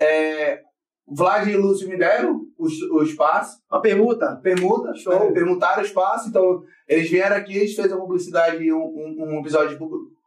é, 0.00 0.60
Vlad 1.08 1.48
e 1.48 1.56
Lúcio 1.56 1.88
me 1.88 1.96
deram 1.96 2.46
o, 2.56 2.66
o 2.96 3.02
espaço, 3.02 3.60
Uma 3.70 3.80
permuta? 3.80 4.36
permuta, 4.36 4.94
Show. 4.94 5.18
né, 5.18 5.32
permutaram 5.32 5.82
o 5.82 5.86
espaço, 5.86 6.28
então 6.28 6.62
eles 6.88 7.10
vieram 7.10 7.36
aqui, 7.36 7.56
eles 7.56 7.74
fez 7.74 7.92
a 7.92 7.96
publicidade, 7.96 8.72
um, 8.72 8.78
um, 8.78 9.16
um 9.18 9.40
episódio 9.40 9.76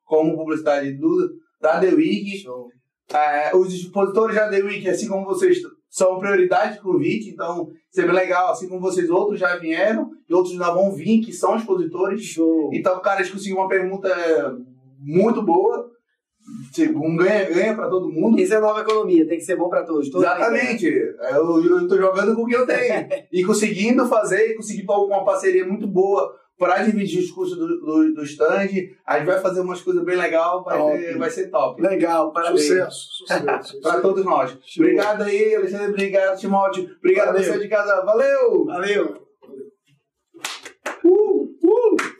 como 0.03 0.35
publicidade 0.35 0.91
do, 0.93 1.31
da 1.61 1.79
The 1.79 1.93
Week, 1.93 2.37
Show. 2.37 2.69
É, 3.11 3.55
os 3.55 3.73
expositores 3.73 4.35
da 4.35 4.49
The 4.49 4.61
Week, 4.61 4.87
assim 4.89 5.07
como 5.07 5.25
vocês, 5.25 5.59
são 5.89 6.17
prioridade 6.17 6.75
de 6.75 6.81
convite, 6.81 7.29
então 7.29 7.69
é 7.95 8.01
bem 8.01 8.11
legal, 8.11 8.51
assim 8.51 8.67
como 8.67 8.81
vocês, 8.81 9.09
outros 9.09 9.39
já 9.39 9.55
vieram 9.57 10.09
e 10.27 10.33
outros 10.33 10.53
ainda 10.53 10.71
vão 10.71 10.91
vir, 10.91 11.21
que 11.21 11.31
são 11.31 11.55
expositores. 11.55 12.23
Show. 12.23 12.71
Então, 12.73 12.99
cara, 12.99 13.19
eles 13.19 13.31
conseguiram 13.31 13.61
uma 13.61 13.69
pergunta 13.69 14.09
muito 14.99 15.43
boa, 15.43 15.91
tipo, 16.71 16.97
um 17.05 17.15
ganha-ganha 17.15 17.75
para 17.75 17.89
todo 17.89 18.11
mundo. 18.11 18.39
Isso 18.39 18.53
é 18.53 18.59
nova 18.59 18.81
economia, 18.81 19.27
tem 19.27 19.37
que 19.37 19.43
ser 19.43 19.55
bom 19.55 19.69
para 19.69 19.83
todos. 19.83 20.07
Exatamente. 20.07 20.87
Eu, 20.87 21.63
eu 21.63 21.87
tô 21.87 21.97
jogando 21.97 22.35
com 22.35 22.43
o 22.43 22.47
que 22.47 22.55
eu 22.55 22.65
tenho. 22.65 23.07
e 23.31 23.43
conseguindo 23.43 24.07
fazer, 24.07 24.51
e 24.51 24.55
conseguir 24.55 24.85
uma 24.87 25.23
parceria 25.23 25.65
muito 25.65 25.85
boa 25.85 26.33
para 26.63 26.81
dividir 26.83 27.19
os 27.21 27.31
custos 27.31 27.57
do, 27.57 27.67
do, 27.79 28.13
do 28.13 28.23
stand. 28.23 28.47
A 29.05 29.17
gente 29.17 29.25
vai 29.25 29.39
fazer 29.41 29.59
umas 29.59 29.81
coisas 29.81 30.03
bem 30.05 30.15
legais, 30.15 30.63
vai, 30.63 30.77
Top. 30.77 30.97
ter- 30.97 31.17
vai 31.17 31.29
ser 31.29 31.49
top. 31.49 31.81
Legal, 31.81 32.31
parabéns. 32.31 32.61
Sucesso, 32.61 33.07
sucesso. 33.17 33.81
Para 33.83 33.99
todos 33.99 34.23
nós. 34.23 34.57
Show. 34.63 34.83
Obrigado 34.85 35.23
aí, 35.23 35.55
Alexandre. 35.55 35.89
Obrigado, 35.89 36.39
Timóteo. 36.39 36.89
Obrigado, 36.99 37.27
Valeu. 37.27 37.41
pessoal 37.41 37.59
de 37.59 37.67
casa. 37.67 38.05
Valeu! 38.05 38.65
Valeu. 38.65 39.23
Uh, 41.03 41.49
uh. 41.63 42.12